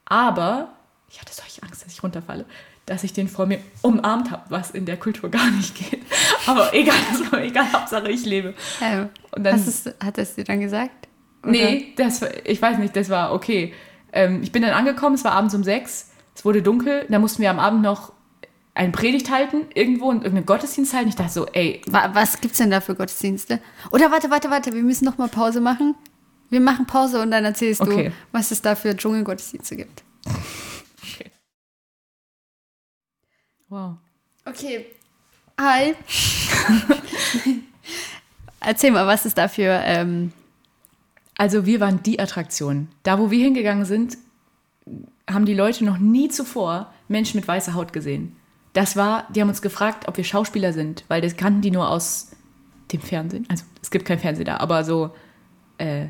Aber 0.05 0.69
ich 1.09 1.21
hatte 1.21 1.33
solche 1.33 1.61
Angst, 1.63 1.85
dass 1.85 1.93
ich 1.93 2.01
runterfalle 2.01 2.45
dass 2.85 3.03
ich 3.03 3.13
den 3.13 3.27
vor 3.27 3.45
mir 3.45 3.59
umarmt 3.81 4.31
habe, 4.31 4.43
was 4.49 4.71
in 4.71 4.85
der 4.85 4.97
Kultur 4.97 5.29
gar 5.31 5.49
nicht 5.51 5.75
geht. 5.75 6.01
Aber 6.45 6.73
egal, 6.73 6.95
das 7.11 7.31
war 7.31 7.41
egal, 7.41 7.71
Hauptsache 7.71 8.09
ich 8.09 8.25
lebe. 8.25 8.53
Ja, 8.81 9.09
und 9.31 9.43
dann, 9.43 9.55
es, 9.55 9.85
hat 10.03 10.17
es 10.17 10.35
dir 10.35 10.43
dann 10.43 10.59
gesagt? 10.59 11.07
Oder? 11.43 11.51
Nee, 11.51 11.93
das, 11.97 12.21
ich 12.45 12.61
weiß 12.61 12.77
nicht, 12.77 12.95
das 12.95 13.09
war 13.09 13.33
okay. 13.33 13.73
Ähm, 14.11 14.41
ich 14.43 14.51
bin 14.51 14.61
dann 14.61 14.71
angekommen, 14.71 15.15
es 15.15 15.23
war 15.23 15.33
abends 15.33 15.55
um 15.55 15.63
sechs, 15.63 16.11
es 16.35 16.45
wurde 16.45 16.61
dunkel, 16.61 17.05
da 17.09 17.19
mussten 17.19 17.41
wir 17.41 17.49
am 17.49 17.59
Abend 17.59 17.81
noch 17.81 18.13
eine 18.75 18.91
Predigt 18.91 19.29
halten, 19.29 19.65
irgendwo 19.75 20.09
und 20.09 20.17
irgendeinen 20.17 20.45
Gottesdienst 20.45 20.93
halten. 20.93 21.09
Ich 21.09 21.15
dachte 21.15 21.31
so, 21.31 21.45
ey. 21.47 21.81
Was 21.87 22.41
gibt's 22.41 22.57
denn 22.57 22.71
da 22.71 22.81
für 22.81 22.95
Gottesdienste? 22.95 23.59
Oder 23.91 24.09
warte, 24.11 24.31
warte, 24.31 24.49
warte, 24.49 24.73
wir 24.73 24.81
müssen 24.81 25.05
noch 25.05 25.17
mal 25.17 25.27
Pause 25.27 25.61
machen. 25.61 25.95
Wir 26.49 26.59
machen 26.59 26.85
Pause 26.85 27.21
und 27.21 27.31
dann 27.31 27.45
erzählst 27.45 27.81
okay. 27.81 28.05
du, 28.05 28.11
was 28.31 28.51
es 28.51 28.61
da 28.61 28.75
für 28.75 28.95
Dschungelgottesdienste 28.95 29.75
gibt. 29.75 30.03
Wow. 33.73 33.97
Okay. 34.45 34.85
Hi. 35.59 35.95
Erzähl 38.59 38.91
mal, 38.91 39.07
was 39.07 39.25
ist 39.25 39.35
dafür? 39.35 39.81
Ähm 39.83 40.31
also 41.39 41.65
wir 41.65 41.79
waren 41.79 42.03
die 42.03 42.19
Attraktion. 42.19 42.89
Da, 43.01 43.17
wo 43.17 43.31
wir 43.31 43.43
hingegangen 43.43 43.85
sind, 43.85 44.15
haben 45.27 45.45
die 45.45 45.55
Leute 45.55 45.85
noch 45.85 45.97
nie 45.97 46.29
zuvor 46.29 46.93
Menschen 47.07 47.39
mit 47.39 47.47
weißer 47.47 47.73
Haut 47.73 47.93
gesehen. 47.93 48.35
Das 48.73 48.95
war, 48.95 49.27
die 49.33 49.41
haben 49.41 49.49
uns 49.49 49.63
gefragt, 49.63 50.07
ob 50.07 50.17
wir 50.17 50.23
Schauspieler 50.23 50.71
sind, 50.71 51.03
weil 51.07 51.21
das 51.21 51.35
kannten 51.35 51.61
die 51.61 51.71
nur 51.71 51.89
aus 51.89 52.29
dem 52.91 53.01
Fernsehen. 53.01 53.47
Also 53.49 53.63
es 53.81 53.89
gibt 53.89 54.05
kein 54.05 54.19
Fernsehen 54.19 54.45
da, 54.45 54.57
aber 54.57 54.83
so 54.83 55.15
äh, 55.79 56.09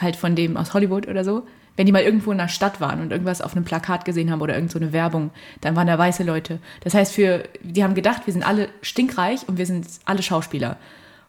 halt 0.00 0.16
von 0.16 0.34
dem 0.34 0.56
aus 0.56 0.74
Hollywood 0.74 1.06
oder 1.06 1.22
so 1.22 1.46
wenn 1.78 1.86
die 1.86 1.92
mal 1.92 2.02
irgendwo 2.02 2.32
in 2.32 2.38
der 2.38 2.48
Stadt 2.48 2.80
waren 2.80 3.00
und 3.00 3.12
irgendwas 3.12 3.40
auf 3.40 3.54
einem 3.54 3.64
Plakat 3.64 4.04
gesehen 4.04 4.32
haben 4.32 4.40
oder 4.40 4.56
irgend 4.56 4.72
so 4.72 4.80
eine 4.80 4.92
Werbung, 4.92 5.30
dann 5.60 5.76
waren 5.76 5.86
da 5.86 5.96
weiße 5.96 6.24
Leute. 6.24 6.58
Das 6.82 6.92
heißt, 6.92 7.14
für, 7.14 7.44
die 7.62 7.84
haben 7.84 7.94
gedacht, 7.94 8.26
wir 8.26 8.32
sind 8.32 8.44
alle 8.44 8.68
stinkreich 8.82 9.48
und 9.48 9.58
wir 9.58 9.66
sind 9.66 9.86
alle 10.04 10.24
Schauspieler. 10.24 10.76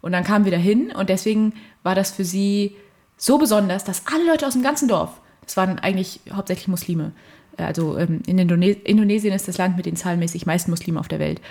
Und 0.02 0.12
dann 0.12 0.24
kamen 0.24 0.46
wir 0.46 0.52
dahin 0.52 0.92
und 0.92 1.08
deswegen 1.08 1.54
war 1.84 1.94
das 1.94 2.10
für 2.10 2.26
sie 2.26 2.76
so 3.16 3.38
besonders, 3.38 3.84
dass 3.84 4.08
alle 4.12 4.26
Leute 4.26 4.48
aus 4.48 4.54
dem 4.54 4.64
ganzen 4.64 4.88
Dorf, 4.88 5.22
das 5.44 5.56
waren 5.56 5.78
eigentlich 5.78 6.20
hauptsächlich 6.34 6.68
Muslime, 6.68 7.12
also 7.58 8.00
ähm, 8.00 8.22
in 8.26 8.40
Indone 8.40 8.72
Indonesien 8.72 9.36
ist 9.36 9.48
das 9.48 9.60
Land 9.60 9.78
mit 9.78 9.86
den 9.86 9.98
zahlenmäßig 9.98 10.48
meisten 10.48 10.72
Muslimen 10.72 10.98
auf 10.98 11.10
der 11.10 11.20
Welt. 11.20 11.42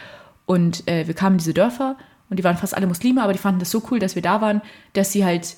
Und 0.45 0.89
äh, 0.89 1.07
wir 1.07 1.15
kamen 1.15 1.35
in 1.35 1.39
diese 1.39 1.55
Dörfer 1.55 1.97
und 2.31 2.39
die 2.41 2.45
waren 2.45 2.57
fast 2.57 2.77
alle 2.77 2.89
Muslime, 2.89 3.23
aber 3.23 3.33
die 3.33 3.39
fanden 3.39 3.61
das 3.61 3.71
so 3.71 3.81
cool, 3.93 4.01
dass 4.01 4.17
wir 4.17 4.23
da 4.23 4.41
waren, 4.41 4.61
dass 4.95 5.13
sie 5.13 5.25
halt 5.25 5.57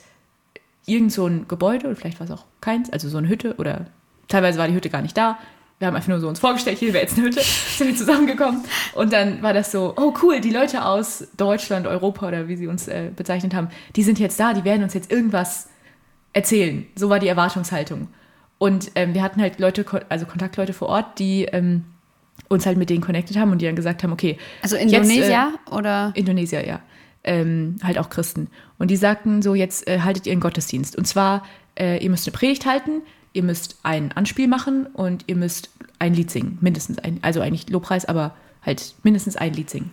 irgend 0.87 1.12
so 1.12 1.26
ein 1.26 1.47
Gebäude, 1.49 1.87
oder 1.87 1.97
vielleicht 1.97 2.20
war 2.20 2.26
es 2.26 2.33
auch 2.33 2.45
keins, 2.61 2.91
also 2.91 3.09
so 3.09 3.18
eine 3.18 3.28
Hütte 3.28 3.57
oder 3.57 3.87
teilweise 4.28 4.59
war 4.59 4.68
die 4.68 4.74
Hütte 4.74 4.91
gar 4.91 5.03
nicht 5.03 5.16
da. 5.16 5.39
Wir 5.78 5.87
haben 5.87 5.97
einfach 5.97 6.09
nur 6.09 6.20
so 6.20 6.28
uns 6.28 6.39
vorgestellt, 6.39 6.78
hier 6.78 6.93
wäre 6.93 7.05
jetzt 7.05 7.16
eine 7.16 7.26
Hütte, 7.26 7.41
sind 7.76 7.89
wir 7.89 7.97
zusammengekommen. 7.97 8.62
Und 8.95 9.12
dann 9.12 9.43
war 9.43 9.55
das 9.55 9.72
so, 9.72 9.95
oh 9.97 10.12
cool, 10.22 10.41
die 10.41 10.51
Leute 10.51 10.85
aus 10.85 11.28
Deutschland, 11.37 11.87
Europa 11.87 12.28
oder 12.28 12.49
wie 12.49 12.57
sie 12.57 12.66
uns 12.66 12.87
äh, 12.87 13.11
bezeichnet 13.14 13.55
haben, 13.55 13.68
die 13.97 14.03
sind 14.03 14.18
jetzt 14.18 14.39
da, 14.39 14.53
die 14.53 14.64
werden 14.64 14.83
uns 14.83 14.95
jetzt 14.95 15.11
irgendwas 15.11 15.68
erzählen. 16.33 16.87
So 16.97 17.09
war 17.09 17.18
die 17.18 17.28
Erwartungshaltung. 17.28 18.09
Und 18.59 18.93
ähm, 18.95 19.14
wir 19.14 19.22
hatten 19.22 19.41
halt 19.41 19.59
Leute, 19.59 19.87
also 20.11 20.26
Kontaktleute 20.26 20.74
vor 20.74 20.89
Ort, 20.89 21.18
die 21.18 21.47
ähm, 21.47 21.85
uns 22.49 22.66
halt 22.66 22.76
mit 22.76 22.91
denen 22.91 23.01
connected 23.01 23.39
haben 23.39 23.51
und 23.51 23.62
die 23.62 23.66
dann 23.66 23.76
gesagt 23.76 24.03
haben, 24.03 24.12
okay. 24.12 24.37
Also 24.61 24.76
Indonesier 24.76 25.55
äh, 25.66 25.74
oder? 25.74 26.12
Indonesier, 26.14 26.66
ja 26.66 26.81
ähm, 27.25 27.77
halt 27.83 27.99
auch 27.99 28.11
Christen. 28.11 28.49
Und 28.79 28.91
die 28.91 28.97
sagten 28.97 29.43
so, 29.43 29.55
jetzt 29.55 29.87
äh, 29.87 30.01
haltet 30.01 30.27
ihr 30.27 30.33
einen 30.33 30.41
Gottesdienst. 30.41 30.97
Und 30.97 31.07
zwar, 31.07 31.45
äh, 31.79 32.03
ihr 32.03 32.11
müsst 32.11 32.27
eine 32.27 32.37
Predigt 32.37 32.66
halten, 32.66 33.03
ihr 33.33 33.43
müsst 33.43 33.79
ein 33.83 34.12
Anspiel 34.12 34.49
machen 34.49 34.87
und 34.87 35.25
ihr 35.27 35.37
müsst 35.37 35.71
ein 35.99 36.14
Lied 36.14 36.31
singen. 36.31 36.59
Mindestens 36.61 36.99
ein, 36.99 37.18
also 37.23 37.41
eigentlich 37.41 37.68
Lobpreis, 37.68 38.07
aber 38.07 38.35
halt 38.64 38.95
mindestens 39.03 39.37
ein 39.37 39.53
Lied 39.53 39.71
singen. 39.71 39.91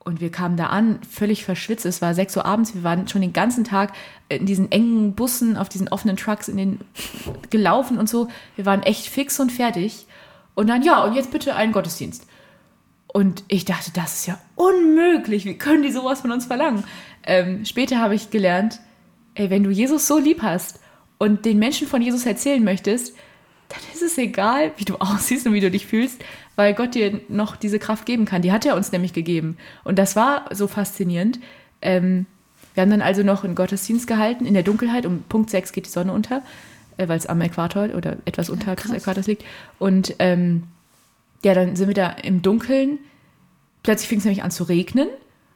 Und 0.00 0.20
wir 0.20 0.30
kamen 0.30 0.58
da 0.58 0.66
an, 0.66 0.98
völlig 1.08 1.44
verschwitzt. 1.44 1.86
Es 1.86 2.02
war 2.02 2.12
6 2.12 2.36
Uhr 2.36 2.44
abends. 2.44 2.74
Wir 2.74 2.82
waren 2.82 3.08
schon 3.08 3.22
den 3.22 3.32
ganzen 3.32 3.64
Tag 3.64 3.94
in 4.28 4.44
diesen 4.44 4.70
engen 4.70 5.14
Bussen, 5.14 5.56
auf 5.56 5.70
diesen 5.70 5.88
offenen 5.88 6.16
Trucks 6.16 6.48
in 6.48 6.58
den 6.58 6.80
gelaufen 7.48 7.96
und 7.98 8.08
so. 8.08 8.28
Wir 8.56 8.66
waren 8.66 8.82
echt 8.82 9.06
fix 9.06 9.40
und 9.40 9.50
fertig. 9.50 10.06
Und 10.54 10.68
dann, 10.68 10.82
ja, 10.82 11.02
und 11.02 11.14
jetzt 11.14 11.30
bitte 11.30 11.56
einen 11.56 11.72
Gottesdienst. 11.72 12.26
Und 13.14 13.44
ich 13.46 13.64
dachte, 13.64 13.92
das 13.92 14.14
ist 14.14 14.26
ja 14.26 14.40
unmöglich. 14.56 15.44
Wie 15.44 15.56
können 15.56 15.84
die 15.84 15.92
sowas 15.92 16.22
von 16.22 16.32
uns 16.32 16.46
verlangen? 16.46 16.82
Ähm, 17.22 17.64
später 17.64 18.00
habe 18.00 18.16
ich 18.16 18.30
gelernt, 18.30 18.80
ey, 19.36 19.50
wenn 19.50 19.62
du 19.62 19.70
Jesus 19.70 20.08
so 20.08 20.18
lieb 20.18 20.42
hast 20.42 20.80
und 21.18 21.44
den 21.44 21.60
Menschen 21.60 21.86
von 21.86 22.02
Jesus 22.02 22.26
erzählen 22.26 22.64
möchtest, 22.64 23.14
dann 23.68 23.78
ist 23.92 24.02
es 24.02 24.18
egal, 24.18 24.72
wie 24.78 24.84
du 24.84 24.96
aussiehst 24.98 25.46
und 25.46 25.52
wie 25.52 25.60
du 25.60 25.70
dich 25.70 25.86
fühlst, 25.86 26.24
weil 26.56 26.74
Gott 26.74 26.96
dir 26.96 27.20
noch 27.28 27.54
diese 27.54 27.78
Kraft 27.78 28.04
geben 28.04 28.24
kann. 28.24 28.42
Die 28.42 28.50
hat 28.50 28.66
er 28.66 28.74
uns 28.74 28.90
nämlich 28.90 29.12
gegeben. 29.12 29.58
Und 29.84 30.00
das 30.00 30.16
war 30.16 30.46
so 30.52 30.66
faszinierend. 30.66 31.38
Ähm, 31.82 32.26
wir 32.74 32.82
haben 32.82 32.90
dann 32.90 33.00
also 33.00 33.22
noch 33.22 33.44
einen 33.44 33.54
Gottesdienst 33.54 34.08
gehalten 34.08 34.44
in 34.44 34.54
der 34.54 34.64
Dunkelheit. 34.64 35.06
Um 35.06 35.22
Punkt 35.28 35.50
6 35.50 35.70
geht 35.70 35.86
die 35.86 35.90
Sonne 35.90 36.12
unter, 36.12 36.42
äh, 36.96 37.06
weil 37.06 37.18
es 37.18 37.26
am 37.26 37.40
Äquator 37.40 37.90
oder 37.94 38.16
etwas 38.24 38.50
unterhalb 38.50 38.80
ja, 38.80 38.90
des 38.90 39.02
Äquators 39.02 39.28
liegt. 39.28 39.44
Und 39.78 40.16
ähm, 40.18 40.64
ja, 41.44 41.54
dann 41.54 41.76
sind 41.76 41.88
wir 41.88 41.94
da 41.94 42.10
im 42.10 42.42
Dunkeln. 42.42 42.98
Plötzlich 43.82 44.08
fing 44.08 44.18
es 44.18 44.24
nämlich 44.24 44.42
an 44.42 44.50
zu 44.50 44.64
regnen. 44.64 45.08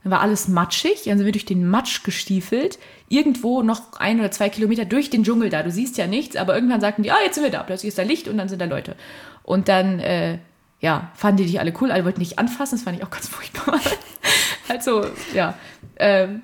Dann 0.03 0.13
war 0.13 0.21
alles 0.21 0.49
matschig. 0.49 1.05
Dann 1.05 1.19
sind 1.19 1.25
wir 1.25 1.33
durch 1.33 1.45
den 1.45 1.69
Matsch 1.69 2.05
gestiefelt. 2.05 2.79
Irgendwo 3.09 3.63
noch 3.63 3.99
ein 3.99 4.21
oder 4.21 4.31
zwei 4.31 4.49
Kilometer 4.49 4.85
durch 4.85 5.11
den 5.11 5.25
Dschungel 5.25 5.51
da. 5.51 5.63
Du 5.63 5.71
siehst 5.71 5.99
ja 5.99 6.07
nichts, 6.07 6.37
aber 6.37 6.55
irgendwann 6.55 6.81
sagten 6.81 7.03
die, 7.03 7.11
ah, 7.11 7.19
jetzt 7.25 7.35
sind 7.35 7.45
wir 7.45 7.51
da. 7.51 7.63
Plötzlich 7.63 7.89
ist 7.89 7.99
da 7.99 8.03
Licht 8.03 8.29
und 8.29 8.39
dann 8.39 8.49
sind 8.49 8.61
da 8.61 8.67
Leute. 8.67 8.97
Und 9.43 9.69
dann, 9.69 9.99
äh, 9.99 10.39
ja, 10.81 11.11
fanden 11.15 11.39
die 11.39 11.47
dich 11.47 11.59
alle 11.59 11.73
cool. 11.81 11.91
Alle 11.91 12.05
wollten 12.05 12.21
dich 12.21 12.39
anfassen. 12.39 12.77
Das 12.77 12.85
fand 12.85 12.99
ich 12.99 13.05
auch 13.05 13.11
ganz 13.11 13.29
furchtbar. 13.29 13.81
also, 14.69 15.07
ja. 15.35 15.55
Ähm, 15.97 16.43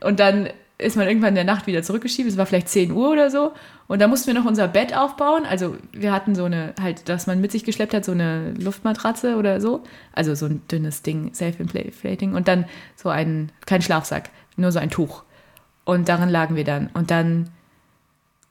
und 0.00 0.20
dann 0.20 0.50
ist 0.78 0.96
man 0.96 1.06
irgendwann 1.06 1.30
in 1.30 1.36
der 1.36 1.44
Nacht 1.44 1.66
wieder 1.66 1.82
zurückgeschieben. 1.82 2.30
Es 2.30 2.36
war 2.36 2.46
vielleicht 2.46 2.68
10 2.68 2.92
Uhr 2.92 3.10
oder 3.10 3.30
so. 3.30 3.52
Und 3.92 3.98
da 3.98 4.08
mussten 4.08 4.28
wir 4.28 4.32
noch 4.32 4.46
unser 4.46 4.68
Bett 4.68 4.96
aufbauen. 4.96 5.44
Also 5.44 5.76
wir 5.92 6.12
hatten 6.12 6.34
so 6.34 6.46
eine, 6.46 6.72
halt, 6.80 7.10
dass 7.10 7.26
man 7.26 7.42
mit 7.42 7.52
sich 7.52 7.62
geschleppt 7.62 7.92
hat, 7.92 8.06
so 8.06 8.12
eine 8.12 8.54
Luftmatratze 8.54 9.36
oder 9.36 9.60
so. 9.60 9.82
Also 10.14 10.34
so 10.34 10.46
ein 10.46 10.62
dünnes 10.66 11.02
Ding, 11.02 11.34
Self-Inflating. 11.34 12.32
Und 12.32 12.48
dann 12.48 12.64
so 12.96 13.10
ein, 13.10 13.52
kein 13.66 13.82
Schlafsack, 13.82 14.30
nur 14.56 14.72
so 14.72 14.78
ein 14.78 14.88
Tuch. 14.88 15.24
Und 15.84 16.08
darin 16.08 16.30
lagen 16.30 16.56
wir 16.56 16.64
dann. 16.64 16.88
Und 16.94 17.10
dann 17.10 17.50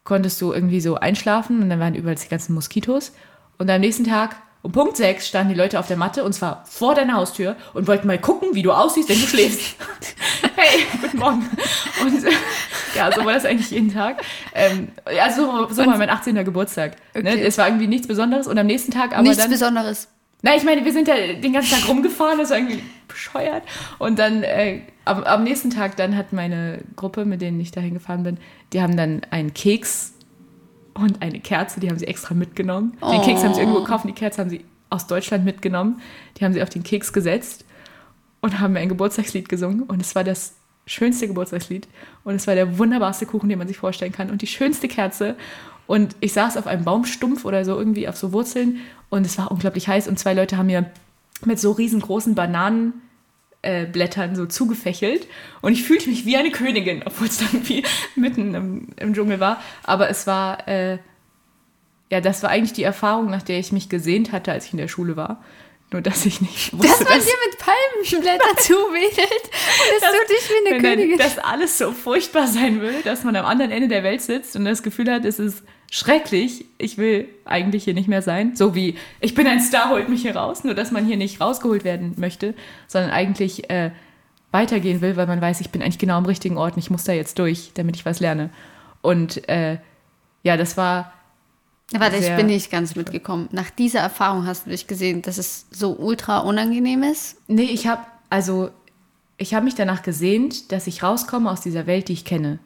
konntest 0.03 0.39
du 0.41 0.53
irgendwie 0.53 0.79
so 0.79 0.97
einschlafen 0.97 1.63
und 1.63 1.71
dann 1.71 1.79
waren 1.79 1.95
überall 1.95 2.13
die 2.13 2.29
ganzen 2.29 2.53
Moskitos. 2.53 3.11
Und 3.57 3.67
am 3.67 3.81
nächsten 3.81 4.03
Tag 4.03 4.35
um 4.63 4.71
Punkt 4.71 4.97
6 4.97 5.27
standen 5.27 5.53
die 5.53 5.59
Leute 5.59 5.79
auf 5.79 5.87
der 5.87 5.97
Matte 5.97 6.23
und 6.23 6.33
zwar 6.33 6.63
vor 6.65 6.93
deiner 6.93 7.13
Haustür 7.13 7.55
und 7.73 7.87
wollten 7.87 8.07
mal 8.07 8.19
gucken, 8.19 8.49
wie 8.53 8.61
du 8.61 8.71
aussiehst, 8.71 9.09
wenn 9.09 9.19
du 9.19 9.27
schläfst. 9.27 9.75
hey, 10.55 10.85
guten 11.01 11.17
Morgen. 11.17 11.49
Und 12.01 12.23
äh, 12.23 12.31
ja, 12.95 13.11
so 13.11 13.25
war 13.25 13.33
das 13.33 13.45
eigentlich 13.45 13.71
jeden 13.71 13.91
Tag. 13.91 14.21
Ähm, 14.53 14.89
also 15.19 15.67
so, 15.67 15.73
so 15.73 15.85
war 15.85 15.97
mein 15.97 16.09
18. 16.09 16.35
Geburtstag. 16.45 16.97
Ne? 17.15 17.21
Okay. 17.21 17.35
Ne? 17.35 17.41
Es 17.41 17.57
war 17.57 17.67
irgendwie 17.67 17.87
nichts 17.87 18.07
Besonderes 18.07 18.47
und 18.47 18.57
am 18.57 18.67
nächsten 18.67 18.91
Tag 18.91 19.13
aber 19.13 19.23
nichts 19.23 19.37
dann... 19.37 19.49
Nichts 19.49 19.61
Besonderes. 19.61 20.07
Na, 20.43 20.55
ich 20.55 20.63
meine, 20.63 20.83
wir 20.83 20.91
sind 20.91 21.07
ja 21.07 21.15
den 21.15 21.53
ganzen 21.53 21.79
Tag 21.79 21.87
rumgefahren, 21.87 22.39
das 22.39 22.49
war 22.49 22.57
irgendwie 22.57 22.83
bescheuert. 23.07 23.63
Und 23.99 24.17
dann 24.17 24.43
äh, 24.43 24.81
am, 25.05 25.23
am 25.23 25.43
nächsten 25.43 25.69
Tag 25.69 25.97
dann 25.97 26.15
hat 26.17 26.33
meine 26.33 26.79
Gruppe, 26.95 27.25
mit 27.25 27.41
denen 27.41 27.59
ich 27.59 27.71
dahin 27.71 27.93
gefahren 27.93 28.23
bin, 28.23 28.37
die 28.73 28.81
haben 28.81 28.97
dann 28.97 29.21
einen 29.29 29.53
Keks 29.53 30.13
und 30.93 31.21
eine 31.21 31.39
Kerze, 31.39 31.79
die 31.79 31.89
haben 31.89 31.97
sie 31.97 32.07
extra 32.07 32.33
mitgenommen. 32.33 32.93
Den 33.01 33.19
oh. 33.19 33.21
Keks 33.23 33.43
haben 33.43 33.53
sie 33.53 33.61
irgendwo 33.61 33.81
gekauft 33.81 34.05
die 34.05 34.13
Kerze 34.13 34.41
haben 34.41 34.49
sie 34.49 34.65
aus 34.89 35.07
Deutschland 35.07 35.45
mitgenommen. 35.45 36.01
Die 36.37 36.45
haben 36.45 36.53
sie 36.53 36.61
auf 36.61 36.69
den 36.69 36.83
Keks 36.83 37.13
gesetzt 37.13 37.65
und 38.41 38.59
haben 38.59 38.73
mir 38.73 38.79
ein 38.79 38.89
Geburtstagslied 38.89 39.49
gesungen. 39.49 39.83
Und 39.83 40.01
es 40.01 40.15
war 40.15 40.23
das 40.23 40.55
schönste 40.85 41.27
Geburtstagslied. 41.27 41.87
Und 42.23 42.35
es 42.35 42.45
war 42.45 42.55
der 42.55 42.77
wunderbarste 42.77 43.25
Kuchen, 43.25 43.49
den 43.49 43.57
man 43.57 43.67
sich 43.67 43.77
vorstellen 43.77 44.11
kann. 44.11 44.29
Und 44.29 44.41
die 44.41 44.47
schönste 44.47 44.87
Kerze. 44.87 45.35
Und 45.87 46.15
ich 46.19 46.33
saß 46.33 46.57
auf 46.57 46.67
einem 46.67 46.83
Baumstumpf 46.83 47.45
oder 47.45 47.63
so 47.63 47.77
irgendwie 47.77 48.07
auf 48.07 48.17
so 48.17 48.33
Wurzeln. 48.33 48.79
Und 49.09 49.25
es 49.25 49.37
war 49.37 49.51
unglaublich 49.51 49.87
heiß. 49.87 50.07
Und 50.07 50.19
zwei 50.19 50.33
Leute 50.33 50.57
haben 50.57 50.67
mir 50.67 50.91
mit 51.45 51.59
so 51.59 51.71
riesengroßen 51.71 52.35
Bananen 52.35 52.93
äh, 53.61 53.85
Blättern 53.85 54.35
so 54.35 54.45
zugefächelt 54.45 55.27
und 55.61 55.73
ich 55.73 55.83
fühlte 55.83 56.09
mich 56.09 56.25
wie 56.25 56.37
eine 56.37 56.51
Königin, 56.51 57.03
obwohl 57.05 57.27
es 57.27 57.37
dann 57.37 57.49
irgendwie 57.53 57.83
mitten 58.15 58.55
im, 58.55 58.87
im, 58.97 59.13
Dschungel 59.13 59.39
war. 59.39 59.61
Aber 59.83 60.09
es 60.09 60.27
war, 60.27 60.67
äh, 60.67 60.97
ja, 62.09 62.21
das 62.21 62.43
war 62.43 62.49
eigentlich 62.49 62.73
die 62.73 62.83
Erfahrung, 62.83 63.29
nach 63.29 63.43
der 63.43 63.59
ich 63.59 63.71
mich 63.71 63.89
gesehnt 63.89 64.31
hatte, 64.31 64.51
als 64.51 64.65
ich 64.65 64.73
in 64.73 64.77
der 64.77 64.87
Schule 64.87 65.15
war. 65.15 65.43
Nur, 65.91 66.01
dass 66.01 66.25
ich 66.25 66.39
nicht 66.39 66.71
wusste, 66.71 66.87
dass 66.87 66.99
man 66.99 67.17
dass, 67.17 67.25
dir 67.25 67.33
mit 67.45 67.57
Palmenblättern 67.59 68.57
zuwedelt 68.57 69.43
und 69.43 70.01
das, 70.01 70.11
tut 70.11 70.29
dich 70.29 70.49
wie 70.49 70.69
eine 70.69 70.81
Königin. 70.81 71.17
Dass 71.17 71.37
alles 71.37 71.77
so 71.77 71.91
furchtbar 71.91 72.47
sein 72.47 72.79
will, 72.79 73.01
dass 73.03 73.25
man 73.25 73.35
am 73.35 73.45
anderen 73.45 73.71
Ende 73.71 73.89
der 73.89 74.01
Welt 74.03 74.21
sitzt 74.21 74.55
und 74.55 74.63
das 74.63 74.83
Gefühl 74.83 75.11
hat, 75.11 75.25
es 75.25 75.37
ist 75.37 75.63
schrecklich. 75.91 76.65
Ich 76.77 76.97
will 76.97 77.27
eigentlich 77.43 77.83
hier 77.83 77.93
nicht 77.93 78.07
mehr 78.07 78.21
sein. 78.21 78.55
So 78.55 78.73
wie, 78.73 78.95
ich 79.19 79.35
bin 79.35 79.45
ein 79.47 79.59
Star, 79.59 79.89
holt 79.89 80.07
mich 80.07 80.21
hier 80.21 80.37
raus. 80.37 80.63
Nur, 80.63 80.75
dass 80.75 80.91
man 80.91 81.05
hier 81.05 81.17
nicht 81.17 81.41
rausgeholt 81.41 81.83
werden 81.83 82.13
möchte, 82.15 82.55
sondern 82.87 83.11
eigentlich 83.11 83.69
äh, 83.69 83.91
weitergehen 84.51 85.01
will, 85.01 85.17
weil 85.17 85.27
man 85.27 85.41
weiß, 85.41 85.59
ich 85.59 85.71
bin 85.71 85.81
eigentlich 85.81 85.99
genau 85.99 86.15
am 86.15 86.25
richtigen 86.25 86.57
Ort 86.57 86.75
und 86.75 86.79
ich 86.79 86.89
muss 86.89 87.03
da 87.03 87.11
jetzt 87.11 87.37
durch, 87.37 87.71
damit 87.73 87.97
ich 87.97 88.05
was 88.05 88.21
lerne. 88.21 88.49
Und 89.01 89.47
äh, 89.49 89.77
ja, 90.43 90.55
das 90.55 90.77
war. 90.77 91.13
Warte, 91.97 92.17
ich 92.17 92.35
bin 92.35 92.47
nicht 92.47 92.71
ganz 92.71 92.95
mitgekommen. 92.95 93.49
Nach 93.51 93.69
dieser 93.69 93.99
Erfahrung 93.99 94.45
hast 94.45 94.65
du 94.65 94.69
dich 94.69 94.87
gesehen, 94.87 95.21
dass 95.21 95.37
es 95.37 95.65
so 95.71 95.97
ultra 95.97 96.39
unangenehm 96.39 97.03
ist? 97.03 97.37
Nee, 97.47 97.63
ich 97.63 97.87
habe, 97.87 98.01
also, 98.29 98.69
ich 99.37 99.53
habe 99.53 99.65
mich 99.65 99.75
danach 99.75 100.01
gesehnt, 100.01 100.71
dass 100.71 100.87
ich 100.87 101.03
rauskomme 101.03 101.49
aus 101.49 101.61
dieser 101.61 101.87
Welt, 101.87 102.07
die 102.07 102.13
ich 102.13 102.25
kenne. 102.25 102.59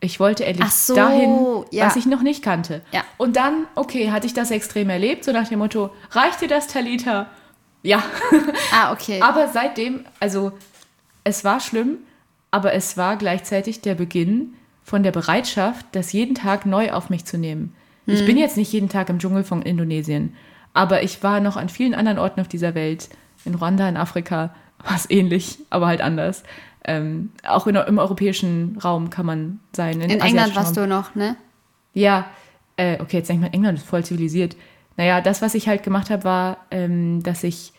Ich 0.00 0.18
wollte 0.18 0.46
endlich 0.46 0.70
so, 0.70 0.94
dahin, 0.94 1.64
ja. 1.70 1.86
was 1.86 1.96
ich 1.96 2.06
noch 2.06 2.22
nicht 2.22 2.42
kannte. 2.42 2.80
Ja. 2.90 3.02
Und 3.18 3.36
dann, 3.36 3.66
okay, 3.74 4.10
hatte 4.10 4.26
ich 4.26 4.32
das 4.32 4.50
extrem 4.50 4.88
erlebt, 4.88 5.24
so 5.24 5.32
nach 5.32 5.48
dem 5.48 5.58
Motto, 5.58 5.90
reicht 6.12 6.40
dir 6.40 6.48
das, 6.48 6.68
Talita? 6.68 7.26
Ja. 7.82 8.02
Ah, 8.72 8.92
okay. 8.92 9.20
aber 9.22 9.48
seitdem, 9.48 10.04
also 10.18 10.52
es 11.22 11.44
war 11.44 11.60
schlimm, 11.60 11.98
aber 12.50 12.72
es 12.72 12.96
war 12.96 13.16
gleichzeitig 13.16 13.82
der 13.82 13.94
Beginn 13.94 14.54
von 14.82 15.02
der 15.02 15.12
Bereitschaft, 15.12 15.84
das 15.92 16.12
jeden 16.12 16.34
Tag 16.34 16.64
neu 16.64 16.92
auf 16.92 17.10
mich 17.10 17.26
zu 17.26 17.36
nehmen. 17.36 17.74
Hm. 18.06 18.14
Ich 18.14 18.26
bin 18.26 18.36
jetzt 18.36 18.56
nicht 18.56 18.72
jeden 18.72 18.88
Tag 18.88 19.08
im 19.08 19.18
Dschungel 19.18 19.44
von 19.44 19.62
Indonesien, 19.62 20.34
aber 20.74 21.02
ich 21.02 21.22
war 21.22 21.40
noch 21.40 21.56
an 21.56 21.68
vielen 21.68 21.94
anderen 21.94 22.18
Orten 22.18 22.40
auf 22.40 22.48
dieser 22.48 22.74
Welt, 22.74 23.08
in 23.44 23.54
Rwanda, 23.54 23.88
in 23.88 23.96
Afrika, 23.96 24.54
war 24.84 24.96
es 24.96 25.08
ähnlich, 25.10 25.58
aber 25.70 25.86
halt 25.86 26.00
anders. 26.00 26.42
Ähm, 26.84 27.30
auch 27.46 27.66
in, 27.66 27.76
im 27.76 27.98
europäischen 27.98 28.78
Raum 28.82 29.10
kann 29.10 29.26
man 29.26 29.60
sein. 29.72 30.00
In, 30.00 30.10
in 30.10 30.20
England 30.20 30.56
warst 30.56 30.76
du 30.76 30.86
noch, 30.86 31.14
ne? 31.14 31.36
Ja, 31.92 32.30
äh, 32.76 33.00
okay, 33.00 33.18
jetzt 33.18 33.28
denkt 33.28 33.42
man, 33.42 33.52
England 33.52 33.78
ist 33.78 33.86
voll 33.86 34.04
zivilisiert. 34.04 34.56
Naja, 34.96 35.20
das, 35.20 35.42
was 35.42 35.54
ich 35.54 35.68
halt 35.68 35.82
gemacht 35.82 36.10
habe, 36.10 36.24
war, 36.24 36.56
ähm, 36.70 37.22
dass 37.22 37.44
ich, 37.44 37.72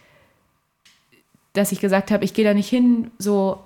dass 1.53 1.72
ich 1.72 1.80
gesagt 1.80 2.11
habe, 2.11 2.24
ich 2.24 2.34
gehe 2.34 2.45
da 2.45 2.53
nicht 2.53 2.69
hin, 2.69 3.11
so 3.17 3.63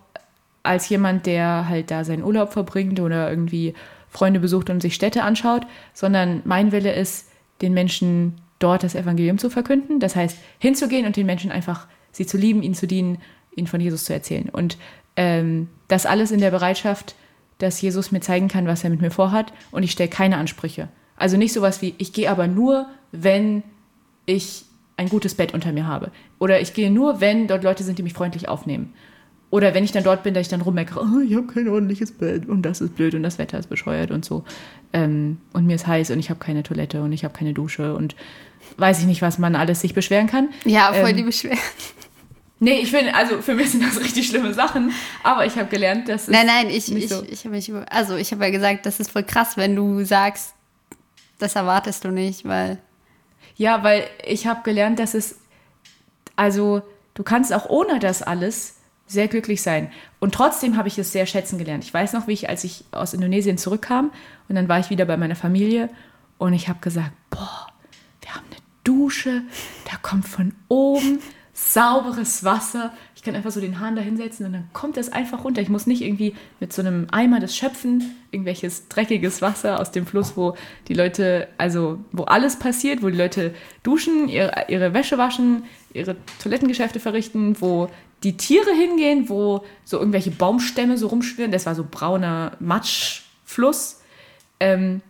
als 0.64 0.90
jemand, 0.90 1.26
der 1.26 1.68
halt 1.68 1.92
da 1.92 2.04
seinen 2.04 2.24
Urlaub 2.24 2.54
verbringt 2.54 3.00
oder 3.00 3.30
irgendwie 3.30 3.74
Freunde 4.16 4.40
besucht 4.40 4.70
und 4.70 4.82
sich 4.82 4.96
Städte 4.96 5.24
anschaut, 5.24 5.68
sondern 5.94 6.42
mein 6.46 6.72
Wille 6.72 6.94
ist, 6.94 7.30
den 7.62 7.74
Menschen 7.74 8.36
dort 8.60 8.84
das 8.84 8.96
Evangelium 8.96 9.38
zu 9.38 9.50
verkünden. 9.50 10.00
Das 10.00 10.16
heißt, 10.16 10.38
hinzugehen 10.60 11.06
und 11.06 11.16
den 11.16 11.26
Menschen 11.26 11.52
einfach 11.52 11.88
sie 12.12 12.26
zu 12.26 12.38
lieben, 12.38 12.64
ihnen 12.64 12.76
zu 12.76 12.88
dienen, 12.88 13.20
ihnen 13.56 13.68
von 13.68 13.82
Jesus 13.82 14.06
zu 14.06 14.14
erzählen. 14.14 14.50
Und 14.50 14.78
ähm, 15.16 15.70
das 15.88 16.06
alles 16.06 16.32
in 16.32 16.40
der 16.40 16.52
Bereitschaft, 16.52 17.16
dass 17.58 17.82
Jesus 17.82 18.12
mir 18.12 18.22
zeigen 18.22 18.48
kann, 18.48 18.68
was 18.68 18.84
er 18.84 18.90
mit 18.90 19.02
mir 19.02 19.12
vorhat 19.12 19.54
und 19.72 19.84
ich 19.84 19.92
stelle 19.92 20.10
keine 20.10 20.38
Ansprüche. 20.38 20.90
Also 21.18 21.38
nicht 21.38 21.54
sowas 21.54 21.82
wie, 21.82 21.96
ich 21.98 22.12
gehe 22.12 22.30
aber 22.30 22.48
nur, 22.48 22.88
wenn 23.12 23.64
ich 24.26 24.66
ein 24.98 25.10
gutes 25.10 25.36
Bett 25.36 25.54
unter 25.54 25.72
mir 25.72 25.88
habe. 25.88 26.12
Oder 26.40 26.62
ich 26.62 26.74
gehe 26.74 26.92
nur, 26.92 27.22
wenn 27.22 27.48
dort 27.48 27.64
Leute 27.64 27.84
sind, 27.84 27.98
die 27.98 28.04
mich 28.04 28.14
freundlich 28.14 28.48
aufnehmen. 28.48 28.94
Oder 29.56 29.74
wenn 29.74 29.86
ich 29.86 29.94
dann 29.94 30.04
dort 30.04 30.22
bin, 30.24 30.34
dass 30.34 30.42
ich 30.42 30.48
dann 30.50 30.60
rummeckere, 30.60 31.00
oh, 31.00 31.22
ich 31.22 31.34
habe 31.34 31.48
kein 31.48 31.70
ordentliches 31.70 32.12
Bett 32.12 32.46
und 32.46 32.64
das 32.64 32.82
ist 32.82 32.94
blöd 32.94 33.16
und 33.16 33.24
das 33.24 33.38
Wetter 33.38 33.58
ist 33.58 33.70
bescheuert 33.70 34.12
und 34.12 34.26
so. 34.26 34.44
Ähm, 34.92 35.38
und 35.54 35.66
mir 35.66 35.76
ist 35.76 35.88
heiß 35.88 36.10
und 36.10 36.20
ich 36.20 36.30
habe 36.30 36.42
keine 36.42 36.62
Toilette 36.62 37.02
und 37.02 37.14
ich 37.14 37.24
habe 37.24 37.34
keine 37.34 37.54
Dusche 37.54 37.96
und 37.96 38.18
weiß 38.76 39.00
ich 39.00 39.06
nicht, 39.06 39.22
was 39.22 39.38
man 39.38 39.56
alles 39.56 39.80
sich 39.80 39.94
beschweren 39.94 40.28
kann. 40.28 40.50
Ja, 40.66 40.92
voll 40.92 41.12
ähm, 41.12 41.16
die 41.16 41.24
Beschwerden. 41.24 41.58
Nee, 42.60 42.80
ich 42.82 42.92
finde, 42.92 43.16
also 43.16 43.42
für 43.42 43.56
mich 43.56 43.72
sind 43.72 43.82
das 43.82 43.98
richtig 43.98 44.28
schlimme 44.28 44.54
Sachen, 44.54 44.92
aber 45.24 45.46
ich 45.46 45.58
habe 45.58 45.70
gelernt, 45.70 46.10
dass 46.10 46.24
es 46.24 46.28
Nein, 46.28 46.48
nein, 46.48 46.68
ich, 46.70 46.94
ich, 46.94 47.08
so. 47.08 47.24
ich 47.24 47.46
habe 47.46 47.56
mich 47.56 47.70
über, 47.70 47.90
also 47.90 48.18
ich 48.18 48.34
habe 48.34 48.44
ja 48.44 48.50
gesagt, 48.50 48.86
das 48.86 49.00
ist 49.00 49.10
voll 49.10 49.24
krass, 49.24 49.56
wenn 49.56 49.74
du 49.74 50.04
sagst, 50.04 50.54
das 51.40 51.56
erwartest 51.56 52.04
du 52.04 52.12
nicht, 52.12 52.44
weil. 52.44 52.80
Ja, 53.56 53.86
weil 53.86 54.04
ich 54.26 54.48
habe 54.48 54.64
gelernt, 54.64 55.00
dass 55.00 55.14
es, 55.14 55.38
also 56.36 56.82
du 57.14 57.24
kannst 57.24 57.54
auch 57.54 57.70
ohne 57.70 58.00
das 58.00 58.22
alles 58.22 58.75
sehr 59.08 59.28
glücklich 59.28 59.62
sein. 59.62 59.92
Und 60.20 60.34
trotzdem 60.34 60.78
habe 60.78 60.88
ich 60.88 60.98
es 60.98 61.12
sehr 61.12 61.26
schätzen 61.26 61.58
gelernt. 61.58 61.84
Ich 61.84 61.94
weiß 61.94 62.14
noch, 62.14 62.28
wie 62.28 62.34
ich, 62.34 62.50
als 62.50 62.64
ich 62.64 62.86
aus 62.92 63.14
Indonesien 63.14 63.58
zurückkam 63.58 64.12
und 64.50 64.56
dann 64.56 64.68
war 64.68 64.80
ich 64.80 64.90
wieder 64.90 65.06
bei 65.06 65.18
meiner 65.18 65.36
Familie 65.36 65.90
und 66.38 66.54
ich 66.54 66.68
habe 66.68 66.80
gesagt, 66.82 67.12
boah, 67.30 67.68
wir 68.22 68.34
haben 68.34 68.46
eine 68.50 68.62
Dusche, 68.84 69.44
da 69.90 69.98
kommt 70.02 70.28
von 70.28 70.54
oben 70.68 71.20
sauberes 71.56 72.44
Wasser. 72.44 72.92
Ich 73.16 73.24
kann 73.24 73.34
einfach 73.34 73.52
so 73.52 73.62
den 73.62 73.80
Hahn 73.80 73.96
da 73.96 74.02
hinsetzen 74.02 74.46
und 74.46 74.54
dann 74.54 74.70
kommt 74.74 74.98
es 74.98 75.12
einfach 75.12 75.46
runter. 75.46 75.62
Ich 75.62 75.70
muss 75.70 75.88
nicht 75.88 76.02
irgendwie 76.02 76.36
mit 76.60 76.74
so 76.74 76.82
einem 76.82 77.08
Eimer 77.12 77.40
das 77.40 77.56
schöpfen, 77.56 78.14
irgendwelches 78.32 78.90
dreckiges 78.90 79.42
Wasser 79.42 79.80
aus 79.80 79.92
dem 79.92 80.06
Fluss, 80.06 80.36
wo 80.36 80.58
die 80.90 80.94
Leute, 80.94 81.48
also 81.58 82.00
wo 82.12 82.24
alles 82.24 82.60
passiert, 82.60 83.02
wo 83.02 83.10
die 83.10 83.18
Leute 83.18 83.56
duschen, 83.84 84.28
ihre, 84.28 84.66
ihre 84.68 84.94
Wäsche 84.94 85.18
waschen, 85.18 85.64
ihre 85.94 86.18
Toilettengeschäfte 86.44 87.00
verrichten, 87.00 87.56
wo 87.62 87.90
die 88.26 88.38
Tiere 88.38 88.72
hingehen, 88.72 89.30
wo 89.30 89.64
so 89.84 90.00
irgendwelche 90.00 90.32
Baumstämme 90.32 90.98
so 90.98 91.08
rumschwirren. 91.08 91.52
Das 91.52 91.68
war 91.68 91.76
so 91.76 91.86
brauner 91.90 92.54
Matschfluss. 92.60 94.02
Ähm, 94.60 95.02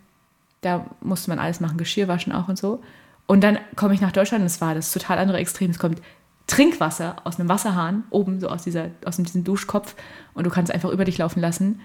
da 0.61 0.85
musste 0.99 1.29
man 1.29 1.39
alles 1.39 1.61
machen, 1.61 1.77
Geschirr 1.77 2.09
waschen 2.09 2.33
auch 2.33 2.49
und 2.49 2.57
so. 2.57 2.83
Und 3.25 3.41
dann 3.41 3.57
komme 3.77 3.93
ich 3.93 4.01
nach 4.01 4.11
Deutschland 4.11 4.41
und 4.41 4.47
es 4.47 4.59
war 4.59 4.75
das 4.75 4.91
total 4.91 5.17
andere 5.17 5.37
Extrem. 5.37 5.71
Es 5.71 5.79
kommt 5.79 6.01
Trinkwasser 6.47 7.15
aus 7.23 7.39
einem 7.39 7.47
Wasserhahn, 7.47 8.03
oben 8.09 8.39
so 8.39 8.49
aus, 8.49 8.63
dieser, 8.63 8.89
aus 9.05 9.15
diesem 9.15 9.45
Duschkopf 9.45 9.95
und 10.33 10.45
du 10.45 10.49
kannst 10.49 10.71
einfach 10.71 10.91
über 10.91 11.05
dich 11.05 11.17
laufen 11.17 11.39
lassen. 11.39 11.79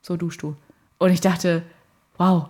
So 0.00 0.16
duschst 0.16 0.42
du. 0.42 0.56
Und 0.98 1.10
ich 1.10 1.20
dachte, 1.20 1.62
wow, 2.16 2.48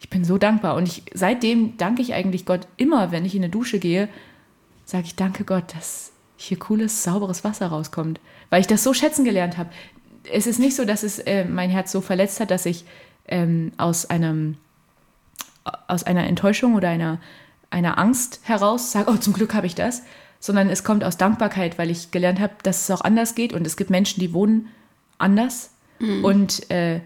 ich 0.00 0.08
bin 0.08 0.24
so 0.24 0.38
dankbar. 0.38 0.74
Und 0.74 0.88
ich, 0.88 1.02
seitdem 1.12 1.76
danke 1.76 2.00
ich 2.00 2.14
eigentlich 2.14 2.46
Gott 2.46 2.66
immer, 2.78 3.12
wenn 3.12 3.26
ich 3.26 3.34
in 3.34 3.42
eine 3.44 3.50
Dusche 3.50 3.78
gehe, 3.78 4.08
sage 4.86 5.04
ich, 5.04 5.16
danke 5.16 5.44
Gott, 5.44 5.74
dass 5.74 6.13
hier 6.36 6.58
cooles, 6.58 7.02
sauberes 7.02 7.44
Wasser 7.44 7.68
rauskommt. 7.68 8.20
Weil 8.50 8.60
ich 8.60 8.66
das 8.66 8.82
so 8.82 8.94
schätzen 8.94 9.24
gelernt 9.24 9.58
habe. 9.58 9.70
Es 10.30 10.46
ist 10.46 10.58
nicht 10.58 10.76
so, 10.76 10.84
dass 10.84 11.02
es 11.02 11.18
äh, 11.18 11.44
mein 11.44 11.70
Herz 11.70 11.92
so 11.92 12.00
verletzt 12.00 12.40
hat, 12.40 12.50
dass 12.50 12.66
ich 12.66 12.84
ähm, 13.26 13.72
aus 13.76 14.06
einem 14.06 14.56
aus 15.88 16.04
einer 16.04 16.26
Enttäuschung 16.26 16.74
oder 16.74 16.90
einer, 16.90 17.18
einer 17.70 17.98
Angst 17.98 18.40
heraus 18.44 18.92
sage, 18.92 19.10
oh, 19.10 19.16
zum 19.16 19.32
Glück 19.32 19.54
habe 19.54 19.66
ich 19.66 19.74
das, 19.74 20.02
sondern 20.38 20.68
es 20.68 20.84
kommt 20.84 21.04
aus 21.04 21.16
Dankbarkeit, 21.16 21.78
weil 21.78 21.90
ich 21.90 22.10
gelernt 22.10 22.40
habe, 22.40 22.54
dass 22.62 22.82
es 22.82 22.90
auch 22.90 23.00
anders 23.00 23.34
geht 23.34 23.52
und 23.52 23.66
es 23.66 23.76
gibt 23.76 23.90
Menschen, 23.90 24.20
die 24.20 24.34
wohnen 24.34 24.68
anders. 25.18 25.70
Mhm. 25.98 26.24
Und 26.24 26.70
äh, 26.70 27.00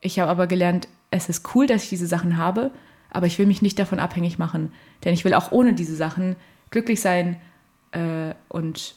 ich 0.00 0.20
habe 0.20 0.30
aber 0.30 0.46
gelernt, 0.46 0.88
es 1.10 1.28
ist 1.28 1.54
cool, 1.54 1.66
dass 1.66 1.84
ich 1.84 1.88
diese 1.88 2.06
Sachen 2.06 2.36
habe, 2.36 2.70
aber 3.10 3.26
ich 3.26 3.38
will 3.38 3.46
mich 3.46 3.62
nicht 3.62 3.78
davon 3.78 3.98
abhängig 3.98 4.38
machen, 4.38 4.72
denn 5.04 5.14
ich 5.14 5.24
will 5.24 5.34
auch 5.34 5.50
ohne 5.50 5.72
diese 5.72 5.96
Sachen 5.96 6.36
glücklich 6.70 7.00
sein 7.00 7.40
äh, 7.92 8.34
und 8.48 8.94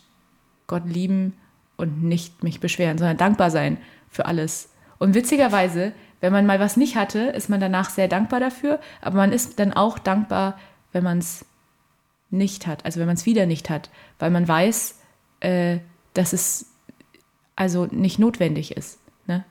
Gott 0.67 0.83
lieben 0.85 1.33
und 1.77 2.03
nicht 2.03 2.43
mich 2.43 2.59
beschweren, 2.59 2.97
sondern 2.97 3.17
dankbar 3.17 3.51
sein 3.51 3.77
für 4.09 4.25
alles. 4.25 4.69
Und 4.99 5.15
witzigerweise, 5.15 5.93
wenn 6.19 6.31
man 6.31 6.45
mal 6.45 6.59
was 6.59 6.77
nicht 6.77 6.95
hatte, 6.95 7.19
ist 7.19 7.49
man 7.49 7.59
danach 7.59 7.89
sehr 7.89 8.07
dankbar 8.07 8.39
dafür, 8.39 8.79
aber 9.01 9.17
man 9.17 9.31
ist 9.31 9.59
dann 9.59 9.73
auch 9.73 9.97
dankbar, 9.97 10.59
wenn 10.91 11.03
man 11.03 11.17
es 11.17 11.45
nicht 12.29 12.67
hat, 12.67 12.85
also 12.85 12.99
wenn 12.99 13.07
man 13.07 13.15
es 13.15 13.25
wieder 13.25 13.45
nicht 13.45 13.69
hat, 13.69 13.89
weil 14.19 14.31
man 14.31 14.47
weiß, 14.47 14.99
äh, 15.41 15.79
dass 16.13 16.33
es 16.33 16.71
also 17.55 17.87
nicht 17.87 18.19
notwendig 18.19 18.77
ist. 18.77 18.99
Ne? 19.27 19.43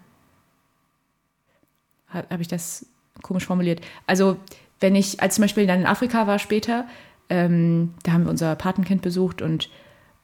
Habe 2.08 2.28
hab 2.30 2.40
ich 2.40 2.48
das 2.48 2.86
komisch 3.22 3.46
formuliert? 3.46 3.80
Also 4.06 4.36
wenn 4.80 4.94
ich, 4.94 5.20
als 5.20 5.34
zum 5.34 5.42
Beispiel 5.42 5.66
dann 5.66 5.80
in 5.80 5.86
Afrika 5.86 6.26
war 6.26 6.38
später, 6.38 6.86
ähm, 7.30 7.94
da 8.02 8.12
haben 8.12 8.24
wir 8.24 8.30
unser 8.30 8.54
Patenkind 8.56 9.02
besucht 9.02 9.40
und 9.40 9.70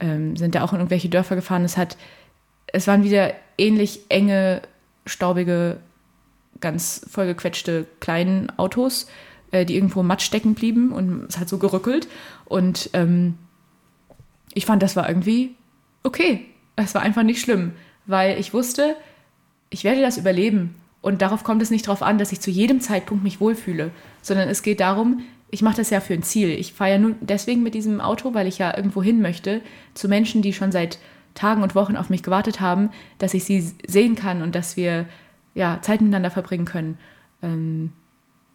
ähm, 0.01 0.37
sind 0.37 0.55
da 0.55 0.63
auch 0.63 0.73
in 0.73 0.79
irgendwelche 0.79 1.09
Dörfer 1.09 1.37
gefahren. 1.37 1.65
Es 1.65 1.77
hat, 1.77 1.97
es 2.67 2.87
waren 2.87 3.05
wieder 3.05 3.33
ähnlich 3.57 4.01
enge, 4.11 4.63
staubige, 5.07 5.79
ganz 6.61 7.07
vollgequetschte 7.09 7.87
kleinen 8.01 8.51
Autos 8.59 9.07
äh, 9.51 9.65
die 9.65 9.75
irgendwo 9.75 10.03
Matsch 10.03 10.25
stecken 10.25 10.55
blieben 10.55 10.93
und 10.93 11.27
es 11.29 11.39
hat 11.39 11.49
so 11.49 11.59
gerückelt. 11.59 12.09
Und 12.45 12.91
ähm, 12.93 13.35
ich 14.55 14.67
fand, 14.67 14.83
das 14.83 14.97
war 14.97 15.09
irgendwie 15.09 15.55
okay. 16.03 16.47
Es 16.77 16.95
war 16.95 17.03
einfach 17.03 17.23
nicht 17.23 17.41
schlimm, 17.41 17.73
weil 18.07 18.39
ich 18.39 18.53
wusste, 18.53 18.97
ich 19.71 19.85
werde 19.85 20.03
das 20.03 20.19
überleben. 20.19 20.75
Und 21.01 21.23
darauf 21.23 21.45
kommt 21.45 21.63
es 21.63 21.71
nicht 21.71 21.87
darauf 21.87 22.03
an, 22.03 22.19
dass 22.19 22.33
ich 22.33 22.41
zu 22.41 22.51
jedem 22.51 22.81
Zeitpunkt 22.81 23.23
mich 23.23 23.41
wohlfühle, 23.41 23.93
sondern 24.23 24.49
es 24.49 24.63
geht 24.63 24.81
darum, 24.81 25.23
ich 25.51 25.63
mache 25.63 25.77
das 25.77 25.91
ja 25.91 26.01
für 26.01 26.15
ein 26.15 26.23
Ziel. 26.23 26.51
Ich 26.51 26.73
fahre 26.73 26.93
ja 26.93 26.99
nur 26.99 27.15
deswegen 27.21 27.63
mit 27.63 27.75
diesem 27.75 28.01
Auto, 28.01 28.35
weil 28.35 28.47
ich 28.47 28.59
ja 28.59 28.77
irgendwo 28.77 29.03
hin 29.03 29.23
möchte, 29.23 29.61
zu 29.95 30.09
Menschen, 30.09 30.43
die 30.43 30.53
schon 30.53 30.73
seit 30.73 30.99
Tagen 31.35 31.63
und 31.63 31.75
Wochen 31.75 31.97
auf 31.97 32.11
mich 32.11 32.23
gewartet 32.23 32.61
haben, 32.61 32.91
dass 33.19 33.35
ich 33.35 33.45
sie 33.45 33.73
sehen 33.87 34.17
kann 34.17 34.43
und 34.43 34.55
dass 34.55 34.77
wir 34.77 35.07
ja, 35.55 35.81
Zeit 35.83 36.01
miteinander 36.01 36.31
verbringen 36.31 36.65
können. 36.65 36.99
Ähm, 37.43 37.93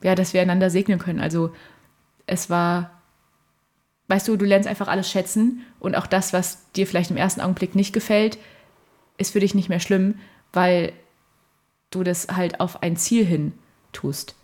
ja, 0.04 0.16
dass 0.16 0.34
wir 0.34 0.42
einander 0.42 0.70
segnen 0.70 1.00
können. 1.00 1.20
Also 1.20 1.54
es 2.28 2.50
war, 2.50 2.92
weißt 4.08 4.28
du, 4.28 4.36
du 4.36 4.46
lernst 4.46 4.68
einfach 4.68 4.88
alles 4.88 5.10
schätzen 5.10 5.62
und 5.80 5.96
auch 5.96 6.08
das, 6.08 6.34
was 6.34 6.72
dir 6.74 6.88
vielleicht 6.88 7.12
im 7.12 7.18
ersten 7.18 7.42
Augenblick 7.42 7.76
nicht 7.76 7.94
gefällt, 7.94 8.38
ist 9.18 9.32
für 9.32 9.40
dich 9.40 9.56
nicht 9.56 9.70
mehr 9.70 9.80
schlimm, 9.80 10.16
weil 10.54 10.94
du 11.92 12.04
das 12.04 12.28
halt 12.30 12.60
auf 12.60 12.82
ein 12.82 12.98
Ziel 12.98 13.26
hin 13.26 13.54
tust. 13.94 14.36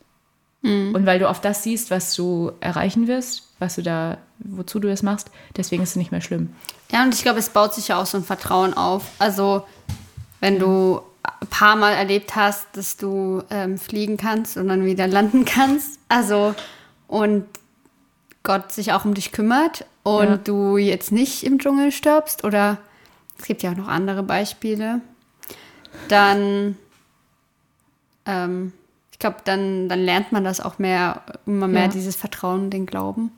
Mhm. 0.68 0.96
Und 0.96 1.06
weil 1.06 1.20
du 1.20 1.30
auf 1.30 1.42
das 1.42 1.64
siehst, 1.64 1.92
was 1.92 2.14
du 2.14 2.52
erreichen 2.60 3.08
wirst, 3.08 3.44
was 3.60 3.76
du 3.76 3.84
da, 3.84 4.18
wozu 4.40 4.80
du 4.80 4.88
das 4.88 5.04
machst, 5.04 5.32
deswegen 5.56 5.84
ist 5.84 5.92
es 5.92 5.96
nicht 5.96 6.12
mehr 6.12 6.22
schlimm. 6.22 6.54
Ja, 6.92 7.04
und 7.04 7.14
ich 7.14 7.24
glaube, 7.24 7.40
es 7.40 7.50
baut 7.50 7.74
sich 7.74 7.90
ja 7.90 8.02
auch 8.02 8.06
so 8.06 8.18
ein 8.18 8.24
Vertrauen 8.24 8.74
auf. 8.74 9.04
Also, 9.20 9.64
wenn 10.40 10.60
du 10.60 11.02
ein 11.24 11.48
paar 11.48 11.76
Mal 11.76 11.94
erlebt 11.94 12.36
hast, 12.36 12.68
dass 12.74 12.98
du 12.98 13.44
ähm, 13.50 13.78
fliegen 13.78 14.18
kannst 14.18 14.58
und 14.58 14.68
dann 14.68 14.86
wieder 14.86 15.08
landen 15.08 15.46
kannst. 15.46 16.00
Also, 16.10 16.56
und 17.08 17.46
Gott 18.44 18.72
sich 18.72 18.94
auch 18.94 19.04
um 19.04 19.14
dich 19.14 19.32
kümmert 19.32 19.86
und 20.04 20.30
ja. 20.30 20.38
du 20.38 20.78
jetzt 20.78 21.12
nicht 21.12 21.44
im 21.44 21.60
Dschungel 21.60 21.92
stirbst 21.92 22.44
oder 22.46 22.78
es 23.38 23.46
gibt 23.46 23.62
ja 23.62 23.72
auch 23.72 23.76
noch 23.76 23.90
andere 23.90 24.24
Beispiele, 24.24 25.02
dann 26.08 26.78
ähm, 28.26 28.72
ich 29.18 29.20
glaube, 29.20 29.38
dann, 29.46 29.90
dann 29.90 30.02
lernt 30.02 30.32
man 30.32 30.44
das 30.44 30.62
auch 30.62 30.78
mehr, 30.78 31.24
immer 31.48 31.68
mehr 31.68 31.86
ja. 31.86 31.88
dieses 31.88 32.16
Vertrauen, 32.16 32.70
den 32.70 32.86
Glauben. 32.86 33.32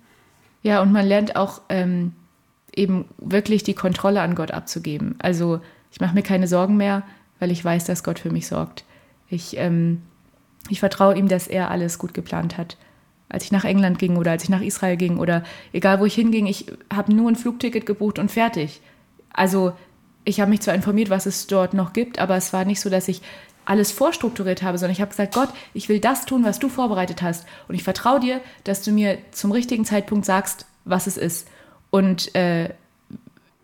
Ja, 0.61 0.81
und 0.81 0.91
man 0.91 1.05
lernt 1.05 1.37
auch 1.37 1.61
ähm, 1.69 2.11
eben 2.75 3.05
wirklich 3.17 3.63
die 3.63 3.75
Kontrolle 3.75 4.19
an 4.19 4.35
Gott 4.35 4.51
abzugeben. 4.51 5.15
Also 5.19 5.61
ich 5.89 6.01
mache 6.01 6.13
mir 6.13 6.21
keine 6.21 6.49
Sorgen 6.49 6.75
mehr, 6.75 7.03
weil 7.39 7.49
ich 7.49 7.63
weiß, 7.63 7.85
dass 7.85 8.03
Gott 8.03 8.19
für 8.19 8.29
mich 8.29 8.45
sorgt. 8.45 8.83
Ich, 9.29 9.55
ähm, 9.55 10.01
ich 10.67 10.81
vertraue 10.81 11.17
ihm, 11.17 11.29
dass 11.29 11.47
er 11.47 11.71
alles 11.71 11.97
gut 11.97 12.13
geplant 12.13 12.57
hat. 12.57 12.75
Als 13.29 13.45
ich 13.45 13.53
nach 13.53 13.63
England 13.63 13.99
ging 13.99 14.17
oder 14.17 14.31
als 14.31 14.43
ich 14.43 14.49
nach 14.49 14.59
Israel 14.59 14.97
ging 14.97 15.17
oder 15.17 15.43
egal 15.71 16.01
wo 16.01 16.05
ich 16.05 16.15
hinging, 16.15 16.45
ich 16.45 16.65
habe 16.93 17.13
nur 17.13 17.31
ein 17.31 17.37
Flugticket 17.37 17.85
gebucht 17.85 18.19
und 18.19 18.31
fertig. 18.31 18.81
Also 19.31 19.71
ich 20.25 20.41
habe 20.41 20.49
mich 20.49 20.59
zwar 20.59 20.75
informiert, 20.75 21.09
was 21.09 21.25
es 21.25 21.47
dort 21.47 21.73
noch 21.73 21.93
gibt, 21.93 22.19
aber 22.19 22.35
es 22.35 22.51
war 22.51 22.65
nicht 22.65 22.81
so, 22.81 22.89
dass 22.89 23.07
ich 23.07 23.21
alles 23.69 23.91
vorstrukturiert 23.91 24.63
habe, 24.63 24.79
sondern 24.79 24.93
ich 24.93 25.01
habe 25.01 25.11
gesagt, 25.11 25.35
Gott, 25.35 25.49
ich 25.75 25.89
will 25.89 25.99
das 25.99 26.25
tun, 26.25 26.43
was 26.43 26.57
du 26.57 26.69
vorbereitet 26.69 27.21
hast. 27.21 27.45
Und 27.67 27.75
ich 27.75 27.83
vertraue 27.83 28.19
dir, 28.19 28.41
dass 28.63 28.81
du 28.81 28.91
mir 28.91 29.19
zum 29.31 29.51
richtigen 29.51 29.85
Zeitpunkt 29.85 30.25
sagst, 30.25 30.65
was 30.85 31.05
es 31.05 31.17
ist. 31.17 31.47
Und 31.91 32.33
äh, 32.35 32.69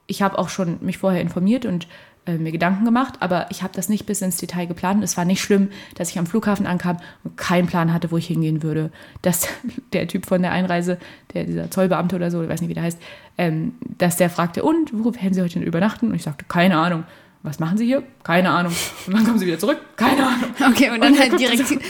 ich 0.05 0.21
habe 0.21 0.37
auch 0.37 0.49
schon 0.49 0.77
mich 0.81 0.99
vorher 0.99 1.21
informiert 1.21 1.65
und 1.65 1.87
äh, 2.27 2.37
mir 2.37 2.51
Gedanken 2.51 2.85
gemacht, 2.85 3.15
aber 3.19 3.47
ich 3.49 3.63
habe 3.63 3.73
das 3.75 3.89
nicht 3.89 4.05
bis 4.05 4.21
ins 4.21 4.37
Detail 4.37 4.67
geplant. 4.67 5.03
Es 5.03 5.17
war 5.17 5.25
nicht 5.25 5.41
schlimm, 5.41 5.69
dass 5.95 6.11
ich 6.11 6.19
am 6.19 6.27
Flughafen 6.27 6.67
ankam 6.67 6.97
und 7.23 7.35
keinen 7.35 7.65
Plan 7.65 7.91
hatte, 7.91 8.11
wo 8.11 8.17
ich 8.17 8.27
hingehen 8.27 8.61
würde. 8.61 8.91
Dass 9.23 9.47
der 9.93 10.07
Typ 10.07 10.27
von 10.27 10.43
der 10.43 10.51
Einreise, 10.51 10.99
der 11.33 11.45
dieser 11.45 11.71
Zollbeamte 11.71 12.15
oder 12.15 12.29
so, 12.29 12.43
ich 12.43 12.49
weiß 12.49 12.61
nicht, 12.61 12.69
wie 12.69 12.75
der 12.75 12.83
heißt, 12.83 13.01
ähm, 13.39 13.73
dass 13.97 14.17
der 14.17 14.29
fragte, 14.29 14.61
und 14.61 14.91
wo 14.93 15.15
werden 15.15 15.33
Sie 15.33 15.41
heute 15.41 15.59
übernachten? 15.59 16.09
Und 16.09 16.15
ich 16.15 16.23
sagte, 16.23 16.45
keine 16.47 16.77
Ahnung 16.77 17.05
was 17.45 17.59
machen 17.59 17.77
Sie 17.77 17.85
hier? 17.85 18.03
Keine 18.23 18.49
Ahnung. 18.49 18.73
Und 19.07 19.13
dann 19.13 19.23
kommen 19.23 19.39
Sie 19.39 19.45
wieder 19.45 19.59
zurück? 19.59 19.79
Keine 19.95 20.25
Ahnung. 20.25 20.49
Okay, 20.71 20.89
und 20.89 21.01
dann 21.01 21.13
und 21.13 21.19
halt 21.19 21.39
direkt. 21.39 21.67
So. 21.67 21.75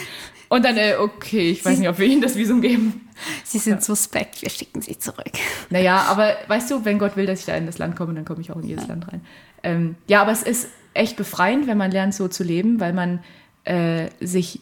Und 0.48 0.64
dann, 0.64 0.78
äh, 0.78 0.96
okay, 1.00 1.50
ich 1.50 1.66
weiß 1.66 1.74
Sie, 1.74 1.80
nicht, 1.82 1.90
ob 1.90 1.98
wir 1.98 2.06
Ihnen 2.06 2.22
das 2.22 2.36
Visum 2.36 2.62
geben. 2.62 3.10
Sie 3.44 3.58
sind 3.58 3.76
ja. 3.76 3.82
suspekt, 3.82 4.42
wir 4.42 4.50
schicken 4.50 4.82
Sie 4.82 4.98
zurück. 4.98 5.32
Naja, 5.72 6.06
aber 6.08 6.36
weißt 6.48 6.70
du, 6.70 6.86
wenn 6.86 7.00
Gott 7.00 7.16
will, 7.16 7.26
dass 7.26 7.40
ich 7.40 7.46
da 7.46 7.56
in 7.56 7.66
das 7.66 7.78
Land 7.78 7.96
komme, 7.96 8.14
dann 8.14 8.26
komme 8.26 8.42
ich 8.42 8.52
auch 8.52 8.58
in 8.58 8.68
jedes 8.68 8.84
ja. 8.84 8.90
Land 8.90 9.08
rein. 9.08 9.22
Ähm, 9.64 9.96
ja, 10.08 10.22
aber 10.22 10.32
es 10.32 10.44
ist 10.44 10.68
echt 10.94 11.18
befreiend, 11.18 11.68
wenn 11.68 11.78
man 11.78 11.92
lernt, 11.92 12.14
so 12.14 12.28
zu 12.28 12.44
leben, 12.44 12.80
weil 12.80 12.94
man 12.94 13.24
äh, 13.64 14.10
sich, 14.20 14.62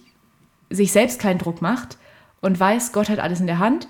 sich 0.70 0.92
selbst 0.92 1.20
keinen 1.20 1.40
Druck 1.40 1.62
macht 1.62 1.98
und 2.42 2.60
weiß, 2.60 2.94
Gott 2.94 3.10
hat 3.10 3.20
alles 3.20 3.40
in 3.40 3.48
der 3.48 3.60
Hand. 3.60 3.88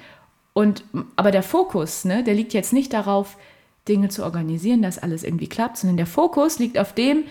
Und, 0.54 0.84
aber 1.16 1.32
der 1.32 1.44
Fokus, 1.44 2.06
ne, 2.06 2.24
der 2.24 2.34
liegt 2.34 2.54
jetzt 2.54 2.74
nicht 2.74 2.94
darauf, 2.94 3.38
Dinge 3.88 4.10
zu 4.10 4.24
organisieren, 4.24 4.82
dass 4.82 5.00
alles 5.00 5.24
irgendwie 5.24 5.48
klappt, 5.48 5.78
sondern 5.78 5.98
der 5.98 6.06
Fokus 6.06 6.60
liegt 6.60 6.78
auf 6.78 6.94
dem, 6.94 7.26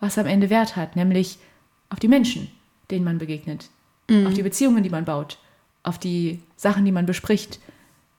was 0.00 0.18
am 0.18 0.26
Ende 0.26 0.50
Wert 0.50 0.76
hat, 0.76 0.96
nämlich 0.96 1.38
auf 1.90 2.00
die 2.00 2.08
Menschen, 2.08 2.50
denen 2.90 3.04
man 3.04 3.18
begegnet, 3.18 3.68
mhm. 4.08 4.26
auf 4.26 4.34
die 4.34 4.42
Beziehungen, 4.42 4.82
die 4.82 4.90
man 4.90 5.04
baut, 5.04 5.38
auf 5.82 5.98
die 5.98 6.40
Sachen, 6.56 6.84
die 6.84 6.92
man 6.92 7.06
bespricht, 7.06 7.60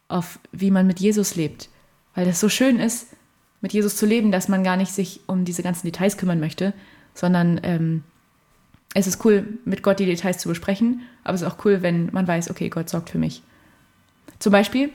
auf 0.07 0.39
wie 0.51 0.71
man 0.71 0.87
mit 0.87 0.99
Jesus 0.99 1.35
lebt. 1.35 1.69
Weil 2.13 2.25
das 2.25 2.39
so 2.39 2.47
schön 2.47 2.79
ist, 2.79 3.07
mit 3.61 3.73
Jesus 3.73 3.97
zu 3.97 4.05
leben, 4.05 4.31
dass 4.31 4.47
man 4.47 4.63
gar 4.63 4.77
nicht 4.77 4.91
sich 4.91 5.21
um 5.27 5.43
diese 5.43 5.63
ganzen 5.63 5.87
Details 5.87 6.17
kümmern 6.17 6.39
möchte, 6.39 6.73
sondern 7.13 7.59
ähm, 7.63 8.03
es 8.93 9.07
ist 9.07 9.25
cool, 9.25 9.57
mit 9.65 9.83
Gott 9.83 9.99
die 9.99 10.05
Details 10.05 10.37
zu 10.37 10.47
besprechen, 10.47 11.01
aber 11.23 11.35
es 11.35 11.41
ist 11.41 11.47
auch 11.47 11.65
cool, 11.65 11.81
wenn 11.81 12.09
man 12.13 12.27
weiß, 12.27 12.49
okay, 12.49 12.69
Gott 12.69 12.89
sorgt 12.89 13.09
für 13.09 13.17
mich. 13.17 13.41
Zum 14.39 14.51
Beispiel, 14.51 14.89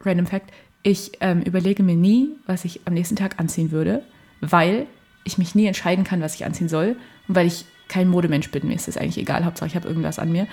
random 0.00 0.26
Fact, 0.26 0.50
ich 0.82 1.12
ähm, 1.20 1.42
überlege 1.42 1.82
mir 1.82 1.96
nie, 1.96 2.30
was 2.46 2.64
ich 2.64 2.80
am 2.84 2.94
nächsten 2.94 3.16
Tag 3.16 3.38
anziehen 3.38 3.70
würde, 3.70 4.02
weil 4.40 4.86
ich 5.24 5.38
mich 5.38 5.54
nie 5.54 5.66
entscheiden 5.66 6.04
kann, 6.04 6.20
was 6.20 6.34
ich 6.34 6.44
anziehen 6.44 6.68
soll 6.68 6.96
und 7.28 7.34
weil 7.34 7.46
ich 7.46 7.64
kein 7.88 8.08
Modemensch 8.08 8.50
bin. 8.50 8.66
Mir 8.66 8.74
ist 8.74 8.88
das 8.88 8.96
eigentlich 8.96 9.18
egal, 9.18 9.44
Hauptsache 9.44 9.68
ich 9.68 9.76
habe 9.76 9.88
irgendwas 9.88 10.18
an 10.18 10.30
mir. 10.30 10.46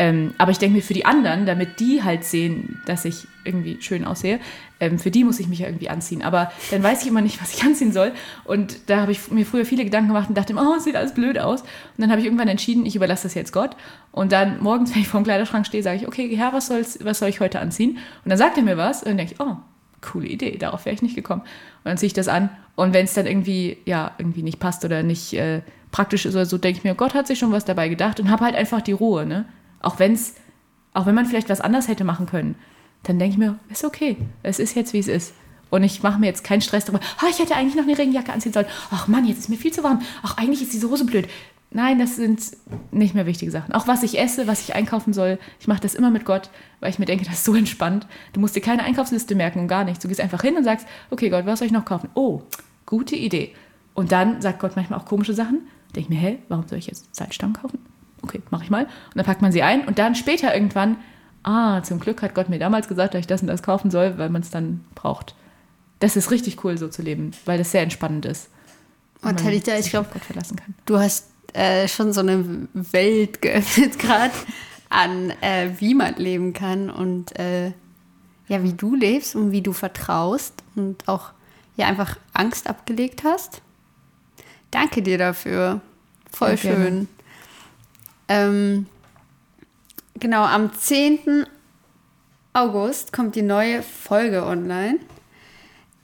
Ähm, 0.00 0.32
aber 0.38 0.52
ich 0.52 0.58
denke 0.58 0.76
mir 0.76 0.82
für 0.82 0.94
die 0.94 1.04
anderen, 1.04 1.44
damit 1.44 1.80
die 1.80 2.04
halt 2.04 2.22
sehen, 2.22 2.80
dass 2.86 3.04
ich 3.04 3.26
irgendwie 3.44 3.78
schön 3.82 4.04
aussehe, 4.04 4.38
ähm, 4.78 5.00
für 5.00 5.10
die 5.10 5.24
muss 5.24 5.40
ich 5.40 5.48
mich 5.48 5.58
ja 5.58 5.66
irgendwie 5.66 5.90
anziehen. 5.90 6.22
Aber 6.22 6.52
dann 6.70 6.84
weiß 6.84 7.02
ich 7.02 7.08
immer 7.08 7.20
nicht, 7.20 7.40
was 7.42 7.52
ich 7.52 7.64
anziehen 7.64 7.92
soll. 7.92 8.12
Und 8.44 8.88
da 8.88 9.00
habe 9.00 9.10
ich 9.10 9.30
mir 9.32 9.44
früher 9.44 9.64
viele 9.64 9.84
Gedanken 9.84 10.08
gemacht 10.08 10.28
und 10.28 10.38
dachte 10.38 10.52
immer, 10.52 10.70
oh, 10.70 10.78
sieht 10.78 10.94
alles 10.94 11.14
blöd 11.14 11.38
aus. 11.40 11.62
Und 11.62 11.68
dann 11.98 12.10
habe 12.10 12.20
ich 12.20 12.26
irgendwann 12.26 12.46
entschieden, 12.46 12.86
ich 12.86 12.94
überlasse 12.94 13.24
das 13.24 13.34
jetzt 13.34 13.52
Gott. 13.52 13.76
Und 14.12 14.30
dann 14.30 14.62
morgens, 14.62 14.90
wenn 14.94 15.02
ich 15.02 15.08
vor 15.08 15.20
dem 15.20 15.24
Kleiderschrank 15.24 15.66
stehe, 15.66 15.82
sage 15.82 15.96
ich, 15.96 16.06
okay, 16.06 16.34
Herr, 16.36 16.52
was, 16.52 16.68
soll's, 16.68 17.00
was 17.02 17.18
soll 17.18 17.28
ich 17.28 17.40
heute 17.40 17.58
anziehen? 17.58 17.98
Und 18.24 18.30
dann 18.30 18.38
sagt 18.38 18.56
er 18.56 18.62
mir 18.62 18.76
was 18.76 19.02
und 19.02 19.08
dann 19.08 19.18
denke 19.18 19.34
ich, 19.34 19.40
oh, 19.40 19.56
coole 20.00 20.28
Idee, 20.28 20.56
darauf 20.58 20.84
wäre 20.84 20.94
ich 20.94 21.02
nicht 21.02 21.16
gekommen. 21.16 21.42
Und 21.42 21.86
dann 21.86 21.98
ziehe 21.98 22.06
ich 22.06 22.14
das 22.14 22.28
an. 22.28 22.50
Und 22.76 22.94
wenn 22.94 23.04
es 23.04 23.14
dann 23.14 23.26
irgendwie, 23.26 23.78
ja, 23.84 24.12
irgendwie 24.18 24.44
nicht 24.44 24.60
passt 24.60 24.84
oder 24.84 25.02
nicht 25.02 25.34
äh, 25.34 25.62
praktisch 25.90 26.24
ist 26.24 26.36
oder 26.36 26.46
so, 26.46 26.56
denke 26.56 26.78
ich 26.78 26.84
mir, 26.84 26.94
Gott 26.94 27.14
hat 27.14 27.26
sich 27.26 27.40
schon 27.40 27.50
was 27.50 27.64
dabei 27.64 27.88
gedacht 27.88 28.20
und 28.20 28.30
habe 28.30 28.44
halt 28.44 28.54
einfach 28.54 28.80
die 28.80 28.92
Ruhe, 28.92 29.26
ne? 29.26 29.46
Auch 29.80 29.98
wenn 29.98 30.12
es, 30.12 30.34
auch 30.94 31.06
wenn 31.06 31.14
man 31.14 31.26
vielleicht 31.26 31.48
was 31.48 31.60
anders 31.60 31.88
hätte 31.88 32.04
machen 32.04 32.26
können, 32.26 32.56
dann 33.04 33.18
denke 33.18 33.32
ich 33.34 33.38
mir, 33.38 33.58
ist 33.70 33.84
okay, 33.84 34.16
es 34.42 34.58
ist 34.58 34.74
jetzt, 34.74 34.92
wie 34.92 34.98
es 34.98 35.08
ist. 35.08 35.34
Und 35.70 35.82
ich 35.82 36.02
mache 36.02 36.18
mir 36.18 36.26
jetzt 36.26 36.44
keinen 36.44 36.62
Stress 36.62 36.86
darüber, 36.86 37.04
oh, 37.22 37.26
ich 37.30 37.38
hätte 37.38 37.54
eigentlich 37.54 37.74
noch 37.74 37.84
eine 37.84 37.98
Regenjacke 37.98 38.32
anziehen 38.32 38.52
sollen. 38.52 38.66
Ach 38.90 39.06
Mann, 39.06 39.26
jetzt 39.26 39.38
ist 39.38 39.48
mir 39.48 39.56
viel 39.56 39.72
zu 39.72 39.84
warm. 39.84 40.00
Ach, 40.22 40.36
eigentlich 40.36 40.62
ist 40.62 40.72
diese 40.72 40.88
Hose 40.88 41.04
blöd. 41.04 41.28
Nein, 41.70 41.98
das 41.98 42.16
sind 42.16 42.40
nicht 42.90 43.14
mehr 43.14 43.26
wichtige 43.26 43.50
Sachen. 43.50 43.72
Auch 43.74 43.86
was 43.86 44.02
ich 44.02 44.18
esse, 44.18 44.46
was 44.46 44.62
ich 44.62 44.74
einkaufen 44.74 45.12
soll, 45.12 45.38
ich 45.60 45.68
mache 45.68 45.80
das 45.80 45.94
immer 45.94 46.10
mit 46.10 46.24
Gott, 46.24 46.48
weil 46.80 46.88
ich 46.88 46.98
mir 46.98 47.04
denke, 47.04 47.26
das 47.26 47.34
ist 47.34 47.44
so 47.44 47.54
entspannt. 47.54 48.06
Du 48.32 48.40
musst 48.40 48.56
dir 48.56 48.62
keine 48.62 48.84
Einkaufsliste 48.84 49.34
merken 49.34 49.60
und 49.60 49.68
gar 49.68 49.84
nichts. 49.84 50.00
Du 50.00 50.08
gehst 50.08 50.20
einfach 50.20 50.40
hin 50.40 50.56
und 50.56 50.64
sagst, 50.64 50.86
okay 51.10 51.28
Gott, 51.28 51.44
was 51.44 51.58
soll 51.58 51.66
ich 51.66 51.72
noch 51.72 51.84
kaufen? 51.84 52.08
Oh, 52.14 52.42
gute 52.86 53.16
Idee. 53.16 53.54
Und 53.92 54.12
dann 54.12 54.40
sagt 54.40 54.60
Gott 54.60 54.76
manchmal 54.76 54.98
auch 54.98 55.04
komische 55.04 55.34
Sachen. 55.34 55.66
Denke 55.94 56.00
ich 56.00 56.08
mir, 56.08 56.16
hä, 56.16 56.38
warum 56.48 56.66
soll 56.66 56.78
ich 56.78 56.86
jetzt 56.86 57.14
Salzstangen 57.14 57.54
kaufen? 57.54 57.78
Okay, 58.22 58.42
mache 58.50 58.64
ich 58.64 58.70
mal. 58.70 58.84
Und 58.84 59.16
dann 59.16 59.24
packt 59.24 59.42
man 59.42 59.52
sie 59.52 59.62
ein 59.62 59.86
und 59.86 59.98
dann 59.98 60.14
später 60.14 60.54
irgendwann, 60.54 60.96
ah, 61.42 61.82
zum 61.82 62.00
Glück 62.00 62.22
hat 62.22 62.34
Gott 62.34 62.48
mir 62.48 62.58
damals 62.58 62.88
gesagt, 62.88 63.14
dass 63.14 63.20
ich 63.20 63.26
das 63.26 63.42
und 63.42 63.48
das 63.48 63.62
kaufen 63.62 63.90
soll, 63.90 64.18
weil 64.18 64.30
man 64.30 64.42
es 64.42 64.50
dann 64.50 64.84
braucht. 64.94 65.34
Das 66.00 66.16
ist 66.16 66.30
richtig 66.30 66.64
cool, 66.64 66.78
so 66.78 66.88
zu 66.88 67.02
leben, 67.02 67.32
weil 67.44 67.58
das 67.58 67.72
sehr 67.72 67.82
entspannend 67.82 68.26
ist. 68.26 68.50
Oh, 69.24 69.32
Talita, 69.32 69.76
ich 69.76 69.90
glaube, 69.90 70.08
du 70.86 70.98
hast 70.98 71.26
äh, 71.52 71.88
schon 71.88 72.12
so 72.12 72.20
eine 72.20 72.68
Welt 72.72 73.42
geöffnet 73.42 73.98
gerade 73.98 74.34
an, 74.90 75.32
äh, 75.40 75.70
wie 75.78 75.94
man 75.94 76.14
leben 76.16 76.52
kann 76.52 76.88
und 76.88 77.36
äh, 77.38 77.72
ja, 78.46 78.62
wie 78.62 78.72
du 78.72 78.94
lebst 78.94 79.34
und 79.34 79.50
wie 79.50 79.60
du 79.60 79.72
vertraust 79.72 80.62
und 80.76 81.06
auch 81.08 81.30
ja 81.76 81.86
einfach 81.86 82.16
Angst 82.32 82.68
abgelegt 82.68 83.24
hast. 83.24 83.60
Danke 84.70 85.02
dir 85.02 85.18
dafür. 85.18 85.80
Voll 86.30 86.50
ja, 86.50 86.56
schön. 86.56 87.08
Ähm, 88.28 88.86
genau, 90.14 90.44
am 90.44 90.72
10. 90.72 91.46
August 92.52 93.12
kommt 93.12 93.34
die 93.36 93.42
neue 93.42 93.82
Folge 93.82 94.44
online. 94.44 94.98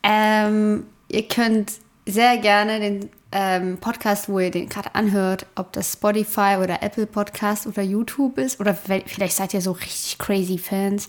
Ähm, 0.02 0.86
ihr 1.08 1.26
könnt 1.28 1.72
sehr 2.06 2.38
gerne 2.38 2.80
den 2.80 3.10
ähm, 3.32 3.78
Podcast, 3.78 4.28
wo 4.28 4.38
ihr 4.38 4.50
den 4.50 4.68
gerade 4.68 4.94
anhört, 4.94 5.46
ob 5.56 5.72
das 5.72 5.94
Spotify 5.94 6.56
oder 6.62 6.82
Apple 6.82 7.06
Podcast 7.06 7.66
oder 7.66 7.82
YouTube 7.82 8.38
ist. 8.38 8.60
Oder 8.60 8.74
vielleicht 8.74 9.36
seid 9.36 9.54
ihr 9.54 9.60
so 9.60 9.72
richtig 9.72 10.18
crazy 10.18 10.58
Fans. 10.58 11.08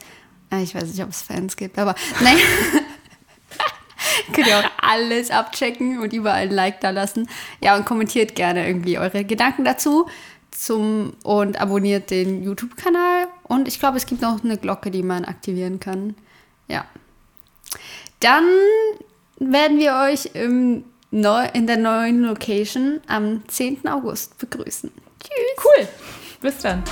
Äh, 0.51 0.63
ich 0.63 0.73
weiß 0.73 0.85
nicht, 0.85 1.03
ob 1.03 1.09
es 1.09 1.21
Fans 1.21 1.55
gibt, 1.55 1.77
aber 1.77 1.95
nein. 2.21 2.37
Könnt 4.33 4.47
ihr 4.47 4.57
auch 4.57 4.71
alles 4.81 5.29
abchecken 5.29 5.99
und 5.99 6.13
überall 6.13 6.43
ein 6.43 6.51
Like 6.51 6.81
da 6.81 6.89
lassen. 6.89 7.29
Ja, 7.61 7.75
und 7.75 7.85
kommentiert 7.85 8.35
gerne 8.35 8.65
irgendwie 8.65 8.97
eure 8.97 9.23
Gedanken 9.25 9.65
dazu 9.65 10.07
zum 10.57 11.13
und 11.23 11.59
abonniert 11.59 12.09
den 12.11 12.43
YouTube-Kanal. 12.43 13.27
Und 13.43 13.67
ich 13.67 13.79
glaube, 13.79 13.97
es 13.97 14.05
gibt 14.05 14.21
noch 14.21 14.43
eine 14.43 14.57
Glocke, 14.57 14.91
die 14.91 15.03
man 15.03 15.25
aktivieren 15.25 15.79
kann. 15.79 16.15
Ja. 16.67 16.85
Dann 18.19 18.45
werden 19.39 19.79
wir 19.79 19.95
euch 19.95 20.31
im 20.33 20.83
Neu 21.11 21.47
in 21.53 21.65
der 21.65 21.77
neuen 21.77 22.23
Location 22.23 22.99
am 23.07 23.47
10. 23.47 23.87
August 23.87 24.37
begrüßen. 24.37 24.91
Tschüss. 25.21 25.63
Cool. 25.63 25.87
Bis 26.41 26.57
dann. 26.57 26.83